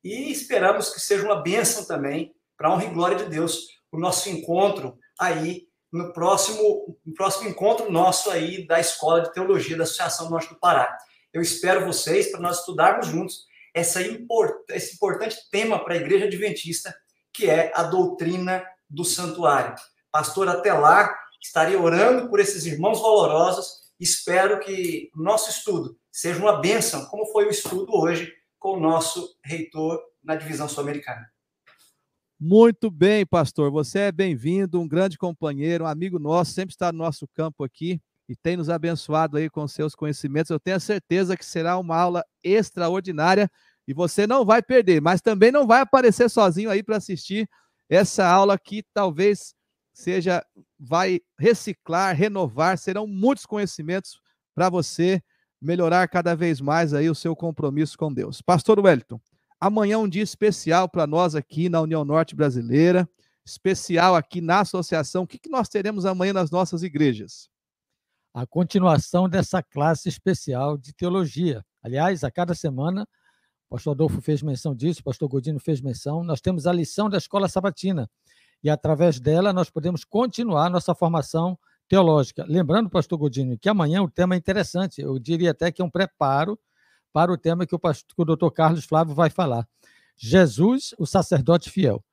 e 0.03 0.31
esperamos 0.31 0.93
que 0.93 0.99
seja 0.99 1.23
uma 1.23 1.41
bênção 1.41 1.85
também, 1.85 2.33
para 2.57 2.71
honra 2.71 2.85
e 2.85 2.93
glória 2.93 3.17
de 3.17 3.25
Deus, 3.25 3.67
o 3.91 3.99
nosso 3.99 4.29
encontro 4.29 4.97
aí 5.19 5.67
no 5.91 6.11
próximo, 6.11 6.97
no 7.05 7.13
próximo 7.13 7.49
encontro 7.49 7.91
nosso 7.91 8.29
aí 8.29 8.65
da 8.67 8.79
Escola 8.79 9.21
de 9.21 9.33
Teologia 9.33 9.77
da 9.77 9.83
Associação 9.83 10.29
Norte 10.29 10.49
do 10.49 10.59
Pará. 10.59 10.97
Eu 11.33 11.41
espero 11.41 11.85
vocês 11.85 12.31
para 12.31 12.39
nós 12.39 12.59
estudarmos 12.59 13.07
juntos 13.07 13.45
essa 13.73 14.01
import, 14.01 14.55
esse 14.69 14.95
importante 14.95 15.37
tema 15.51 15.83
para 15.83 15.93
a 15.93 15.97
Igreja 15.97 16.25
Adventista, 16.25 16.95
que 17.33 17.49
é 17.49 17.71
a 17.75 17.83
doutrina 17.83 18.65
do 18.89 19.05
santuário. 19.05 19.75
Pastor, 20.11 20.47
até 20.47 20.73
lá, 20.73 21.15
estarei 21.41 21.75
orando 21.75 22.29
por 22.29 22.39
esses 22.39 22.65
irmãos 22.65 22.99
valorosos. 22.99 23.87
Espero 23.99 24.59
que 24.59 25.11
o 25.15 25.21
nosso 25.21 25.49
estudo 25.49 25.97
seja 26.11 26.39
uma 26.39 26.59
bênção, 26.59 27.05
como 27.05 27.27
foi 27.27 27.45
o 27.45 27.51
estudo 27.51 27.95
hoje 27.95 28.33
com 28.67 28.73
o 28.73 28.79
nosso 28.81 29.33
reitor 29.41 29.97
na 30.21 30.35
divisão 30.35 30.67
sul-americana. 30.67 31.25
Muito 32.37 32.91
bem, 32.91 33.25
pastor. 33.25 33.71
Você 33.71 33.99
é 33.99 34.11
bem-vindo, 34.11 34.81
um 34.81 34.87
grande 34.87 35.17
companheiro, 35.17 35.85
um 35.85 35.87
amigo 35.87 36.19
nosso, 36.19 36.51
sempre 36.51 36.73
está 36.73 36.91
no 36.91 36.97
nosso 36.97 37.25
campo 37.29 37.63
aqui 37.63 38.01
e 38.27 38.35
tem 38.35 38.57
nos 38.57 38.69
abençoado 38.69 39.37
aí 39.37 39.49
com 39.49 39.65
seus 39.69 39.95
conhecimentos. 39.95 40.49
Eu 40.49 40.59
tenho 40.59 40.75
a 40.75 40.81
certeza 40.81 41.37
que 41.37 41.45
será 41.45 41.77
uma 41.77 41.95
aula 41.95 42.25
extraordinária 42.43 43.49
e 43.87 43.93
você 43.93 44.27
não 44.27 44.43
vai 44.43 44.61
perder, 44.61 45.01
mas 45.01 45.21
também 45.21 45.49
não 45.49 45.65
vai 45.65 45.79
aparecer 45.79 46.29
sozinho 46.29 46.69
aí 46.69 46.83
para 46.83 46.97
assistir 46.97 47.49
essa 47.87 48.27
aula 48.27 48.59
que 48.59 48.83
talvez 48.93 49.55
seja 49.93 50.45
vai 50.77 51.21
reciclar, 51.39 52.13
renovar, 52.13 52.77
serão 52.77 53.07
muitos 53.07 53.45
conhecimentos 53.45 54.19
para 54.53 54.69
você 54.69 55.23
melhorar 55.61 56.07
cada 56.07 56.35
vez 56.35 56.61
mais 56.61 56.93
aí 56.93 57.09
o 57.09 57.15
seu 57.15 57.35
compromisso 57.35 57.97
com 57.97 58.13
Deus. 58.13 58.41
Pastor 58.41 58.79
Wellington, 58.79 59.19
amanhã 59.59 59.95
é 59.95 59.97
um 59.97 60.07
dia 60.07 60.23
especial 60.23 60.87
para 60.87 61.07
nós 61.07 61.35
aqui 61.35 61.69
na 61.69 61.81
União 61.81 62.05
Norte 62.05 62.35
Brasileira, 62.35 63.09
especial 63.45 64.15
aqui 64.15 64.41
na 64.41 64.61
associação. 64.61 65.23
O 65.23 65.27
que, 65.27 65.39
que 65.39 65.49
nós 65.49 65.69
teremos 65.69 66.05
amanhã 66.05 66.33
nas 66.33 66.51
nossas 66.51 66.83
igrejas? 66.83 67.49
A 68.33 68.45
continuação 68.45 69.27
dessa 69.27 69.63
classe 69.63 70.09
especial 70.09 70.77
de 70.77 70.93
teologia. 70.93 71.65
Aliás, 71.81 72.23
a 72.23 72.29
cada 72.29 72.53
semana 72.53 73.07
o 73.69 73.75
pastor 73.75 73.91
Adolfo 73.91 74.21
fez 74.21 74.41
menção 74.41 74.73
disso, 74.73 75.01
o 75.01 75.03
pastor 75.03 75.27
Godino 75.27 75.59
fez 75.59 75.81
menção. 75.81 76.23
Nós 76.23 76.39
temos 76.39 76.65
a 76.65 76.71
lição 76.71 77.09
da 77.09 77.17
escola 77.17 77.49
sabatina 77.49 78.09
e, 78.63 78.69
através 78.69 79.19
dela, 79.19 79.51
nós 79.51 79.69
podemos 79.69 80.05
continuar 80.05 80.69
nossa 80.69 80.95
formação 80.95 81.59
teológica. 81.87 82.45
Lembrando, 82.47 82.89
pastor 82.89 83.17
Godino, 83.17 83.57
que 83.57 83.69
amanhã 83.69 84.01
o 84.01 84.09
tema 84.09 84.35
é 84.35 84.37
interessante, 84.37 85.01
eu 85.01 85.17
diria 85.17 85.51
até 85.51 85.71
que 85.71 85.81
é 85.81 85.85
um 85.85 85.89
preparo 85.89 86.59
para 87.13 87.31
o 87.31 87.37
tema 87.37 87.65
que 87.65 87.73
o, 87.73 87.79
pastor, 87.79 88.15
que 88.15 88.21
o 88.21 88.25
doutor 88.25 88.51
Carlos 88.51 88.85
Flávio 88.85 89.15
vai 89.15 89.29
falar. 89.29 89.67
Jesus, 90.15 90.93
o 90.97 91.05
sacerdote 91.05 91.69
fiel. 91.69 92.03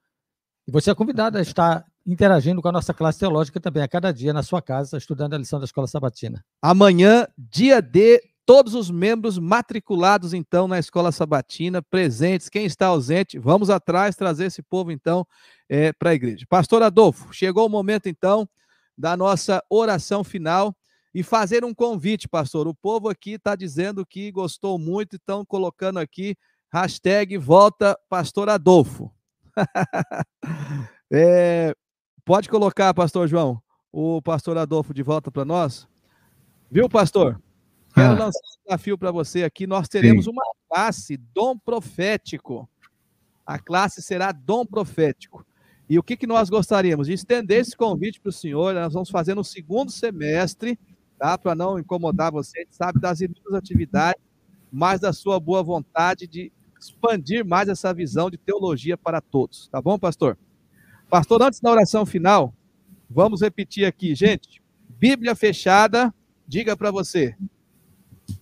E 0.67 0.73
você 0.73 0.91
é 0.91 0.95
convidado 0.95 1.39
a 1.39 1.41
estar 1.43 1.85
interagindo 2.07 2.61
com 2.61 2.69
a 2.69 2.73
nossa 2.73 2.93
classe 2.93 3.19
teológica 3.19 3.59
também, 3.61 3.83
a 3.83 3.89
cada 3.89 4.13
dia 4.13 4.33
na 4.33 4.43
sua 4.43 4.61
casa, 4.61 4.99
estudando 4.99 5.35
a 5.35 5.39
lição 5.39 5.59
da 5.59 5.65
escola 5.65 5.87
sabatina. 5.87 6.45
Amanhã, 6.61 7.27
dia 7.39 7.81
de 7.81 8.21
todos 8.47 8.75
os 8.75 8.91
membros 8.91 9.39
matriculados, 9.39 10.35
então, 10.35 10.69
na 10.69 10.79
Escola 10.79 11.11
Sabatina, 11.11 11.83
presentes. 11.83 12.49
Quem 12.49 12.67
está 12.67 12.89
ausente, 12.89 13.39
vamos 13.39 13.71
atrás, 13.71 14.17
trazer 14.17 14.47
esse 14.47 14.63
povo, 14.63 14.93
então, 14.93 15.27
é, 15.69 15.93
para 15.93 16.11
a 16.11 16.15
igreja. 16.15 16.45
Pastor 16.49 16.83
Adolfo, 16.83 17.33
chegou 17.33 17.67
o 17.67 17.71
momento, 17.71 18.09
então, 18.09 18.49
da 18.97 19.17
nossa 19.17 19.63
oração 19.69 20.23
final 20.23 20.75
e 21.15 21.23
fazer 21.23 21.65
um 21.65 21.73
convite, 21.75 22.29
pastor. 22.29 22.67
O 22.67 22.75
povo 22.75 23.09
aqui 23.09 23.33
está 23.33 23.55
dizendo 23.55 24.05
que 24.05 24.33
gostou 24.33 24.79
muito, 24.79 25.17
estão 25.17 25.45
colocando 25.45 25.99
aqui 25.99 26.37
Hashtag 26.73 27.39
volta 27.39 27.97
Pastor 28.09 28.49
Adolfo. 28.49 29.13
é, 31.13 31.73
pode 32.25 32.49
colocar, 32.49 32.93
Pastor 32.93 33.29
João, 33.29 33.63
o 33.93 34.21
Pastor 34.21 34.59
Adolfo 34.59 34.93
de 34.93 35.03
volta 35.03 35.31
para 35.31 35.45
nós. 35.45 35.87
Viu, 36.69 36.89
pastor? 36.89 37.41
Quero 37.95 38.15
ah. 38.15 38.25
lançar 38.25 38.41
um 38.41 38.65
desafio 38.67 38.99
para 38.99 39.13
você 39.13 39.45
aqui. 39.45 39.69
Nós 39.69 39.87
teremos 39.89 40.25
Sim. 40.25 40.33
uma 40.33 40.43
classe 40.69 41.17
dom 41.17 41.57
profético. 41.57 42.69
A 43.47 43.57
classe 43.57 44.03
será 44.03 44.33
dom 44.33 44.67
profético. 44.67 45.47
E 45.89 45.99
o 45.99 46.03
que, 46.03 46.17
que 46.17 46.27
nós 46.27 46.49
gostaríamos? 46.49 47.07
De 47.07 47.13
estender 47.13 47.61
esse 47.61 47.77
convite 47.77 48.21
para 48.21 48.31
o 48.31 48.33
senhor. 48.33 48.75
Nós 48.75 48.93
vamos 48.93 49.11
fazer 49.11 49.35
no 49.35 49.45
segundo 49.45 49.91
semestre, 49.91 50.79
tá? 51.19 51.37
Para 51.37 51.55
não 51.55 51.79
incomodar 51.79 52.33
você. 52.33 52.67
Sabe 52.71 53.01
das 53.01 53.21
inúmeras 53.21 53.55
atividades, 53.55 54.23
mas 54.73 55.01
da 55.01 55.13
sua 55.13 55.39
boa 55.39 55.63
vontade 55.63 56.27
de 56.27 56.51
expandir 56.81 57.45
mais 57.45 57.69
essa 57.69 57.93
visão 57.93 58.31
de 58.31 58.39
teologia 58.39 58.97
para 58.97 59.21
todos. 59.21 59.69
Tá 59.69 59.81
bom, 59.81 59.99
pastor? 59.99 60.39
Pastor, 61.09 61.43
antes 61.43 61.61
da 61.61 61.71
oração 61.71 62.05
final, 62.05 62.53
vamos 63.09 63.41
repetir 63.43 63.85
aqui, 63.85 64.15
gente. 64.15 64.63
Bíblia 64.89 65.35
fechada, 65.35 66.13
diga 66.47 66.77
para 66.77 66.91
você. 66.91 67.37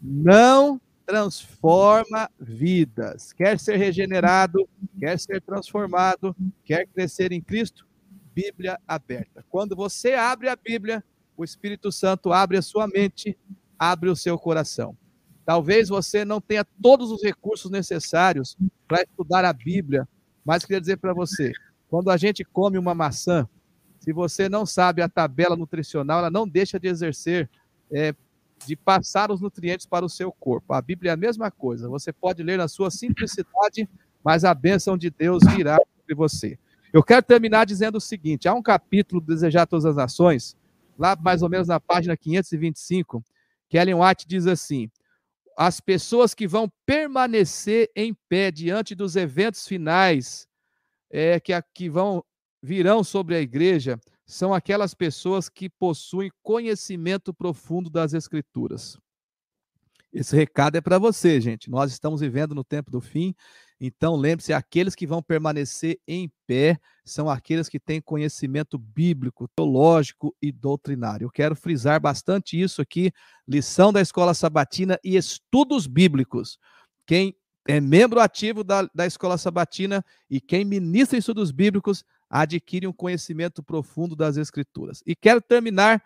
Não 0.01 0.81
transforma 1.13 2.31
vidas. 2.41 3.35
Quer 3.35 3.59
ser 3.59 3.77
regenerado, 3.77 4.67
quer 4.99 5.19
ser 5.19 5.43
transformado, 5.43 6.35
quer 6.65 6.87
crescer 6.87 7.33
em 7.33 7.41
Cristo? 7.43 7.87
Bíblia 8.35 8.81
aberta. 8.89 9.45
Quando 9.51 9.77
você 9.77 10.15
abre 10.15 10.49
a 10.49 10.57
Bíblia, 10.57 11.05
o 11.37 11.45
Espírito 11.45 11.93
Santo 11.93 12.33
abre 12.33 12.57
a 12.57 12.63
sua 12.63 12.89
mente, 12.89 13.37
abre 13.79 14.09
o 14.09 14.17
seu 14.17 14.39
coração. 14.39 14.97
Talvez 15.45 15.91
você 15.91 16.25
não 16.25 16.41
tenha 16.41 16.65
todos 16.83 17.11
os 17.11 17.23
recursos 17.23 17.71
necessários 17.71 18.57
para 18.89 19.03
estudar 19.03 19.45
a 19.45 19.53
Bíblia, 19.53 20.09
mas 20.43 20.65
queria 20.65 20.81
dizer 20.81 20.97
para 20.97 21.13
você, 21.13 21.53
quando 21.91 22.09
a 22.09 22.17
gente 22.17 22.43
come 22.43 22.79
uma 22.79 22.95
maçã, 22.95 23.47
se 24.01 24.15
você 24.15 24.49
não 24.49 24.65
sabe 24.65 25.03
a 25.03 25.11
tabela 25.11 25.57
nutricional, 25.57 26.21
ela 26.21 26.31
não 26.31 26.49
deixa 26.49 26.81
de 26.81 26.89
exercer 26.89 27.51
é, 27.93 28.15
de 28.67 28.77
passar 28.77 29.31
os 29.31 29.41
nutrientes 29.41 29.87
para 29.87 30.05
o 30.05 30.09
seu 30.09 30.33
corpo. 30.33 30.73
A 30.73 30.81
Bíblia 30.81 31.11
é 31.11 31.15
a 31.15 31.17
mesma 31.17 31.51
coisa. 31.51 31.89
Você 31.89 32.13
pode 32.13 32.43
ler 32.43 32.59
na 32.59 32.69
sua 32.69 32.91
simplicidade, 32.91 33.89
mas 34.23 34.45
a 34.45 34.55
bênção 34.55 34.97
de 34.97 35.11
Deus 35.11 35.43
virá 35.55 35.79
sobre 35.99 36.15
você. 36.15 36.59
Eu 36.93 37.03
quero 37.03 37.23
terminar 37.23 37.65
dizendo 37.65 37.97
o 37.97 38.01
seguinte: 38.01 38.49
há 38.49 38.55
um 38.55 38.63
capítulo 38.63 39.21
do 39.21 39.27
Desejar 39.27 39.67
Todas 39.67 39.87
as 39.87 39.97
Nações, 39.97 40.57
lá 40.99 41.17
mais 41.17 41.43
ou 41.43 41.49
menos 41.49 41.69
na 41.69 41.81
página 41.81 42.17
525, 42.17 43.25
que 43.69 43.79
Ellen 43.79 43.95
White 43.95 44.27
diz 44.27 44.47
assim: 44.47 44.91
as 45.57 45.81
pessoas 45.81 46.35
que 46.35 46.47
vão 46.47 46.71
permanecer 46.85 47.91
em 47.97 48.15
pé 48.29 48.51
diante 48.51 48.95
dos 48.95 49.17
eventos 49.17 49.67
finais 49.67 50.47
é, 51.11 51.39
que, 51.39 51.53
que 51.75 51.89
vão 51.89 52.25
virão 52.63 53.03
sobre 53.03 53.35
a 53.35 53.41
igreja 53.41 53.99
são 54.33 54.55
aquelas 54.55 54.95
pessoas 54.95 55.51
que 55.51 55.69
possuem 55.69 56.33
conhecimento 56.43 57.35
profundo 57.35 57.91
das 57.91 58.15
Escrituras. 58.15 58.97
Esse 60.11 60.35
recado 60.35 60.77
é 60.77 60.81
para 60.81 60.99
você, 60.99 61.39
gente. 61.39 61.71
Nós 61.71 61.93
estamos 61.93 62.23
vivendo 62.23 62.55
no 62.55 62.65
tempo 62.65 62.91
do 62.91 63.01
fim, 63.01 63.35
então 63.79 64.17
lembre-se: 64.17 64.53
aqueles 64.53 64.95
que 64.95 65.07
vão 65.07 65.23
permanecer 65.23 66.01
em 66.09 66.33
pé 66.47 66.79
são 67.05 67.29
aqueles 67.29 67.69
que 67.69 67.79
têm 67.79 68.01
conhecimento 68.01 68.79
bíblico, 68.79 69.49
teológico 69.55 70.35
e 70.41 70.51
doutrinário. 70.51 71.27
Eu 71.27 71.31
quero 71.31 71.55
frisar 71.55 72.01
bastante 72.01 72.61
isso 72.61 72.81
aqui: 72.81 73.13
lição 73.47 73.93
da 73.93 74.01
escola 74.01 74.33
sabatina 74.33 74.99
e 75.05 75.15
estudos 75.15 75.87
bíblicos. 75.87 76.59
Quem 77.07 77.37
é 77.67 77.81
membro 77.81 78.21
ativo 78.21 78.65
da, 78.65 78.89
da 78.95 79.07
escola 79.07 79.39
sabatina 79.39 80.05
e 80.29 80.41
quem 80.41 80.65
ministra 80.65 81.19
estudos 81.19 81.51
bíblicos 81.51 82.05
adquire 82.33 82.87
um 82.87 82.93
conhecimento 82.95 83.63
profundo 83.63 84.17
das 84.17 84.39
Escrituras. 84.39 85.03
E 85.07 85.15
quero 85.15 85.43
terminar 85.43 86.03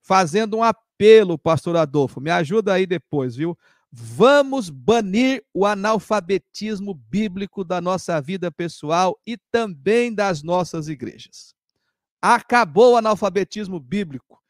fazendo 0.00 0.56
um 0.56 0.62
apelo, 0.62 1.36
pastor 1.36 1.76
Adolfo. 1.76 2.18
Me 2.18 2.30
ajuda 2.30 2.72
aí 2.72 2.86
depois, 2.86 3.36
viu? 3.36 3.56
Vamos 3.92 4.70
banir 4.70 5.44
o 5.52 5.66
analfabetismo 5.66 6.94
bíblico 6.94 7.62
da 7.62 7.80
nossa 7.80 8.18
vida 8.20 8.50
pessoal 8.50 9.20
e 9.26 9.36
também 9.50 10.14
das 10.14 10.42
nossas 10.42 10.88
igrejas. 10.88 11.54
Acabou 12.22 12.94
o 12.94 12.96
analfabetismo 12.96 13.78
bíblico. 13.78 14.42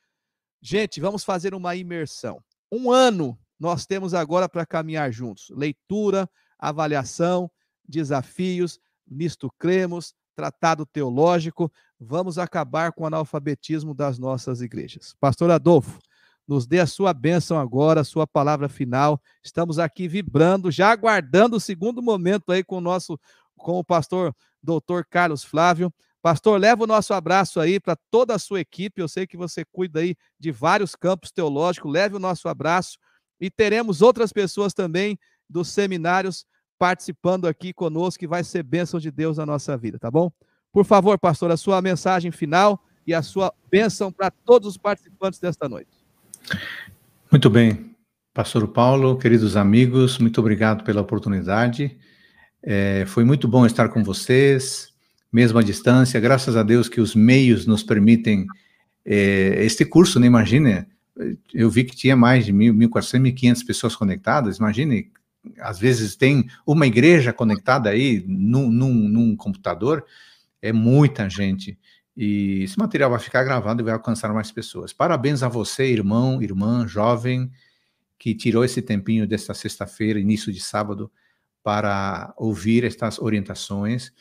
Gente, 0.60 1.00
vamos 1.00 1.24
fazer 1.24 1.54
uma 1.54 1.74
imersão. 1.74 2.40
Um 2.70 2.90
ano 2.90 3.38
nós 3.58 3.84
temos 3.84 4.14
agora 4.14 4.48
para 4.48 4.64
caminhar 4.64 5.10
juntos. 5.12 5.50
Leitura, 5.50 6.28
avaliação, 6.58 7.50
desafios, 7.86 8.78
nisto 9.06 9.50
cremos, 9.58 10.14
tratado 10.36 10.84
teológico, 10.84 11.72
vamos 11.98 12.36
acabar 12.38 12.92
com 12.92 13.04
o 13.04 13.06
analfabetismo 13.06 13.94
das 13.94 14.18
nossas 14.18 14.60
igrejas. 14.60 15.16
Pastor 15.18 15.50
Adolfo, 15.50 15.98
nos 16.46 16.66
dê 16.66 16.78
a 16.78 16.86
sua 16.86 17.12
bênção 17.12 17.58
agora, 17.58 18.02
a 18.02 18.04
sua 18.04 18.26
palavra 18.26 18.68
final. 18.68 19.20
Estamos 19.42 19.78
aqui 19.78 20.06
vibrando, 20.06 20.70
já 20.70 20.90
aguardando 20.90 21.56
o 21.56 21.60
segundo 21.60 22.02
momento 22.02 22.52
aí 22.52 22.62
com 22.62 22.76
o 22.76 22.80
nosso, 22.80 23.18
com 23.56 23.78
o 23.78 23.84
pastor 23.84 24.34
doutor 24.62 25.04
Carlos 25.06 25.42
Flávio. 25.42 25.92
Pastor, 26.22 26.60
leva 26.60 26.84
o 26.84 26.86
nosso 26.86 27.14
abraço 27.14 27.58
aí 27.58 27.80
para 27.80 27.96
toda 28.10 28.34
a 28.34 28.38
sua 28.38 28.60
equipe. 28.60 29.00
Eu 29.00 29.08
sei 29.08 29.26
que 29.26 29.36
você 29.36 29.64
cuida 29.64 30.00
aí 30.00 30.14
de 30.38 30.52
vários 30.52 30.94
campos 30.94 31.32
teológicos. 31.32 31.90
Leve 31.90 32.16
o 32.16 32.20
nosso 32.20 32.48
abraço 32.48 32.98
e 33.40 33.50
teremos 33.50 34.02
outras 34.02 34.32
pessoas 34.32 34.74
também 34.74 35.18
dos 35.48 35.68
seminários 35.68 36.44
participando 36.78 37.46
aqui 37.46 37.72
conosco, 37.72 38.20
que 38.20 38.26
vai 38.26 38.44
ser 38.44 38.62
bênção 38.62 39.00
de 39.00 39.10
Deus 39.10 39.38
na 39.38 39.46
nossa 39.46 39.76
vida, 39.76 39.98
tá 39.98 40.10
bom? 40.10 40.30
Por 40.72 40.84
favor, 40.84 41.18
pastor, 41.18 41.50
a 41.50 41.56
sua 41.56 41.80
mensagem 41.80 42.30
final 42.30 42.82
e 43.06 43.14
a 43.14 43.22
sua 43.22 43.52
bênção 43.70 44.12
para 44.12 44.30
todos 44.30 44.68
os 44.68 44.76
participantes 44.76 45.40
desta 45.40 45.68
noite. 45.68 45.90
Muito 47.30 47.48
bem. 47.48 47.94
Pastor 48.34 48.68
Paulo, 48.68 49.16
queridos 49.16 49.56
amigos, 49.56 50.18
muito 50.18 50.38
obrigado 50.40 50.84
pela 50.84 51.00
oportunidade. 51.00 51.96
É, 52.62 53.04
foi 53.06 53.24
muito 53.24 53.48
bom 53.48 53.64
estar 53.64 53.88
com 53.88 54.04
vocês, 54.04 54.92
mesmo 55.32 55.58
à 55.58 55.62
distância. 55.62 56.20
Graças 56.20 56.56
a 56.56 56.62
Deus 56.62 56.88
que 56.88 57.00
os 57.00 57.14
meios 57.14 57.64
nos 57.64 57.82
permitem 57.82 58.46
é, 59.04 59.64
este 59.64 59.84
curso, 59.84 60.20
né? 60.20 60.26
Imagine, 60.26 60.84
eu 61.54 61.70
vi 61.70 61.84
que 61.84 61.96
tinha 61.96 62.16
mais 62.16 62.44
de 62.44 62.52
1.400, 62.52 63.32
1.500 63.32 63.66
pessoas 63.66 63.96
conectadas. 63.96 64.58
Imagine 64.58 65.10
às 65.58 65.78
vezes 65.78 66.16
tem 66.16 66.48
uma 66.66 66.86
igreja 66.86 67.32
conectada 67.32 67.90
aí 67.90 68.24
num, 68.26 68.70
num, 68.70 68.92
num, 68.92 69.36
computador, 69.36 70.04
é 70.60 70.72
muita 70.72 71.28
gente. 71.28 71.78
E 72.16 72.62
esse 72.62 72.78
material 72.78 73.10
vai 73.10 73.18
ficar 73.18 73.44
gravado 73.44 73.82
e 73.82 73.84
vai 73.84 73.92
alcançar 73.92 74.32
mais 74.32 74.50
pessoas. 74.50 74.92
Parabéns 74.92 75.42
a 75.42 75.48
você, 75.48 75.86
irmão, 75.86 76.42
irmã, 76.42 76.86
jovem, 76.86 77.50
que 78.18 78.34
tirou 78.34 78.64
esse 78.64 78.80
tempinho 78.80 79.26
desta 79.26 79.52
sexta-feira, 79.52 80.18
início 80.18 80.52
de 80.52 80.60
sábado, 80.60 81.10
para 81.62 82.32
ouvir 82.36 82.84
estas 82.84 83.18
orientações. 83.18 84.12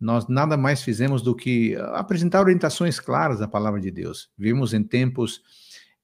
Nós 0.00 0.26
nada 0.28 0.56
mais 0.56 0.82
fizemos 0.82 1.22
do 1.22 1.34
que 1.34 1.76
apresentar 1.92 2.40
orientações 2.40 2.98
claras 2.98 3.38
da 3.40 3.48
palavra 3.48 3.80
de 3.80 3.90
Deus. 3.90 4.30
Vimos 4.38 4.72
em 4.72 4.82
tempos 4.82 5.42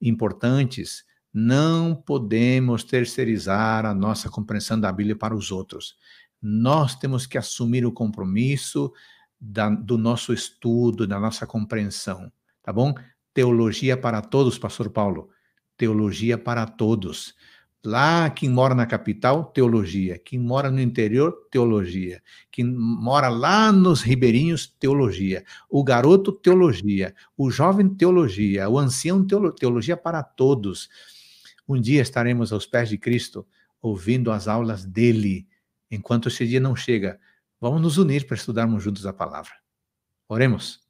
importantes 0.00 1.04
não 1.32 1.94
podemos 1.94 2.82
terceirizar 2.82 3.86
a 3.86 3.94
nossa 3.94 4.28
compreensão 4.28 4.78
da 4.80 4.90
Bíblia 4.90 5.16
para 5.16 5.34
os 5.34 5.52
outros. 5.52 5.96
Nós 6.42 6.94
temos 6.96 7.26
que 7.26 7.38
assumir 7.38 7.86
o 7.86 7.92
compromisso 7.92 8.92
da, 9.40 9.70
do 9.70 9.96
nosso 9.96 10.32
estudo, 10.32 11.06
da 11.06 11.18
nossa 11.20 11.46
compreensão, 11.46 12.30
tá 12.62 12.72
bom? 12.72 12.94
Teologia 13.32 13.96
para 13.96 14.20
todos, 14.20 14.58
Pastor 14.58 14.90
Paulo. 14.90 15.30
Teologia 15.76 16.36
para 16.36 16.66
todos. 16.66 17.34
Lá, 17.82 18.28
quem 18.28 18.50
mora 18.50 18.74
na 18.74 18.84
capital, 18.84 19.44
teologia. 19.44 20.18
Quem 20.18 20.38
mora 20.38 20.70
no 20.70 20.80
interior, 20.80 21.34
teologia. 21.50 22.22
Quem 22.50 22.64
mora 22.64 23.28
lá 23.28 23.72
nos 23.72 24.02
ribeirinhos, 24.02 24.66
teologia. 24.66 25.44
O 25.70 25.82
garoto, 25.82 26.32
teologia. 26.32 27.14
O 27.38 27.50
jovem, 27.50 27.88
teologia. 27.88 28.68
O 28.68 28.78
ancião, 28.78 29.26
teologia 29.58 29.96
para 29.96 30.22
todos. 30.22 30.90
Um 31.66 31.80
dia 31.80 32.02
estaremos 32.02 32.52
aos 32.52 32.66
pés 32.66 32.88
de 32.88 32.98
Cristo, 32.98 33.46
ouvindo 33.80 34.30
as 34.30 34.48
aulas 34.48 34.84
dele. 34.84 35.48
Enquanto 35.90 36.28
esse 36.28 36.46
dia 36.46 36.60
não 36.60 36.76
chega, 36.76 37.18
vamos 37.60 37.80
nos 37.80 37.98
unir 37.98 38.26
para 38.26 38.36
estudarmos 38.36 38.82
juntos 38.82 39.06
a 39.06 39.12
palavra. 39.12 39.52
Oremos. 40.28 40.89